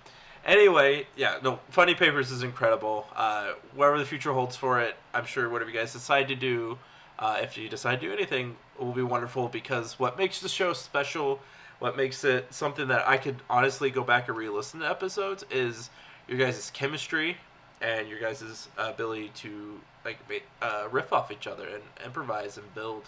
anyway, 0.45 1.07
yeah, 1.17 1.39
no, 1.43 1.61
Funnie 1.71 1.95
Papers 1.95 2.31
is 2.31 2.43
incredible. 2.43 3.07
Uh, 3.15 3.53
whatever 3.75 3.99
the 3.99 4.05
future 4.05 4.33
holds 4.33 4.57
for 4.57 4.81
it, 4.81 4.97
I'm 5.15 5.25
sure 5.27 5.49
whatever 5.49 5.71
you 5.71 5.79
guys 5.79 5.93
decide 5.93 6.29
to 6.29 6.35
do, 6.35 6.79
uh, 7.19 7.39
if 7.41 7.57
you 7.57 7.69
decide 7.69 8.01
to 8.01 8.07
do 8.07 8.13
anything, 8.13 8.57
will 8.79 8.93
be 8.93 9.03
wonderful 9.03 9.49
because 9.49 9.99
what 9.99 10.17
makes 10.19 10.41
the 10.41 10.49
show 10.49 10.73
special, 10.73 11.41
what 11.79 11.97
makes 11.97 12.25
it 12.25 12.53
something 12.53 12.89
that 12.89 13.07
I 13.09 13.17
could 13.17 13.37
honestly 13.49 13.91
go 13.91 14.03
back 14.03 14.29
and 14.29 14.37
re-listen 14.37 14.81
to 14.81 14.89
episodes 14.89 15.45
is 15.51 15.91
your 16.29 16.39
guys' 16.39 16.71
chemistry 16.73 17.37
and 17.81 18.09
your 18.09 18.19
guys' 18.19 18.69
ability 18.79 19.31
to 19.37 19.81
like 20.05 20.19
uh, 20.63 20.89
riff 20.91 21.13
off 21.13 21.31
each 21.33 21.47
other 21.47 21.67
and 21.69 21.83
improvise 22.05 22.57
and 22.57 22.75
build. 22.75 23.05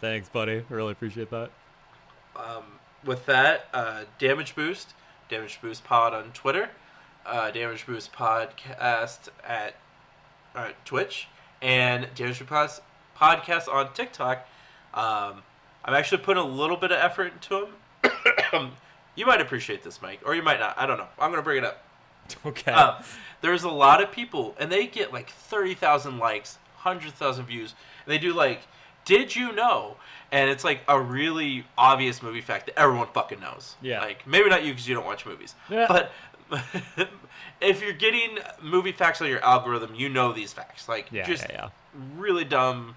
thanks 0.00 0.28
buddy 0.28 0.64
really 0.70 0.92
appreciate 0.92 1.30
that 1.30 1.50
Um, 2.34 2.64
with 3.04 3.26
that, 3.26 3.66
uh, 3.72 4.04
Damage 4.18 4.54
Boost, 4.56 4.94
Damage 5.28 5.60
Boost 5.60 5.84
Pod 5.84 6.14
on 6.14 6.32
Twitter, 6.32 6.70
uh, 7.26 7.50
Damage 7.50 7.86
Boost 7.86 8.12
Podcast 8.12 9.28
at 9.46 9.74
uh, 10.54 10.70
Twitch, 10.84 11.28
and 11.62 12.08
Damage 12.14 12.44
Boost 12.46 12.80
Podcast 13.16 13.68
on 13.68 13.92
TikTok. 13.92 14.46
Um, 14.94 15.42
I'm 15.84 15.94
actually 15.94 16.22
putting 16.22 16.42
a 16.42 16.46
little 16.46 16.76
bit 16.76 16.92
of 16.92 16.98
effort 16.98 17.32
into 17.34 17.68
them. 18.52 18.72
You 19.16 19.26
might 19.26 19.40
appreciate 19.40 19.82
this, 19.82 20.00
Mike, 20.00 20.20
or 20.24 20.36
you 20.36 20.44
might 20.44 20.60
not. 20.60 20.78
I 20.78 20.86
don't 20.86 20.96
know. 20.96 21.08
I'm 21.18 21.30
gonna 21.32 21.42
bring 21.42 21.58
it 21.58 21.64
up. 21.64 21.82
Okay. 22.46 22.70
Um, 22.70 23.02
there's 23.40 23.64
a 23.64 23.68
lot 23.70 24.00
of 24.02 24.12
people, 24.12 24.54
and 24.60 24.70
they 24.70 24.86
get 24.86 25.12
like 25.12 25.30
thirty 25.30 25.74
thousand 25.74 26.18
likes, 26.18 26.58
hundred 26.76 27.14
thousand 27.14 27.46
views. 27.46 27.74
And 28.06 28.12
they 28.12 28.18
do 28.18 28.32
like, 28.32 28.60
"Did 29.04 29.34
you 29.34 29.50
know?" 29.52 29.96
And 30.30 30.48
it's 30.50 30.62
like 30.62 30.82
a 30.86 31.00
really 31.00 31.64
obvious 31.76 32.22
movie 32.22 32.42
fact 32.42 32.66
that 32.66 32.78
everyone 32.78 33.08
fucking 33.12 33.40
knows. 33.40 33.74
Yeah. 33.82 34.00
Like 34.02 34.24
maybe 34.26 34.48
not 34.50 34.62
you 34.64 34.70
because 34.72 34.86
you 34.88 34.94
don't 34.94 35.06
watch 35.06 35.26
movies, 35.26 35.54
Yeah. 35.68 35.86
but 35.88 36.12
if 37.60 37.82
you're 37.82 37.92
getting 37.92 38.38
movie 38.62 38.92
facts 38.92 39.20
on 39.20 39.28
your 39.28 39.42
algorithm, 39.42 39.94
you 39.94 40.08
know 40.08 40.32
these 40.32 40.52
facts. 40.52 40.88
Like 40.88 41.08
yeah, 41.10 41.26
just 41.26 41.46
yeah, 41.50 41.70
really 42.16 42.44
dumb 42.44 42.94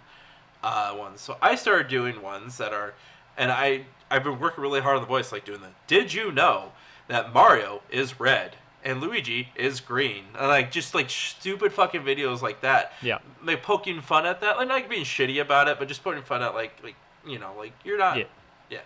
uh, 0.64 0.96
ones. 0.98 1.22
So 1.22 1.38
I 1.42 1.56
started 1.56 1.88
doing 1.88 2.22
ones 2.22 2.58
that 2.58 2.74
are, 2.74 2.94
and 3.38 3.52
I 3.52 3.86
I've 4.10 4.24
been 4.24 4.40
working 4.40 4.62
really 4.62 4.82
hard 4.82 4.98
on 4.98 5.02
the 5.02 5.08
voice, 5.08 5.32
like 5.32 5.46
doing 5.46 5.62
the. 5.62 5.70
Did 5.88 6.14
you 6.14 6.32
know 6.32 6.74
that 7.08 7.34
Mario 7.34 7.82
is 7.90 8.20
red 8.20 8.58
and 8.84 9.00
Luigi 9.00 9.50
is 9.56 9.80
green? 9.80 10.26
And 10.38 10.48
like 10.48 10.70
just 10.72 10.94
like 10.94 11.10
stupid 11.10 11.72
fucking 11.72 12.02
videos 12.02 12.42
like 12.42 12.62
that. 12.62 12.94
Yeah. 13.02 13.20
Like 13.44 13.64
poking 13.64 14.02
fun 14.02 14.26
at 14.26 14.42
that, 14.42 14.58
like 14.58 14.68
not 14.68 14.90
being 14.90 15.06
shitty 15.06 15.42
about 15.42 15.68
it, 15.68 15.80
but 15.80 15.88
just 15.88 16.04
poking 16.04 16.24
fun 16.24 16.42
at 16.44 16.54
like 16.54 16.74
like 16.84 16.96
you 17.26 17.40
know 17.40 17.54
like 17.58 17.74
you're 17.86 17.98
not. 17.98 18.18
Yeah. 18.18 18.26
Yeah. 18.70 18.80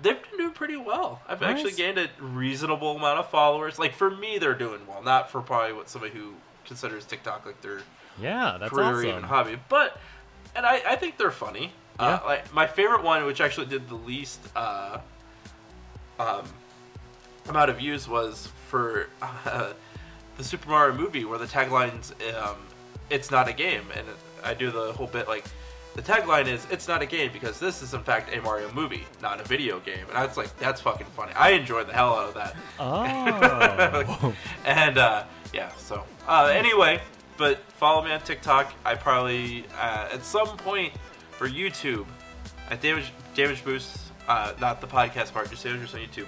They've 0.00 0.20
been 0.22 0.38
doing 0.38 0.52
pretty 0.52 0.76
well. 0.76 1.22
I've 1.26 1.42
actually 1.42 1.72
gained 1.72 1.98
a 1.98 2.08
reasonable 2.20 2.96
amount 2.96 3.18
of 3.18 3.30
followers. 3.30 3.80
Like 3.80 3.94
for 3.94 4.10
me, 4.10 4.38
they're 4.38 4.54
doing 4.54 4.80
well. 4.86 5.02
Not 5.02 5.28
for 5.28 5.40
probably 5.40 5.72
what 5.72 5.88
somebody 5.88 6.12
who 6.14 6.34
considers 6.66 7.04
TikTok 7.04 7.44
like 7.44 7.60
their 7.62 7.80
yeah. 8.20 8.58
That's 8.60 8.70
career 8.70 8.86
or 8.86 8.94
awesome. 8.94 9.08
even 9.08 9.22
hobby. 9.24 9.58
But 9.68 9.98
and 10.58 10.66
I, 10.66 10.82
I 10.86 10.96
think 10.96 11.16
they're 11.16 11.30
funny. 11.30 11.72
Uh, 12.00 12.18
like 12.26 12.52
my 12.52 12.66
favorite 12.66 13.02
one, 13.02 13.24
which 13.24 13.40
actually 13.40 13.66
did 13.66 13.88
the 13.88 13.94
least 13.94 14.40
uh, 14.54 14.98
um, 16.18 16.44
amount 17.48 17.70
of 17.70 17.78
views, 17.78 18.08
was 18.08 18.48
for 18.66 19.08
uh, 19.22 19.72
the 20.36 20.44
Super 20.44 20.68
Mario 20.68 20.94
movie, 20.94 21.24
where 21.24 21.38
the 21.38 21.46
tagline's 21.46 22.12
um, 22.42 22.56
"It's 23.08 23.30
not 23.30 23.48
a 23.48 23.52
game," 23.52 23.84
and 23.96 24.06
I 24.44 24.52
do 24.52 24.70
the 24.70 24.92
whole 24.92 25.06
bit 25.06 25.26
like. 25.28 25.44
The 25.94 26.02
tagline 26.02 26.46
is 26.46 26.64
"It's 26.70 26.86
not 26.86 27.02
a 27.02 27.06
game" 27.06 27.30
because 27.32 27.58
this 27.58 27.82
is 27.82 27.94
in 27.94 28.02
fact 28.02 28.32
a 28.32 28.40
Mario 28.40 28.70
movie, 28.72 29.04
not 29.20 29.40
a 29.40 29.44
video 29.44 29.80
game, 29.80 30.06
and 30.08 30.16
I 30.16 30.24
was 30.24 30.36
like, 30.36 30.56
"That's 30.58 30.80
fucking 30.80 31.06
funny." 31.16 31.32
I 31.32 31.50
enjoyed 31.50 31.88
the 31.88 31.92
hell 31.92 32.14
out 32.14 32.28
of 32.28 32.34
that. 32.34 32.56
Oh. 32.78 34.34
and 34.64 34.98
uh, 34.98 35.24
yeah, 35.52 35.72
so 35.76 36.04
uh, 36.28 36.52
anyway, 36.54 37.00
but 37.38 37.58
follow 37.72 38.04
me 38.04 38.10
on 38.12 38.20
TikTok. 38.20 38.74
I 38.84 38.94
probably 38.94 39.64
uh, 39.80 40.08
at 40.12 40.24
some 40.24 40.56
point 40.58 40.92
for 41.30 41.48
YouTube 41.48 42.06
at 42.70 42.82
Damage 42.82 43.12
Damage 43.34 43.64
Boost, 43.64 43.98
uh, 44.26 44.52
not 44.60 44.80
the 44.80 44.86
podcast 44.86 45.32
part, 45.32 45.48
just 45.48 45.64
Damage 45.64 45.80
Boost 45.80 45.94
on 45.94 46.00
YouTube. 46.00 46.26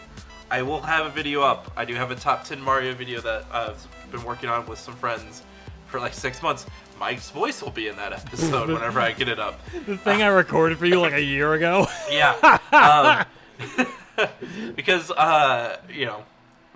I 0.50 0.62
will 0.62 0.80
have 0.80 1.06
a 1.06 1.10
video 1.10 1.42
up. 1.42 1.70
I 1.76 1.84
do 1.84 1.94
have 1.94 2.10
a 2.10 2.14
top 2.16 2.44
ten 2.44 2.60
Mario 2.60 2.94
video 2.94 3.20
that 3.20 3.44
I've 3.52 3.86
been 4.10 4.24
working 4.24 4.48
on 4.48 4.64
with 4.66 4.78
some 4.78 4.94
friends 4.96 5.42
for 5.86 6.00
like 6.00 6.14
six 6.14 6.42
months. 6.42 6.66
Mike's 6.98 7.30
voice 7.30 7.62
will 7.62 7.70
be 7.70 7.88
in 7.88 7.96
that 7.96 8.12
episode 8.12 8.68
whenever 8.72 9.00
I 9.00 9.12
get 9.12 9.28
it 9.28 9.38
up. 9.38 9.60
the 9.86 9.96
thing 9.96 10.22
I 10.22 10.26
recorded 10.28 10.78
for 10.78 10.86
you 10.86 11.00
like 11.00 11.14
a 11.14 11.22
year 11.22 11.54
ago. 11.54 11.86
Yeah. 12.10 12.58
Um, 12.72 14.26
because, 14.76 15.10
uh, 15.12 15.78
you 15.92 16.06
know, 16.06 16.24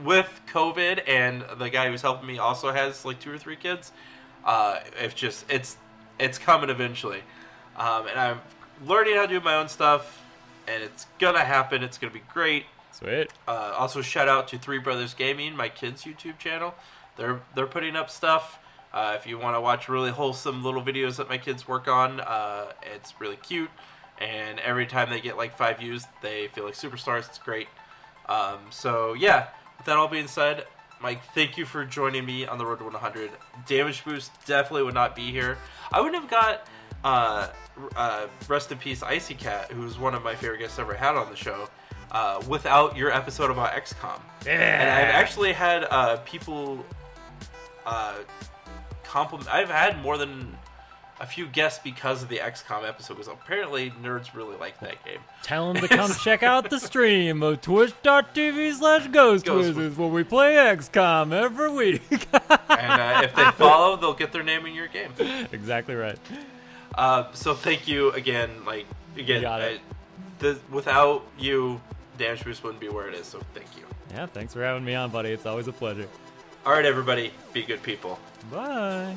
with 0.03 0.29
COVID 0.53 1.03
and 1.09 1.45
the 1.59 1.69
guy 1.69 1.91
who's 1.91 2.03
helping 2.03 2.27
me 2.27 2.39
also 2.39 2.73
has 2.73 3.05
like 3.05 3.21
two 3.21 3.33
or 3.33 3.39
three 3.39 3.57
kids, 3.57 3.93
uh, 4.45 4.81
it's 5.01 5.15
just, 5.15 5.45
it's, 5.51 5.77
it's 6.19 6.39
coming 6.39 6.71
eventually. 6.71 7.23
Um, 7.77 8.07
and 8.07 8.19
I'm 8.19 8.41
learning 8.87 9.17
how 9.17 9.23
to 9.23 9.29
do 9.29 9.41
my 9.41 9.57
own 9.57 9.69
stuff 9.69 10.23
and 10.67 10.83
it's 10.83 11.07
gonna 11.19 11.45
happen. 11.45 11.83
It's 11.83 11.99
gonna 11.99 12.13
be 12.13 12.23
great. 12.33 12.65
Sweet. 12.93 13.31
Uh, 13.47 13.75
also, 13.77 14.03
shout 14.03 14.29
out 14.29 14.49
to 14.49 14.59
Three 14.59 14.79
Brothers 14.79 15.15
Gaming, 15.15 15.57
my 15.57 15.69
kids' 15.69 16.05
YouTube 16.05 16.39
channel. 16.39 16.75
They're 17.17 17.41
they're 17.55 17.67
putting 17.67 17.97
up 17.97 18.11
stuff. 18.11 18.59
Uh, 18.93 19.17
if 19.19 19.27
you 19.27 19.39
want 19.39 19.57
to 19.57 19.61
watch 19.61 19.89
really 19.89 20.11
wholesome 20.11 20.63
little 20.63 20.83
videos 20.83 21.17
that 21.17 21.29
my 21.29 21.37
kids 21.39 21.67
work 21.67 21.89
on, 21.89 22.21
uh, 22.21 22.67
it's 22.95 23.21
really 23.21 23.37
cute. 23.37 23.71
And 24.19 24.61
every 24.61 24.87
time 24.87 25.11
they 25.11 25.21
get 25.21 25.37
like 25.37 25.57
five 25.59 25.79
views, 25.79 26.05
they 26.23 26.47
feel 26.49 26.65
like 26.65 26.75
superstars. 26.75 27.29
It's 27.29 27.39
great. 27.39 27.67
Um, 28.29 28.59
so 28.71 29.15
yeah, 29.15 29.49
with 29.77 29.87
that 29.87 29.97
all 29.97 30.09
being 30.09 30.29
said, 30.29 30.67
Mike, 31.01 31.23
thank 31.35 31.59
you 31.59 31.67
for 31.67 31.85
joining 31.85 32.25
me 32.25 32.47
on 32.47 32.59
the 32.59 32.65
road 32.65 32.79
to 32.79 32.85
100. 32.85 33.31
Damage 33.67 34.05
Boost 34.05 34.33
definitely 34.47 34.85
would 34.85 34.95
not 34.95 35.15
be 35.15 35.31
here. 35.31 35.59
I 35.93 36.01
wouldn't 36.01 36.21
have 36.21 36.31
got 36.31 36.67
uh, 37.05 37.49
uh, 37.97 38.27
rest 38.49 38.73
in 38.73 38.79
peace 38.79 39.03
Icy 39.03 39.35
Cat, 39.35 39.71
who's 39.71 39.99
one 39.99 40.15
of 40.15 40.25
my 40.25 40.35
favorite 40.35 40.59
guests 40.59 40.79
I've 40.79 40.87
ever 40.87 40.95
had 40.95 41.15
on 41.15 41.29
the 41.29 41.37
show, 41.37 41.69
uh, 42.11 42.43
without 42.49 42.97
your 42.97 43.13
episode 43.13 43.51
about 43.51 43.73
XCOM. 43.73 44.21
Yeah. 44.47 44.53
And 44.53 44.91
I've 44.91 45.15
actually 45.15 45.53
had 45.53 45.85
uh, 45.91 46.17
people 46.19 46.85
uh, 47.85 48.15
compliment. 49.03 49.53
I've 49.53 49.71
had 49.71 50.01
more 50.01 50.17
than 50.17 50.57
a 51.21 51.27
few 51.27 51.47
guests 51.47 51.81
because 51.83 52.23
of 52.23 52.29
the 52.29 52.39
XCOM 52.39 52.87
episode, 52.89 53.15
because 53.15 53.29
apparently 53.29 53.91
nerds 54.03 54.35
really 54.35 54.57
like 54.57 54.81
that 54.81 55.05
game. 55.05 55.21
Tell 55.43 55.73
them 55.73 55.81
to 55.83 55.89
come 55.97 56.13
check 56.13 56.43
out 56.43 56.71
the 56.71 56.79
stream 56.81 57.43
of 57.43 57.61
twitch.tv 57.61 58.75
slash 58.75 59.07
ghost 59.09 59.45
Ghost 59.47 59.69
wizards 59.69 59.97
where 59.97 60.09
we 60.09 60.25
play 60.25 60.55
XCOM 60.55 61.33
every 61.33 61.71
week. 61.71 62.03
And 62.77 63.01
uh, 63.01 63.21
if 63.25 63.35
they 63.37 63.51
follow, 63.53 63.97
they'll 63.97 64.15
get 64.15 64.33
their 64.33 64.43
name 64.43 64.67
in 64.67 64.75
your 64.75 64.89
game. 64.89 65.13
exactly 65.53 65.95
right. 65.95 66.19
Uh, 66.95 67.31
so 67.33 67.55
thank 67.55 67.87
you 67.89 68.11
again. 68.13 68.51
Like 68.67 68.87
again. 69.17 69.45
I- 69.45 69.79
the, 70.41 70.59
without 70.71 71.25
you, 71.39 71.81
Damage 72.19 72.45
Boost 72.45 72.63
wouldn't 72.65 72.81
be 72.81 72.89
where 72.89 73.09
it 73.09 73.15
is. 73.15 73.27
So 73.27 73.41
thank 73.55 73.67
you. 73.77 73.85
Yeah, 74.13 74.27
thanks 74.27 74.53
for 74.53 74.63
having 74.63 74.85
me 74.85 74.95
on, 74.95 75.11
buddy. 75.11 75.31
It's 75.31 75.47
always 75.47 75.69
a 75.69 75.73
pleasure. 75.73 76.09
All 76.67 76.73
right, 76.73 76.85
everybody, 76.85 77.31
be 77.53 77.63
good 77.63 77.83
people. 77.83 78.19
Bye. 78.51 79.17